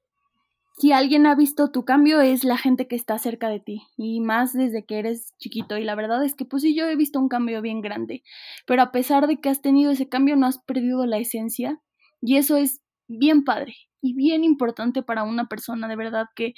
si 0.76 0.92
alguien 0.92 1.26
ha 1.26 1.34
visto 1.34 1.70
tu 1.70 1.84
cambio 1.84 2.20
es 2.20 2.44
la 2.44 2.58
gente 2.58 2.88
que 2.88 2.96
está 2.96 3.18
cerca 3.18 3.48
de 3.48 3.60
ti 3.60 3.82
y 3.96 4.20
más 4.20 4.52
desde 4.52 4.84
que 4.84 4.98
eres 4.98 5.34
chiquito 5.38 5.76
y 5.76 5.84
la 5.84 5.94
verdad 5.94 6.24
es 6.24 6.34
que 6.34 6.44
pues 6.44 6.62
sí 6.62 6.74
yo 6.74 6.86
he 6.86 6.96
visto 6.96 7.20
un 7.20 7.28
cambio 7.28 7.62
bien 7.62 7.80
grande 7.80 8.22
pero 8.66 8.82
a 8.82 8.92
pesar 8.92 9.26
de 9.26 9.40
que 9.40 9.48
has 9.48 9.60
tenido 9.60 9.92
ese 9.92 10.08
cambio 10.08 10.36
no 10.36 10.46
has 10.46 10.58
perdido 10.58 11.06
la 11.06 11.18
esencia 11.18 11.80
y 12.20 12.36
eso 12.36 12.56
es 12.56 12.80
bien 13.06 13.44
padre 13.44 13.74
y 14.00 14.14
bien 14.14 14.44
importante 14.44 15.02
para 15.02 15.22
una 15.22 15.46
persona 15.46 15.88
de 15.88 15.96
verdad 15.96 16.26
que 16.34 16.54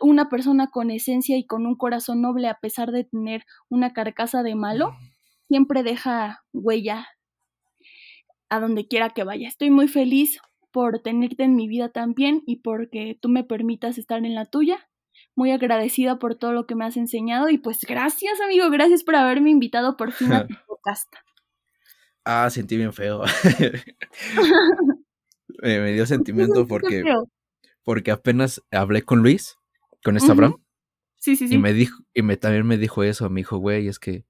una 0.00 0.28
persona 0.28 0.68
con 0.68 0.90
esencia 0.90 1.36
y 1.36 1.46
con 1.46 1.66
un 1.66 1.76
corazón 1.76 2.22
noble 2.22 2.48
a 2.48 2.58
pesar 2.60 2.90
de 2.90 3.04
tener 3.04 3.44
una 3.68 3.92
carcasa 3.92 4.42
de 4.42 4.54
malo 4.54 4.92
siempre 5.48 5.82
deja 5.82 6.42
huella 6.52 7.06
a 8.48 8.60
donde 8.60 8.86
quiera 8.86 9.10
que 9.10 9.24
vaya. 9.24 9.48
Estoy 9.48 9.70
muy 9.70 9.88
feliz 9.88 10.40
por 10.76 11.00
tenerte 11.00 11.42
en 11.42 11.56
mi 11.56 11.68
vida 11.68 11.88
también 11.88 12.42
y 12.44 12.56
porque 12.56 13.16
tú 13.18 13.30
me 13.30 13.44
permitas 13.44 13.96
estar 13.96 14.22
en 14.22 14.34
la 14.34 14.44
tuya. 14.44 14.90
Muy 15.34 15.50
agradecida 15.50 16.18
por 16.18 16.34
todo 16.34 16.52
lo 16.52 16.66
que 16.66 16.74
me 16.74 16.84
has 16.84 16.98
enseñado 16.98 17.48
y 17.48 17.56
pues 17.56 17.78
gracias 17.88 18.42
amigo, 18.42 18.68
gracias 18.68 19.02
por 19.02 19.16
haberme 19.16 19.48
invitado 19.48 19.96
por 19.96 20.12
fin 20.12 20.34
a 20.34 20.46
tu 20.46 20.54
podcast. 20.66 21.10
Ah, 22.26 22.50
sentí 22.50 22.76
bien 22.76 22.92
feo. 22.92 23.22
me, 25.62 25.92
dio 25.94 26.04
sentimiento 26.04 26.66
porque, 26.66 27.04
porque 27.82 28.10
apenas 28.10 28.62
hablé 28.70 29.00
con 29.00 29.20
Luis, 29.20 29.56
con 30.04 30.18
esta 30.18 30.34
Sí, 31.16 31.36
sí, 31.36 31.48
sí. 31.48 31.54
Y 31.54 31.58
me 31.58 31.72
dijo, 31.72 32.04
y 32.12 32.20
me 32.20 32.36
también 32.36 32.66
me 32.66 32.76
dijo 32.76 33.02
eso, 33.02 33.30
me 33.30 33.40
dijo, 33.40 33.56
güey, 33.56 33.88
es 33.88 33.98
que 33.98 34.26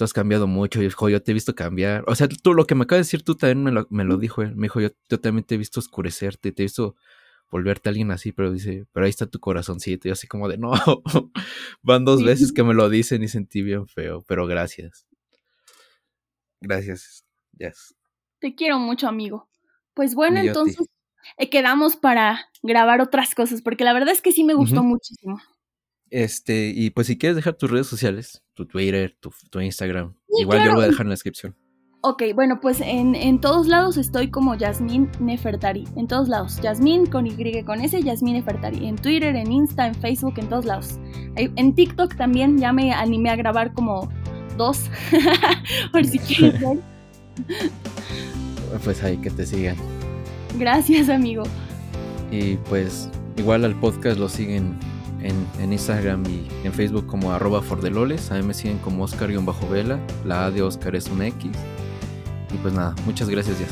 tú 0.00 0.04
has 0.04 0.14
cambiado 0.14 0.46
mucho, 0.46 0.80
y 0.80 0.84
dijo, 0.84 1.10
yo 1.10 1.22
te 1.22 1.30
he 1.30 1.34
visto 1.34 1.54
cambiar. 1.54 2.04
O 2.06 2.14
sea, 2.14 2.26
tú 2.26 2.54
lo 2.54 2.64
que 2.64 2.74
me 2.74 2.84
acabas 2.84 3.00
de 3.00 3.08
decir, 3.08 3.22
tú 3.22 3.34
también 3.34 3.62
me 3.62 3.70
lo, 3.70 3.86
me 3.90 4.04
lo 4.04 4.16
dijo 4.16 4.40
él. 4.40 4.56
Me 4.56 4.62
dijo, 4.62 4.80
yo, 4.80 4.88
yo, 5.10 5.20
también 5.20 5.44
te 5.44 5.56
he 5.56 5.58
visto 5.58 5.78
oscurecerte, 5.78 6.52
te 6.52 6.62
he 6.62 6.64
visto 6.64 6.96
volverte 7.50 7.88
a 7.88 7.90
alguien 7.90 8.10
así, 8.10 8.32
pero 8.32 8.50
dice, 8.50 8.86
pero 8.92 9.04
ahí 9.04 9.10
está 9.10 9.26
tu 9.26 9.40
corazoncito. 9.40 10.08
Y 10.08 10.10
así 10.10 10.26
como 10.26 10.48
de, 10.48 10.56
no, 10.58 10.72
van 11.82 12.06
dos 12.06 12.24
veces 12.24 12.50
que 12.50 12.62
me 12.62 12.72
lo 12.72 12.88
dicen 12.88 13.22
y 13.22 13.28
sentí 13.28 13.60
bien 13.60 13.86
feo, 13.86 14.24
pero 14.26 14.46
gracias. 14.46 15.06
Gracias. 16.62 17.26
Yes. 17.58 17.94
Te 18.38 18.54
quiero 18.54 18.78
mucho, 18.78 19.06
amigo. 19.06 19.50
Pues 19.92 20.14
bueno, 20.14 20.40
entonces 20.40 20.86
eh, 21.36 21.50
quedamos 21.50 21.96
para 21.96 22.48
grabar 22.62 23.02
otras 23.02 23.34
cosas, 23.34 23.60
porque 23.60 23.84
la 23.84 23.92
verdad 23.92 24.14
es 24.14 24.22
que 24.22 24.32
sí 24.32 24.44
me 24.44 24.54
gustó 24.54 24.82
muchísimo. 24.82 25.42
Este, 26.10 26.72
y 26.74 26.90
pues 26.90 27.06
si 27.06 27.16
quieres 27.16 27.36
dejar 27.36 27.54
tus 27.54 27.70
redes 27.70 27.86
sociales, 27.86 28.42
tu 28.54 28.66
Twitter, 28.66 29.16
tu, 29.20 29.60
Instagram, 29.60 30.14
igual 30.40 30.58
yo 30.58 30.66
lo 30.66 30.74
voy 30.74 30.84
a 30.84 30.88
dejar 30.88 31.06
en 31.06 31.10
la 31.10 31.14
descripción. 31.14 31.56
Ok, 32.02 32.22
bueno, 32.34 32.60
pues 32.62 32.80
en, 32.80 33.14
en 33.14 33.42
todos 33.42 33.66
lados 33.66 33.98
estoy 33.98 34.30
como 34.30 34.54
Yasmín 34.54 35.10
Nefertari. 35.20 35.86
En 35.96 36.06
todos 36.06 36.28
lados. 36.30 36.58
Yasmín 36.62 37.04
con 37.04 37.26
Y 37.26 37.62
con 37.62 37.82
S, 37.82 38.02
Yasmín 38.02 38.34
Nefertari. 38.34 38.88
En 38.88 38.96
Twitter, 38.96 39.36
en 39.36 39.52
Insta, 39.52 39.86
en 39.86 39.94
Facebook, 39.94 40.38
en 40.38 40.48
todos 40.48 40.64
lados. 40.64 40.98
En 41.36 41.74
TikTok 41.74 42.16
también 42.16 42.58
ya 42.58 42.72
me 42.72 42.92
animé 42.92 43.28
a 43.28 43.36
grabar 43.36 43.74
como 43.74 44.08
dos. 44.56 44.90
Por 45.92 46.06
si 46.06 46.18
quieres 46.18 46.60
ver. 46.60 46.78
Pues 48.84 49.02
ahí 49.02 49.16
que 49.16 49.30
te 49.30 49.44
sigan. 49.44 49.76
Gracias, 50.56 51.08
amigo. 51.08 51.42
Y 52.30 52.54
pues 52.68 53.08
igual 53.36 53.64
al 53.64 53.74
podcast 53.80 54.16
lo 54.16 54.28
siguen 54.28 54.78
en, 55.22 55.72
Instagram 55.72 56.24
y 56.26 56.48
en 56.64 56.72
Facebook 56.72 57.06
como 57.06 57.32
arroba 57.32 57.62
fordeloles. 57.62 58.30
A 58.30 58.36
mí 58.36 58.42
me 58.42 58.54
siguen 58.54 58.78
como 58.78 59.04
Oscar-Vela. 59.04 59.98
La 60.24 60.46
A 60.46 60.50
de 60.50 60.62
Oscar 60.62 60.94
es 60.96 61.06
un 61.08 61.22
X. 61.22 61.50
Y 62.52 62.56
pues 62.58 62.74
nada, 62.74 62.94
muchas 63.04 63.28
gracias, 63.28 63.58
Jess. 63.58 63.70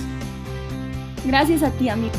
Gracias 1.26 1.62
a 1.62 1.70
ti, 1.70 1.88
amigo. 1.88 2.12